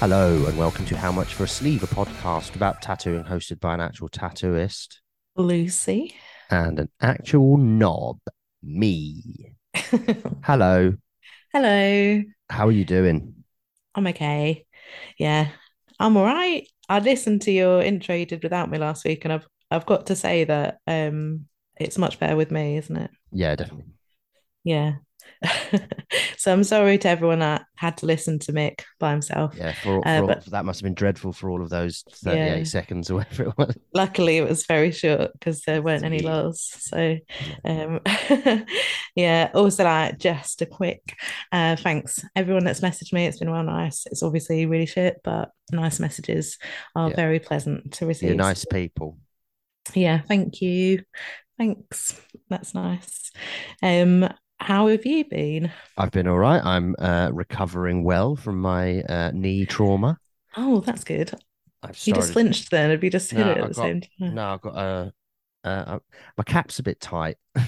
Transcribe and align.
Hello 0.00 0.46
and 0.46 0.58
welcome 0.58 0.84
to 0.86 0.96
How 0.96 1.12
Much 1.12 1.34
for 1.34 1.44
a 1.44 1.48
Sleeve, 1.48 1.82
a 1.82 1.86
podcast 1.86 2.56
about 2.56 2.82
tattooing 2.82 3.24
hosted 3.24 3.60
by 3.60 3.74
an 3.74 3.80
actual 3.80 4.08
tattooist 4.08 4.96
Lucy. 5.36 6.14
and 6.50 6.80
an 6.80 6.88
actual 7.00 7.56
knob, 7.56 8.18
me. 8.62 9.52
Hello, 10.42 10.94
Hello. 11.52 12.22
how 12.48 12.66
are 12.66 12.72
you 12.72 12.84
doing? 12.84 13.44
I'm 13.94 14.06
okay. 14.08 14.64
Yeah, 15.18 15.48
I'm 16.00 16.16
all 16.16 16.24
right. 16.24 16.66
I 16.88 16.98
listened 16.98 17.42
to 17.42 17.52
your 17.52 17.82
intro 17.82 18.14
you 18.14 18.26
did 18.26 18.42
without 18.42 18.70
me 18.70 18.78
last 18.78 19.04
week, 19.04 19.24
and 19.24 19.32
I've 19.32 19.46
I've 19.70 19.86
got 19.86 20.06
to 20.06 20.16
say 20.16 20.44
that 20.44 20.78
um 20.86 21.46
it's 21.84 21.98
much 21.98 22.18
better 22.18 22.36
with 22.36 22.50
me, 22.50 22.76
isn't 22.78 22.96
it? 22.96 23.10
Yeah, 23.30 23.54
definitely. 23.56 23.92
Yeah. 24.64 24.94
So 26.36 26.52
I'm 26.52 26.64
sorry 26.64 26.98
to 26.98 27.08
everyone 27.08 27.38
that 27.38 27.66
had 27.76 27.98
to 27.98 28.06
listen 28.06 28.40
to 28.40 28.52
Mick 28.52 28.80
by 28.98 29.12
himself. 29.12 29.54
Yeah, 29.56 29.70
for, 29.74 30.02
for 30.02 30.08
Uh, 30.08 30.20
all, 30.22 30.26
but- 30.26 30.44
that 30.46 30.64
must 30.64 30.80
have 30.80 30.84
been 30.84 30.94
dreadful 30.94 31.32
for 31.32 31.48
all 31.50 31.62
of 31.62 31.70
those 31.70 32.02
38 32.16 32.58
Yeah. 32.58 32.64
seconds 32.64 33.10
or 33.10 33.14
whatever 33.18 33.44
it 33.44 33.56
was. 33.56 33.78
Luckily, 33.94 34.38
it 34.38 34.48
was 34.48 34.66
very 34.66 34.90
short 34.90 35.32
because 35.34 35.62
there 35.62 35.80
weren't 35.80 36.02
any 36.04 36.18
lulls. 36.18 36.60
So, 36.80 37.16
um, 37.64 38.00
yeah. 39.14 39.50
Also, 39.54 39.84
like 39.84 40.18
just 40.18 40.62
a 40.62 40.66
quick 40.66 41.14
uh, 41.52 41.76
thanks 41.76 42.24
everyone 42.34 42.64
that's 42.64 42.80
messaged 42.80 43.12
me. 43.12 43.26
It's 43.26 43.38
been 43.38 43.50
well 43.52 43.62
nice. 43.62 44.04
It's 44.06 44.24
obviously 44.24 44.66
really 44.66 44.86
shit, 44.86 45.20
but 45.22 45.50
nice 45.70 46.00
messages 46.00 46.58
are 46.96 47.10
Yeah. 47.10 47.16
very 47.16 47.38
pleasant 47.38 47.92
to 47.94 48.06
receive. 48.06 48.30
You're 48.30 48.36
nice 48.36 48.64
people. 48.64 49.16
Yeah, 49.94 50.20
thank 50.22 50.60
you. 50.60 51.04
Thanks. 51.58 52.20
That's 52.48 52.74
nice. 52.74 53.30
Um, 53.82 54.28
how 54.58 54.88
have 54.88 55.04
you 55.06 55.24
been? 55.24 55.70
I've 55.96 56.10
been 56.10 56.26
all 56.28 56.38
right. 56.38 56.64
I'm 56.64 56.94
uh, 56.98 57.30
recovering 57.32 58.04
well 58.04 58.36
from 58.36 58.60
my 58.60 59.02
uh, 59.02 59.30
knee 59.34 59.66
trauma. 59.66 60.18
Oh, 60.56 60.80
that's 60.80 61.04
good. 61.04 61.32
I've 61.82 61.98
You 62.06 62.14
just 62.14 62.32
flinched 62.32 62.70
then. 62.70 62.90
Have 62.90 63.02
you 63.02 63.10
just 63.10 63.30
hit 63.30 63.44
No, 63.44 63.52
it 63.52 63.58
at 63.58 63.64
I 63.64 63.68
the 63.68 63.74
got- 63.74 63.82
same 63.82 64.00
time? 64.00 64.34
No, 64.34 64.44
I've 64.54 64.60
got 64.60 64.76
a. 64.76 65.12
Uh, 65.64 65.68
uh, 65.68 65.98
my 66.36 66.44
cap's 66.44 66.78
a 66.78 66.82
bit 66.82 67.00
tight. 67.00 67.36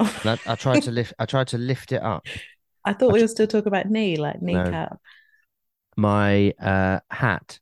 Oh, 0.00 0.20
I, 0.24 0.38
I 0.46 0.54
tried 0.54 0.82
to 0.84 0.92
lift. 0.92 1.12
I 1.18 1.26
tried 1.26 1.48
to 1.48 1.58
lift 1.58 1.90
it 1.90 2.00
up. 2.00 2.24
I 2.84 2.92
thought 2.92 3.12
we 3.12 3.20
were 3.20 3.26
still 3.26 3.48
talking 3.48 3.66
about 3.66 3.90
knee, 3.90 4.16
like 4.16 4.40
No. 4.40 4.62
kneecap. 4.62 4.96
my 5.96 6.52
uh, 6.52 7.00
hat 7.10 7.58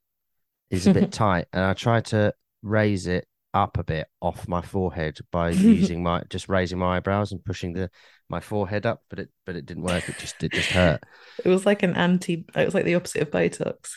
is 0.70 0.86
a 0.86 0.92
bit 0.92 1.12
tight, 1.12 1.46
and 1.54 1.64
I 1.64 1.72
tried 1.72 2.04
to 2.06 2.34
raise 2.62 3.06
it 3.06 3.26
up 3.56 3.78
a 3.78 3.84
bit 3.84 4.06
off 4.20 4.46
my 4.48 4.60
forehead 4.62 5.18
by 5.32 5.50
using 5.78 6.02
my 6.02 6.22
just 6.28 6.48
raising 6.48 6.78
my 6.78 6.96
eyebrows 6.96 7.32
and 7.32 7.44
pushing 7.44 7.72
the 7.72 7.90
my 8.28 8.40
forehead 8.40 8.86
up, 8.86 9.02
but 9.08 9.18
it 9.20 9.28
but 9.44 9.56
it 9.56 9.66
didn't 9.66 9.84
work. 9.84 10.08
It 10.08 10.16
just 10.18 10.42
it 10.42 10.52
just 10.52 10.70
hurt. 10.70 11.02
It 11.44 11.48
was 11.48 11.66
like 11.66 11.82
an 11.82 11.94
anti, 11.94 12.44
it 12.54 12.64
was 12.64 12.74
like 12.74 12.84
the 12.84 12.94
opposite 12.94 13.22
of 13.22 13.30
Botox. 13.30 13.92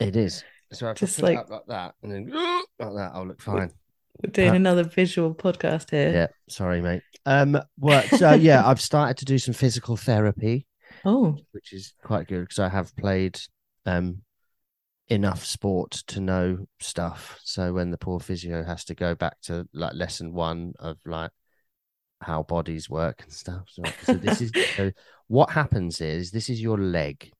It 0.00 0.16
is. 0.16 0.42
So 0.72 0.92
Just 0.94 1.22
I 1.22 1.26
it 1.32 1.34
like- 1.36 1.50
like 1.50 1.66
that 1.68 1.94
and 2.02 2.12
then 2.12 2.30
like 2.78 2.94
that, 2.94 3.10
I'll 3.14 3.26
look 3.26 3.40
fine. 3.40 3.70
We're 4.22 4.30
doing 4.32 4.50
Uh, 4.50 4.54
another 4.54 4.82
visual 4.84 5.34
podcast 5.34 5.90
here. 5.90 6.10
Yeah, 6.12 6.26
sorry, 6.48 6.80
mate. 6.80 7.02
Um, 7.24 7.58
well, 7.78 8.02
so 8.16 8.32
yeah, 8.48 8.66
I've 8.66 8.80
started 8.80 9.16
to 9.18 9.24
do 9.24 9.38
some 9.38 9.54
physical 9.54 9.96
therapy, 9.96 10.66
Oh, 11.04 11.36
which 11.52 11.72
is 11.72 11.92
quite 12.02 12.26
good 12.26 12.40
because 12.42 12.58
I 12.58 12.68
have 12.68 12.94
played 12.96 13.38
um 13.86 14.22
enough 15.08 15.44
sport 15.44 15.92
to 16.08 16.20
know 16.20 16.66
stuff. 16.80 17.38
So 17.42 17.72
when 17.72 17.90
the 17.90 17.98
poor 17.98 18.20
physio 18.20 18.62
has 18.64 18.84
to 18.86 18.94
go 18.94 19.14
back 19.14 19.40
to 19.42 19.66
like 19.72 19.94
lesson 19.94 20.32
one 20.32 20.74
of 20.78 20.98
like 21.06 21.30
how 22.20 22.42
bodies 22.42 22.90
work 22.90 23.22
and 23.22 23.32
stuff. 23.32 23.62
So, 23.68 23.82
so 24.02 24.14
this 24.14 24.40
is 24.40 24.52
so 24.76 24.90
what 25.28 25.50
happens 25.50 26.00
is 26.00 26.30
this 26.30 26.50
is 26.50 26.60
your 26.60 26.78
leg. 26.78 27.30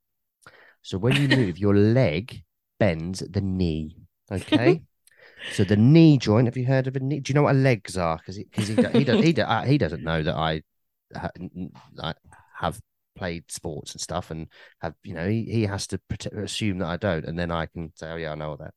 So 0.82 0.98
when 0.98 1.20
you 1.20 1.28
move, 1.28 1.58
your 1.58 1.74
leg 1.74 2.42
bends 2.78 3.22
at 3.22 3.32
the 3.32 3.40
knee. 3.40 3.96
Okay. 4.30 4.82
So 5.50 5.64
the 5.64 5.76
knee 5.76 6.18
joint. 6.18 6.46
Have 6.46 6.58
you 6.58 6.66
heard 6.66 6.86
of 6.88 6.96
a 6.96 7.00
knee? 7.00 7.20
Do 7.20 7.30
you 7.30 7.34
know 7.34 7.44
what 7.44 7.54
a 7.54 7.58
legs 7.58 7.96
are? 7.96 8.18
Because 8.18 8.36
he, 8.36 8.44
because 8.44 8.68
he, 8.68 8.74
he, 8.76 9.32
he, 9.32 9.40
uh, 9.40 9.62
he 9.62 9.78
doesn't 9.78 10.02
know 10.02 10.22
that 10.22 10.34
I, 10.34 10.62
ha- 11.16 11.30
n- 11.40 11.50
n- 11.56 11.72
I 12.02 12.12
have 12.58 12.78
played 13.18 13.50
sports 13.50 13.92
and 13.92 14.00
stuff, 14.00 14.30
and 14.30 14.46
have 14.80 14.94
you 15.02 15.14
know 15.14 15.28
he, 15.28 15.44
he 15.44 15.62
has 15.66 15.86
to 15.88 15.98
protect, 16.08 16.34
assume 16.36 16.78
that 16.78 16.88
I 16.88 16.96
don't, 16.96 17.24
and 17.24 17.38
then 17.38 17.50
I 17.50 17.66
can 17.66 17.92
say, 17.96 18.10
oh 18.10 18.16
yeah, 18.16 18.32
I 18.32 18.34
know 18.36 18.56
that. 18.56 18.74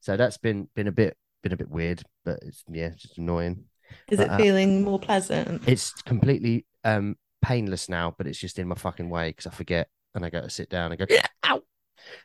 So 0.00 0.16
that's 0.16 0.38
been 0.38 0.68
been 0.74 0.88
a 0.88 0.92
bit 0.92 1.16
been 1.42 1.52
a 1.52 1.56
bit 1.56 1.70
weird, 1.70 2.02
but 2.24 2.38
it's 2.42 2.64
yeah, 2.68 2.86
it's 2.86 3.02
just 3.02 3.18
annoying. 3.18 3.64
is 4.10 4.20
it 4.20 4.30
Uh, 4.30 4.36
feeling 4.36 4.82
more 4.82 4.98
pleasant? 4.98 5.66
It's 5.68 5.92
completely 6.02 6.66
um 6.84 7.16
painless 7.42 7.88
now, 7.88 8.14
but 8.16 8.26
it's 8.26 8.38
just 8.38 8.58
in 8.58 8.68
my 8.68 8.74
fucking 8.74 9.10
way 9.10 9.30
because 9.30 9.46
I 9.46 9.50
forget 9.50 9.88
and 10.14 10.24
I 10.24 10.30
go 10.30 10.40
to 10.40 10.50
sit 10.50 10.68
down 10.70 10.92
and 10.92 10.98
go 10.98 11.06
ow. 11.44 11.62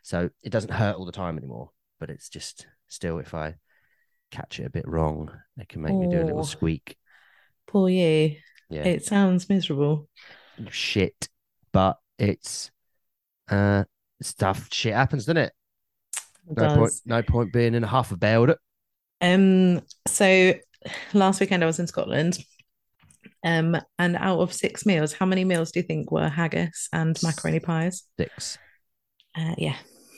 So 0.04 0.30
it 0.44 0.50
doesn't 0.50 0.72
hurt 0.72 0.96
all 0.96 1.06
the 1.06 1.12
time 1.12 1.38
anymore, 1.38 1.72
but 2.00 2.10
it's 2.10 2.30
just 2.30 2.68
still 2.88 3.20
if 3.20 3.34
I 3.34 3.56
catch 4.32 4.60
it 4.60 4.66
a 4.66 4.70
bit 4.70 4.88
wrong, 4.88 5.32
it 5.58 5.70
can 5.70 5.82
make 5.82 5.96
me 5.96 6.08
do 6.08 6.22
a 6.22 6.24
little 6.24 6.40
Oh. 6.40 6.44
squeak. 6.44 6.98
Poor 7.68 7.90
you. 7.90 8.36
Yeah, 8.70 8.84
It 8.86 9.04
sounds 9.04 9.50
miserable. 9.50 10.08
shit, 10.70 11.30
but 11.72 11.98
it's 12.18 12.72
uh 13.50 13.84
stuff. 14.22 14.70
Shit 14.72 14.94
happens, 14.94 15.26
doesn't 15.26 15.38
it? 15.38 15.54
It 16.50 16.58
No 16.58 16.76
point. 16.76 16.94
No 17.06 17.24
point 17.24 17.54
being 17.54 17.74
in 17.74 17.84
a 17.84 17.88
huff 17.88 18.12
about 18.12 18.50
it. 18.50 18.58
Um, 19.22 19.82
so 20.08 20.54
last 21.14 21.40
weekend 21.40 21.64
I 21.64 21.68
was 21.68 21.80
in 21.80 21.88
Scotland. 21.88 22.40
Um, 23.44 23.78
and 23.98 24.18
out 24.18 24.40
of 24.40 24.54
six 24.54 24.86
meals, 24.86 25.14
how 25.14 25.26
many 25.26 25.46
meals 25.46 25.72
do 25.72 25.80
you 25.80 25.84
think 25.86 26.12
were 26.12 26.28
haggis 26.28 26.90
and 26.92 27.18
macaroni 27.24 27.60
pies? 27.60 28.04
Six. 28.18 28.58
Uh, 29.38 29.56
yeah. 29.58 29.76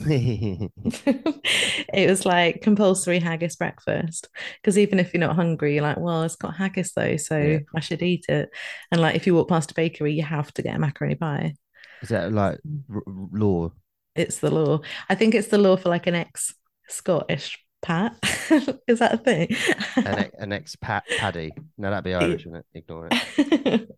it 1.92 2.08
was 2.10 2.26
like 2.26 2.60
compulsory 2.62 3.18
haggis 3.20 3.56
breakfast 3.56 4.28
because 4.60 4.76
even 4.78 4.98
if 4.98 5.12
you're 5.12 5.20
not 5.20 5.36
hungry 5.36 5.74
you're 5.74 5.82
like 5.82 5.98
well 5.98 6.22
it's 6.24 6.36
got 6.36 6.56
haggis 6.56 6.92
though 6.94 7.16
so 7.16 7.38
Yeah. 7.38 7.58
I 7.76 7.80
should 7.80 8.02
eat 8.02 8.26
it 8.28 8.50
and 8.90 9.00
like 9.00 9.14
if 9.16 9.26
you 9.26 9.34
walk 9.34 9.48
past 9.48 9.70
a 9.70 9.74
bakery 9.74 10.14
you 10.14 10.22
have 10.24 10.52
to 10.54 10.62
get 10.62 10.74
a 10.76 10.78
macaroni 10.78 11.14
pie 11.14 11.54
Is 12.02 12.08
that 12.08 12.32
like 12.32 12.58
r- 12.92 13.02
law? 13.06 13.72
it's 14.16 14.38
the 14.38 14.50
law 14.50 14.80
I 15.08 15.14
think 15.14 15.34
it's 15.34 15.48
the 15.48 15.58
law 15.58 15.76
for 15.76 15.88
like 15.88 16.06
an 16.06 16.14
ex-Scottish 16.16 17.58
pat 17.80 18.16
is 18.88 18.98
that 18.98 19.14
a 19.14 19.18
thing 19.18 19.48
An, 19.96 20.06
ex- 20.18 20.34
an 20.38 20.52
ex 20.52 20.76
pat 20.76 21.04
paddy? 21.18 21.52
No, 21.78 21.90
that'd 21.90 22.04
be 22.04 22.14
Irish, 22.14 22.44
wouldn't 22.46 22.64
it? 22.74 22.78
Ignore 22.78 23.08
it. 23.10 23.88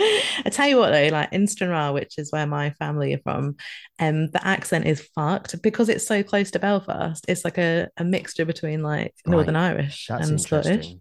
I 0.46 0.48
tell 0.50 0.66
you 0.66 0.78
what 0.78 0.92
though, 0.92 1.08
like 1.12 1.30
in 1.32 1.46
Stranraer, 1.46 1.92
which 1.92 2.14
is 2.16 2.32
where 2.32 2.46
my 2.46 2.70
family 2.70 3.12
are 3.12 3.20
from, 3.22 3.56
um, 3.98 4.30
the 4.30 4.40
accent 4.42 4.86
is 4.86 5.06
fucked 5.14 5.60
because 5.62 5.90
it's 5.90 6.06
so 6.06 6.22
close 6.22 6.50
to 6.52 6.58
Belfast. 6.58 7.24
It's 7.28 7.44
like 7.44 7.58
a, 7.58 7.88
a 7.98 8.04
mixture 8.04 8.46
between 8.46 8.82
like 8.82 9.14
Northern 9.26 9.56
Irish 9.56 10.06
That's 10.08 10.30
and 10.30 10.40
Scottish. 10.40 10.94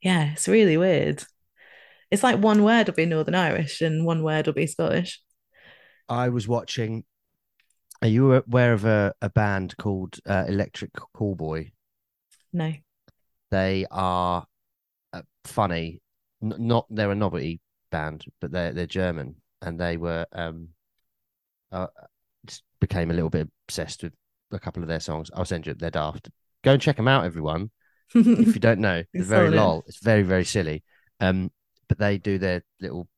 Yeah, 0.00 0.32
it's 0.32 0.48
really 0.48 0.78
weird. 0.78 1.22
It's 2.10 2.22
like 2.22 2.38
one 2.38 2.64
word 2.64 2.86
will 2.86 2.94
be 2.94 3.04
Northern 3.04 3.34
Irish 3.34 3.82
and 3.82 4.06
one 4.06 4.22
word 4.22 4.46
will 4.46 4.54
be 4.54 4.66
Scottish. 4.66 5.20
I 6.08 6.30
was 6.30 6.48
watching. 6.48 7.04
Are 8.00 8.08
you 8.08 8.32
aware 8.32 8.72
of 8.72 8.86
a, 8.86 9.12
a 9.20 9.28
band 9.28 9.76
called 9.76 10.18
uh, 10.24 10.46
Electric 10.48 10.92
Callboy? 11.14 11.72
No. 12.54 12.72
They 13.50 13.84
are 13.90 14.46
uh, 15.12 15.22
funny. 15.44 16.00
N- 16.42 16.54
not 16.58 16.86
they're 16.88 17.10
a 17.10 17.14
novelty 17.14 17.60
band, 17.90 18.24
but 18.40 18.50
they're 18.52 18.72
they're 18.72 18.86
German, 18.86 19.36
and 19.62 19.78
they 19.78 19.96
were 19.96 20.26
um, 20.32 20.68
uh, 21.72 21.86
just 22.46 22.62
became 22.80 23.10
a 23.10 23.14
little 23.14 23.30
bit 23.30 23.48
obsessed 23.68 24.02
with 24.02 24.12
a 24.52 24.58
couple 24.58 24.82
of 24.82 24.88
their 24.88 25.00
songs. 25.00 25.30
I'll 25.34 25.44
send 25.44 25.66
you. 25.66 25.74
They're 25.74 25.90
daft. 25.90 26.30
Go 26.64 26.72
and 26.72 26.82
check 26.82 26.96
them 26.96 27.08
out, 27.08 27.24
everyone. 27.24 27.70
if 28.14 28.54
you 28.54 28.60
don't 28.60 28.80
know, 28.80 28.98
it's 29.14 29.22
It's 29.22 29.28
very 29.28 29.48
solid. 29.48 29.56
lol. 29.56 29.84
It's 29.86 30.02
very 30.02 30.22
very 30.22 30.44
silly. 30.44 30.82
Um, 31.20 31.50
but 31.88 31.98
they 31.98 32.18
do 32.18 32.38
their 32.38 32.62
little 32.80 33.08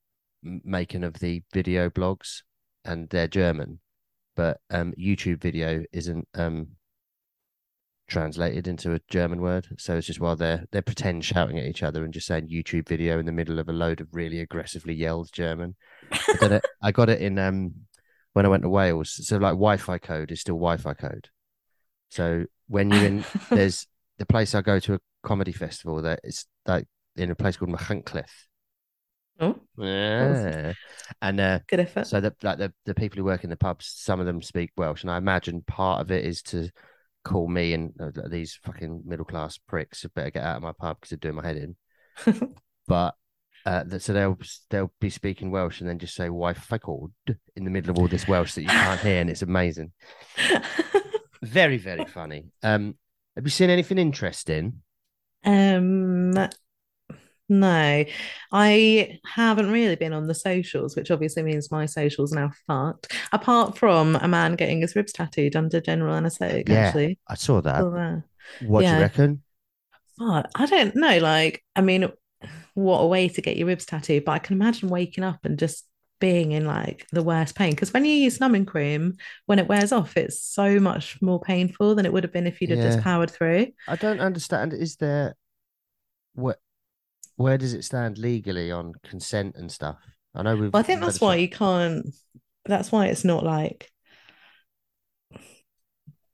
making 0.43 1.05
of 1.05 1.15
the 1.15 1.43
video 1.53 1.89
blogs, 1.91 2.43
and 2.85 3.09
they're 3.11 3.29
German, 3.29 3.81
but 4.35 4.61
um, 4.71 4.93
YouTube 4.99 5.41
video 5.41 5.85
isn't 5.93 6.27
um 6.35 6.69
translated 8.13 8.69
into 8.69 8.93
a 8.93 9.01
German 9.09 9.41
word, 9.41 9.67
so 9.79 9.97
it's 9.97 10.07
just 10.07 10.21
while 10.21 10.37
they're 10.37 10.67
they 10.71 10.83
pretend 10.83 11.25
shouting 11.25 11.59
at 11.59 11.65
each 11.65 11.83
other 11.83 12.05
and 12.05 12.13
just 12.13 12.27
saying 12.27 12.49
YouTube 12.49 12.87
video 12.87 13.19
in 13.19 13.25
the 13.25 13.33
middle 13.33 13.59
of 13.59 13.69
a 13.69 13.73
load 13.73 14.01
of 14.01 14.09
really 14.13 14.41
aggressively 14.41 14.93
yelled 14.93 15.33
German. 15.33 15.75
I 16.13 16.37
got 16.39 16.53
it. 16.53 16.65
I 16.83 16.93
got 16.93 17.09
it 17.09 17.23
in 17.23 17.39
um 17.39 17.73
when 18.35 18.45
I 18.45 18.51
went 18.51 18.65
to 18.65 18.69
Wales. 18.69 19.27
So 19.27 19.37
like 19.39 19.53
Wi-Fi 19.53 19.99
code 19.99 20.31
is 20.31 20.41
still 20.43 20.57
Wi-Fi 20.57 20.93
code. 20.95 21.29
So 22.11 22.45
when 22.69 22.91
you're 22.91 23.05
in 23.05 23.25
there's 23.51 23.87
the 24.19 24.27
place 24.27 24.55
I 24.55 24.61
go 24.61 24.79
to 24.81 24.95
a 24.95 25.01
comedy 25.23 25.53
festival 25.53 26.03
that 26.03 26.21
it's 26.23 26.47
like 26.67 26.87
in 27.17 27.31
a 27.31 27.35
place 27.35 27.57
called 27.57 27.73
Machynlleth. 27.73 28.27
Oh, 29.41 29.59
Yeah. 29.79 30.75
And 31.23 31.41
uh, 31.41 31.61
good 31.67 31.81
effort. 31.81 32.07
so 32.07 32.21
the 32.21 32.35
like 32.43 32.59
the, 32.59 32.73
the 32.85 32.95
people 32.95 33.17
who 33.17 33.25
work 33.25 33.43
in 33.43 33.51
the 33.51 33.57
pubs, 33.57 33.87
some 33.87 34.21
of 34.21 34.27
them 34.27 34.43
speak 34.43 34.71
Welsh, 34.77 35.03
and 35.03 35.11
I 35.11 35.17
imagine 35.17 35.63
part 35.67 36.03
of 36.03 36.11
it 36.11 36.25
is 36.25 36.43
to 36.43 36.69
call 37.25 37.49
me 37.49 37.73
and 37.73 37.93
uh, 38.01 38.11
these 38.29 38.59
fucking 38.63 39.03
middle 39.07 39.25
class 39.25 39.59
pricks 39.59 40.03
who 40.03 40.09
better 40.09 40.31
get 40.31 40.43
out 40.45 40.57
of 40.57 40.63
my 40.63 40.73
pub 40.73 40.97
because 40.99 41.11
they're 41.11 41.19
doing 41.19 41.37
my 41.37 41.47
head 41.47 41.57
in. 41.57 41.77
But 42.89 43.15
Uh, 43.65 43.85
that, 43.85 44.03
so 44.03 44.13
they'll 44.13 44.37
they'll 44.71 44.93
be 45.01 45.09
speaking 45.09 45.53
Welsh 45.53 45.81
and 45.81 45.89
then 45.89 46.01
just 46.01 46.17
say 46.17 46.29
"why 46.29 46.53
fickled" 46.53 47.13
in 47.55 47.65
the 47.65 47.71
middle 47.71 47.91
of 47.91 47.99
all 47.99 48.09
this 48.09 48.27
Welsh 48.27 48.55
that 48.55 48.63
you 48.63 48.69
can't 48.69 49.01
hear, 49.01 49.21
and 49.21 49.31
it's 49.31 49.43
amazing. 49.43 49.93
Very 51.43 51.77
very 51.79 52.05
funny. 52.05 52.47
Um, 52.63 52.97
have 53.37 53.45
you 53.45 53.51
seen 53.51 53.71
anything 53.71 53.99
interesting? 53.99 54.83
Um, 55.45 56.33
no, 57.53 58.05
I 58.51 59.19
haven't 59.27 59.71
really 59.71 59.97
been 59.97 60.15
on 60.15 60.27
the 60.27 60.35
socials, 60.35 60.97
which 60.97 61.11
obviously 61.11 61.43
means 61.43 61.71
my 61.71 61.85
socials 61.87 62.33
are 62.33 62.41
now 62.41 62.53
fucked. 62.67 63.13
Apart 63.31 63.77
from 63.77 64.17
a 64.17 64.27
man 64.27 64.57
getting 64.57 64.81
his 64.81 64.97
ribs 64.97 65.13
tattooed 65.13 65.55
under 65.55 65.81
general 65.81 66.15
anaesthetic, 66.15 66.69
Yeah. 66.69 66.87
actually. 66.87 67.19
I 67.29 67.35
saw 67.35 67.61
that. 67.61 67.79
Saw 67.81 67.91
that. 67.91 68.23
What 68.63 68.81
do 68.81 68.87
you 68.89 68.99
reckon? 68.99 69.43
Fuck, 70.19 70.51
I 70.55 70.67
don't 70.67 70.97
know. 70.97 71.19
Like, 71.19 71.63
I 71.77 71.83
mean, 71.83 72.09
what 72.75 73.01
a 73.01 73.07
way 73.07 73.29
to 73.29 73.43
get 73.43 73.59
your 73.59 73.67
ribs 73.67 73.85
tattooed, 73.85 74.25
but 74.25 74.33
I 74.33 74.39
can 74.39 74.57
imagine 74.57 74.89
waking 74.89 75.25
up 75.25 75.45
and 75.45 75.59
just 75.59 75.87
being 76.21 76.53
in 76.53 76.65
like 76.65 77.07
the 77.13 77.23
worst 77.23 77.55
pain. 77.55 77.73
Because 77.73 77.93
when 77.93 78.07
you 78.07 78.13
use 78.15 78.41
numbing 78.41 78.65
cream, 78.65 79.17
when 79.45 79.59
it 79.59 79.69
wears 79.69 79.93
off, 79.93 80.17
it's 80.17 80.41
so 80.43 80.81
much 80.81 81.21
more 81.21 81.41
painful 81.41 81.97
than 81.97 82.07
it 82.07 82.13
would 82.13 82.25
have 82.25 82.33
been 82.33 82.47
if 82.47 82.61
you'd 82.63 82.71
have 82.71 82.79
just 82.79 83.01
powered 83.01 83.31
through. 83.31 83.67
I 83.89 83.97
don't 83.97 84.21
understand. 84.21 84.73
Is 84.73 84.97
there 84.97 85.35
what? 86.35 86.59
Where 87.43 87.59
does 87.59 87.75
it 87.75 87.85
stand 87.85 88.19
legally 88.19 88.71
on 88.71 88.95
consent 89.03 89.57
and 89.57 89.71
stuff? 89.71 89.99
I 90.35 90.43
know 90.43 90.57
we've. 90.57 90.73
Well, 90.73 90.81
I 90.81 90.85
think 90.85 91.01
that's 91.01 91.21
why 91.21 91.37
you 91.37 91.49
can't. 91.49 92.07
That's 92.65 92.93
why 92.93 93.07
it's 93.07 93.25
not 93.25 93.45
like 93.45 93.91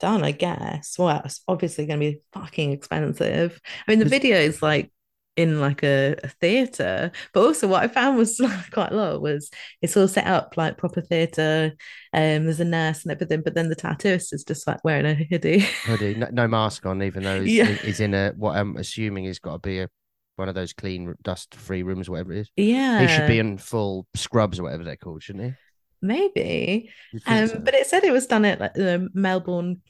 done, 0.01 0.23
I 0.23 0.33
guess. 0.33 0.97
Well, 0.99 1.23
it's 1.25 1.41
obviously 1.49 1.87
going 1.87 2.01
to 2.01 2.13
be 2.13 2.21
fucking 2.33 2.73
expensive. 2.73 3.61
I 3.87 3.91
mean, 3.91 3.99
the 3.99 4.05
video 4.05 4.39
is 4.39 4.63
like 4.63 4.93
in 5.37 5.61
like 5.61 5.83
a, 5.83 6.17
a 6.23 6.29
theater, 6.29 7.13
but 7.33 7.41
also 7.41 7.69
what 7.69 7.83
I 7.83 7.89
found 7.89 8.19
was 8.19 8.41
quite 8.73 8.93
a 8.93 8.97
lot 8.97 9.23
was 9.23 9.51
it's 9.81 9.97
all 9.97 10.09
set 10.09 10.27
up 10.27 10.57
like 10.57 10.77
proper 10.77 11.01
theater. 11.01 11.73
Um, 12.13 12.45
there's 12.45 12.61
a 12.61 12.65
nurse 12.65 13.05
and 13.05 13.13
everything, 13.13 13.43
but 13.43 13.55
then 13.55 13.69
the 13.69 13.77
tattooist 13.77 14.33
is 14.33 14.45
just 14.45 14.67
like 14.67 14.85
wearing 14.85 15.07
a 15.07 15.15
hoodie. 15.15 15.61
hoodie, 15.85 16.17
no, 16.17 16.29
no 16.33 16.49
mask 16.49 16.85
on, 16.87 17.03
even 17.03 17.23
though 17.23 17.41
he's, 17.41 17.55
Yeah. 17.57 17.67
he's 17.67 18.01
in 18.01 18.15
a 18.15 18.33
what 18.37 18.57
I'm 18.57 18.77
assuming 18.77 19.25
he's 19.25 19.39
got 19.39 19.53
to 19.55 19.59
be 19.61 19.81
a 19.81 19.89
one 20.39 20.49
of 20.49 20.55
those 20.55 20.73
clean, 20.73 21.15
dust-free 21.23 21.83
rooms, 21.83 22.09
whatever 22.09 22.33
it 22.33 22.39
is. 22.41 22.51
yeah, 22.57 23.01
He 23.01 23.09
should 23.09 23.27
be 23.27 23.39
in 23.39 23.59
full 23.59 24.07
scrubs 24.15 24.59
or 24.59 24.65
whatever 24.65 24.85
they're 24.85 24.97
called, 24.97 25.23
shouldn't 25.23 25.45
he? 25.45 25.53
maybe. 26.01 26.91
Um, 27.27 27.49
so. 27.49 27.59
but 27.59 27.75
it 27.75 27.87
said 27.87 28.05
it 28.05 28.13
was 28.13 28.27
done 28.27 28.45
at 28.45 28.61
like, 28.61 28.75
the 28.75 29.09
Melbourne. 29.15 29.83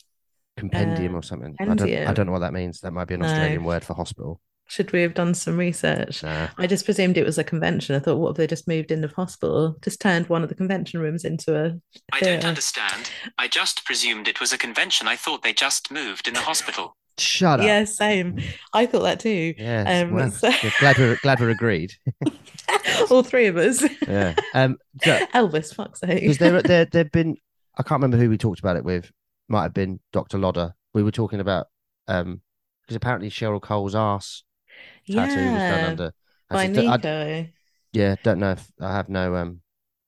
compendium 0.56 1.15
uh, 1.15 1.19
or 1.19 1.23
something. 1.23 1.55
I 1.61 1.65
don't. 1.67 1.81
I 1.83 2.12
don't 2.15 2.27
know 2.27 2.33
what 2.33 2.39
that 2.41 2.53
means. 2.55 2.81
That 2.81 2.93
might 2.93 3.06
be 3.09 3.15
an 3.15 3.21
No. 3.21 3.27
Australian 3.29 3.65
word 3.65 3.85
for 3.85 3.95
hospital. 3.95 4.41
Should 4.71 4.93
we 4.93 5.00
have 5.00 5.15
done 5.15 5.33
some 5.35 5.56
research? 5.56 6.23
Nah. 6.23 6.49
I 6.59 6.67
just 6.67 6.85
presumed 6.85 7.17
it 7.17 7.25
was 7.25 7.39
a 7.39 7.45
convention. 7.45 7.95
I 7.95 8.00
thought, 8.00 8.19
what 8.19 8.31
if 8.33 8.37
they 8.37 8.47
just 8.47 8.69
moved 8.69 8.91
in 8.91 9.00
the 9.00 9.09
hospital, 9.09 9.77
just 9.83 9.99
turned 10.00 10.29
one 10.29 10.43
of 10.43 10.50
the 10.50 10.55
convention 10.55 11.00
rooms 11.00 11.25
into 11.25 11.56
a 11.56 11.79
I 12.12 12.21
don't 12.21 12.45
understand. 12.45 13.11
I 13.39 13.49
just 13.49 13.85
presumed 13.87 14.29
it 14.29 14.41
was 14.41 14.53
a 14.53 14.59
convention. 14.59 15.09
I 15.09 15.17
thought 15.17 15.43
they 15.43 15.55
just 15.55 15.91
moved 15.91 16.29
in 16.29 16.35
the 16.35 16.41
hospital. 16.50 16.97
Shut 17.19 17.61
up. 17.61 17.67
Yeah, 17.67 17.85
same. 17.85 18.41
I 18.73 18.87
thought 18.87 19.03
that 19.03 19.20
too. 19.20 19.55
Yes. 19.59 20.05
Um, 20.05 20.15
well, 20.15 20.31
so- 20.31 20.49
yeah, 20.49 20.70
glad 20.81 20.99
we're 20.99 21.17
glad 21.23 21.41
we're 21.41 21.50
agreed. 21.50 21.93
All 23.11 23.23
three 23.23 23.47
of 23.47 23.56
us. 23.56 23.85
Yeah. 24.06 24.35
Um. 24.55 24.76
So, 25.03 25.19
Elvis, 25.35 25.75
fuck's 25.75 26.00
sake. 26.00 26.20
because 26.20 26.38
there 26.38 26.62
there 26.62 26.85
there've 26.85 27.11
been 27.12 27.37
I 27.76 27.82
can't 27.82 28.00
remember 28.03 28.17
who 28.17 28.31
we 28.31 28.38
talked 28.38 28.61
about 28.61 28.76
it 28.76 28.85
with. 28.85 29.11
Might 29.49 29.62
have 29.62 29.75
been 29.75 30.00
Dr. 30.12 30.38
Lodder. 30.38 30.75
We 30.94 31.03
were 31.03 31.11
talking 31.12 31.41
about 31.41 31.67
um 32.06 32.41
because 32.82 32.97
apparently 32.97 33.31
Cheryl 33.31 33.61
Cole's 33.61 33.94
ass 33.94 34.43
tattoo 35.06 35.19
was 35.19 35.26
done 35.35 35.55
yeah, 35.55 35.87
under. 35.88 36.12
I 36.50 36.55
by 36.55 36.67
said, 36.67 36.75
"D- 36.75 36.87
I- 36.88 36.97
Nico. 36.97 37.49
yeah, 37.93 38.14
don't 38.23 38.38
know 38.38 38.53
if 38.53 38.67
I 38.81 38.93
have 38.93 39.09
no 39.09 39.35
um 39.37 39.61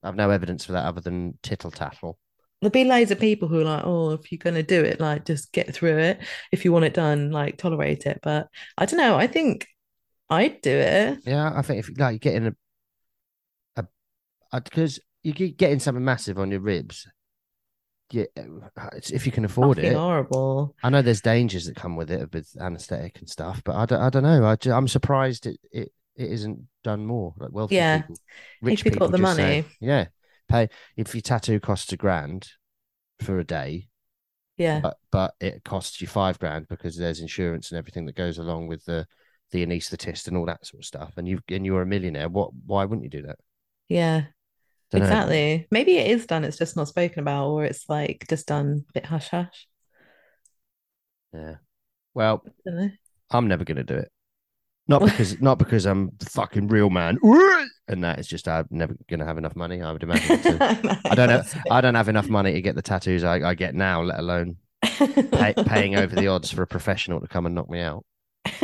I 0.03 0.07
have 0.07 0.15
no 0.15 0.29
evidence 0.29 0.65
for 0.65 0.71
that 0.73 0.85
other 0.85 1.01
than 1.01 1.37
tittle 1.43 1.71
tattle. 1.71 2.17
There'll 2.61 2.71
be 2.71 2.83
loads 2.83 3.09
of 3.11 3.19
people 3.19 3.47
who 3.47 3.61
are 3.61 3.65
like, 3.65 3.83
oh, 3.85 4.11
if 4.11 4.31
you're 4.31 4.39
gonna 4.39 4.63
do 4.63 4.83
it, 4.83 4.99
like 4.99 5.25
just 5.25 5.51
get 5.51 5.73
through 5.73 5.97
it. 5.97 6.19
If 6.51 6.63
you 6.63 6.71
want 6.71 6.85
it 6.85 6.93
done, 6.93 7.31
like 7.31 7.57
tolerate 7.57 8.05
it. 8.05 8.19
But 8.21 8.47
I 8.77 8.85
don't 8.85 8.99
know. 8.99 9.15
I 9.17 9.27
think 9.27 9.67
I'd 10.29 10.61
do 10.61 10.71
it. 10.71 11.19
Yeah, 11.25 11.51
I 11.55 11.61
think 11.63 11.79
if 11.79 11.89
like 11.97 12.23
you're 12.23 12.33
getting 12.33 12.47
a 12.47 12.55
a 13.81 13.87
uh, 14.53 14.59
because 14.59 14.99
you 15.23 15.33
get 15.33 15.57
getting 15.57 15.79
something 15.79 16.03
massive 16.05 16.37
on 16.39 16.51
your 16.51 16.59
ribs. 16.61 17.07
Yeah, 18.11 18.25
uh, 18.37 18.89
it's, 18.93 19.09
if 19.09 19.25
you 19.25 19.31
can 19.31 19.45
afford 19.45 19.77
Fucking 19.77 19.93
it. 19.93 19.95
horrible. 19.95 20.75
I 20.83 20.89
know 20.89 21.01
there's 21.01 21.21
dangers 21.21 21.65
that 21.65 21.77
come 21.77 21.95
with 21.95 22.11
it 22.11 22.33
with 22.33 22.49
anesthetic 22.59 23.17
and 23.19 23.29
stuff, 23.29 23.61
but 23.63 23.75
I 23.75 23.85
don't, 23.85 24.01
I 24.01 24.09
don't 24.09 24.23
know. 24.23 24.43
I 24.43 24.57
I'm 24.69 24.87
surprised 24.89 25.45
it, 25.47 25.59
it 25.71 25.91
it 26.17 26.29
isn't 26.31 26.67
done 26.83 27.05
more. 27.05 27.33
Like 27.37 27.51
wealthy 27.53 27.75
Yeah. 27.75 28.01
people, 28.01 28.17
rich 28.61 28.83
people 28.83 28.99
got 28.99 29.11
the 29.11 29.17
just 29.17 29.35
say, 29.37 29.61
money. 29.61 29.65
yeah, 29.79 30.05
pay 30.51 30.69
if 30.97 31.13
your 31.15 31.21
tattoo 31.21 31.59
costs 31.59 31.91
a 31.93 31.97
grand 31.97 32.47
for 33.21 33.39
a 33.39 33.43
day, 33.43 33.87
Yeah. 34.57 34.79
but 34.81 34.97
but 35.11 35.33
it 35.39 35.63
costs 35.63 36.01
you 36.01 36.07
five 36.07 36.39
grand 36.39 36.67
because 36.67 36.97
there's 36.97 37.19
insurance 37.19 37.71
and 37.71 37.77
everything 37.77 38.05
that 38.05 38.15
goes 38.15 38.37
along 38.37 38.67
with 38.67 38.83
the 38.85 39.07
the 39.51 39.65
anaesthetist 39.65 40.27
and 40.27 40.37
all 40.37 40.45
that 40.45 40.65
sort 40.65 40.81
of 40.81 40.85
stuff, 40.85 41.13
and 41.17 41.27
you 41.27 41.39
and 41.49 41.65
you're 41.65 41.81
a 41.81 41.85
millionaire. 41.85 42.29
What? 42.29 42.51
Why 42.65 42.85
wouldn't 42.85 43.03
you 43.03 43.09
do 43.09 43.27
that? 43.27 43.37
Yeah. 43.89 44.23
Dunno. 44.91 45.05
Exactly. 45.05 45.67
Maybe 45.71 45.97
it 45.97 46.11
is 46.11 46.25
done, 46.25 46.43
it's 46.43 46.57
just 46.57 46.75
not 46.75 46.87
spoken 46.89 47.19
about, 47.19 47.47
or 47.47 47.63
it's 47.63 47.87
like 47.87 48.25
just 48.29 48.47
done 48.47 48.83
a 48.89 48.93
bit 48.93 49.05
hush 49.05 49.29
hush. 49.29 49.67
Yeah. 51.33 51.55
Well, 52.13 52.43
I'm 53.29 53.47
never 53.47 53.63
gonna 53.63 53.83
do 53.83 53.95
it. 53.95 54.11
Not 54.87 55.01
because 55.03 55.39
not 55.41 55.57
because 55.59 55.85
I'm 55.85 56.11
fucking 56.21 56.67
real 56.67 56.89
man, 56.89 57.17
and 57.91 58.03
that 58.03 58.19
is 58.19 58.27
just 58.27 58.47
I'm 58.47 58.67
never 58.71 58.95
gonna 59.09 59.25
have 59.25 59.37
enough 59.37 59.55
money. 59.55 59.81
I 59.81 59.91
would 59.91 60.03
imagine. 60.07 60.41
To, 60.41 60.99
I 61.05 61.15
don't 61.15 61.29
know. 61.29 61.43
I 61.69 61.81
don't 61.81 61.95
have 61.95 62.09
enough 62.09 62.29
money 62.29 62.53
to 62.53 62.61
get 62.61 62.75
the 62.75 62.81
tattoos 62.81 63.23
I, 63.23 63.35
I 63.49 63.53
get 63.55 63.75
now, 63.75 64.01
let 64.01 64.19
alone 64.19 64.57
pay, 64.81 65.53
paying 65.65 65.95
over 65.95 66.15
the 66.15 66.27
odds 66.27 66.51
for 66.51 66.61
a 66.63 66.67
professional 66.67 67.19
to 67.21 67.27
come 67.27 67.45
and 67.45 67.55
knock 67.55 67.69
me 67.69 67.81
out. 67.81 68.05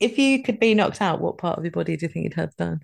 If 0.00 0.18
you 0.18 0.42
could 0.42 0.58
be 0.58 0.74
knocked 0.74 1.00
out, 1.00 1.20
what 1.20 1.38
part 1.38 1.58
of 1.58 1.64
your 1.64 1.70
body 1.70 1.96
do 1.96 2.06
you 2.06 2.12
think 2.12 2.24
you'd 2.24 2.34
have 2.34 2.56
done? 2.56 2.80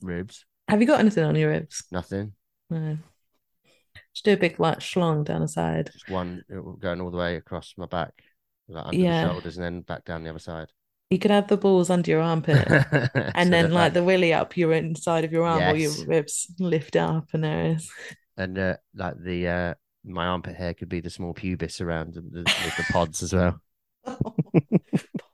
Ribs, 0.00 0.46
Have 0.68 0.80
you 0.80 0.86
got 0.86 1.00
anything 1.00 1.24
on 1.24 1.36
your 1.36 1.50
ribs? 1.50 1.84
nothing. 1.92 2.32
No. 2.70 2.96
Just 4.14 4.24
do 4.24 4.32
a 4.32 4.36
big 4.38 4.58
like 4.58 4.78
schlong 4.78 5.24
down 5.24 5.42
the 5.42 5.48
side. 5.48 5.90
Just 5.92 6.08
one 6.08 6.42
going 6.78 7.02
all 7.02 7.10
the 7.10 7.18
way 7.18 7.36
across 7.36 7.74
my 7.76 7.84
back, 7.84 8.12
like 8.68 8.86
under 8.86 8.96
Yeah. 8.98 9.26
the 9.26 9.32
shoulders, 9.32 9.56
and 9.58 9.64
then 9.64 9.80
back 9.82 10.06
down 10.06 10.22
the 10.24 10.30
other 10.30 10.38
side. 10.38 10.68
You 11.10 11.18
could 11.18 11.32
have 11.32 11.48
the 11.48 11.56
balls 11.56 11.90
under 11.90 12.08
your 12.08 12.20
armpit 12.20 12.64
and 13.34 13.52
then 13.52 13.72
like 13.72 13.94
the 13.94 14.04
willy 14.04 14.32
up 14.32 14.56
your 14.56 14.72
inside 14.72 15.24
of 15.24 15.32
your 15.32 15.44
arm 15.44 15.60
or 15.62 15.76
your 15.76 15.92
ribs 16.06 16.46
lift 16.60 16.94
up 16.94 17.26
and 17.32 17.42
there 17.42 17.66
is. 17.74 17.90
and 18.36 18.56
uh, 18.56 18.76
like 18.94 19.14
the 19.20 19.48
uh, 19.48 19.74
my 20.04 20.26
armpit 20.26 20.54
hair 20.54 20.72
could 20.72 20.88
be 20.88 21.00
the 21.00 21.10
small 21.10 21.34
pubis 21.34 21.80
around 21.80 22.14
the, 22.14 22.20
the, 22.20 22.38
with 22.64 22.76
the 22.76 22.84
pods 22.92 23.22
as 23.24 23.32
well. 23.32 23.60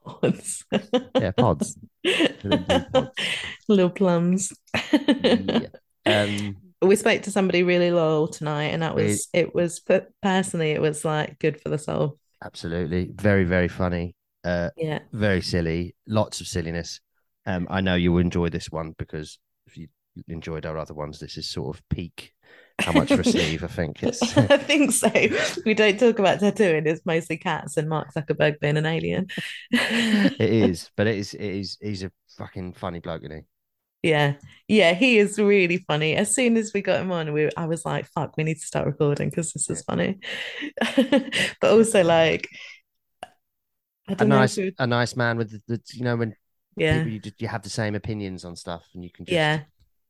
Pods. 0.06 0.64
Yeah, 1.20 1.32
pods. 1.32 1.76
Little 2.04 2.58
pods. 2.64 3.08
Little 3.68 3.90
plums. 3.90 4.52
Yeah. 5.04 5.68
Um, 6.06 6.56
We 6.80 6.96
spoke 6.96 7.22
to 7.22 7.30
somebody 7.30 7.62
really 7.64 7.90
loyal 7.90 8.28
tonight, 8.28 8.68
and 8.68 8.82
that 8.82 8.94
We- 8.94 9.04
was 9.04 9.28
it 9.34 9.54
was 9.54 9.80
personally 10.22 10.70
it 10.70 10.80
was 10.80 11.04
like 11.04 11.38
good 11.38 11.60
for 11.60 11.68
the 11.68 11.78
soul. 11.78 12.18
absolutely, 12.42 13.10
very 13.14 13.44
very 13.44 13.68
funny. 13.68 14.14
Uh, 14.46 14.70
Yeah. 14.76 15.00
very 15.12 15.42
silly, 15.42 15.94
lots 16.06 16.40
of 16.40 16.46
silliness. 16.46 17.00
Um, 17.46 17.66
I 17.70 17.80
know 17.80 17.94
you'll 17.94 18.18
enjoy 18.18 18.48
this 18.48 18.70
one 18.70 18.94
because 18.98 19.38
if 19.66 19.76
you 19.76 19.88
enjoyed 20.28 20.66
our 20.66 20.78
other 20.78 20.94
ones, 20.94 21.18
this 21.18 21.36
is 21.36 21.48
sort 21.48 21.76
of 21.76 21.82
peak. 21.88 22.32
How 22.78 22.92
much 22.92 23.08
for 23.08 23.20
a 23.20 23.24
sleeve? 23.34 23.64
I 23.64 23.68
think 23.68 24.02
it's. 24.02 24.22
I 24.38 24.56
think 24.56 24.92
so. 24.92 25.10
We 25.64 25.74
don't 25.74 25.98
talk 25.98 26.18
about 26.18 26.40
tattooing, 26.40 26.86
it's 26.86 27.04
mostly 27.04 27.36
cats 27.38 27.76
and 27.76 27.88
Mark 27.88 28.12
Zuckerberg 28.14 28.60
being 28.60 28.76
an 28.76 28.86
alien. 28.86 29.26
it 29.70 30.40
is, 30.40 30.90
but 30.96 31.06
it 31.06 31.16
is. 31.16 31.34
It 31.34 31.42
is. 31.42 31.78
He's 31.80 32.02
a 32.04 32.12
fucking 32.38 32.74
funny 32.74 33.00
bloke, 33.00 33.22
isn't 33.24 33.36
he? 33.36 33.42
Yeah. 34.02 34.34
Yeah, 34.68 34.94
he 34.94 35.18
is 35.18 35.38
really 35.38 35.78
funny. 35.78 36.14
As 36.14 36.34
soon 36.34 36.56
as 36.56 36.72
we 36.72 36.82
got 36.82 37.00
him 37.00 37.10
on, 37.10 37.32
we 37.32 37.50
I 37.56 37.66
was 37.66 37.84
like, 37.84 38.06
fuck, 38.06 38.36
we 38.36 38.44
need 38.44 38.60
to 38.60 38.66
start 38.66 38.86
recording 38.86 39.30
because 39.30 39.52
this 39.52 39.68
is 39.70 39.82
funny. 39.82 40.18
But 41.60 41.70
also 41.72 42.04
like 42.04 42.48
A 44.08 44.24
know 44.24 44.36
nice, 44.36 44.58
a 44.78 44.86
nice 44.86 45.16
man 45.16 45.36
with 45.36 45.50
the, 45.50 45.62
the 45.66 45.80
you 45.94 46.04
know 46.04 46.16
when 46.16 46.34
yeah. 46.76 46.98
people 46.98 47.12
you, 47.12 47.18
just, 47.20 47.40
you 47.42 47.48
have 47.48 47.62
the 47.62 47.70
same 47.70 47.94
opinions 47.94 48.44
on 48.44 48.54
stuff 48.56 48.84
and 48.94 49.02
you 49.02 49.10
can 49.10 49.24
just 49.24 49.34
Yeah. 49.34 49.60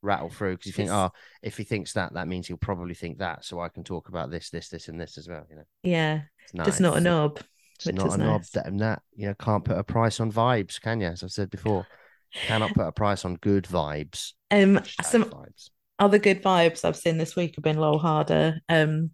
rattle 0.03 0.29
through 0.29 0.55
because 0.55 0.67
you 0.67 0.73
think, 0.73 0.91
oh, 0.91 1.11
if 1.43 1.57
he 1.57 1.65
thinks 1.65 1.93
that, 1.95 2.13
that 2.15 2.29
means 2.29 2.47
he'll 2.47 2.57
probably 2.57 2.95
think 2.95 3.19
that, 3.19 3.45
so 3.45 3.61
I 3.61 3.69
can 3.69 3.85
talk 3.85 4.09
about 4.09 4.31
this, 4.31 4.51
this, 4.51 4.69
this, 4.69 4.89
and 4.89 5.01
this 5.01 5.17
as 5.17 5.29
well. 5.29 5.47
You 5.49 5.57
know, 5.57 5.65
Yeah. 5.83 6.21
it's 6.45 6.55
nice. 6.55 6.67
Just 6.67 6.81
not 6.81 6.97
a 6.97 7.01
knob. 7.01 7.41
It's 7.77 7.87
not 7.87 8.15
a 8.15 8.19
knob 8.19 8.41
nice. 8.41 8.51
that 8.51 8.67
and 8.67 8.81
that. 8.81 9.03
You 9.15 9.29
know, 9.29 9.35
can't 9.35 9.65
put 9.65 9.79
a 9.79 9.85
price 9.85 10.21
on 10.21 10.33
vibes, 10.33 10.81
can 10.81 11.01
you? 11.01 11.09
As 11.09 11.23
I've 11.23 11.31
said 11.31 11.51
before, 11.51 11.87
cannot 12.33 12.75
put 12.75 12.87
a 12.87 12.93
price 12.93 13.25
on 13.25 13.37
good 13.37 13.65
vibes. 13.65 14.33
Um 14.51 14.81
some 15.03 15.25
vibes. 15.25 15.71
other 15.99 16.19
good 16.19 16.43
vibes 16.43 16.85
I've 16.85 16.97
seen 16.97 17.19
this 17.19 17.37
week 17.37 17.57
have 17.57 17.65
been 17.65 17.77
a 17.77 17.81
little 17.81 17.99
Harder. 17.99 18.61
Um 18.69 19.11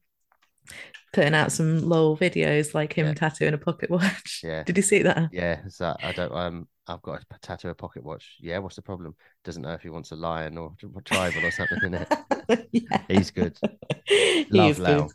putting 1.13 1.35
out 1.35 1.53
some 1.53 1.81
Lowell 1.89 2.17
videos 2.17 2.75
like 2.75 2.93
him 2.95 3.07
Yeah. 3.07 3.15
tattooing 3.15 3.55
a 3.55 3.59
pocket 3.59 3.91
watch. 3.91 4.41
Yeah. 4.43 4.63
Did 4.67 4.77
you 4.77 4.83
see 4.83 5.03
that? 5.03 5.29
Yeah, 5.33 5.61
is 5.67 5.79
that 5.79 5.99
I 6.03 6.13
don't 6.13 6.33
um 6.33 6.69
I've 6.87 7.03
got 7.03 7.23
a 7.31 7.39
tattoo 7.41 7.69
a 7.69 7.75
pocket 7.75 8.03
watch. 8.03 8.37
Yeah, 8.41 8.59
what's 8.59 8.77
the 8.77 8.83
problem? 8.83 9.15
Doesn't 9.45 9.63
know 9.63 9.73
if 9.73 9.83
he 9.83 9.91
wants 9.91 10.11
a 10.11 10.17
lion 10.17 10.59
or 10.59 10.73
t- 10.81 10.89
tribal 11.05 11.45
or 11.45 11.51
something 11.51 11.79
in 11.83 11.95
it. 11.95 12.69
yeah. 12.73 13.03
He's 13.09 13.31
good. 13.31 13.57
Love 14.51 14.79
Lau. 14.81 15.09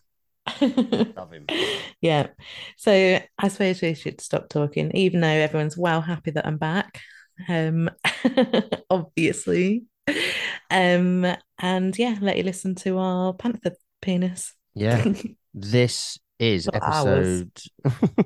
good. 0.60 1.16
Love 1.18 1.32
him. 1.34 1.46
yeah. 2.00 2.28
So 2.78 3.20
I 3.38 3.48
suppose 3.50 3.82
we 3.82 3.94
should 3.96 4.22
stop 4.22 4.48
talking, 4.50 4.92
even 4.96 5.20
though 5.22 5.28
everyone's 5.28 5.78
well 5.78 6.00
happy 6.02 6.32
that 6.32 6.48
I'm 6.48 6.58
back. 6.58 7.02
Um, 7.50 7.90
obviously. 8.90 9.84
Um, 10.72 11.26
and 11.60 11.98
yeah, 12.00 12.18
let 12.22 12.38
you 12.38 12.44
listen 12.44 12.76
to 12.76 12.98
our 12.98 13.34
panther 13.34 13.76
penis. 14.02 14.54
Yeah. 14.74 15.04
This 15.60 16.20
is 16.40 16.68
Not 16.68 16.76
episode. 16.76 17.52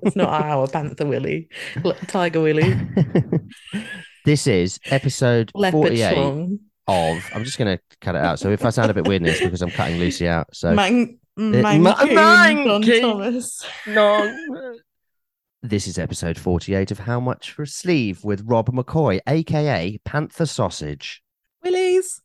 It's 0.04 0.16
not 0.18 0.30
our 0.30 0.68
panther 0.68 1.06
willy, 1.06 1.48
L- 1.86 1.96
tiger 2.08 2.42
willy, 2.42 2.74
this 4.26 4.48
is 4.48 4.80
episode 4.88 5.50
leopard 5.56 5.72
48 5.74 6.18
schlong, 6.18 6.60
of. 6.88 7.30
I'm 7.34 7.46
just 7.46 7.58
going 7.58 7.78
to 7.78 7.84
cut 8.02 8.16
it 8.16 8.22
out. 8.22 8.40
So 8.40 8.52
if 8.52 8.66
I 8.66 8.70
sound 8.70 8.92
a 8.92 8.94
bit 8.94 9.08
weird, 9.08 9.26
it's 9.26 9.40
because 9.40 9.62
I'm 9.62 9.72
cutting 9.72 9.98
Lucy 9.98 10.28
out. 10.28 10.48
So 10.54 10.74
Man- 10.74 11.20
uh, 11.38 11.42
Ma- 11.42 11.72
Mancoon 11.72 12.66
Don 12.66 12.82
Mancoon. 12.84 13.02
Thomas. 13.02 13.66
no. 13.88 14.76
This 15.64 15.86
is 15.86 16.00
episode 16.00 16.40
48 16.40 16.90
of 16.90 16.98
How 17.00 17.20
Much 17.20 17.52
for 17.52 17.62
a 17.62 17.68
Sleeve 17.68 18.24
with 18.24 18.42
Rob 18.48 18.70
McCoy, 18.70 19.20
aka 19.28 20.00
Panther 20.04 20.48
Sausage. 20.48 21.22
Willies. 21.64 22.20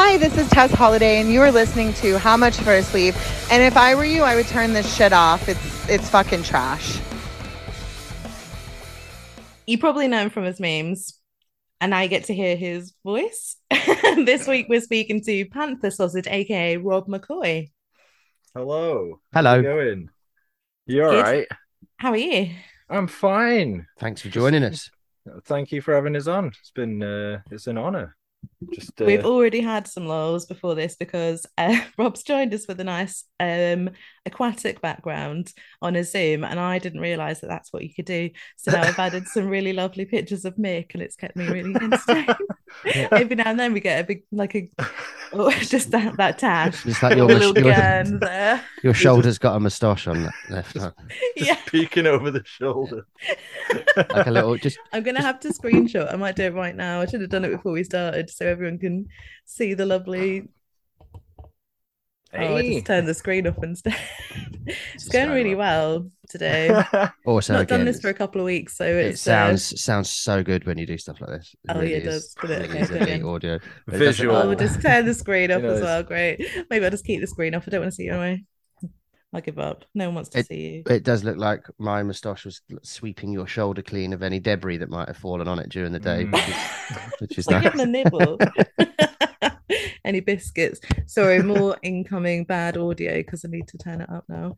Hi, 0.00 0.16
this 0.16 0.38
is 0.38 0.48
Tess 0.50 0.70
Holliday, 0.70 1.20
and 1.20 1.32
you 1.32 1.42
are 1.42 1.50
listening 1.50 1.92
to 1.94 2.20
How 2.20 2.36
Much 2.36 2.56
for 2.58 2.72
a 2.72 2.84
Sleeve. 2.84 3.16
And 3.50 3.64
if 3.64 3.76
I 3.76 3.96
were 3.96 4.04
you, 4.04 4.22
I 4.22 4.36
would 4.36 4.46
turn 4.46 4.72
this 4.72 4.94
shit 4.94 5.12
off. 5.12 5.48
It's 5.48 5.88
it's 5.88 6.08
fucking 6.08 6.44
trash. 6.44 7.00
You 9.66 9.76
probably 9.76 10.06
know 10.06 10.20
him 10.20 10.30
from 10.30 10.44
his 10.44 10.60
memes, 10.60 11.18
and 11.80 11.92
I 11.92 12.06
get 12.06 12.24
to 12.26 12.34
hear 12.34 12.54
his 12.54 12.94
voice. 13.04 13.56
this 13.70 14.46
week 14.46 14.66
we're 14.68 14.80
speaking 14.80 15.20
to 15.24 15.44
Panther 15.46 15.90
Sausage, 15.90 16.28
aka 16.28 16.76
Rob 16.76 17.08
McCoy. 17.08 17.72
Hello. 18.54 19.18
Hello. 19.34 19.50
How's 19.50 19.58
it 19.58 19.62
going? 19.64 20.10
You 20.86 21.04
all 21.06 21.10
Good. 21.10 21.24
right? 21.24 21.48
How 21.96 22.10
are 22.12 22.16
you? 22.16 22.50
I'm 22.88 23.08
fine. 23.08 23.88
Thanks 23.98 24.22
for 24.22 24.28
joining 24.28 24.62
us. 24.62 24.92
Thank 25.46 25.72
you 25.72 25.82
for 25.82 25.92
having 25.92 26.14
us 26.14 26.28
on. 26.28 26.46
It's 26.46 26.70
been 26.70 27.02
uh, 27.02 27.40
it's 27.50 27.66
an 27.66 27.78
honor. 27.78 28.14
Just 28.74 29.00
uh, 29.00 29.04
We've 29.04 29.24
already 29.24 29.60
had 29.60 29.86
some 29.86 30.06
lulls 30.06 30.46
before 30.46 30.74
this 30.74 30.96
because 30.96 31.46
uh, 31.58 31.80
Rob's 31.96 32.22
joined 32.22 32.52
us 32.54 32.66
with 32.66 32.80
a 32.80 32.84
nice 32.84 33.24
um, 33.38 33.90
aquatic 34.26 34.80
background 34.80 35.52
on 35.80 35.96
a 35.96 36.04
Zoom, 36.04 36.44
and 36.44 36.58
I 36.58 36.78
didn't 36.78 37.00
realize 37.00 37.40
that 37.40 37.48
that's 37.48 37.72
what 37.72 37.84
you 37.84 37.94
could 37.94 38.04
do. 38.04 38.30
So 38.56 38.72
now 38.72 38.82
I've 38.82 38.98
added 38.98 39.28
some 39.28 39.48
really 39.48 39.72
lovely 39.72 40.04
pictures 40.04 40.44
of 40.44 40.56
Mick, 40.56 40.94
and 40.94 41.02
it's 41.02 41.16
kept 41.16 41.36
me 41.36 41.46
really 41.46 41.74
entertained. 41.80 42.36
Every 42.84 43.36
now 43.36 43.44
and 43.46 43.58
then 43.58 43.72
we 43.72 43.80
get 43.80 44.00
a 44.00 44.04
big, 44.04 44.22
like 44.32 44.54
a, 44.54 44.70
oh, 45.32 45.50
just 45.60 45.90
that, 45.90 46.16
that 46.16 46.38
tash. 46.38 46.86
It's 46.86 47.02
like 47.02 47.16
with 47.16 47.18
your, 47.18 47.30
a 47.30 47.34
little 47.34 47.64
your, 47.64 47.74
gun 47.74 48.18
there. 48.18 48.64
your 48.82 48.94
shoulder's 48.94 49.38
got 49.38 49.56
a 49.56 49.60
moustache 49.60 50.06
on 50.06 50.22
that 50.22 50.32
left 50.50 50.76
hand. 50.76 50.94
just 51.36 51.48
Yeah, 51.48 51.58
peeking 51.66 52.06
over 52.06 52.30
the 52.30 52.42
shoulder. 52.44 53.06
Like 53.96 54.26
a 54.26 54.30
little, 54.30 54.56
just 54.56 54.78
I'm 54.92 55.02
gonna 55.02 55.20
have 55.20 55.40
to 55.40 55.48
screenshot. 55.48 56.12
I 56.12 56.16
might 56.16 56.36
do 56.36 56.44
it 56.44 56.54
right 56.54 56.74
now. 56.74 57.00
I 57.00 57.06
should 57.06 57.20
have 57.20 57.30
done 57.30 57.44
it 57.44 57.50
before 57.50 57.72
we 57.72 57.84
started, 57.84 58.30
so 58.30 58.46
everyone 58.46 58.78
can 58.78 59.08
see 59.44 59.74
the 59.74 59.84
lovely 59.84 60.48
Oh, 62.34 62.38
I 62.38 62.62
Hey. 62.62 62.74
just 62.74 62.86
turned 62.86 63.08
the 63.08 63.14
screen 63.14 63.46
off 63.46 63.56
instead. 63.62 63.96
it's 64.66 64.76
It's 64.94 65.08
going 65.08 65.28
going 65.28 65.36
really 65.38 65.54
well 65.54 66.10
today. 66.28 66.68
also 67.24 67.54
Not 67.54 67.62
again, 67.62 67.78
done 67.78 67.86
this 67.86 68.00
for 68.00 68.10
a 68.10 68.14
couple 68.14 68.40
of 68.40 68.44
weeks, 68.44 68.76
so 68.76 68.84
it 68.84 69.06
it's 69.06 69.26
uh, 69.26 69.30
sounds 69.56 69.82
sounds 69.82 70.10
so 70.10 70.42
good 70.42 70.66
when 70.66 70.76
you 70.76 70.84
do 70.86 70.98
stuff 70.98 71.20
like 71.22 71.30
this. 71.30 71.54
Oh, 71.70 71.80
yeah, 71.80 71.96
it 71.96 72.06
is- 72.06 72.34
does, 72.34 72.48
doesn't 72.48 72.62
it? 72.62 72.70
Okay, 72.70 72.80
is 72.80 72.90
elite 72.90 73.00
brilliant. 73.02 73.24
audio. 73.24 73.58
But 73.86 73.94
it 73.94 73.98
doesn't- 73.98 74.06
Visual. 74.14 74.36
Oh, 74.36 74.48
we'll 74.48 74.58
just 74.58 74.82
turn 74.82 75.06
the 75.06 75.14
screen 75.14 75.50
off 75.52 75.62
You 75.62 75.68
know, 75.68 75.74
as 75.74 75.80
well. 75.80 76.02
Great. 76.02 76.44
Maybe 76.68 76.84
I'll 76.84 76.90
just 76.90 77.06
keep 77.06 77.20
the 77.22 77.26
screen 77.26 77.54
off. 77.54 77.64
I 77.66 77.70
don't 77.70 77.80
want 77.80 77.92
to 77.92 77.96
see 77.96 78.04
you 78.04 78.12
anyway. 78.12 78.44
I'll 79.32 79.40
give 79.42 79.58
up. 79.58 79.84
No 79.94 80.06
one 80.06 80.14
wants 80.16 80.30
to 80.30 80.42
see 80.42 80.82
you. 80.86 80.94
It 80.94 81.02
does 81.04 81.22
look 81.22 81.36
like 81.36 81.66
my 81.78 82.02
moustache 82.02 82.46
was 82.46 82.62
sweeping 82.82 83.30
your 83.30 83.46
shoulder 83.46 83.82
clean 83.82 84.14
of 84.14 84.22
any 84.22 84.40
debris 84.40 84.78
that 84.78 84.88
might 84.88 85.08
have 85.08 85.18
fallen 85.18 85.46
on 85.48 85.58
it 85.58 85.68
during 85.68 85.92
the 85.92 85.98
day, 85.98 86.24
Mm. 86.24 86.32
which 86.32 86.48
is, 86.48 87.20
which 87.20 87.38
is 87.38 87.50
nice. 87.50 87.62
give 87.62 87.72
them 87.74 87.80
a 87.80 87.86
nibble. 87.86 88.38
Any 90.04 90.20
biscuits? 90.20 90.80
Sorry, 91.06 91.42
more 91.42 91.76
incoming 91.82 92.44
bad 92.44 92.76
audio 92.76 93.14
because 93.16 93.44
I 93.44 93.48
need 93.48 93.68
to 93.68 93.78
turn 93.78 94.00
it 94.00 94.10
up 94.10 94.24
now. 94.28 94.56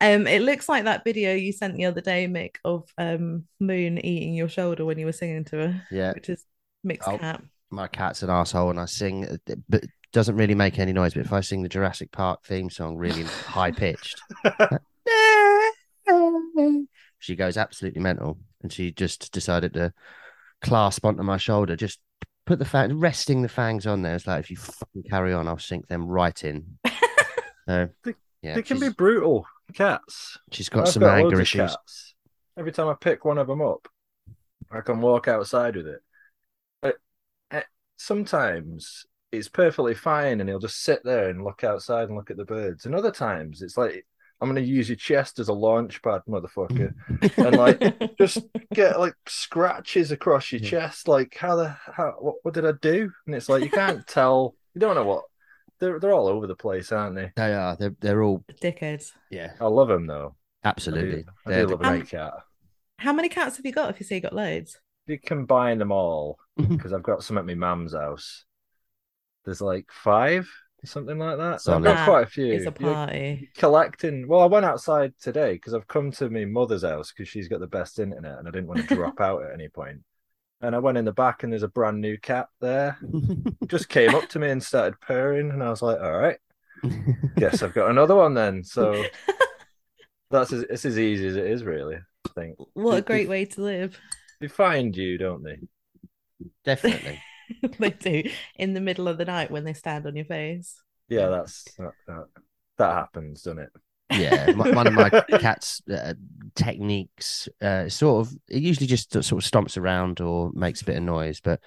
Um, 0.00 0.26
it 0.26 0.42
looks 0.42 0.68
like 0.68 0.84
that 0.84 1.04
video 1.04 1.34
you 1.34 1.52
sent 1.52 1.76
the 1.76 1.84
other 1.86 2.00
day, 2.00 2.26
Mick, 2.26 2.56
of 2.64 2.88
um 2.98 3.44
Moon 3.60 3.98
eating 4.04 4.34
your 4.34 4.48
shoulder 4.48 4.84
when 4.84 4.98
you 4.98 5.06
were 5.06 5.12
singing 5.12 5.44
to 5.46 5.56
her, 5.56 5.82
Yeah, 5.90 6.12
which 6.12 6.28
is 6.28 6.44
Mick's 6.86 7.06
Oh. 7.08 7.18
cat. 7.18 7.42
my 7.70 7.88
cat's 7.88 8.22
an 8.22 8.30
asshole, 8.30 8.70
and 8.70 8.80
I 8.80 8.84
sing, 8.86 9.26
but 9.68 9.84
doesn't 10.12 10.36
really 10.36 10.54
make 10.54 10.78
any 10.78 10.92
noise. 10.92 11.14
But 11.14 11.24
if 11.24 11.32
I 11.32 11.40
sing 11.40 11.62
the 11.62 11.68
Jurassic 11.68 12.10
Park 12.12 12.44
theme 12.44 12.68
song 12.70 12.96
really 12.96 13.22
high 13.24 13.70
pitched, 13.70 14.20
she 17.18 17.36
goes 17.36 17.56
absolutely 17.56 18.02
mental, 18.02 18.38
and 18.62 18.72
she 18.72 18.92
just 18.92 19.32
decided 19.32 19.72
to 19.74 19.92
clasp 20.60 21.04
onto 21.04 21.22
my 21.22 21.36
shoulder, 21.36 21.76
just 21.76 21.98
put 22.52 22.58
the 22.58 22.64
fang, 22.66 22.98
resting 22.98 23.40
the 23.40 23.48
fangs 23.48 23.86
on 23.86 24.02
there. 24.02 24.14
It's 24.14 24.26
like 24.26 24.40
if 24.40 24.50
you 24.50 24.58
fucking 24.58 25.04
carry 25.08 25.32
on, 25.32 25.48
I'll 25.48 25.58
sink 25.58 25.88
them 25.88 26.06
right 26.06 26.42
in. 26.44 26.78
So, 27.64 27.88
yeah, 28.42 28.56
they 28.56 28.62
can 28.62 28.80
be 28.80 28.88
brutal. 28.88 29.46
Cats. 29.72 30.36
she's 30.50 30.68
got 30.68 30.88
I've 30.88 30.88
some 30.88 31.02
got 31.02 31.16
anger 31.16 31.40
issues. 31.40 31.70
cats. 31.70 32.14
Every 32.58 32.72
time 32.72 32.88
I 32.88 32.94
pick 32.94 33.24
one 33.24 33.38
of 33.38 33.46
them 33.46 33.62
up, 33.62 33.86
I 34.68 34.80
can 34.80 35.00
walk 35.00 35.28
outside 35.28 35.76
with 35.76 35.86
it. 35.86 36.00
But 36.80 36.96
eh, 37.52 37.62
sometimes 37.98 39.06
it's 39.30 39.48
perfectly 39.48 39.94
fine, 39.94 40.40
and 40.40 40.48
he'll 40.48 40.58
just 40.58 40.82
sit 40.82 41.04
there 41.04 41.28
and 41.28 41.44
look 41.44 41.62
outside 41.62 42.08
and 42.08 42.16
look 42.16 42.32
at 42.32 42.36
the 42.36 42.44
birds. 42.44 42.84
And 42.84 42.96
other 42.96 43.12
times 43.12 43.62
it's 43.62 43.76
like, 43.76 44.04
I'm 44.42 44.48
going 44.52 44.62
to 44.62 44.70
use 44.70 44.88
your 44.88 44.96
chest 44.96 45.38
as 45.38 45.48
a 45.48 45.52
launch 45.52 46.02
pad, 46.02 46.22
motherfucker, 46.28 46.92
and 47.38 47.56
like 47.56 48.16
just 48.18 48.38
get 48.74 48.98
like 48.98 49.14
scratches 49.26 50.10
across 50.10 50.50
your 50.50 50.60
Yeah. 50.60 50.68
chest. 50.70 51.06
Like, 51.08 51.36
how 51.36 51.54
the 51.56 51.68
how 51.68 52.16
what, 52.18 52.34
what 52.42 52.54
did 52.54 52.66
I 52.66 52.72
do? 52.82 53.10
And 53.26 53.34
it's 53.36 53.48
like 53.48 53.62
you 53.62 53.70
can't 53.70 54.06
tell. 54.08 54.56
You 54.74 54.80
don't 54.80 54.96
know 54.96 55.04
what. 55.04 55.24
They're 55.78 55.98
they're 56.00 56.12
all 56.12 56.26
over 56.28 56.46
the 56.46 56.56
place, 56.56 56.92
aren't 56.92 57.14
they? 57.16 57.30
They 57.36 57.54
are. 57.54 57.76
They're 57.76 57.94
they're 58.00 58.22
all. 58.22 58.44
Dickheads. 58.60 59.12
Yeah, 59.30 59.52
I 59.60 59.66
love 59.66 59.88
them 59.88 60.06
though. 60.06 60.34
I 60.64 60.68
do- 60.68 60.70
absolutely. 60.70 61.24
I 61.46 61.50
They're 61.50 61.60
do, 61.62 61.66
the 61.68 61.72
love 61.76 61.80
a 61.80 61.84
great. 61.88 62.00
big 62.00 62.08
cat. 62.10 62.32
How 62.98 63.12
many 63.12 63.28
cats 63.28 63.56
have 63.56 63.66
you 63.66 63.72
got? 63.72 63.90
If 63.90 64.00
you 64.00 64.06
say 64.06 64.16
you 64.16 64.20
got 64.20 64.34
loads, 64.34 64.78
you 65.06 65.18
combine 65.18 65.78
them 65.78 65.90
all, 65.92 66.38
because 66.56 66.92
I've 66.92 67.02
got 67.02 67.24
some 67.24 67.38
at 67.38 67.46
my 67.46 67.54
mum's 67.54 67.94
house, 67.94 68.44
there's 69.44 69.60
like 69.60 69.86
five, 69.90 70.48
something 70.84 71.18
like 71.18 71.38
that. 71.38 71.60
So 71.60 71.72
I've 71.74 71.82
Solid. 71.82 71.96
got 71.96 72.08
quite 72.08 72.22
a 72.24 72.30
few. 72.30 72.46
it's 72.52 72.66
a 72.66 72.74
You're 72.80 72.94
party. 72.94 73.50
collecting. 73.56 74.26
Well, 74.28 74.40
I 74.40 74.46
went 74.46 74.64
outside 74.64 75.12
today 75.20 75.52
because 75.54 75.74
I've 75.74 75.86
come 75.88 76.10
to 76.12 76.28
my 76.30 76.44
mother's 76.44 76.82
house 76.82 77.12
because 77.12 77.28
she's 77.28 77.48
got 77.48 77.60
the 77.60 77.66
best 77.66 77.98
internet, 77.98 78.38
and 78.38 78.48
I 78.48 78.50
didn't 78.50 78.66
want 78.68 78.88
to 78.88 78.94
drop 78.94 79.20
out 79.20 79.42
at 79.44 79.52
any 79.54 79.68
point. 79.68 80.00
And 80.60 80.74
I 80.76 80.78
went 80.78 80.96
in 80.98 81.04
the 81.04 81.12
back, 81.12 81.42
and 81.42 81.52
there's 81.52 81.62
a 81.64 81.68
brand 81.68 82.00
new 82.00 82.16
cat 82.18 82.46
there. 82.60 82.96
Just 83.66 83.88
came 83.88 84.14
up 84.14 84.28
to 84.30 84.38
me 84.38 84.50
and 84.50 84.62
started 84.62 85.00
purring, 85.00 85.50
and 85.50 85.62
I 85.62 85.70
was 85.70 85.82
like, 85.82 86.00
"All 86.00 86.12
right, 86.18 86.38
guess 87.36 87.62
I've 87.62 87.74
got 87.74 87.90
another 87.90 88.14
one 88.14 88.34
then." 88.34 88.62
So 88.64 89.04
that's 90.30 90.52
as, 90.52 90.62
it's 90.62 90.84
as 90.84 90.98
easy 90.98 91.26
as 91.26 91.36
it 91.36 91.46
is, 91.46 91.62
really. 91.64 91.96
I 91.96 92.28
think 92.34 92.56
What 92.74 92.98
a 92.98 93.02
great 93.02 93.28
way 93.28 93.44
to 93.44 93.60
live. 93.62 94.00
They 94.40 94.48
find 94.48 94.96
you, 94.96 95.18
don't 95.18 95.42
they? 95.42 95.58
Definitely. 96.64 97.20
they 97.78 97.90
do 97.90 98.22
in 98.56 98.74
the 98.74 98.80
middle 98.80 99.08
of 99.08 99.18
the 99.18 99.24
night 99.24 99.50
when 99.50 99.64
they 99.64 99.72
stand 99.72 100.06
on 100.06 100.16
your 100.16 100.24
face. 100.24 100.80
Yeah, 101.08 101.28
that's 101.28 101.64
that, 101.78 101.92
that, 102.06 102.26
that 102.78 102.92
happens, 102.92 103.42
doesn't 103.42 103.58
it? 103.58 103.70
Yeah, 104.10 104.46
m- 104.48 104.58
one 104.74 104.86
of 104.86 104.92
my 104.92 105.10
cat's 105.38 105.82
uh, 105.88 106.14
techniques, 106.54 107.48
uh, 107.60 107.88
sort 107.88 108.26
of, 108.26 108.34
it 108.48 108.62
usually 108.62 108.86
just 108.86 109.12
sort 109.12 109.32
of 109.32 109.50
stomps 109.50 109.76
around 109.76 110.20
or 110.20 110.50
makes 110.54 110.82
a 110.82 110.84
bit 110.84 110.96
of 110.96 111.02
noise. 111.02 111.40
But 111.40 111.60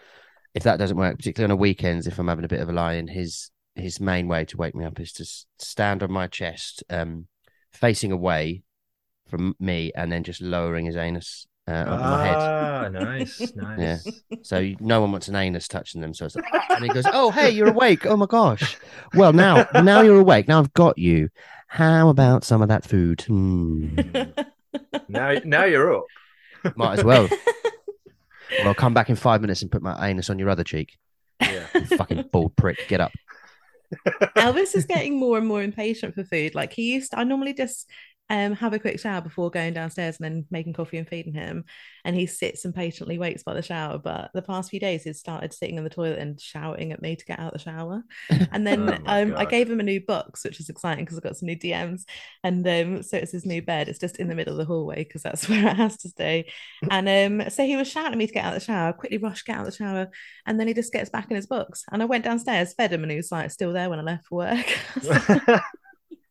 if 0.53 0.63
that 0.63 0.77
doesn't 0.77 0.97
work, 0.97 1.17
particularly 1.17 1.51
on 1.51 1.57
the 1.57 1.61
weekends, 1.61 2.07
if 2.07 2.17
I'm 2.19 2.27
having 2.27 2.45
a 2.45 2.49
bit 2.49 2.61
of 2.61 2.69
a 2.69 2.73
lie 2.73 2.93
in, 2.93 3.07
his 3.07 3.51
his 3.75 3.99
main 3.99 4.29
way 4.29 4.45
to 4.45 4.55
wake 4.55 4.73
me 4.73 4.85
up 4.85 5.01
is 5.01 5.11
to 5.11 5.25
stand 5.59 6.01
on 6.01 6.09
my 6.09 6.27
chest, 6.27 6.81
um, 6.89 7.27
facing 7.73 8.13
away 8.13 8.63
from 9.27 9.53
me, 9.59 9.91
and 9.95 10.11
then 10.11 10.23
just 10.23 10.41
lowering 10.41 10.85
his 10.85 10.95
anus 10.95 11.45
uh, 11.67 11.71
onto 11.87 12.03
my 12.03 12.25
head. 12.25 12.35
Ah, 12.37 12.89
nice, 12.91 13.55
nice. 13.55 14.21
So 14.43 14.59
you- 14.59 14.77
no 14.79 15.01
one 15.01 15.11
wants 15.11 15.27
an 15.27 15.35
anus 15.35 15.67
touching 15.67 16.01
them. 16.01 16.13
So 16.13 16.25
it's 16.25 16.35
like, 16.35 16.45
and 16.69 16.83
he 16.83 16.89
goes, 16.89 17.05
"Oh, 17.11 17.31
hey, 17.31 17.49
you're 17.49 17.69
awake! 17.69 18.05
Oh 18.05 18.15
my 18.17 18.27
gosh! 18.27 18.77
Well, 19.15 19.33
now, 19.33 19.67
now 19.83 20.01
you're 20.01 20.19
awake. 20.19 20.47
Now 20.47 20.59
I've 20.59 20.73
got 20.73 20.97
you. 20.97 21.29
How 21.67 22.09
about 22.09 22.43
some 22.43 22.61
of 22.61 22.67
that 22.69 22.85
food? 22.85 23.21
Hmm. 23.21 23.97
Now, 25.09 25.33
now 25.43 25.65
you're 25.65 25.95
up. 25.97 26.05
Might 26.75 26.99
as 26.99 27.03
well. 27.05 27.27
Well, 28.63 28.75
come 28.75 28.93
back 28.93 29.09
in 29.09 29.15
five 29.15 29.41
minutes 29.41 29.63
and 29.63 29.71
put 29.71 29.81
my 29.81 30.07
anus 30.07 30.29
on 30.29 30.37
your 30.37 30.49
other 30.49 30.63
cheek. 30.63 30.97
Yeah. 31.41 31.65
You 31.73 31.85
fucking 31.97 32.29
bald 32.31 32.55
prick. 32.55 32.77
Get 32.87 33.01
up. 33.01 33.11
Elvis 34.37 34.75
is 34.75 34.85
getting 34.85 35.19
more 35.19 35.37
and 35.39 35.47
more 35.47 35.61
impatient 35.63 36.13
for 36.13 36.23
food. 36.23 36.53
Like 36.55 36.71
he 36.71 36.93
used 36.93 37.11
to, 37.11 37.19
I 37.19 37.23
normally 37.23 37.53
just 37.53 37.89
um 38.29 38.53
have 38.53 38.73
a 38.73 38.79
quick 38.79 38.99
shower 38.99 39.21
before 39.21 39.51
going 39.51 39.73
downstairs 39.73 40.17
and 40.17 40.25
then 40.25 40.45
making 40.49 40.73
coffee 40.73 40.97
and 40.97 41.07
feeding 41.07 41.33
him. 41.33 41.65
And 42.03 42.15
he 42.15 42.25
sits 42.25 42.65
and 42.65 42.73
patiently 42.73 43.17
waits 43.17 43.43
by 43.43 43.53
the 43.53 43.61
shower. 43.61 43.97
But 43.97 44.31
the 44.33 44.41
past 44.41 44.69
few 44.69 44.79
days, 44.79 45.03
he's 45.03 45.19
started 45.19 45.53
sitting 45.53 45.77
in 45.77 45.83
the 45.83 45.89
toilet 45.89 46.19
and 46.19 46.39
shouting 46.39 46.91
at 46.91 47.01
me 47.01 47.15
to 47.15 47.25
get 47.25 47.39
out 47.39 47.53
the 47.53 47.59
shower. 47.59 48.03
And 48.51 48.65
then 48.65 48.89
Oh 49.07 49.21
um, 49.21 49.35
I 49.37 49.45
gave 49.45 49.69
him 49.69 49.79
a 49.79 49.83
new 49.83 50.01
box, 50.01 50.43
which 50.43 50.59
is 50.59 50.69
exciting 50.69 51.05
because 51.05 51.17
I've 51.17 51.23
got 51.23 51.37
some 51.37 51.47
new 51.47 51.57
DMs. 51.57 52.03
And 52.43 52.67
um, 52.67 53.03
so 53.03 53.17
it's 53.17 53.31
his 53.31 53.45
new 53.45 53.61
bed. 53.61 53.89
It's 53.89 53.99
just 53.99 54.17
in 54.17 54.27
the 54.27 54.35
middle 54.35 54.53
of 54.53 54.57
the 54.57 54.65
hallway 54.65 55.03
because 55.03 55.23
that's 55.23 55.47
where 55.49 55.67
it 55.67 55.75
has 55.75 55.97
to 55.97 56.09
stay. 56.09 56.51
And 56.89 57.41
um, 57.41 57.49
so 57.49 57.65
he 57.65 57.75
was 57.75 57.87
shouting 57.87 58.13
at 58.13 58.17
me 58.17 58.27
to 58.27 58.33
get 58.33 58.45
out 58.45 58.55
of 58.55 58.59
the 58.59 58.65
shower, 58.65 58.93
quickly 58.93 59.17
rush, 59.17 59.43
get 59.43 59.57
out 59.57 59.67
of 59.67 59.71
the 59.71 59.77
shower. 59.77 60.09
And 60.45 60.59
then 60.59 60.67
he 60.67 60.73
just 60.73 60.93
gets 60.93 61.09
back 61.09 61.29
in 61.29 61.35
his 61.35 61.47
box. 61.47 61.83
And 61.91 62.01
I 62.01 62.05
went 62.05 62.23
downstairs, 62.23 62.73
fed 62.73 62.91
him, 62.91 63.03
and 63.03 63.11
he 63.11 63.17
was 63.17 63.31
like 63.31 63.51
still 63.51 63.73
there 63.73 63.89
when 63.89 63.99
I 63.99 64.03
left 64.03 64.25
for 64.27 64.37
work. 64.37 65.61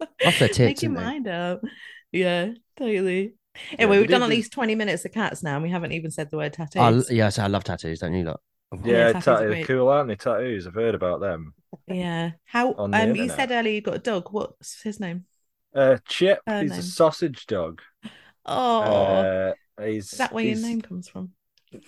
Off 0.01 0.39
their 0.39 0.49
Make 0.59 0.83
your 0.83 0.93
mind 0.93 1.29
up. 1.29 1.63
Yeah, 2.13 2.53
totally. 2.77 3.35
Anyway, 3.79 3.97
they 3.97 4.01
we've 4.01 4.11
done 4.11 4.23
at 4.23 4.29
this- 4.29 4.37
least 4.37 4.53
20 4.53 4.75
minutes 4.75 5.05
of 5.05 5.13
cats 5.13 5.43
now, 5.43 5.55
and 5.55 5.63
we 5.63 5.71
haven't 5.71 5.93
even 5.93 6.11
said 6.11 6.31
the 6.31 6.37
word 6.37 6.53
tattoos. 6.53 7.11
I, 7.11 7.13
yes, 7.15 7.39
I 7.39 7.47
love 7.47 7.65
tattoos, 7.65 8.01
don't 8.01 8.15
you 8.15 8.25
lot? 8.25 8.41
yeah, 8.85 9.13
tattoos 9.13 9.29
are 9.29 9.37
tattoos 9.37 9.49
great. 9.51 9.67
cool, 9.67 9.89
aren't 9.89 10.09
they? 10.09 10.17
Tattoos. 10.17 10.67
I've 10.67 10.75
heard 10.75 10.95
about 10.95 11.21
them. 11.21 11.55
Yeah. 11.87 12.33
How 12.47 12.73
the 12.73 12.83
um 12.83 13.15
you 13.17 13.29
said 13.29 13.51
earlier 13.51 13.73
you 13.75 13.81
got 13.81 13.95
a 13.97 13.99
dog. 14.01 14.29
What's 14.31 14.83
his 14.83 15.01
name? 15.01 15.25
Uh, 15.75 15.99
Chip, 16.09 16.41
Her 16.47 16.63
he's 16.63 16.71
name. 16.71 16.81
a 16.81 16.83
sausage 16.83 17.47
dog. 17.47 17.83
Oh, 18.47 18.81
Uh, 18.83 19.53
he's, 19.81 20.13
is 20.13 20.19
that 20.19 20.33
where 20.33 20.45
your 20.45 20.59
name 20.59 20.81
comes 20.83 21.09
from? 21.09 21.33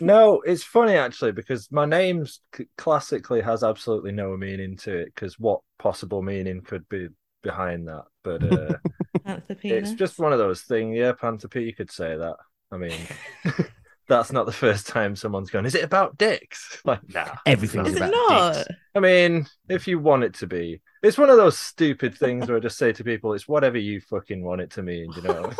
No, 0.01 0.41
it's 0.41 0.65
funny 0.65 0.95
actually 0.95 1.31
because 1.33 1.71
my 1.71 1.85
name's 1.85 2.41
classically 2.77 3.41
has 3.43 3.63
absolutely 3.63 4.11
no 4.13 4.37
meaning 4.37 4.77
to 4.79 4.93
it. 5.03 5.15
Because 5.15 5.39
what 5.39 5.61
possible 5.79 6.23
meaning 6.23 6.63
could 6.63 6.89
be 6.89 7.09
behind 7.47 7.87
that? 7.87 8.05
But 8.25 8.43
uh, 8.43 9.41
it's 9.63 9.93
just 9.93 10.19
one 10.19 10.33
of 10.33 10.39
those 10.39 10.63
things. 10.63 10.97
Yeah, 10.97 11.13
Panther 11.13 11.49
P, 11.49 11.61
you 11.63 11.75
could 11.75 11.91
say 11.91 12.17
that. 12.17 12.37
I 12.73 12.77
mean, 12.77 12.99
that's 14.09 14.33
not 14.33 14.47
the 14.47 14.53
first 14.53 14.89
time 14.89 15.15
someone's 15.15 15.51
gone. 15.51 15.65
Is 15.65 15.77
it 15.77 15.85
about 15.85 16.19
dicks? 16.19 16.83
Like, 16.85 17.01
nah. 17.13 17.35
Everything's 17.47 17.89
Is 17.89 17.95
it's 17.95 18.01
about 18.01 18.11
not? 18.11 18.55
dicks. 18.55 18.69
I 18.95 19.01
mean, 19.01 19.47
if 19.69 19.87
you 19.87 19.99
want 19.99 20.25
it 20.25 20.35
to 20.35 20.47
be, 20.47 20.81
it's 21.03 21.19
one 21.19 21.31
of 21.31 21.37
those 21.37 21.59
stupid 21.59 22.17
things 22.17 22.49
where 22.49 22.57
I 22.57 22.61
just 22.61 22.79
say 22.79 22.93
to 22.93 23.05
people, 23.05 23.33
it's 23.33 23.49
whatever 23.49 23.79
you 23.79 24.01
fucking 24.01 24.43
want 24.43 24.61
it 24.61 24.71
to 24.73 24.83
mean, 24.83 25.13
you 25.15 25.23
know? 25.23 25.53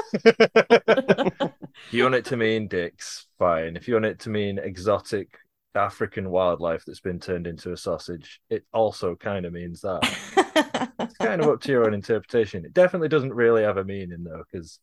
you 1.91 2.03
want 2.03 2.15
it 2.17 2.25
to 2.27 2.37
mean 2.37 2.67
dicks, 2.69 3.27
fine. 3.39 3.77
If 3.77 3.87
you 3.87 3.95
want 3.95 4.07
it 4.07 4.21
to 4.21 4.31
mean 4.31 4.59
exotic 4.59 5.39
African 5.77 6.31
wildlife 6.31 6.85
that's 6.85 7.01
been 7.01 7.21
turned 7.21 7.47
into 7.47 7.73
a 7.73 7.77
sausage, 7.77 8.41
it 8.51 8.65
also 8.73 9.15
kind 9.15 9.47
of 9.47 9.53
means 9.53 9.83
that. 9.83 10.03
It's 10.99 11.17
kind 11.19 11.41
of 11.41 11.49
up 11.49 11.61
to 11.63 11.73
your 11.73 11.87
own 11.87 11.95
interpretation. 11.95 12.65
It 12.65 12.75
definitely 12.75 13.09
doesn't 13.09 13.33
really 13.33 13.63
have 13.63 13.77
a 13.77 13.85
meaning 13.85 14.25
though, 14.25 14.43
because 14.51 14.79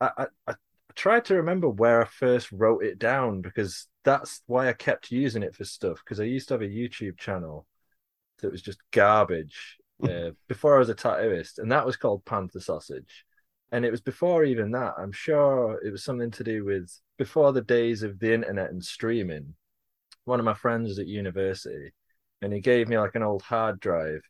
I, 0.00 0.10
I, 0.18 0.26
I 0.46 0.54
tried 0.94 1.24
to 1.26 1.36
remember 1.36 1.68
where 1.68 2.02
I 2.02 2.06
first 2.06 2.50
wrote 2.52 2.84
it 2.84 2.98
down 2.98 3.40
because 3.40 3.86
that's 4.04 4.42
why 4.46 4.68
I 4.68 4.72
kept 4.72 5.10
using 5.10 5.42
it 5.42 5.54
for 5.54 5.64
stuff. 5.64 6.00
Because 6.04 6.20
I 6.20 6.24
used 6.24 6.48
to 6.48 6.54
have 6.54 6.62
a 6.62 6.66
YouTube 6.66 7.18
channel 7.18 7.66
that 8.40 8.52
was 8.52 8.62
just 8.62 8.78
garbage 8.92 9.78
uh, 10.02 10.30
before 10.48 10.76
I 10.76 10.78
was 10.78 10.90
a 10.90 10.94
tattooist, 10.94 11.58
and 11.58 11.72
that 11.72 11.86
was 11.86 11.96
called 11.96 12.24
Panther 12.24 12.60
Sausage. 12.60 13.24
And 13.70 13.84
it 13.84 13.90
was 13.90 14.00
before 14.00 14.44
even 14.44 14.70
that. 14.72 14.94
I'm 14.96 15.12
sure 15.12 15.78
it 15.84 15.90
was 15.90 16.02
something 16.02 16.30
to 16.32 16.44
do 16.44 16.64
with 16.64 16.90
before 17.18 17.52
the 17.52 17.60
days 17.60 18.02
of 18.02 18.18
the 18.18 18.32
internet 18.32 18.70
and 18.70 18.82
streaming. 18.82 19.54
One 20.28 20.38
of 20.40 20.44
my 20.44 20.54
friends 20.54 20.88
was 20.88 20.98
at 20.98 21.06
university, 21.08 21.92
and 22.42 22.52
he 22.52 22.60
gave 22.60 22.88
me 22.88 22.98
like 22.98 23.14
an 23.14 23.22
old 23.22 23.42
hard 23.42 23.80
drive. 23.80 24.20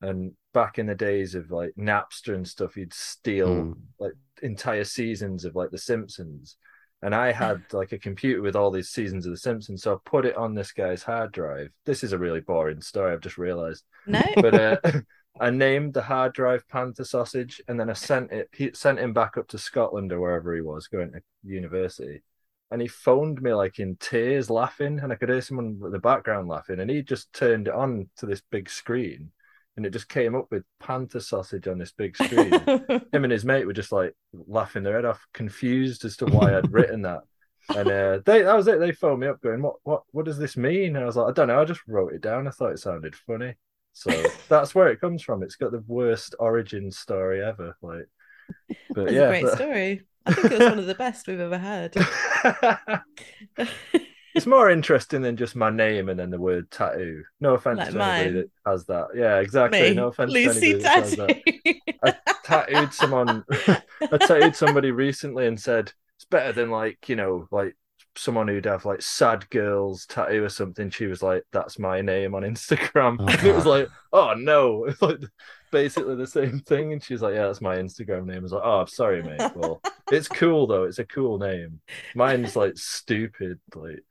And 0.00 0.32
back 0.52 0.78
in 0.78 0.86
the 0.86 0.94
days 0.94 1.34
of 1.34 1.50
like 1.50 1.72
Napster 1.78 2.34
and 2.34 2.46
stuff, 2.46 2.76
you'd 2.76 2.92
steal 2.94 3.48
Mm. 3.48 3.76
like 3.98 4.12
entire 4.42 4.84
seasons 4.84 5.44
of 5.44 5.54
like 5.54 5.70
The 5.70 5.78
Simpsons. 5.78 6.56
And 7.02 7.14
I 7.14 7.32
had 7.32 7.62
like 7.72 7.92
a 7.92 7.98
computer 7.98 8.42
with 8.42 8.56
all 8.56 8.70
these 8.70 8.88
seasons 8.90 9.26
of 9.26 9.32
The 9.32 9.38
Simpsons, 9.38 9.82
so 9.82 9.94
I 9.94 9.96
put 10.04 10.26
it 10.26 10.36
on 10.36 10.54
this 10.54 10.72
guy's 10.72 11.02
hard 11.02 11.32
drive. 11.32 11.68
This 11.84 12.02
is 12.02 12.12
a 12.12 12.18
really 12.18 12.40
boring 12.40 12.80
story. 12.80 13.12
I've 13.12 13.20
just 13.20 13.38
realized 13.38 13.84
no. 14.06 14.22
but 14.36 14.54
uh, 14.54 14.76
I 15.40 15.50
named 15.50 15.94
the 15.94 16.02
hard 16.02 16.32
drive 16.32 16.66
Panther 16.68 17.04
Sausage, 17.04 17.60
and 17.68 17.78
then 17.78 17.90
I 17.90 17.94
sent 17.94 18.30
it. 18.32 18.48
He 18.52 18.70
sent 18.74 18.98
him 19.00 19.12
back 19.12 19.36
up 19.36 19.48
to 19.48 19.58
Scotland 19.58 20.12
or 20.12 20.20
wherever 20.20 20.54
he 20.54 20.60
was 20.60 20.86
going 20.88 21.12
to 21.12 21.20
university, 21.42 22.22
and 22.70 22.80
he 22.80 22.88
phoned 22.88 23.40
me 23.42 23.52
like 23.54 23.78
in 23.78 23.96
tears, 23.96 24.50
laughing, 24.50 24.98
and 25.00 25.12
I 25.12 25.16
could 25.16 25.28
hear 25.28 25.40
someone 25.40 25.78
in 25.84 25.90
the 25.92 25.98
background 25.98 26.48
laughing, 26.48 26.80
and 26.80 26.90
he 26.90 27.02
just 27.02 27.32
turned 27.32 27.68
it 27.68 27.74
on 27.74 28.08
to 28.18 28.26
this 28.26 28.42
big 28.50 28.68
screen, 28.68 29.30
and 29.76 29.86
it 29.86 29.90
just 29.90 30.08
came 30.08 30.34
up 30.34 30.46
with 30.50 30.64
Panther 30.80 31.20
Sausage 31.20 31.68
on 31.68 31.78
this 31.78 31.92
big 31.92 32.16
screen. 32.16 32.52
him 33.12 33.24
and 33.24 33.32
his 33.32 33.44
mate 33.44 33.66
were 33.66 33.72
just 33.72 33.92
like 33.92 34.14
laughing 34.32 34.82
their 34.82 34.96
head 34.96 35.04
off, 35.04 35.24
confused 35.32 36.04
as 36.04 36.16
to 36.18 36.26
why 36.26 36.56
I'd 36.56 36.72
written 36.72 37.02
that. 37.02 37.20
And 37.68 37.88
uh, 37.88 38.18
they 38.26 38.42
that 38.42 38.56
was 38.56 38.68
it. 38.68 38.78
They 38.78 38.92
phoned 38.92 39.20
me 39.20 39.26
up 39.26 39.40
going, 39.40 39.62
"What 39.62 39.76
what 39.84 40.02
what 40.10 40.26
does 40.26 40.38
this 40.38 40.56
mean?" 40.56 40.96
And 40.96 41.02
I 41.02 41.06
was 41.06 41.16
like, 41.16 41.28
"I 41.28 41.32
don't 41.32 41.48
know. 41.48 41.60
I 41.60 41.64
just 41.64 41.80
wrote 41.86 42.12
it 42.12 42.20
down. 42.20 42.46
I 42.46 42.50
thought 42.50 42.72
it 42.72 42.78
sounded 42.78 43.14
funny." 43.14 43.54
So 43.94 44.10
that's 44.48 44.74
where 44.74 44.88
it 44.88 45.00
comes 45.00 45.22
from. 45.22 45.42
It's 45.42 45.56
got 45.56 45.72
the 45.72 45.82
worst 45.86 46.34
origin 46.38 46.90
story 46.90 47.42
ever. 47.42 47.76
Like, 47.80 48.06
but 48.90 49.04
That's 49.06 49.12
yeah, 49.12 49.22
a 49.22 49.28
great 49.28 49.42
but- 49.44 49.54
story. 49.54 50.02
I 50.26 50.32
think 50.32 50.52
it 50.52 50.58
was 50.58 50.68
one 50.70 50.78
of 50.78 50.86
the 50.86 50.94
best 50.98 51.26
we've 51.26 51.40
ever 51.40 51.58
had. 51.58 51.94
it's 54.34 54.46
more 54.46 54.70
interesting 54.70 55.22
than 55.22 55.36
just 55.36 55.54
my 55.54 55.70
name 55.70 56.08
and 56.08 56.18
then 56.18 56.30
the 56.30 56.38
word 56.40 56.70
tattoo. 56.70 57.22
No 57.40 57.54
offense 57.54 57.78
Like 57.78 57.90
to 57.90 58.00
anybody 58.00 58.24
mine. 58.24 58.34
that 58.64 58.70
has 58.70 58.86
that. 58.86 59.08
Yeah, 59.14 59.38
exactly. 59.38 59.80
Me, 59.82 59.94
no 59.94 60.08
offense 60.08 60.32
Lucy 60.32 60.78
to 60.78 60.78
anybody 60.78 60.82
that 60.82 61.04
has 61.04 61.16
that. 61.16 61.28
Tattoo. 61.28 61.80
I 62.04 62.14
tattooed 62.44 62.92
someone. 62.92 63.44
I 63.50 64.18
tattooed 64.18 64.56
somebody 64.56 64.90
recently 64.90 65.46
and 65.46 65.60
said 65.60 65.92
it's 66.16 66.24
better 66.24 66.52
than 66.52 66.70
like 66.70 67.08
you 67.08 67.16
know 67.16 67.46
like 67.50 67.76
someone 68.16 68.48
who'd 68.48 68.64
have 68.64 68.84
like 68.84 69.02
sad 69.02 69.48
girls 69.50 70.06
tattoo 70.06 70.44
or 70.44 70.48
something. 70.48 70.90
She 70.90 71.06
was 71.06 71.22
like, 71.22 71.44
"That's 71.52 71.78
my 71.78 72.00
name 72.00 72.34
on 72.34 72.42
Instagram," 72.42 73.16
Oh, 73.20 73.26
and 73.28 73.44
it 73.44 73.54
was 73.54 73.66
oh. 73.66 73.70
like, 73.70 73.88
"Oh 74.12 74.34
no!" 74.34 74.86
It's 74.88 75.02
like 75.02 75.20
basically 75.72 76.16
the 76.16 76.26
same 76.26 76.60
thing. 76.60 76.92
And 76.92 77.02
she's 77.02 77.22
like, 77.22 77.34
"Yeah, 77.34 77.46
that's 77.46 77.60
my 77.60 77.76
Instagram 77.76 78.26
name." 78.26 78.38
I 78.38 78.40
was 78.40 78.52
like, 78.52 78.62
"Oh, 78.64 78.80
I'm 78.80 78.88
sorry, 78.88 79.22
mate. 79.22 79.40
Well, 79.54 79.80
it's 80.12 80.28
cool 80.28 80.66
though. 80.66 80.84
It's 80.84 80.98
a 80.98 81.04
cool 81.04 81.38
name. 81.38 81.80
Mine's 82.14 82.56
like 82.56 82.76
stupid. 82.76 83.60
Like, 83.74 84.04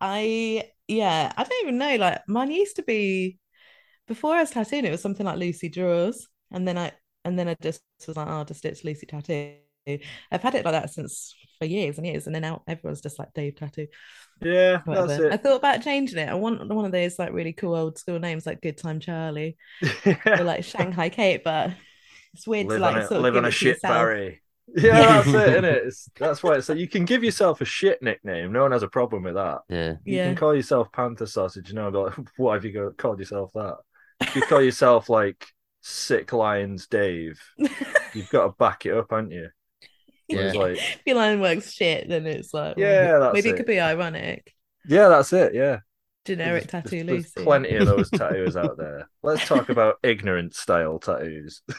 I 0.00 0.70
yeah, 0.88 1.32
I 1.36 1.44
don't 1.44 1.62
even 1.62 1.78
know. 1.78 1.96
Like 1.96 2.22
mine 2.28 2.50
used 2.50 2.76
to 2.76 2.82
be 2.82 3.38
before 4.08 4.34
I 4.34 4.40
was 4.40 4.50
tattooing, 4.50 4.84
it 4.84 4.90
was 4.90 5.00
something 5.00 5.26
like 5.26 5.38
Lucy 5.38 5.68
Draws, 5.68 6.28
and 6.50 6.66
then 6.66 6.76
I 6.78 6.92
and 7.24 7.38
then 7.38 7.48
I 7.48 7.56
just 7.60 7.82
was 8.06 8.16
like, 8.16 8.28
oh, 8.28 8.44
just 8.44 8.64
it's 8.64 8.84
Lucy 8.84 9.06
Tattoo. 9.06 9.56
I've 9.86 10.42
had 10.42 10.54
it 10.54 10.64
like 10.64 10.72
that 10.72 10.90
since 10.90 11.34
for 11.58 11.64
years 11.64 11.98
and 11.98 12.06
years, 12.06 12.26
and 12.26 12.34
then 12.34 12.42
now 12.42 12.62
everyone's 12.68 13.00
just 13.00 13.18
like 13.18 13.32
Dave 13.34 13.56
Tattoo. 13.56 13.86
yeah, 14.40 14.80
that's 14.86 14.86
Whatever. 14.86 15.32
I 15.32 15.36
thought 15.36 15.56
about 15.56 15.82
changing 15.82 16.18
it. 16.18 16.28
I 16.28 16.34
want 16.34 16.66
one 16.68 16.84
of 16.84 16.92
those 16.92 17.18
like 17.18 17.32
really 17.32 17.52
cool 17.52 17.74
old 17.74 17.98
school 17.98 18.18
names 18.18 18.46
like 18.46 18.60
Good 18.62 18.78
Time 18.78 19.00
Charlie 19.00 19.56
or 20.26 20.44
like 20.44 20.64
Shanghai 20.64 21.08
Kate, 21.08 21.42
but 21.44 21.72
it's 22.34 22.46
weird 22.46 22.68
live 22.68 22.78
to 22.78 22.80
like 22.80 22.96
on 22.96 23.02
a, 23.02 23.06
sort 23.06 23.16
of 23.18 23.22
live 23.22 23.34
give 23.34 23.38
on 23.38 23.44
a 23.44 23.48
it 23.48 23.50
to 23.50 23.56
shit 23.56 23.74
yourself. 23.76 23.92
Barry. 23.94 24.38
Yeah, 24.74 25.22
that's 25.22 25.28
it, 25.28 25.34
isn't 25.50 25.64
it? 25.66 25.82
It's, 25.86 26.08
that's 26.18 26.42
why 26.42 26.54
it's 26.54 26.68
like 26.68 26.78
you 26.78 26.88
can 26.88 27.04
give 27.04 27.22
yourself 27.24 27.60
a 27.60 27.64
shit 27.64 28.00
nickname. 28.00 28.52
No 28.52 28.62
one 28.62 28.72
has 28.72 28.84
a 28.84 28.88
problem 28.88 29.24
with 29.24 29.34
that. 29.34 29.58
Yeah. 29.68 29.94
You 30.04 30.16
Yeah. 30.16 30.26
can 30.28 30.36
call 30.36 30.54
yourself 30.54 30.90
Panther 30.92 31.26
Sausage, 31.26 31.68
you 31.68 31.74
know, 31.74 31.88
and 31.88 31.96
like, 31.96 32.14
what 32.36 32.54
have 32.54 32.64
you 32.64 32.72
got, 32.72 32.96
called 32.96 33.18
yourself 33.18 33.50
that? 33.54 33.76
If 34.20 34.36
you 34.36 34.42
call 34.42 34.62
yourself 34.62 35.10
like 35.10 35.44
Sick 35.82 36.32
Lions 36.32 36.86
Dave, 36.86 37.38
you've 38.14 38.30
got 38.30 38.44
to 38.44 38.48
back 38.50 38.86
it 38.86 38.94
up, 38.96 39.08
haven't 39.10 39.32
you? 39.32 39.48
Whereas, 40.36 40.54
Yeah. 40.54 40.60
like, 40.60 40.76
if 40.78 41.00
your 41.06 41.16
line 41.16 41.40
works 41.40 41.72
shit, 41.72 42.08
then 42.08 42.26
it's 42.26 42.52
like, 42.54 42.76
well, 42.76 42.86
Yeah, 42.86 43.18
that's 43.18 43.34
maybe 43.34 43.48
it 43.50 43.52
it. 43.52 43.56
could 43.56 43.66
be 43.66 43.80
ironic. 43.80 44.54
yeah, 44.86 45.08
that's 45.08 45.32
it. 45.32 45.54
Yeah. 45.54 45.78
Generic 46.24 46.68
There's- 46.70 46.84
tattoo 46.84 47.04
there's, 47.04 47.08
Lucy. 47.18 47.30
there's 47.34 47.44
plenty 47.44 47.74
of 47.76 47.86
those 47.86 48.08
tattoos 48.14 48.56
out 48.56 48.76
there. 48.78 49.08
Let's 49.22 49.46
talk 49.46 49.68
about 49.70 49.96
ignorant 50.02 50.54
style 50.54 50.98
tattoos. 51.00 51.62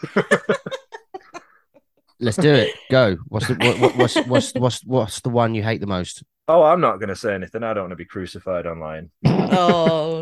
Let's 2.19 2.37
do 2.37 2.53
it. 2.53 2.71
Go. 2.91 3.17
What's 3.27 3.47
the 3.47 3.55
what, 3.55 3.79
what, 3.79 3.97
what's 3.97 4.15
what's 4.27 4.53
what's 4.55 4.85
what's 4.85 5.21
the 5.21 5.29
one 5.29 5.55
you 5.55 5.63
hate 5.63 5.81
the 5.81 5.87
most? 5.87 6.23
oh, 6.49 6.61
I'm 6.63 6.81
not 6.81 6.97
going 6.99 7.07
to 7.09 7.15
say 7.15 7.33
anything. 7.33 7.63
I 7.63 7.73
don't 7.73 7.83
want 7.83 7.91
to 7.91 7.95
be 7.97 8.03
crucified 8.05 8.65
online. 8.67 9.09
Oh. 9.25 10.21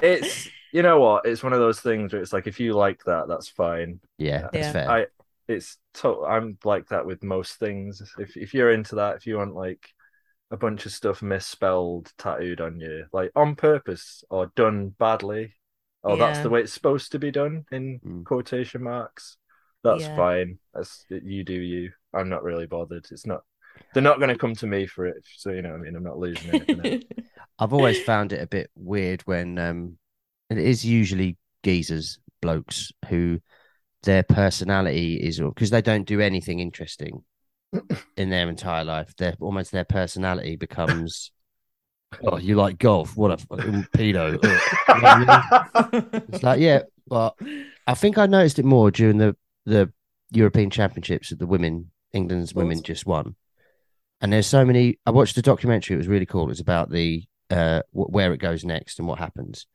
it's 0.00 0.48
you 0.72 0.82
know 0.82 0.98
what 1.00 1.26
it's 1.26 1.42
one 1.42 1.52
of 1.52 1.58
those 1.60 1.80
things 1.80 2.12
where 2.12 2.22
it's 2.22 2.32
like 2.32 2.46
if 2.46 2.58
you 2.60 2.72
like 2.72 3.04
that 3.04 3.28
that's 3.28 3.48
fine 3.48 4.00
Yeah, 4.18 4.46
uh, 4.46 4.50
that's 4.52 4.66
Yeah. 4.66 4.72
fair. 4.72 4.90
i 4.90 5.06
it's 5.48 5.78
to- 5.94 6.24
i'm 6.24 6.56
like 6.64 6.86
that 6.88 7.06
with 7.06 7.22
most 7.22 7.54
things 7.58 8.02
if 8.18 8.36
if 8.36 8.54
you're 8.54 8.72
into 8.72 8.96
that 8.96 9.16
if 9.16 9.26
you 9.26 9.36
want 9.38 9.54
like 9.54 9.88
a 10.50 10.56
bunch 10.56 10.86
of 10.86 10.92
stuff 10.92 11.22
misspelled 11.22 12.12
tattooed 12.18 12.60
on 12.60 12.78
you 12.78 13.06
like 13.12 13.30
on 13.34 13.54
purpose 13.56 14.22
or 14.30 14.52
done 14.54 14.88
badly 14.98 15.54
or 16.04 16.16
that's 16.16 16.40
the 16.40 16.50
way 16.50 16.60
it's 16.60 16.72
supposed 16.72 17.12
to 17.12 17.18
be 17.18 17.30
done 17.30 17.64
in 17.72 18.00
Mm. 18.06 18.24
quotation 18.24 18.82
marks 18.82 19.36
that's 19.82 20.02
Yeah. 20.02 20.14
fine 20.14 20.58
that's 20.74 21.04
you 21.08 21.44
do 21.44 21.54
you 21.54 21.90
i'm 22.14 22.28
not 22.28 22.42
really 22.44 22.66
bothered 22.66 23.06
it's 23.10 23.26
not 23.26 23.42
they're 23.94 24.02
not 24.02 24.18
going 24.18 24.28
to 24.28 24.38
come 24.38 24.54
to 24.56 24.66
me 24.66 24.86
for 24.86 25.06
it 25.06 25.24
so 25.36 25.50
you 25.50 25.62
know 25.62 25.70
what 25.70 25.80
i 25.80 25.82
mean 25.82 25.96
i'm 25.96 26.02
not 26.04 26.18
losing 26.18 26.50
anything. 26.50 27.02
I've 27.58 27.72
always 27.72 27.98
found 27.98 28.32
it 28.32 28.42
a 28.42 28.46
bit 28.46 28.70
weird 28.74 29.22
when 29.22 29.58
um 29.58 29.98
and 30.50 30.58
it 30.58 30.66
is 30.66 30.84
usually 30.84 31.36
geezers, 31.62 32.18
blokes 32.42 32.92
who 33.08 33.40
their 34.02 34.22
personality 34.22 35.14
is 35.16 35.38
because 35.40 35.70
they 35.70 35.82
don't 35.82 36.04
do 36.06 36.20
anything 36.20 36.60
interesting 36.60 37.22
in 38.16 38.30
their 38.30 38.48
entire 38.48 38.84
life. 38.84 39.14
Their 39.16 39.34
almost 39.40 39.72
their 39.72 39.84
personality 39.84 40.56
becomes. 40.56 41.30
Oh, 42.22 42.36
you 42.36 42.56
like 42.56 42.76
golf? 42.78 43.16
What 43.16 43.30
a 43.30 43.38
fucking 43.38 43.86
pedo! 43.96 44.38
It's 46.28 46.42
like, 46.42 46.60
yeah, 46.60 46.82
but 47.08 47.34
I 47.86 47.94
think 47.94 48.18
I 48.18 48.26
noticed 48.26 48.58
it 48.58 48.66
more 48.66 48.90
during 48.90 49.16
the 49.16 49.34
the 49.64 49.90
European 50.30 50.68
Championships 50.68 51.30
that 51.30 51.38
the 51.38 51.46
women, 51.46 51.90
England's 52.12 52.54
women, 52.54 52.82
just 52.82 53.06
won. 53.06 53.34
And 54.20 54.30
there's 54.30 54.46
so 54.46 54.62
many. 54.64 54.98
I 55.06 55.10
watched 55.10 55.38
a 55.38 55.42
documentary. 55.42 55.94
It 55.94 55.98
was 55.98 56.06
really 56.08 56.26
cool. 56.26 56.44
It 56.44 56.48
was 56.48 56.60
about 56.60 56.90
the 56.90 57.24
uh 57.48 57.80
wh- 57.92 58.10
where 58.12 58.34
it 58.34 58.38
goes 58.40 58.62
next 58.62 58.98
and 58.98 59.08
what 59.08 59.18
happens. 59.18 59.66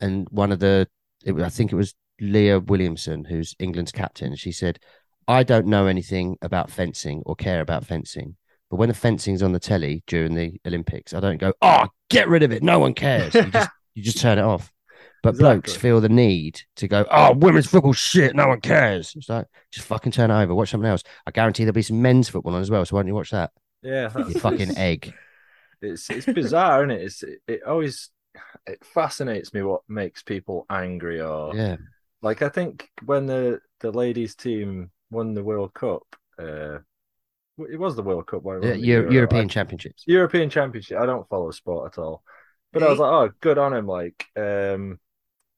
And 0.00 0.26
one 0.30 0.50
of 0.50 0.58
the, 0.58 0.88
it, 1.24 1.32
was- 1.32 1.44
I 1.44 1.48
think 1.50 1.70
it 1.72 1.76
was 1.76 1.94
Leah 2.20 2.60
Williamson, 2.60 3.24
who's 3.24 3.54
England's 3.58 3.92
captain. 3.92 4.34
She 4.36 4.52
said, 4.52 4.78
"I 5.28 5.42
don't 5.42 5.66
know 5.66 5.86
anything 5.86 6.36
about 6.42 6.70
fencing 6.70 7.22
or 7.26 7.34
care 7.36 7.60
about 7.60 7.84
fencing." 7.84 8.36
But 8.70 8.76
when 8.76 8.88
the 8.88 8.94
fencing's 8.94 9.42
on 9.42 9.52
the 9.52 9.60
telly 9.60 10.02
during 10.06 10.34
the 10.34 10.60
Olympics, 10.66 11.14
I 11.14 11.20
don't 11.20 11.38
go, 11.38 11.52
"Oh, 11.62 11.88
get 12.08 12.28
rid 12.28 12.42
of 12.42 12.52
it! 12.52 12.62
No 12.62 12.78
one 12.78 12.94
cares." 12.94 13.34
You 13.34 13.44
just 13.50 13.70
you 13.94 14.02
just 14.02 14.20
turn 14.20 14.38
it 14.38 14.42
off. 14.42 14.72
But 15.22 15.38
blokes 15.38 15.74
feel 15.74 16.00
the 16.00 16.08
need 16.08 16.60
to 16.76 16.88
go, 16.88 17.04
"Oh, 17.10 17.32
women's 17.34 17.66
football 17.66 17.92
shit! 17.92 18.34
No 18.36 18.48
one 18.48 18.60
cares." 18.60 19.12
It's 19.16 19.28
like 19.28 19.46
just 19.72 19.86
fucking 19.86 20.12
turn 20.12 20.30
it 20.30 20.42
over. 20.42 20.54
Watch 20.54 20.70
something 20.70 20.88
else. 20.88 21.02
I 21.26 21.30
guarantee 21.30 21.64
there'll 21.64 21.74
be 21.74 21.82
some 21.82 22.02
men's 22.02 22.28
football 22.28 22.54
on 22.54 22.62
as 22.62 22.70
well. 22.70 22.84
So 22.84 22.96
why 22.96 23.02
don't 23.02 23.08
you 23.08 23.14
watch 23.14 23.30
that? 23.30 23.50
yeah, 23.82 24.10
You 24.16 24.38
fucking 24.40 24.76
egg. 24.76 25.12
It's 25.82 26.08
it's 26.10 26.26
bizarre, 26.26 26.84
isn't 26.84 26.90
it? 26.90 27.02
It's 27.02 27.22
it, 27.22 27.38
it 27.46 27.62
always 27.64 28.10
it 28.66 28.84
fascinates 28.84 29.52
me 29.54 29.62
what 29.62 29.82
makes 29.88 30.22
people 30.22 30.66
angry 30.70 31.20
or 31.20 31.54
Yeah, 31.56 31.76
like 32.26 32.42
I 32.42 32.48
think 32.48 32.88
when 33.04 33.26
the 33.26 33.60
the 33.80 33.90
ladies 34.02 34.34
team 34.34 34.90
won 35.10 35.34
the 35.34 35.44
World 35.44 35.72
Cup, 35.74 36.02
uh, 36.38 36.78
it 37.58 37.78
was 37.78 37.94
the 37.96 38.02
World 38.02 38.26
Cup. 38.26 38.42
won 38.42 38.62
Euro- 38.62 38.76
Euro. 38.76 39.12
European 39.12 39.44
I- 39.46 39.48
Championships. 39.56 40.04
European 40.06 40.50
Championship. 40.50 40.98
I 40.98 41.06
don't 41.06 41.28
follow 41.28 41.50
sport 41.52 41.92
at 41.92 41.98
all, 42.02 42.22
but 42.72 42.82
I 42.82 42.88
was 42.90 42.98
like, 42.98 43.12
oh, 43.12 43.30
good 43.40 43.58
on 43.58 43.72
him. 43.74 43.86
Like, 43.86 44.24
um, 44.36 44.98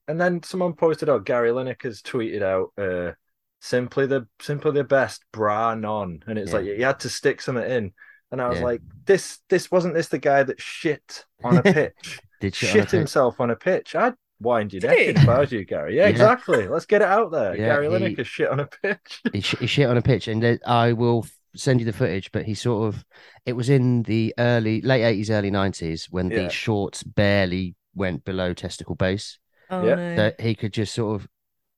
and 0.07 0.21
then 0.21 0.43
someone 0.43 0.75
posted, 0.75 1.09
oh, 1.09 1.19
Gary 1.19 1.51
Lineker's 1.51 2.03
tweeted 2.03 2.43
out, 2.43 2.69
uh, 2.79 3.13
simply 3.61 4.07
the 4.07 4.27
simply 4.41 4.71
the 4.73 4.85
best 4.85 5.25
bra 5.33 5.75
non, 5.75 6.23
and 6.27 6.39
it's 6.39 6.51
Yeah. 6.53 6.57
like 6.59 6.67
you 6.67 6.85
had 6.85 7.01
to 7.01 7.09
stick 7.09 7.41
something 7.41 7.69
in, 7.69 7.93
and 8.31 8.41
I 8.43 8.49
was 8.49 8.59
Yeah. 8.59 8.65
like, 8.71 8.83
this 9.07 9.41
this 9.49 9.71
wasn't 9.71 9.95
this 9.95 10.09
the 10.09 10.19
guy 10.19 10.43
that 10.45 10.61
shit 10.61 11.25
on 11.43 11.59
a 11.59 11.63
pitch, 11.79 12.21
Did 12.41 12.55
shit, 12.55 12.71
shit, 12.71 12.95
on 12.95 12.99
himself 13.01 13.41
on 13.41 13.51
a 13.51 13.57
pitch. 13.57 13.95
I'd 13.97 14.15
wind 14.41 14.73
your 14.73 14.81
Did 14.81 14.89
neck 14.89 14.99
he? 14.99 15.05
if 15.07 15.29
I 15.29 15.41
was 15.41 15.53
you, 15.53 15.65
Gary. 15.65 15.97
Yeah, 15.97 16.03
Yeah. 16.05 16.09
exactly. 16.09 16.67
Let's 16.69 16.87
get 16.87 17.03
it 17.03 17.09
out 17.09 17.31
there. 17.31 17.57
Yeah, 17.57 17.67
Gary 17.81 17.89
he- 17.89 18.15
Lineker 18.17 18.25
shit 18.25 18.49
on 18.49 18.61
a 18.61 18.67
pitch. 18.67 19.21
he, 19.33 19.41
sh- 19.41 19.57
he 19.61 19.67
shit 19.67 19.89
on 19.89 19.97
a 19.97 20.03
pitch, 20.03 20.29
and 20.29 20.43
there- 20.43 20.61
I 20.67 20.93
will 20.93 21.27
send 21.57 21.81
you 21.81 21.87
the 21.87 21.93
footage. 21.93 22.31
But 22.33 22.45
he 22.45 22.55
sort 22.55 22.95
of, 22.95 23.05
it 23.47 23.55
was 23.55 23.69
in 23.69 24.03
the 24.05 24.35
early, 24.39 24.81
late 24.83 25.03
eighties, 25.05 25.31
early 25.31 25.51
nineties 25.51 26.07
when 26.11 26.31
Yeah. 26.31 26.45
the 26.45 26.51
shorts 26.51 27.03
barely 27.03 27.75
went 27.95 28.25
below 28.25 28.55
testicle 28.55 28.95
base. 28.95 29.39
Oh 29.71 29.85
Yeah. 29.87 29.95
no. 29.97 30.17
That 30.17 30.41
he 30.41 30.55
could 30.55 30.73
just 30.73 30.95
sort 30.95 31.21
of 31.21 31.29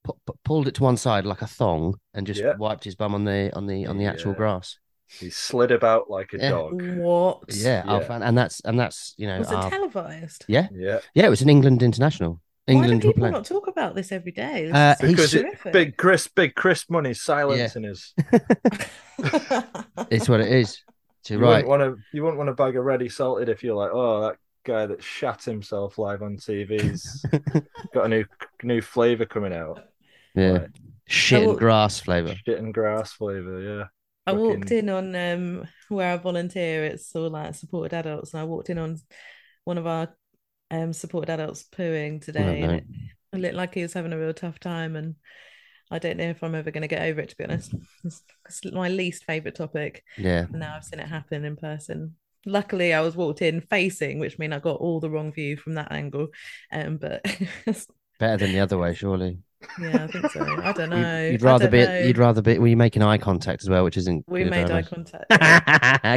pu- 0.04 0.18
pu- 0.26 0.38
pulled 0.44 0.68
it 0.68 0.74
to 0.76 0.82
one 0.82 0.96
side 0.96 1.24
like 1.24 1.42
a 1.42 1.46
thong 1.46 1.94
and 2.14 2.26
just 2.26 2.40
Yeah. 2.40 2.56
wiped 2.56 2.84
his 2.84 2.94
bum 2.94 3.14
on 3.14 3.24
the 3.24 3.50
on 3.56 3.66
the 3.66 3.86
on 3.86 3.96
the 3.98 4.04
actual 4.06 4.32
Yeah. 4.32 4.36
grass. 4.38 4.78
He 5.08 5.28
slid 5.30 5.72
about 5.72 6.08
like 6.08 6.32
a 6.34 6.38
Yeah. 6.38 6.50
dog. 6.50 6.80
What? 6.98 7.40
Yeah, 7.48 7.82
I'll 7.86 8.00
Yeah. 8.00 8.06
find- 8.06 8.22
and 8.22 8.38
that's 8.38 8.60
and 8.60 8.78
that's 8.78 9.14
you 9.16 9.26
know, 9.26 9.38
Was 9.38 9.50
it 9.50 9.56
our- 9.56 9.70
televised? 9.70 10.44
yeah, 10.46 10.68
Yeah, 10.72 11.00
yeah, 11.14 11.26
it 11.26 11.30
was 11.30 11.42
an 11.42 11.48
England 11.48 11.82
international. 11.82 12.40
England 12.70 12.92
Why 12.92 12.98
do 13.00 13.12
people 13.12 13.30
not 13.30 13.44
talk 13.44 13.66
about 13.66 13.94
this 13.94 14.12
every 14.12 14.32
day? 14.32 14.66
This 14.66 14.74
Uh, 14.74 14.94
because 15.00 15.34
it, 15.34 15.46
big 15.72 15.96
Chris, 15.96 16.28
big 16.28 16.54
Chris 16.54 16.88
money 16.88 17.14
silencing 17.14 17.86
us. 17.86 18.14
It's 20.10 20.28
what 20.28 20.40
it 20.40 20.52
is. 20.52 20.82
So, 21.22 21.34
You 21.34 21.40
right, 21.40 21.66
wouldn't 21.66 21.68
want 21.68 21.82
to. 21.82 22.02
You 22.12 22.22
wouldn't 22.22 22.38
want 22.38 22.50
a 22.50 22.54
bag 22.54 22.76
of 22.76 22.84
ready 22.84 23.08
salted 23.08 23.48
if 23.48 23.62
you're 23.62 23.76
like, 23.76 23.90
oh, 23.92 24.22
that 24.22 24.36
guy 24.64 24.86
that 24.86 25.02
shat 25.02 25.44
himself 25.44 25.98
live 25.98 26.22
on 26.22 26.36
TV's 26.36 27.24
got 27.94 28.06
a 28.06 28.08
new 28.08 28.24
new 28.62 28.80
flavor 28.80 29.26
coming 29.26 29.52
out. 29.52 29.80
yeah, 30.34 30.52
Like, 30.52 30.70
shit 31.06 31.42
and 31.48 31.58
grass 31.58 32.00
flavor. 32.00 32.34
shit 32.46 32.58
and 32.58 32.72
grass 32.72 33.12
flavor. 33.12 33.60
Yeah. 33.60 33.84
I 34.26 34.32
walked 34.32 34.70
in 34.70 34.88
on 34.88 35.14
um 35.14 35.68
where 35.88 36.12
I 36.12 36.16
volunteer. 36.16 36.84
It's 36.84 37.14
all 37.14 37.30
like 37.30 37.54
supported 37.54 37.94
adults, 37.94 38.32
and 38.32 38.40
I 38.40 38.44
walked 38.44 38.70
in 38.70 38.78
on 38.78 38.96
one 39.64 39.78
of 39.78 39.86
our 39.86 40.14
um 40.70 40.92
supported 40.92 41.30
adults 41.30 41.64
pooing 41.76 42.24
today, 42.24 42.60
and 42.62 42.72
it, 42.72 42.84
it 43.32 43.38
looked 43.40 43.54
like 43.54 43.74
he 43.74 43.82
was 43.82 43.92
having 43.92 44.12
a 44.12 44.18
real 44.18 44.34
tough 44.34 44.58
time. 44.60 44.96
And 44.96 45.16
I 45.90 45.98
don't 45.98 46.16
know 46.18 46.30
if 46.30 46.42
I'm 46.44 46.54
ever 46.54 46.70
going 46.70 46.82
to 46.82 46.88
get 46.88 47.02
over 47.02 47.20
it. 47.20 47.30
To 47.30 47.36
be 47.36 47.44
honest, 47.44 47.74
it's, 48.04 48.22
it's 48.46 48.64
my 48.72 48.88
least 48.88 49.24
favorite 49.24 49.54
topic. 49.56 50.04
Yeah, 50.16 50.40
And 50.50 50.60
now 50.60 50.76
I've 50.76 50.84
seen 50.84 51.00
it 51.00 51.08
happen 51.08 51.44
in 51.44 51.56
person. 51.56 52.16
Luckily, 52.46 52.94
I 52.94 53.00
was 53.00 53.16
walked 53.16 53.42
in 53.42 53.60
facing, 53.60 54.18
which 54.18 54.38
means 54.38 54.54
I 54.54 54.60
got 54.60 54.78
all 54.80 54.98
the 55.00 55.10
wrong 55.10 55.32
view 55.32 55.56
from 55.58 55.74
that 55.74 55.92
angle. 55.92 56.28
Um, 56.72 56.96
but 56.96 57.22
better 58.18 58.36
than 58.38 58.52
the 58.52 58.60
other 58.60 58.78
way, 58.78 58.94
surely. 58.94 59.38
yeah, 59.78 60.04
I 60.04 60.06
think 60.06 60.30
so. 60.30 60.40
I 60.62 60.72
don't 60.72 60.90
You'd- 60.90 61.02
know. 61.02 61.28
You'd 61.32 61.42
rather 61.42 61.68
be. 61.68 61.84
know. 61.84 61.98
You'd 61.98 62.16
rather 62.16 62.40
be. 62.40 62.58
Were 62.58 62.66
you 62.68 62.76
making 62.78 63.02
eye 63.02 63.18
contact 63.18 63.62
as 63.62 63.68
well, 63.68 63.84
which 63.84 63.98
isn't. 63.98 64.24
We 64.26 64.44
good, 64.44 64.50
made 64.50 64.70
eye 64.70 64.78
imagine. 64.78 65.04
contact. 65.04 65.28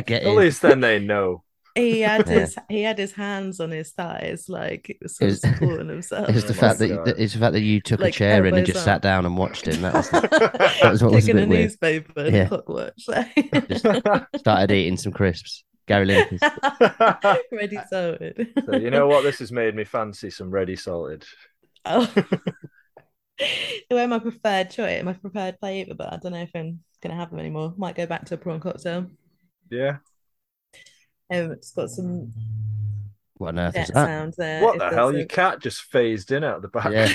Get 0.08 0.22
At 0.24 0.24
in. 0.24 0.36
least 0.38 0.62
then 0.62 0.80
they 0.80 1.00
know. 1.00 1.44
He 1.76 2.02
had 2.02 2.28
Yeah. 2.28 2.34
his 2.40 2.56
he 2.70 2.82
had 2.84 2.98
his 2.98 3.12
hands 3.14 3.60
on 3.60 3.72
his 3.72 3.92
thighs, 3.92 4.46
like 4.50 4.90
it 4.90 4.98
was 5.02 5.16
sort 5.18 5.32
of 5.32 5.38
supporting 5.40 5.90
himself. 5.90 6.30
It's 6.30 6.44
the 6.46 6.52
Oh 6.54 6.56
fact 6.56 6.80
that 6.80 6.90
God. 6.90 7.08
it's 7.18 7.34
the 7.34 7.40
fact 7.40 7.54
that 7.54 7.62
you 7.62 7.82
took 7.82 8.00
Like 8.00 8.14
a 8.14 8.18
chair 8.18 8.46
in 8.46 8.56
and 8.56 8.66
just 8.66 8.80
up. 8.80 8.86
sat 8.86 9.02
down 9.02 9.26
and 9.26 9.38
watched 9.38 9.68
him. 9.68 9.82
That 9.82 9.94
was 9.94 10.10
that 10.12 10.90
was 10.92 11.04
what 11.04 11.14
was 11.14 11.24
a 11.28 11.28
Taking 11.34 11.38
a 11.38 11.42
bit 11.42 11.50
weird. 11.50 11.62
newspaper 11.64 12.28
Yeah. 12.28 12.48
clock 12.48 12.70
watch. 12.70 13.06
Just 13.70 13.86
started 14.38 14.72
eating 14.72 14.98
some 14.98 15.14
crisps. 15.14 15.64
Gary 15.88 16.06
Lineker's. 16.08 17.38
Ready 17.52 17.78
sorted. 17.90 18.48
So 18.66 18.78
you 18.78 18.90
know 18.90 19.08
what? 19.08 19.24
This 19.24 19.40
has 19.40 19.52
made 19.52 19.76
me 19.76 19.84
fancy 19.84 20.30
some 20.30 20.50
ready 20.50 20.76
salted. 20.78 21.26
Oh. 21.86 22.10
They 23.40 23.48
were 23.92 24.08
my 24.08 24.20
preferred 24.20 24.70
choice, 24.70 25.04
my 25.04 25.14
preferred 25.14 25.58
flavour, 25.60 25.96
but 25.96 26.14
I 26.14 26.18
don't 26.18 26.32
know 26.32 26.42
if 26.42 26.52
I'm 26.56 26.80
gonna 27.02 27.16
have 27.16 27.32
them 27.32 27.40
anymore. 27.40 27.74
Might 27.78 27.96
go 27.96 28.06
back 28.06 28.26
to 28.26 28.36
a 28.36 28.38
prawn 28.38 28.60
cocktail. 28.60 29.08
Yeah. 29.70 29.98
Um, 31.32 31.52
it's 31.52 31.72
got 31.72 31.90
some 31.90 32.32
What 33.38 33.50
on 33.50 33.60
earth 33.60 33.78
is 33.78 33.88
that? 33.90 33.94
sounds 34.06 34.36
there. 34.36 34.62
What 34.64 34.80
the 34.80 34.90
hell? 34.90 35.10
a- 35.10 35.18
Your 35.18 35.26
cat 35.26 35.60
just 35.60 35.82
phased 35.84 36.32
in 36.32 36.44
out 36.44 36.58
of 36.58 36.62
the 36.62 36.68
back. 36.68 36.92
Yeah, 36.92 37.08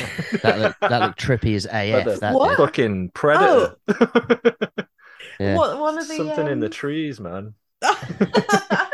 That 0.42 0.59
looked, 0.59 0.81
that 0.81 1.01
looked 1.03 1.21
trippy 1.25 1.55
as 1.57 1.66
AF. 1.66 2.05
the- 2.05 2.18
That 2.21 2.35
What? 2.35 2.57
Fucking 2.57 3.11
predator. 3.14 3.77
Yeah. 5.40 5.55
What 5.57 5.79
one 5.79 5.97
of 5.99 6.09
the 6.09 6.16
Something 6.16 6.49
in 6.49 6.59
the 6.59 6.66
um, 6.66 6.73
trees, 6.73 7.21
man. 7.21 7.55
I 7.83 8.88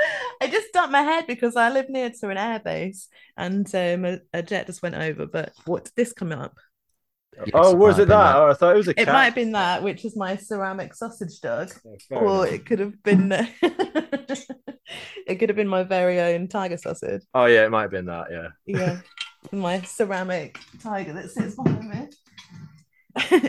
just 0.50 0.74
ducked 0.74 0.92
my 0.92 1.00
head 1.00 1.27
because 1.27 1.57
I 1.57 1.70
live 1.70 1.88
near 1.88 2.11
to 2.11 2.29
an 2.29 2.37
airbase 2.37 3.07
and 3.38 3.66
um, 3.74 4.05
a, 4.05 4.18
a 4.35 4.42
jet 4.42 4.66
just 4.66 4.83
went 4.83 4.94
over. 4.94 5.24
But 5.24 5.53
what 5.64 5.85
did 5.85 5.94
this 5.96 6.12
come 6.12 6.33
up? 6.33 6.59
Yes, 7.42 7.55
oh, 7.55 7.75
was 7.75 7.99
it 7.99 8.01
have 8.01 8.09
been 8.09 8.18
that? 8.18 8.37
Oh, 8.37 8.51
I 8.51 8.55
thought 8.55 8.75
it 8.75 8.79
was 8.79 8.88
a 8.88 8.94
It 8.97 9.07
cat. 9.07 9.14
might 9.14 9.25
have 9.27 9.35
been 9.35 9.53
that, 9.53 9.83
which 9.83 10.05
is 10.05 10.16
my 10.16 10.37
ceramic 10.37 10.94
sausage 10.94 11.40
dog, 11.40 11.73
Oh, 12.12 12.20
or 12.20 12.47
enough. 12.47 12.55
it 12.55 12.66
could 12.66 12.79
have 12.79 13.03
been 13.03 13.33
it 13.62 15.37
could 15.38 15.49
have 15.49 15.57
been 15.57 15.68
my 15.68 15.83
very 15.83 16.20
own 16.20 16.49
tiger 16.49 16.77
sausage. 16.77 17.23
Oh 17.35 17.47
yeah, 17.47 17.64
it 17.64 17.70
might 17.70 17.83
have 17.83 17.90
been 17.90 18.07
that. 18.07 18.27
Yeah. 18.31 18.49
Yeah, 18.66 19.01
my 19.53 19.81
ceramic 19.83 20.59
tiger 20.81 21.12
that 21.14 21.31
sits 21.31 21.57
behind 21.57 21.88
me. 21.88 22.09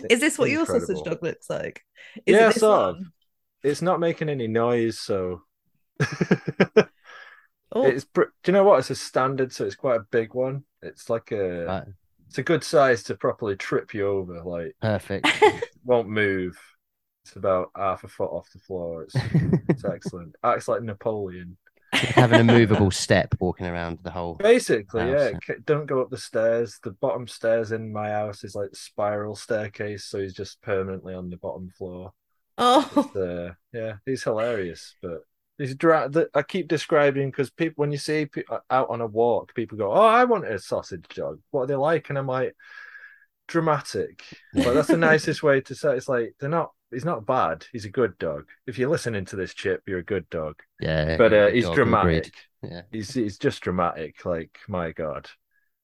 is 0.10 0.19
this 0.19 0.38
what 0.38 0.50
your 0.50 0.65
sausage 0.65 1.02
dog 1.04 1.24
looks 1.24 1.50
like? 1.50 1.82
Is 2.26 2.36
Yeah, 2.36 2.50
it 2.50 2.54
this 2.54 2.60
sort 2.60 2.80
of. 2.82 2.95
one? 2.98 3.12
It's 3.63 3.82
not 3.82 4.00
making 4.00 4.30
any 4.30 4.48
noise, 4.48 5.00
so 5.00 5.41
Oh, 7.71 7.86
it's. 7.88 8.06
Do 8.13 8.26
you 8.48 8.54
know 8.54 8.63
what? 8.63 8.80
It's 8.80 8.89
a 8.89 8.95
standard, 8.95 9.52
so 9.54 9.65
it's 9.65 9.76
quite 9.76 9.98
a 10.00 10.06
big 10.12 10.34
one. 10.34 10.63
It's 10.82 11.10
like 11.10 11.32
a. 11.32 11.65
Right. 11.65 11.84
It's 12.27 12.38
a 12.38 12.43
good 12.43 12.63
size 12.63 13.03
to 13.03 13.15
properly 13.15 13.55
trip 13.55 13.93
you 13.93 14.07
over. 14.07 14.41
Like 14.43 14.75
Perfect. 14.81 15.27
won't 15.83 16.09
move. 16.09 16.57
It's 17.23 17.35
about 17.35 17.71
half 17.75 18.03
a 18.03 18.07
foot 18.07 18.31
off 18.31 18.49
the 18.51 18.59
floor. 18.59 19.03
It's 19.03 19.15
it's 19.69 19.85
excellent. 19.91 20.35
Acts 20.43 20.67
like 20.67 20.83
Napoleon. 20.83 21.57
Having 21.93 22.41
a 22.41 22.43
movable 22.53 22.91
step 22.91 23.33
walking 23.39 23.67
around 23.67 23.99
the 24.03 24.11
whole. 24.11 24.35
Basically, 24.35 25.01
House, 25.01 25.31
yeah. 25.31 25.39
yeah. 25.49 25.55
Don't 25.65 25.85
go 25.85 26.01
up 26.01 26.09
the 26.09 26.17
stairs. 26.17 26.77
The 26.83 26.91
bottom 26.91 27.27
stairs 27.27 27.71
in 27.71 27.91
my 27.91 28.09
house 28.09 28.43
is 28.43 28.53
like 28.53 28.75
spiral 28.75 29.35
staircase, 29.35 30.05
so 30.05 30.19
he's 30.19 30.33
just 30.33 30.61
permanently 30.61 31.13
on 31.13 31.29
the 31.29 31.38
bottom 31.38 31.69
floor. 31.69 32.11
oh, 32.57 33.11
uh, 33.15 33.53
yeah, 33.73 33.95
he's 34.05 34.23
hilarious, 34.23 34.95
but 35.01 35.21
he's 35.57 35.75
dra- 35.75 36.09
the, 36.09 36.29
I 36.33 36.41
keep 36.41 36.67
describing 36.67 37.29
because 37.29 37.49
people 37.49 37.81
when 37.81 37.91
you 37.91 37.97
see 37.97 38.25
pe- 38.25 38.43
uh, 38.49 38.59
out 38.69 38.89
on 38.89 39.01
a 39.01 39.07
walk, 39.07 39.53
people 39.55 39.77
go, 39.77 39.91
"Oh, 39.91 40.05
I 40.05 40.23
want 40.25 40.45
a 40.47 40.59
sausage 40.59 41.05
dog. 41.15 41.39
What 41.51 41.63
are 41.63 41.67
they 41.67 41.75
like?" 41.75 42.09
And 42.09 42.17
I'm 42.17 42.27
like, 42.27 42.55
dramatic. 43.47 44.23
But 44.53 44.73
that's 44.73 44.87
the 44.87 44.97
nicest 45.11 45.43
way 45.43 45.61
to 45.61 45.75
say. 45.75 45.93
it. 45.93 45.97
It's 45.97 46.09
like 46.09 46.35
they're 46.39 46.49
not. 46.49 46.71
He's 46.91 47.05
not 47.05 47.25
bad. 47.25 47.65
He's 47.73 47.85
a 47.85 47.89
good 47.89 48.17
dog. 48.19 48.45
If 48.67 48.77
you're 48.77 48.89
listening 48.89 49.25
to 49.25 49.35
this, 49.35 49.53
Chip, 49.53 49.81
you're 49.87 49.99
a 49.99 50.03
good 50.03 50.29
dog. 50.29 50.55
Yeah. 50.79 51.17
But 51.17 51.33
uh, 51.33 51.47
he's 51.47 51.69
dramatic. 51.69 52.27
agreed. 52.61 52.71
Yeah. 52.71 52.81
He's 52.91 53.13
he's 53.13 53.37
just 53.37 53.61
dramatic. 53.61 54.23
Like 54.25 54.57
my 54.67 54.91
god. 54.91 55.29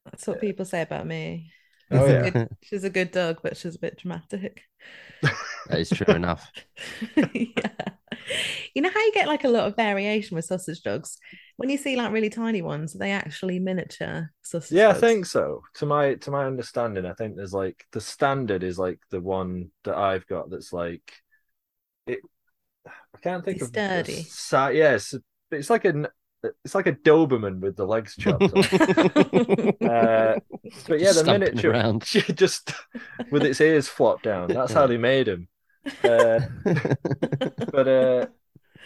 that's 0.06 0.28
what 0.28 0.40
people 0.42 0.66
say 0.66 0.82
about 0.82 1.06
me. 1.08 1.52
Oh, 1.92 2.06
she's, 2.06 2.08
yeah. 2.08 2.26
a 2.26 2.32
good, 2.32 2.38
she's 2.62 2.84
a 2.84 2.90
good 2.90 3.12
dog, 3.12 3.40
but 3.44 3.58
she's 3.58 3.76
a 3.76 3.80
bit 3.80 3.98
dramatic. 3.98 4.64
That 5.68 5.80
is 5.80 5.90
true 5.90 6.14
enough. 6.14 6.52
yeah. 7.34 7.70
You 8.74 8.82
know 8.82 8.90
how 8.90 9.00
you 9.02 9.12
get 9.14 9.28
like 9.28 9.44
a 9.44 9.50
lot 9.50 9.68
of 9.68 9.76
variation 9.76 10.36
with 10.36 10.46
sausage 10.46 10.82
dogs? 10.84 11.18
When 11.58 11.70
you 11.70 11.78
see 11.78 11.96
like 11.96 12.12
really 12.12 12.30
tiny 12.30 12.62
ones, 12.62 12.96
are 12.96 13.00
they 13.00 13.12
actually 13.12 13.60
miniature 13.60 14.32
sausage 14.42 14.78
Yeah, 14.78 14.90
I 14.90 14.94
think 14.94 15.26
so. 15.26 15.62
To 15.76 15.86
my 15.86 16.16
to 16.16 16.32
my 16.32 16.46
understanding, 16.46 17.06
I 17.06 17.14
think 17.14 17.36
there's 17.36 17.54
like 17.54 17.86
the 17.92 18.02
standard 18.02 18.64
is 18.64 18.80
like 18.80 19.00
the 19.10 19.22
one 19.22 19.72
that 19.84 19.96
I've 19.96 20.26
got 20.28 20.50
that's 20.50 20.74
like 20.74 21.12
it. 22.08 22.20
I 22.88 23.20
can't 23.22 23.44
think 23.46 23.58
It's 23.58 23.68
of 23.68 23.74
the 23.74 23.80
sturdy. 23.80 24.24
si- 24.30 24.78
yeah, 24.80 24.96
it's, 24.96 25.14
it's 25.52 25.70
like 25.70 25.86
a 25.86 26.10
it's 26.44 26.76
like 26.76 26.88
a 26.88 26.94
Doberman 26.94 27.60
with 27.60 27.76
the 27.76 27.86
legs 27.86 28.16
chopped 28.18 28.44
off. 28.44 28.74
Uh, 29.82 30.40
but 30.88 31.00
yeah, 31.00 31.08
the 31.12 31.14
stomping 31.24 31.40
miniature 31.42 31.72
around. 31.72 32.04
just 32.06 32.74
with 33.32 33.44
its 33.44 33.60
ears 33.60 33.88
flopped 33.88 34.24
down. 34.24 34.48
That's 34.48 34.72
how 34.74 34.88
they 34.88 34.98
made 34.98 35.28
him. 35.28 35.48
Uh, 36.04 36.40
but 37.72 37.88
uh, 37.88 38.26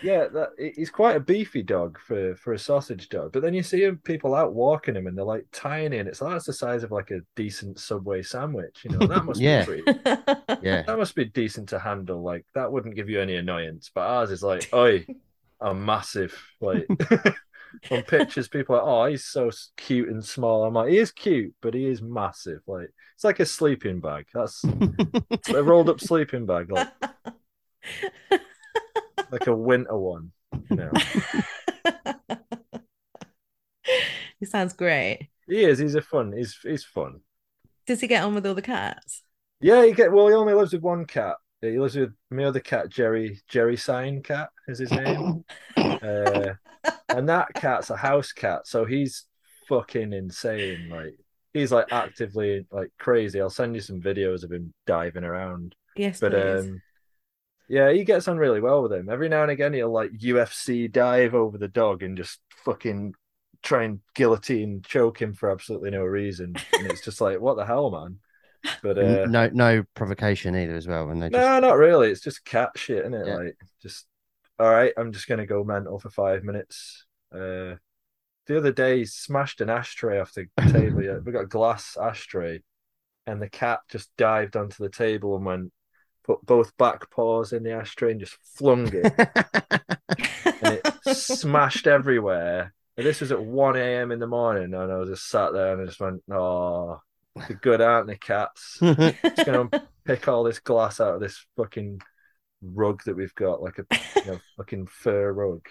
yeah, 0.01 0.27
that 0.27 0.49
he's 0.75 0.89
quite 0.89 1.15
a 1.15 1.19
beefy 1.19 1.61
dog 1.63 1.99
for 1.99 2.35
for 2.35 2.53
a 2.53 2.59
sausage 2.59 3.09
dog. 3.09 3.31
But 3.33 3.41
then 3.43 3.53
you 3.53 3.61
see 3.63 3.83
him 3.83 3.99
people 4.03 4.33
out 4.33 4.53
walking 4.53 4.95
him, 4.95 5.05
and 5.07 5.17
they're 5.17 5.25
like 5.25 5.45
tiny, 5.51 5.99
and 5.99 6.07
it's 6.09 6.21
like 6.21 6.31
that's 6.33 6.45
the 6.45 6.53
size 6.53 6.83
of 6.83 6.91
like 6.91 7.11
a 7.11 7.19
decent 7.35 7.79
Subway 7.79 8.21
sandwich. 8.23 8.79
You 8.83 8.97
know, 8.97 9.05
that 9.07 9.25
must 9.25 9.39
Yeah. 9.39 9.65
be 9.65 9.81
pretty. 9.81 9.99
yeah. 10.61 10.81
That 10.83 10.97
must 10.97 11.15
be 11.15 11.25
decent 11.25 11.69
to 11.69 11.79
handle. 11.79 12.21
Like 12.23 12.45
that 12.55 12.71
wouldn't 12.71 12.95
give 12.95 13.09
you 13.09 13.21
any 13.21 13.35
annoyance. 13.35 13.91
But 13.93 14.01
ours 14.07 14.31
is 14.31 14.41
like, 14.43 14.69
oi, 14.73 15.05
I'm 15.61 15.85
massive. 15.85 16.35
Like 16.61 16.87
on 17.91 18.03
pictures, 18.03 18.47
people 18.47 18.75
are, 18.75 18.81
oh, 18.81 19.09
he's 19.09 19.25
so 19.25 19.51
cute 19.77 20.09
and 20.09 20.23
small. 20.23 20.63
I'm 20.65 20.73
like, 20.73 20.89
he 20.89 20.97
is 20.97 21.11
cute, 21.11 21.53
but 21.61 21.73
he 21.73 21.87
is 21.87 22.01
massive. 22.01 22.61
Like 22.67 22.89
it's 23.15 23.23
like 23.23 23.39
a 23.39 23.45
sleeping 23.45 23.99
bag. 23.99 24.25
That's 24.33 24.63
a 25.49 25.63
rolled 25.63 25.89
up 25.89 25.99
sleeping 25.99 26.45
bag, 26.45 26.71
like 26.71 26.89
like 29.31 29.47
a 29.47 29.55
winter 29.55 29.97
one. 29.97 30.31
You 30.69 30.75
know, 30.75 30.91
he 34.39 34.45
sounds 34.45 34.73
great. 34.73 35.29
he 35.47 35.63
is. 35.63 35.79
He's 35.79 35.95
a 35.95 36.01
fun. 36.01 36.33
He's 36.35 36.57
he's 36.61 36.83
fun. 36.83 37.21
Does 37.85 38.01
he 38.01 38.07
get 38.07 38.23
on 38.23 38.35
with 38.35 38.45
all 38.45 38.55
the 38.55 38.61
cats? 38.61 39.21
Yeah, 39.61 39.85
he 39.85 39.93
get 39.93 40.11
well. 40.11 40.27
He 40.27 40.33
only 40.33 40.53
lives 40.53 40.73
with 40.73 40.81
one 40.81 41.05
cat. 41.05 41.35
He 41.71 41.79
lives 41.79 41.95
with 41.95 42.13
my 42.31 42.45
other 42.45 42.59
cat, 42.59 42.89
Jerry. 42.89 43.39
Jerry 43.47 43.77
Sign 43.77 44.21
Cat 44.23 44.49
is 44.67 44.79
his 44.79 44.91
name. 44.91 45.43
uh, 45.77 46.53
and 47.09 47.29
that 47.29 47.53
cat's 47.53 47.89
a 47.89 47.95
house 47.95 48.31
cat, 48.31 48.67
so 48.67 48.85
he's 48.85 49.25
fucking 49.67 50.13
insane. 50.13 50.89
Like 50.89 51.13
he's 51.53 51.71
like 51.71 51.91
actively 51.91 52.65
like 52.71 52.91
crazy. 52.99 53.39
I'll 53.41 53.49
send 53.49 53.75
you 53.75 53.81
some 53.81 54.01
videos 54.01 54.43
of 54.43 54.51
him 54.51 54.73
diving 54.85 55.23
around. 55.23 55.75
Yes, 55.95 56.19
But 56.19 56.31
please. 56.33 56.65
um, 56.65 56.81
yeah, 57.69 57.91
he 57.91 58.03
gets 58.03 58.27
on 58.27 58.37
really 58.37 58.61
well 58.61 58.83
with 58.83 58.93
him. 58.93 59.09
Every 59.09 59.29
now 59.29 59.41
and 59.41 59.51
again, 59.51 59.73
he'll 59.73 59.91
like 59.91 60.11
UFC 60.11 60.91
dive 60.91 61.33
over 61.33 61.57
the 61.57 61.67
dog 61.67 62.03
and 62.03 62.15
just 62.17 62.39
fucking 62.63 63.13
try 63.63 63.83
and 63.83 64.01
guillotine 64.13 64.81
choke 64.85 65.19
him 65.19 65.33
for 65.33 65.49
absolutely 65.49 65.89
no 65.89 66.03
reason. 66.03 66.55
And 66.77 66.91
it's 66.91 67.01
just 67.01 67.21
like, 67.21 67.39
what 67.39 67.57
the 67.57 67.65
hell, 67.65 67.89
man? 67.89 68.19
But 68.81 68.97
uh, 68.97 69.25
no, 69.27 69.49
no 69.53 69.83
provocation 69.93 70.55
either 70.55 70.75
as 70.75 70.87
well. 70.87 71.07
When 71.07 71.19
they 71.19 71.29
just 71.29 71.41
no, 71.41 71.59
not 71.59 71.77
really. 71.77 72.09
It's 72.09 72.21
just 72.21 72.45
cat 72.45 72.71
shit, 72.75 72.99
isn't 72.99 73.13
it? 73.13 73.27
Yeah. 73.27 73.35
Like, 73.35 73.57
just 73.81 74.05
all 74.59 74.69
right. 74.69 74.93
I'm 74.97 75.11
just 75.11 75.27
gonna 75.27 75.45
go 75.45 75.63
mental 75.63 75.99
for 75.99 76.09
five 76.09 76.43
minutes. 76.43 77.05
Uh, 77.33 77.75
the 78.47 78.57
other 78.57 78.71
day, 78.71 78.99
he 78.99 79.05
smashed 79.05 79.61
an 79.61 79.69
ashtray 79.69 80.19
off 80.19 80.33
the 80.33 80.47
table. 80.71 81.03
Yeah, 81.03 81.17
we 81.17 81.31
got 81.31 81.43
a 81.43 81.47
glass 81.47 81.97
ashtray, 81.99 82.61
and 83.25 83.41
the 83.41 83.49
cat 83.49 83.79
just 83.89 84.09
dived 84.17 84.55
onto 84.55 84.83
the 84.83 84.89
table 84.89 85.35
and 85.35 85.45
went, 85.45 85.73
put 86.23 86.45
both 86.45 86.75
back 86.77 87.09
paws 87.09 87.53
in 87.53 87.63
the 87.63 87.71
ashtray 87.71 88.11
and 88.11 88.19
just 88.19 88.37
flung 88.55 88.89
it, 88.93 89.13
and 90.61 90.79
it 90.83 91.15
smashed 91.15 91.87
everywhere. 91.87 92.73
And 92.97 93.05
this 93.05 93.19
was 93.19 93.31
at 93.31 93.43
one 93.43 93.75
a.m. 93.75 94.11
in 94.11 94.19
the 94.19 94.27
morning, 94.27 94.73
and 94.73 94.91
I 94.91 94.95
was 94.97 95.09
just 95.09 95.27
sat 95.27 95.51
there 95.51 95.73
and 95.73 95.81
I 95.81 95.85
just 95.85 95.99
went, 95.99 96.21
"Oh, 96.31 97.01
they're 97.35 97.57
good, 97.61 97.81
aren't 97.81 98.07
they, 98.07 98.17
cats?" 98.17 98.77
Just 98.81 99.45
gonna 99.45 99.69
pick 100.05 100.27
all 100.27 100.43
this 100.43 100.59
glass 100.59 100.99
out 100.99 101.15
of 101.15 101.21
this 101.21 101.45
fucking 101.57 102.01
rug 102.61 103.03
that 103.05 103.15
we've 103.15 103.35
got, 103.35 103.61
like 103.61 103.79
a 103.79 103.85
you 104.25 104.31
know, 104.33 104.39
fucking 104.57 104.87
fur 104.87 105.31
rug 105.33 105.65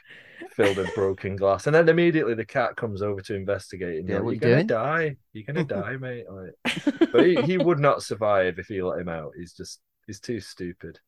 filled 0.50 0.76
with 0.76 0.94
broken 0.94 1.36
glass. 1.36 1.66
And 1.66 1.74
then 1.74 1.88
immediately 1.88 2.34
the 2.34 2.44
cat 2.44 2.76
comes 2.76 3.02
over 3.02 3.20
to 3.22 3.34
investigate. 3.34 4.00
And 4.00 4.08
Yeah, 4.08 4.20
you're, 4.20 4.32
you 4.32 4.38
gonna 4.38 4.56
doing?" 4.56 4.66
die. 4.66 5.16
You're 5.32 5.44
gonna 5.44 5.64
die, 5.64 5.96
mate. 5.96 6.26
Like, 6.30 7.12
but 7.12 7.26
he, 7.26 7.40
he 7.42 7.58
would 7.58 7.78
not 7.78 8.02
survive 8.02 8.58
if 8.58 8.70
you 8.70 8.86
let 8.86 9.00
him 9.00 9.08
out. 9.08 9.32
He's 9.36 9.52
just 9.52 9.80
he's 10.06 10.20
too 10.20 10.40
stupid. 10.40 10.98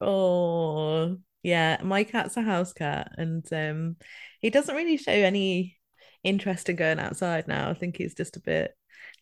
Oh, 0.00 1.16
yeah. 1.42 1.80
My 1.82 2.04
cat's 2.04 2.36
a 2.36 2.42
house 2.42 2.72
cat, 2.72 3.12
and 3.16 3.44
um, 3.52 3.96
he 4.40 4.50
doesn't 4.50 4.74
really 4.74 4.96
show 4.96 5.12
any 5.12 5.78
interest 6.22 6.68
in 6.68 6.76
going 6.76 6.98
outside 6.98 7.48
now. 7.48 7.70
I 7.70 7.74
think 7.74 7.96
he's 7.96 8.14
just 8.14 8.36
a 8.36 8.40
bit 8.40 8.76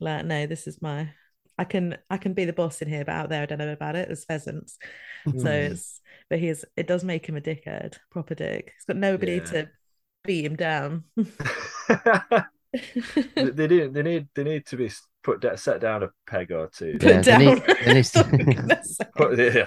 like, 0.05 0.25
no, 0.27 0.47
this 0.47 0.67
is 0.67 0.81
my. 0.81 1.11
I 1.57 1.63
can 1.65 1.97
I 2.11 2.17
can 2.17 2.35
be 2.35 2.45
the 2.47 2.53
boss 2.53 2.83
in 2.83 2.89
here, 2.89 3.05
but 3.05 3.13
out 3.13 3.29
there 3.29 3.43
I 3.43 3.47
don't 3.47 3.59
know 3.59 3.73
about 3.73 3.95
it. 3.97 4.09
There's 4.09 4.25
pheasants, 4.25 4.77
so 5.27 5.31
Hmm. 5.33 5.47
it's 5.47 6.01
but 6.29 6.39
he 6.41 6.49
is. 6.49 6.65
It 6.77 6.87
does 6.89 7.05
make 7.05 7.27
him 7.29 7.37
a 7.37 7.41
dickhead, 7.41 7.97
proper 8.11 8.35
dick. 8.35 8.73
He's 8.77 8.85
got 8.87 8.97
nobody 8.97 9.35
Yeah. 9.37 9.45
to 9.45 9.69
beat 10.25 10.45
him 10.47 10.57
down. 10.57 11.05
they, 11.17 11.25
they 13.51 13.67
do. 13.69 13.89
They 13.91 14.03
need. 14.03 14.29
They 14.35 14.45
need 14.45 14.67
to 14.67 14.77
be 14.77 14.91
put 15.23 15.41
da- 15.41 15.55
set 15.57 15.81
down 15.81 16.03
a 16.03 16.09
peg 16.29 16.51
or 16.51 16.69
two. 16.75 16.97
Put 16.99 17.03
Yeah, 17.09 17.21
they 17.21 17.23
down. 17.23 17.41
need- 17.41 17.63
they 17.85 17.95
need 17.95 18.05
to- 18.05 18.13
That's 18.13 18.17
what 18.17 18.35
I'm 18.35 18.67
gonna 18.67 18.85
say. 18.85 19.05
Put, 19.17 19.39
yeah, 19.39 19.65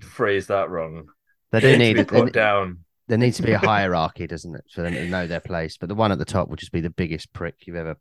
phrase 0.00 0.46
that 0.48 0.68
wrong. 0.70 1.06
they 1.50 1.60
do 1.60 1.66
They 1.68 1.78
need 1.78 1.96
need 1.96 2.08
to 2.08 2.12
be 2.12 2.16
they, 2.18 2.22
put 2.24 2.32
down. 2.34 2.80
there 3.08 3.18
needs 3.18 3.36
to 3.38 3.42
be 3.42 3.52
a 3.52 3.58
hierarchy, 3.58 4.26
doesn't 4.26 4.54
it, 4.54 4.64
for 4.72 4.82
them 4.82 4.92
to 4.94 5.08
know 5.08 5.26
their 5.26 5.40
place. 5.40 5.76
But 5.78 5.88
the 5.88 5.94
one 5.94 6.12
at 6.12 6.18
the 6.18 6.24
top 6.24 6.48
will 6.48 6.56
just 6.56 6.72
be 6.72 6.80
the 6.82 6.90
biggest 6.90 7.32
prick 7.32 7.54
you've 7.66 7.76
ever 7.76 7.96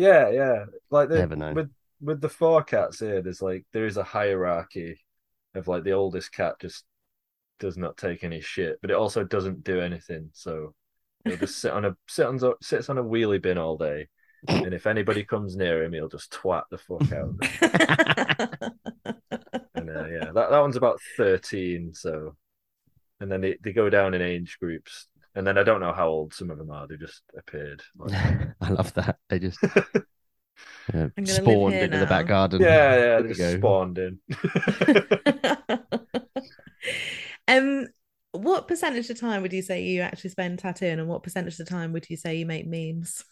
Yeah, 0.00 0.30
yeah. 0.30 0.64
Like 0.90 1.10
the, 1.10 1.20
ever 1.20 1.36
known. 1.36 1.54
with 1.54 1.70
with 2.00 2.20
the 2.20 2.28
four 2.28 2.62
cats 2.64 3.00
here, 3.00 3.20
there's 3.20 3.42
like 3.42 3.66
there 3.72 3.86
is 3.86 3.98
a 3.98 4.02
hierarchy 4.02 4.98
of 5.54 5.68
like 5.68 5.84
the 5.84 5.92
oldest 5.92 6.32
cat 6.32 6.54
just 6.60 6.84
does 7.58 7.76
not 7.76 7.98
take 7.98 8.24
any 8.24 8.40
shit, 8.40 8.78
but 8.80 8.90
it 8.90 8.96
also 8.96 9.24
doesn't 9.24 9.62
do 9.62 9.80
anything. 9.80 10.30
So 10.32 10.74
he'll 11.24 11.36
just 11.36 11.58
sit 11.58 11.72
on 11.72 11.84
a 11.84 11.96
sit 12.08 12.26
on 12.26 12.40
sits 12.62 12.88
on 12.88 12.96
a 12.96 13.04
wheelie 13.04 13.42
bin 13.42 13.58
all 13.58 13.76
day, 13.76 14.08
and 14.48 14.72
if 14.72 14.86
anybody 14.86 15.22
comes 15.22 15.54
near 15.54 15.84
him, 15.84 15.92
he'll 15.92 16.08
just 16.08 16.32
twat 16.32 16.62
the 16.70 16.78
fuck 16.78 17.12
out. 17.12 17.34
And 19.74 19.90
uh, 19.90 20.06
yeah, 20.06 20.32
that 20.32 20.50
that 20.50 20.60
one's 20.60 20.76
about 20.76 20.98
thirteen. 21.18 21.92
So, 21.92 22.36
and 23.20 23.30
then 23.30 23.42
they, 23.42 23.58
they 23.62 23.74
go 23.74 23.90
down 23.90 24.14
in 24.14 24.22
age 24.22 24.56
groups, 24.58 25.08
and 25.34 25.46
then 25.46 25.58
I 25.58 25.62
don't 25.62 25.80
know 25.80 25.92
how 25.92 26.08
old 26.08 26.34
some 26.34 26.50
of 26.50 26.58
them 26.58 26.70
are. 26.70 26.86
They 26.86 26.96
just 26.96 27.22
appeared. 27.36 27.82
Like, 27.96 28.14
I 28.60 28.70
love 28.70 28.92
that. 28.94 29.18
They 29.28 29.38
just 29.38 29.60
uh, 30.94 31.08
I'm 31.16 31.26
gonna 31.26 31.42
live 31.42 31.62
spawned 31.62 31.66
here 31.66 31.82
into 31.82 31.98
the 31.98 32.06
back 32.06 32.26
garden. 32.26 32.66
yeah, 32.66 32.96
yeah, 32.96 33.16
There 33.16 33.22
they 33.22 33.28
we 33.28 33.34
just 33.34 33.50
go. 33.58 33.58
spawned 33.58 33.98
in. 33.98 34.18
um, 37.48 37.88
what 38.32 38.68
percentage 38.68 39.10
of 39.10 39.18
time 39.18 39.42
would 39.42 39.52
you 39.52 39.62
say 39.62 39.82
you 39.82 40.00
actually 40.02 40.30
spend 40.30 40.58
tattooing, 40.58 40.98
and 41.00 41.08
what 41.08 41.22
percentage 41.22 41.58
of 41.58 41.68
time 41.68 41.92
would 41.92 42.08
you 42.08 42.16
say 42.16 42.36
you 42.36 42.46
make 42.46 42.66
memes? 42.66 43.24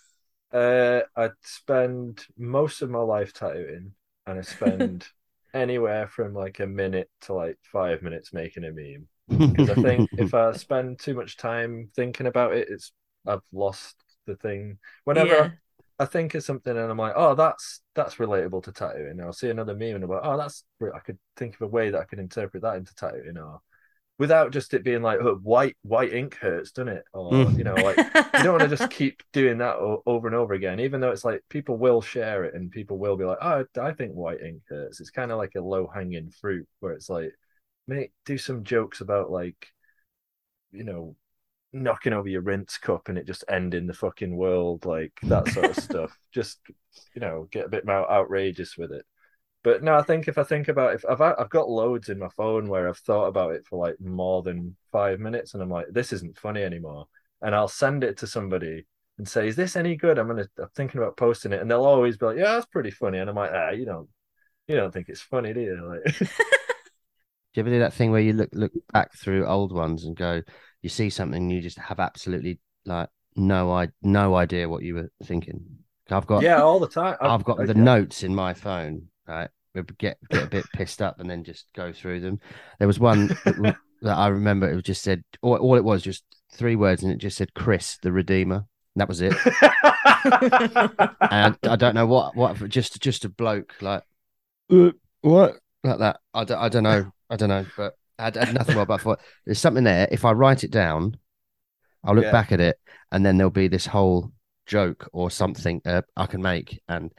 Uh, 0.53 1.03
I 1.15 1.31
spend 1.43 2.25
most 2.37 2.81
of 2.83 2.91
my 2.91 3.01
life 3.01 3.33
tattooing, 3.35 3.95
and 4.27 4.39
I 4.39 4.43
spend 4.43 5.07
anywhere 5.53 6.09
from 6.09 6.35
like 6.35 6.61
a 6.61 6.67
minute 6.67 7.11
to 7.23 7.35
like 7.35 7.59
five 7.63 8.03
minutes 8.03 8.33
making 8.33 8.65
a 8.65 8.73
meme. 8.73 9.09
Because 9.53 9.69
I 9.71 9.77
think 9.77 10.11
if 10.17 10.35
I 10.35 10.53
spend 10.53 10.99
too 11.01 11.15
much 11.15 11.37
time 11.37 11.91
thinking 11.97 12.27
about 12.27 12.55
it, 12.55 12.69
it's 12.71 12.93
I've 13.27 13.43
lost 13.53 13.97
the 14.27 14.37
thing. 14.37 14.79
Whenever 15.05 15.29
Yeah. 15.29 15.51
I 15.99 16.05
think 16.07 16.35
of 16.35 16.45
something 16.45 16.77
and 16.77 16.91
I'm 16.91 16.99
like, 16.99 17.15
oh, 17.17 17.35
that's 17.35 17.83
that's 17.95 18.17
relatable 18.17 18.65
to 18.65 18.73
tattooing. 18.73 19.21
I'll 19.21 19.33
see 19.33 19.51
another 19.51 19.75
meme 19.75 19.97
and 19.97 20.05
I'm 20.05 20.11
like, 20.11 20.21
oh, 20.25 20.37
that's 20.39 20.65
I 20.95 21.01
could 21.01 21.19
think 21.37 21.55
of 21.57 21.63
a 21.63 21.67
way 21.69 21.91
that 21.91 22.01
I 22.01 22.05
could 22.05 22.21
interpret 22.21 22.63
that 22.63 22.77
into 22.77 22.95
tattooing, 22.95 23.39
or 23.39 23.61
without 24.19 24.53
just 24.53 24.75
it 24.75 24.85
being 24.85 25.03
like, 25.03 25.21
oh, 25.21 25.37
white 25.37 25.77
white 25.83 26.13
ink 26.13 26.37
hurts, 26.37 26.73
doesn't 26.73 26.89
it? 26.95 27.05
Or 27.13 27.53
Mm. 27.53 27.57
you 27.57 27.65
know, 27.65 27.81
like 27.81 28.03
you 28.37 28.43
don't 28.45 28.53
want 28.55 28.65
to 28.65 28.69
just 28.69 28.91
keep 28.91 29.23
doing 29.33 29.59
that 29.59 29.77
o- 29.77 30.03
over 30.07 30.27
and 30.29 30.37
over 30.37 30.55
again, 30.55 30.81
even 30.81 31.01
though 31.01 31.11
it's 31.13 31.25
like 31.25 31.43
people 31.49 31.77
will 31.77 32.03
share 32.03 32.45
it 32.45 32.55
and 32.55 32.71
people 32.71 32.99
will 32.99 33.17
be 33.17 33.25
like, 33.25 33.39
oh, 33.43 33.65
I 33.81 33.93
think 33.93 34.13
white 34.15 34.41
ink 34.43 34.63
hurts. 34.69 35.01
It's 35.01 35.11
kind 35.11 35.33
of 35.33 35.39
like 35.39 35.55
a 35.57 35.61
low 35.61 35.87
hanging 35.93 36.31
fruit 36.31 36.69
where 36.81 36.93
it's 36.93 37.09
like, 37.11 37.33
mate, 37.89 38.13
do 38.25 38.39
some 38.39 38.65
jokes 38.65 39.01
about 39.01 39.31
like, 39.31 39.69
you 40.73 40.85
know, 40.85 41.17
knocking 41.73 42.13
over 42.13 42.29
your 42.29 42.43
rinse 42.43 42.79
cup 42.79 43.09
and 43.09 43.19
it 43.19 43.27
just 43.27 43.45
ending 43.49 43.87
the 43.87 43.95
fucking 43.95 44.37
world, 44.37 44.87
like 44.87 45.13
that 45.25 45.49
sort 45.49 45.71
of 45.71 45.77
stuff. 45.85 46.19
Just, 46.33 46.61
you 47.15 47.21
know, 47.21 47.49
get 47.51 47.67
a 47.67 47.71
bit 47.71 47.87
more 47.87 48.11
outrageous 48.11 48.77
with 48.79 48.93
it. 48.93 49.07
But 49.65 49.83
no, 49.83 49.97
I 49.97 50.03
think 50.03 50.29
if 50.29 50.39
I 50.39 50.45
think 50.45 50.69
about 50.69 50.95
if 50.95 51.05
I've 51.07 51.21
I've 51.21 51.51
got 51.51 51.69
loads 51.71 52.09
in 52.09 52.19
my 52.19 52.29
phone 52.37 52.69
where 52.69 52.89
I've 52.89 52.99
thought 52.99 53.27
about 53.27 53.55
it 53.55 53.67
for 53.67 53.79
like 53.85 54.01
more 54.01 54.43
than 54.43 54.77
five 54.93 55.21
minutes 55.21 55.55
and 55.55 55.63
I'm 55.63 55.71
like, 55.71 55.87
this 55.91 56.13
isn't 56.13 56.39
funny 56.39 56.63
anymore. 56.63 57.07
And 57.43 57.55
I'll 57.55 57.69
send 57.69 58.05
it 58.05 58.19
to 58.19 58.27
somebody 58.27 58.87
and 59.19 59.29
say, 59.29 59.49
Is 59.49 59.57
this 59.57 59.77
any 59.77 59.97
good? 59.97 60.19
I'm 60.19 60.29
gonna 60.29 60.49
I'm 60.59 60.69
thinking 60.77 61.01
about 61.01 61.17
posting 61.17 61.53
it. 61.53 61.61
And 61.61 61.71
they'll 61.71 61.85
always 61.85 62.17
be 62.17 62.27
like, 62.27 62.39
Yeah, 62.39 62.55
that's 62.55 62.67
pretty 62.67 62.91
funny. 62.93 63.19
And 63.19 63.29
I'm 63.31 63.37
like, 63.37 63.51
ah, 63.53 63.71
you 63.71 63.85
don't 63.85 64.09
You 64.69 64.77
don't 64.77 64.93
think 64.93 65.09
it's 65.11 65.23
funny, 65.23 65.55
do 65.55 65.61
you? 65.61 66.01
Like, 66.05 66.31
Do 67.55 67.61
you 67.61 67.63
ever 67.63 67.71
do 67.71 67.79
that 67.81 67.95
thing 67.95 68.11
where 68.11 68.21
you 68.21 68.33
look 68.35 68.51
look 68.53 68.73
back 68.93 69.15
through 69.17 69.47
old 69.47 69.73
ones 69.73 70.05
and 70.05 70.17
go, 70.17 70.43
you 70.83 70.89
see 70.89 71.11
something, 71.11 71.43
and 71.43 71.53
you 71.53 71.61
just 71.61 71.79
have 71.79 71.99
absolutely 72.01 72.61
like 72.85 73.09
no 73.37 73.73
I 73.73 73.89
no 74.03 74.35
idea 74.35 74.69
what 74.69 74.83
you 74.83 74.95
were 74.95 75.11
thinking. 75.25 75.65
I've 76.11 76.27
got 76.27 76.43
yeah, 76.43 76.63
all 76.63 76.79
the 76.81 76.89
time. 76.89 77.17
I've 77.21 77.45
got 77.45 77.61
I- 77.61 77.67
the 77.67 77.75
notes 77.75 78.23
in 78.23 78.35
my 78.35 78.55
phone, 78.55 79.09
right? 79.27 79.49
We 79.75 79.83
Get 79.99 80.19
get 80.31 80.45
a 80.45 80.49
bit 80.49 80.67
pissed 80.73 81.03
up 81.03 81.21
and 81.21 81.29
then 81.31 81.45
just 81.45 81.67
go 81.75 81.93
through 81.93 82.21
them. 82.21 82.41
There 82.79 82.89
was 82.89 82.99
one 82.99 83.29
that, 83.45 83.77
that 84.03 84.17
I 84.17 84.29
remember. 84.29 84.69
It 84.69 84.83
just 84.85 85.03
said 85.03 85.23
all, 85.43 85.57
all 85.57 85.77
it 85.77 85.85
was 85.85 86.03
just 86.03 86.25
three 86.53 86.75
words, 86.77 87.03
and 87.03 87.13
it 87.13 87.19
just 87.19 87.37
said 87.37 87.55
Chris 87.55 87.99
the 88.03 88.11
Redeemer. 88.11 88.65
And 88.95 89.01
that 89.01 89.09
was 89.09 89.21
it. 89.21 89.35
and 91.31 91.57
I 91.63 91.77
don't 91.77 91.95
know 91.95 92.07
what 92.07 92.35
what 92.35 92.69
just 92.69 93.01
just 93.01 93.25
a 93.25 93.29
bloke 93.29 93.75
like 93.81 94.03
"Uh, 94.71 94.91
what 95.21 95.57
like 95.85 95.99
that. 95.99 96.21
I 96.35 96.45
don't, 96.45 96.59
I 96.59 96.69
don't 96.69 96.83
know. 96.83 97.13
I 97.31 97.37
don't 97.37 97.49
know, 97.49 97.67
but 97.77 97.95
I 98.19 98.25
had, 98.25 98.37
I 98.39 98.45
had 98.47 98.55
nothing 98.55 98.75
more 98.75 98.83
about 98.85 99.03
thought. 99.03 99.21
There's 99.45 99.59
something 99.61 99.85
there. 99.85 100.09
If 100.11 100.25
I 100.25 100.33
write 100.33 100.65
it 100.65 100.71
down, 100.71 101.19
I'll 102.05 102.15
look 102.17 102.25
Yeah. 102.25 102.33
back 102.33 102.53
at 102.53 102.61
it, 102.61 102.79
and 103.13 103.25
then 103.27 103.39
there'll 103.39 103.51
be 103.51 103.69
this 103.69 103.87
whole 103.87 104.33
joke 104.67 105.09
or 105.13 105.31
something 105.31 105.83
uh, 105.87 106.03
I 106.17 106.27
can 106.27 106.43
make. 106.43 106.81
And 106.89 107.13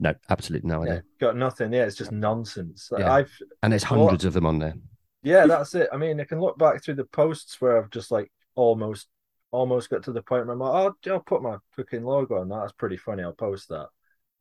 no, 0.00 0.14
absolutely 0.30 0.68
no 0.68 0.82
yeah, 0.82 0.98
idea. 0.98 1.04
got 1.20 1.36
nothing. 1.36 1.72
Yeah, 1.72 1.84
it's 1.84 1.96
just 1.96 2.12
nonsense. 2.12 2.88
Like, 2.90 3.02
Yeah. 3.02 3.12
I've 3.12 3.32
And 3.62 3.72
there's 3.72 3.84
Well, 3.88 4.08
hundreds 4.08 4.24
of 4.24 4.32
them 4.32 4.46
on 4.46 4.58
there. 4.58 4.74
yeah, 5.22 5.46
that's 5.46 5.74
it. 5.74 5.88
I 5.92 5.96
mean, 5.96 6.20
I 6.20 6.24
can 6.24 6.40
look 6.40 6.58
back 6.58 6.82
through 6.82 6.94
the 6.96 7.04
posts 7.04 7.60
where 7.60 7.78
I've 7.78 7.90
just 7.90 8.10
like 8.10 8.30
almost 8.54 9.08
almost 9.50 9.88
got 9.90 10.02
to 10.04 10.12
the 10.12 10.22
point 10.22 10.46
where 10.46 10.52
I'm 10.54 10.58
like, 10.58 10.94
oh, 11.06 11.10
I'll 11.12 11.20
put 11.20 11.42
my 11.42 11.56
fucking 11.76 12.04
logo 12.04 12.40
on 12.40 12.48
that. 12.48 12.60
That's 12.60 12.72
pretty 12.72 12.96
funny. 12.96 13.22
I'll 13.22 13.32
post 13.32 13.68
that. 13.68 13.88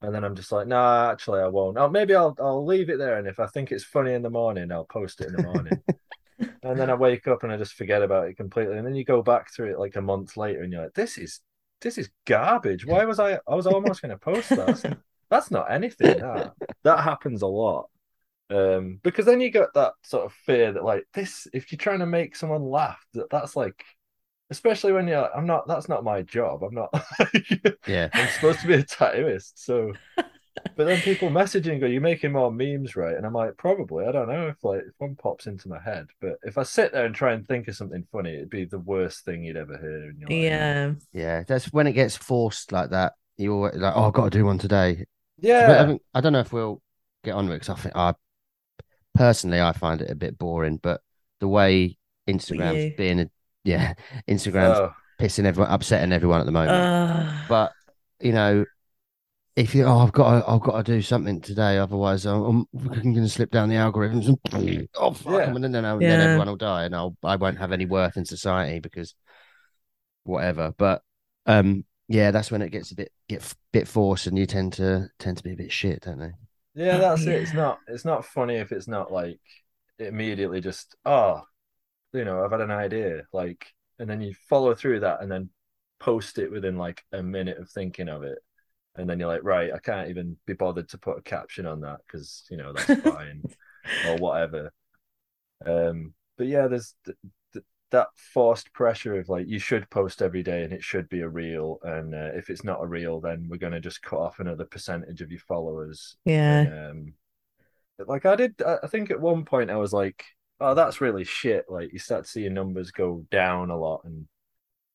And 0.03 0.13
then 0.13 0.25
I'm 0.25 0.35
just 0.35 0.51
like, 0.51 0.67
nah, 0.67 1.09
actually, 1.09 1.39
I 1.39 1.47
won't. 1.47 1.77
Oh, 1.77 1.89
maybe 1.89 2.13
I'll 2.13 2.35
I'll 2.39 2.65
leave 2.65 2.89
it 2.89 2.97
there, 2.99 3.17
and 3.17 3.27
if 3.27 3.39
I 3.39 3.47
think 3.47 3.71
it's 3.71 3.85
funny 3.85 4.13
in 4.13 4.21
the 4.21 4.29
morning, 4.29 4.71
I'll 4.71 4.83
post 4.83 5.21
it 5.21 5.27
in 5.27 5.33
the 5.33 5.43
morning. 5.43 5.81
and 6.63 6.77
then 6.77 6.89
I 6.89 6.93
wake 6.93 7.27
up 7.27 7.43
and 7.43 7.51
I 7.51 7.57
just 7.57 7.73
forget 7.73 8.03
about 8.03 8.27
it 8.27 8.35
completely. 8.35 8.77
And 8.77 8.85
then 8.85 8.95
you 8.95 9.05
go 9.05 9.21
back 9.21 9.53
through 9.53 9.71
it 9.71 9.79
like 9.79 9.95
a 9.95 10.01
month 10.01 10.35
later, 10.35 10.61
and 10.61 10.73
you're 10.73 10.83
like, 10.83 10.93
this 10.93 11.17
is 11.17 11.39
this 11.81 11.97
is 11.97 12.09
garbage. 12.25 12.85
Why 12.85 13.05
was 13.05 13.19
I? 13.19 13.39
I 13.47 13.55
was 13.55 13.65
almost 13.65 14.01
going 14.01 14.11
to 14.11 14.17
post 14.17 14.49
that. 14.49 14.97
That's, 15.29 15.49
not 15.49 15.71
anything. 15.71 16.19
That 16.19 16.53
that 16.83 16.99
happens 16.99 17.41
a 17.41 17.47
lot. 17.47 17.89
Um, 18.49 18.99
because 19.03 19.25
then 19.25 19.41
you 19.41 19.49
get 19.49 19.73
that 19.73 19.93
sort 20.03 20.25
of 20.25 20.33
fear 20.33 20.73
that 20.73 20.83
like 20.83 21.05
this, 21.13 21.47
if 21.53 21.71
you're 21.71 21.77
trying 21.77 21.99
to 21.99 22.05
make 22.05 22.35
someone 22.35 22.63
laugh, 22.63 23.03
that 23.13 23.29
that's 23.29 23.55
like, 23.55 23.83
especially 24.49 24.93
when 24.93 25.07
you're, 25.07 25.21
like, 25.21 25.31
I'm 25.35 25.45
not. 25.45 25.67
That's 25.67 25.89
not 25.89 26.03
my 26.03 26.21
job. 26.21 26.63
I'm 26.63 26.75
not. 26.75 26.89
Yeah. 27.87 28.09
I'm 28.13 28.29
supposed 28.29 28.61
to 28.61 28.67
be 28.67 28.75
a 28.75 28.83
tattooist, 28.83 29.53
so. 29.55 29.93
But 30.77 30.85
then 30.85 31.01
people 31.01 31.29
messaging 31.29 31.79
go, 31.79 31.87
"You're 31.87 31.99
making 31.99 32.31
more 32.31 32.51
memes, 32.51 32.95
right?" 32.95 33.15
And 33.17 33.25
I'm 33.25 33.33
like, 33.33 33.57
"Probably. 33.57 34.05
I 34.05 34.11
don't 34.11 34.29
know 34.29 34.47
if 34.47 34.63
like 34.63 34.81
if 34.81 34.93
one 34.99 35.15
pops 35.15 35.47
into 35.47 35.67
my 35.67 35.79
head, 35.79 36.07
but 36.21 36.37
if 36.43 36.57
I 36.57 36.63
sit 36.63 36.91
there 36.93 37.05
and 37.05 37.15
try 37.15 37.33
and 37.33 37.45
think 37.45 37.67
of 37.67 37.75
something 37.75 38.05
funny, 38.11 38.35
it'd 38.35 38.49
be 38.51 38.65
the 38.65 38.79
worst 38.79 39.25
thing 39.25 39.43
you'd 39.43 39.57
ever 39.57 39.77
hear 39.77 40.09
in 40.11 40.19
your 40.19 40.29
life." 40.29 40.37
Yeah. 40.41 40.93
Yeah. 41.11 41.43
That's 41.47 41.73
when 41.73 41.87
it 41.87 41.93
gets 41.93 42.15
forced 42.15 42.71
like 42.71 42.91
that. 42.91 43.13
You 43.37 43.53
always 43.53 43.75
like, 43.75 43.93
oh, 43.95 44.05
I've 44.07 44.13
got 44.13 44.25
to 44.31 44.37
do 44.37 44.45
one 44.45 44.59
today. 44.59 45.05
yeah, 45.39 45.67
But 45.67 45.79
I, 45.79 45.85
think, 45.87 46.01
I 46.13 46.21
don't 46.21 46.33
know 46.33 46.39
if 46.39 46.53
we'll 46.53 46.81
get 47.23 47.33
on 47.33 47.45
with 47.47 47.55
it 47.55 47.59
because 47.61 47.69
I 47.77 47.81
think 47.81 47.95
I 47.95 48.13
personally 49.15 49.59
I 49.59 49.71
find 49.73 50.01
it 50.01 50.11
a 50.11 50.15
bit 50.15 50.37
boring. 50.37 50.77
But 50.77 51.01
the 51.39 51.47
way 51.47 51.97
Instagram's 52.29 52.95
being 52.95 53.19
a 53.19 53.29
yeah, 53.63 53.93
Instagram's 54.27 54.79
Oh, 54.79 54.93
pissing 55.19 55.45
everyone, 55.45 55.71
upsetting 55.71 56.11
everyone 56.11 56.39
at 56.39 56.45
the 56.45 56.51
moment. 56.51 56.71
Uh, 56.71 57.31
but 57.49 57.71
you 58.19 58.31
know, 58.31 58.65
if 59.55 59.75
you 59.75 59.85
oh, 59.85 59.99
I've 59.99 60.11
got 60.11 60.39
to, 60.41 60.49
I've 60.49 60.61
got 60.61 60.85
to 60.85 60.91
do 60.91 61.01
something 61.01 61.39
today, 61.41 61.77
otherwise 61.77 62.25
I'm, 62.25 62.65
I'm 62.73 62.87
going 62.91 63.15
to 63.15 63.29
slip 63.29 63.51
down 63.51 63.69
the 63.69 63.75
algorithms. 63.75 64.35
And, 64.51 64.87
oh 64.95 65.11
fuck, 65.13 65.33
Yeah. 65.33 65.45
and 65.45 65.63
then, 65.63 65.71
then, 65.71 65.83
then 65.99 66.21
everyone 66.21 66.47
will 66.47 66.55
die, 66.55 66.85
and 66.85 66.95
I'll 66.95 67.15
I 67.23 67.35
won't 67.35 67.59
have 67.59 67.71
any 67.71 67.85
worth 67.85 68.17
in 68.17 68.25
society 68.25 68.79
because 68.79 69.13
whatever. 70.23 70.73
But 70.77 71.01
um, 71.45 71.85
yeah, 72.07 72.31
that's 72.31 72.51
when 72.51 72.61
it 72.61 72.71
gets 72.71 72.91
a 72.91 72.95
bit 72.95 73.11
get 73.27 73.53
bit 73.71 73.87
forced, 73.87 74.27
and 74.27 74.37
you 74.37 74.45
tend 74.45 74.73
to 74.73 75.09
tend 75.19 75.37
to 75.37 75.43
be 75.43 75.51
a 75.53 75.57
bit 75.57 75.71
shit, 75.71 76.01
don't 76.01 76.19
they? 76.19 76.31
yeah, 76.75 76.97
that's 76.97 77.25
it. 77.27 77.41
It's 77.41 77.53
not. 77.53 77.79
It's 77.87 78.05
not 78.05 78.25
funny 78.25 78.55
if 78.55 78.71
it's 78.71 78.87
not 78.87 79.11
like 79.11 79.39
immediately 79.99 80.61
just 80.61 80.95
oh, 81.05 81.43
you 82.13 82.25
know, 82.25 82.43
I've 82.43 82.51
had 82.51 82.61
an 82.61 82.71
idea, 82.71 83.23
like, 83.33 83.67
and 83.99 84.09
then 84.09 84.21
you 84.21 84.33
follow 84.49 84.75
through 84.75 85.01
that, 85.01 85.21
and 85.21 85.31
then 85.31 85.49
post 85.99 86.37
it 86.37 86.51
within 86.51 86.77
like 86.77 87.03
a 87.11 87.23
minute 87.23 87.57
of 87.57 87.69
thinking 87.69 88.09
of 88.09 88.23
it, 88.23 88.39
and 88.95 89.09
then 89.09 89.19
you're 89.19 89.27
like, 89.29 89.43
right, 89.43 89.73
I 89.73 89.79
can't 89.79 90.09
even 90.09 90.37
be 90.45 90.53
bothered 90.53 90.89
to 90.89 90.97
put 90.97 91.17
a 91.17 91.21
caption 91.21 91.65
on 91.65 91.81
that 91.81 91.99
because 92.05 92.45
you 92.49 92.57
know 92.57 92.73
that's 92.73 93.01
fine. 93.01 93.43
or 94.07 94.17
whatever. 94.17 94.71
Um, 95.65 96.13
but 96.37 96.47
yeah, 96.47 96.67
there's 96.67 96.95
th- 97.05 97.17
th- 97.53 97.65
that 97.91 98.07
forced 98.15 98.73
pressure 98.73 99.19
of 99.19 99.29
like 99.29 99.47
you 99.47 99.59
should 99.59 99.89
post 99.89 100.21
every 100.21 100.43
day 100.43 100.63
and 100.63 100.73
it 100.73 100.83
should 100.83 101.09
be 101.09 101.21
a 101.21 101.29
reel, 101.29 101.79
and 101.83 102.13
uh, 102.13 102.31
if 102.33 102.49
it's 102.49 102.63
not 102.63 102.81
a 102.81 102.87
reel, 102.87 103.19
then 103.19 103.47
we're 103.49 103.57
gonna 103.57 103.79
just 103.79 104.01
cut 104.01 104.19
off 104.19 104.39
another 104.39 104.65
percentage 104.65 105.21
of 105.21 105.31
your 105.31 105.41
followers. 105.41 106.15
yeah. 106.25 106.61
And, 106.61 106.89
um, 106.91 107.13
like 108.07 108.25
I 108.25 108.35
did, 108.35 108.61
I 108.61 108.87
think 108.87 109.11
at 109.11 109.21
one 109.21 109.45
point 109.45 109.69
I 109.69 109.77
was 109.77 109.93
like, 109.93 110.25
"Oh, 110.63 110.73
that's 110.75 111.01
really 111.01 111.23
shit." 111.23 111.65
Like 111.69 111.91
you 111.93 111.99
start 111.99 112.27
seeing 112.27 112.53
numbers 112.53 112.91
go 112.91 113.25
down 113.31 113.69
a 113.69 113.77
lot, 113.77 114.01
and 114.05 114.27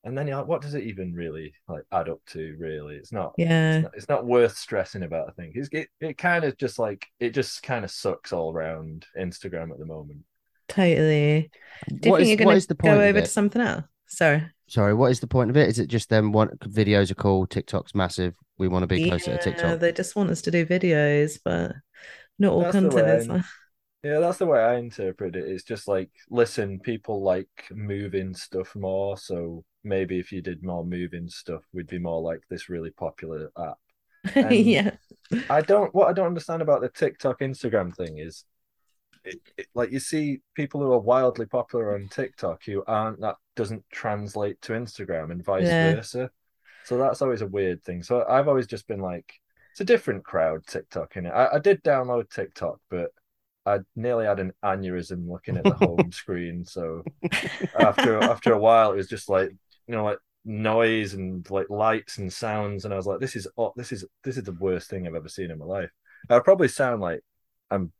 and 0.04 0.16
then 0.16 0.26
you're 0.26 0.38
like, 0.38 0.46
"What 0.48 0.62
does 0.62 0.74
it 0.74 0.84
even 0.84 1.12
really 1.14 1.54
like 1.68 1.82
add 1.92 2.08
up 2.08 2.20
to?" 2.28 2.56
Really, 2.58 2.96
it's 2.96 3.12
not 3.12 3.34
Yeah. 3.38 3.76
it's 3.76 3.82
not, 3.84 3.92
it's 3.96 4.08
not 4.08 4.26
worth 4.26 4.56
stressing 4.56 5.02
about. 5.02 5.28
I 5.28 5.32
think 5.32 5.56
it's, 5.56 5.68
it 5.72 5.88
it 6.00 6.18
kind 6.18 6.44
of 6.44 6.56
just 6.56 6.78
like 6.78 7.06
it 7.20 7.30
just 7.30 7.62
kind 7.62 7.84
of 7.84 7.90
sucks 7.90 8.32
all 8.32 8.52
around 8.52 9.06
Instagram 9.18 9.70
at 9.72 9.78
the 9.78 9.86
moment. 9.86 10.20
Totally. 10.68 11.50
Do 11.88 11.94
you 12.08 12.10
What 12.10 12.18
think 12.18 12.22
is- 12.22 12.28
you're 12.28 12.36
what 12.38 12.44
going 12.52 12.56
is 12.56 12.66
the 12.66 12.74
to 12.74 12.78
point 12.82 12.94
go 12.96 13.00
over 13.02 13.20
to 13.20 13.26
something 13.26 13.62
else? 13.62 13.84
Sorry. 14.06 14.42
Sorry, 14.68 14.92
what 14.92 15.10
is 15.10 15.20
the 15.20 15.26
point 15.26 15.48
of 15.50 15.56
it? 15.56 15.68
Is 15.68 15.78
it 15.78 15.86
just 15.88 16.10
them 16.10 16.30
want 16.30 16.58
videos 16.60 17.10
are 17.10 17.14
cool, 17.14 17.46
TikTok's 17.46 17.94
massive, 17.94 18.34
we 18.58 18.68
want 18.68 18.82
to 18.82 18.86
be 18.86 19.08
closer 19.08 19.26
to 19.26 19.30
Yeah, 19.32 19.36
TikTok? 19.38 19.80
they 19.80 19.92
just 19.92 20.14
want 20.14 20.28
us 20.30 20.42
to 20.42 20.50
do 20.50 20.66
videos, 20.66 21.38
but 21.42 21.72
not 22.38 22.52
all 22.52 22.60
That's 22.60 22.74
the 22.74 22.80
content 22.82 23.06
way 23.06 23.16
is 23.16 23.28
like 23.28 23.42
Yeah, 24.02 24.20
that's 24.20 24.38
the 24.38 24.46
way 24.46 24.60
I 24.60 24.76
interpret 24.76 25.34
it. 25.34 25.48
It's 25.48 25.64
just 25.64 25.88
like, 25.88 26.10
listen, 26.30 26.78
people 26.78 27.22
like 27.22 27.48
moving 27.70 28.32
stuff 28.34 28.76
more, 28.76 29.16
so 29.18 29.64
maybe 29.82 30.18
if 30.20 30.30
you 30.30 30.40
did 30.40 30.62
more 30.62 30.84
moving 30.84 31.28
stuff, 31.28 31.62
we'd 31.72 31.88
be 31.88 31.98
more 31.98 32.20
like 32.20 32.42
this 32.48 32.68
really 32.68 32.90
popular 32.90 33.50
app. 33.58 33.78
Yeah. 34.52 34.92
I 35.50 35.60
don't. 35.62 35.94
What 35.94 36.08
I 36.08 36.12
don't 36.12 36.26
understand 36.26 36.62
about 36.62 36.80
the 36.80 36.88
TikTok 36.88 37.40
Instagram 37.40 37.94
thing 37.94 38.18
is, 38.18 38.44
it, 39.24 39.40
it, 39.56 39.66
like 39.74 39.90
you 39.90 40.00
see 40.00 40.40
people 40.54 40.80
who 40.80 40.92
are 40.92 40.98
wildly 41.00 41.46
popular 41.46 41.94
on 41.94 42.08
TikTok 42.08 42.64
who 42.64 42.84
aren't. 42.86 43.20
That 43.20 43.36
doesn't 43.56 43.84
translate 43.92 44.60
to 44.62 44.72
Instagram 44.72 45.30
and 45.32 45.44
vice 45.44 45.64
Yeah. 45.64 45.94
versa. 45.96 46.30
So 46.84 46.98
that's 46.98 47.20
always 47.20 47.42
a 47.42 47.46
weird 47.46 47.82
thing. 47.84 48.02
So 48.02 48.24
I've 48.28 48.48
always 48.48 48.66
just 48.66 48.86
been 48.88 49.00
like, 49.00 49.34
it's 49.72 49.80
a 49.80 49.84
different 49.84 50.24
crowd 50.24 50.66
TikTok 50.66 51.16
in 51.16 51.26
it. 51.26 51.30
I, 51.30 51.56
I 51.56 51.58
did 51.58 51.82
download 51.84 52.30
TikTok, 52.30 52.80
but 52.90 53.10
I 53.68 53.78
nearly 53.96 54.26
had 54.26 54.40
an 54.40 54.52
aneurysm 54.64 55.28
looking 55.28 55.56
at 55.56 55.64
the 55.64 55.74
home 55.74 56.10
screen. 56.12 56.64
So 56.64 57.04
after 57.78 58.18
after 58.22 58.52
a 58.52 58.58
while, 58.58 58.92
it 58.92 58.96
was 58.96 59.08
just 59.08 59.28
like 59.28 59.50
you 59.86 59.94
know 59.94 60.04
like 60.04 60.18
noise 60.44 61.14
and 61.14 61.48
like 61.50 61.70
lights 61.70 62.18
and 62.18 62.32
sounds, 62.32 62.84
and 62.84 62.94
I 62.94 62.96
was 62.96 63.06
like, 63.06 63.20
this 63.20 63.36
is 63.36 63.46
oh, 63.56 63.72
this 63.76 63.92
is 63.92 64.04
this 64.24 64.36
is 64.36 64.44
the 64.44 64.52
worst 64.52 64.90
thing 64.90 65.06
I've 65.06 65.14
ever 65.14 65.28
seen 65.28 65.50
in 65.50 65.58
my 65.58 65.64
life. 65.64 65.90
I 66.30 66.38
probably 66.40 66.68
sound 66.68 67.00
like 67.00 67.20
I'm 67.70 67.92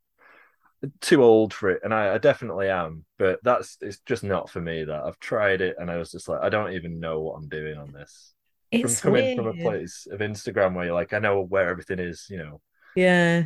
too 1.01 1.23
old 1.23 1.53
for 1.53 1.69
it, 1.69 1.81
and 1.83 1.93
I, 1.93 2.15
I 2.15 2.17
definitely 2.17 2.69
am. 2.69 3.05
But 3.17 3.39
that's 3.43 3.77
it's 3.81 3.99
just 4.05 4.23
not 4.23 4.49
for 4.49 4.61
me. 4.61 4.83
That 4.83 5.03
I've 5.03 5.19
tried 5.19 5.61
it, 5.61 5.75
and 5.79 5.89
I 5.89 5.97
was 5.97 6.11
just 6.11 6.27
like, 6.27 6.41
I 6.41 6.49
don't 6.49 6.73
even 6.73 6.99
know 6.99 7.21
what 7.21 7.35
I'm 7.35 7.49
doing 7.49 7.77
on 7.77 7.91
this. 7.91 8.33
It's 8.71 8.99
from 8.99 9.13
coming 9.13 9.35
from 9.35 9.47
a 9.47 9.53
place 9.53 10.07
of 10.11 10.19
Instagram 10.19 10.75
where 10.75 10.85
you're 10.85 10.93
like, 10.93 11.13
I 11.13 11.19
know 11.19 11.41
where 11.41 11.69
everything 11.69 11.99
is. 11.99 12.27
You 12.29 12.37
know. 12.37 12.61
Yeah. 12.95 13.45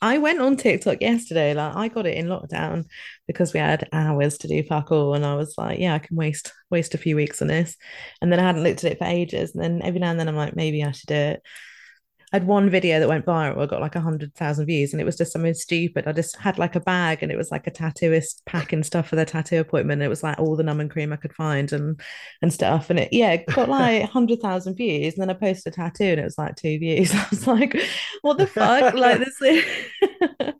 I 0.00 0.18
went 0.18 0.40
on 0.40 0.56
TikTok 0.56 1.00
yesterday. 1.00 1.54
Like 1.54 1.74
I 1.74 1.88
got 1.88 2.06
it 2.06 2.16
in 2.16 2.26
lockdown 2.26 2.84
because 3.26 3.52
we 3.52 3.60
had 3.60 3.88
hours 3.92 4.38
to 4.38 4.48
do 4.48 4.62
all, 4.70 5.14
and 5.14 5.26
I 5.26 5.34
was 5.34 5.54
like, 5.58 5.78
yeah, 5.80 5.94
I 5.94 5.98
can 5.98 6.16
waste 6.16 6.52
waste 6.70 6.94
a 6.94 6.98
few 6.98 7.16
weeks 7.16 7.42
on 7.42 7.48
this. 7.48 7.76
And 8.22 8.32
then 8.32 8.38
I 8.38 8.44
hadn't 8.44 8.62
looked 8.62 8.84
at 8.84 8.92
it 8.92 8.98
for 8.98 9.04
ages. 9.04 9.54
And 9.54 9.62
then 9.62 9.82
every 9.82 10.00
now 10.00 10.10
and 10.10 10.20
then 10.20 10.28
I'm 10.28 10.36
like, 10.36 10.54
maybe 10.54 10.84
I 10.84 10.92
should 10.92 11.08
do 11.08 11.14
it. 11.14 11.42
I 12.30 12.36
had 12.36 12.46
one 12.46 12.68
video 12.68 13.00
that 13.00 13.08
went 13.08 13.24
viral, 13.24 13.62
I 13.62 13.66
got 13.66 13.80
like 13.80 13.94
a 13.94 14.00
hundred 14.00 14.34
thousand 14.34 14.66
views, 14.66 14.92
and 14.92 15.00
it 15.00 15.04
was 15.04 15.16
just 15.16 15.32
something 15.32 15.54
stupid. 15.54 16.06
I 16.06 16.12
just 16.12 16.36
had 16.36 16.58
like 16.58 16.76
a 16.76 16.80
bag 16.80 17.22
and 17.22 17.32
it 17.32 17.38
was 17.38 17.50
like 17.50 17.66
a 17.66 17.70
tattooist 17.70 18.44
packing 18.44 18.82
stuff 18.82 19.08
for 19.08 19.16
their 19.16 19.24
tattoo 19.24 19.60
appointment. 19.60 20.02
It 20.02 20.08
was 20.08 20.22
like 20.22 20.38
all 20.38 20.54
the 20.54 20.62
numbing 20.62 20.90
cream 20.90 21.10
I 21.10 21.16
could 21.16 21.32
find 21.32 21.72
and 21.72 21.98
and 22.42 22.52
stuff. 22.52 22.90
And 22.90 22.98
it 22.98 23.12
yeah, 23.12 23.32
it 23.32 23.46
got 23.46 23.68
like 23.70 24.02
a 24.02 24.06
hundred 24.06 24.40
thousand 24.40 24.74
views. 24.76 25.14
And 25.14 25.22
then 25.22 25.30
I 25.30 25.38
posted 25.38 25.72
a 25.72 25.76
tattoo 25.76 26.04
and 26.04 26.20
it 26.20 26.24
was 26.24 26.36
like 26.36 26.56
two 26.56 26.78
views. 26.78 27.14
I 27.14 27.26
was 27.30 27.46
like, 27.46 27.80
what 28.20 28.36
the 28.36 28.46
fuck? 28.46 28.92
like 28.94 29.20
this 29.20 29.38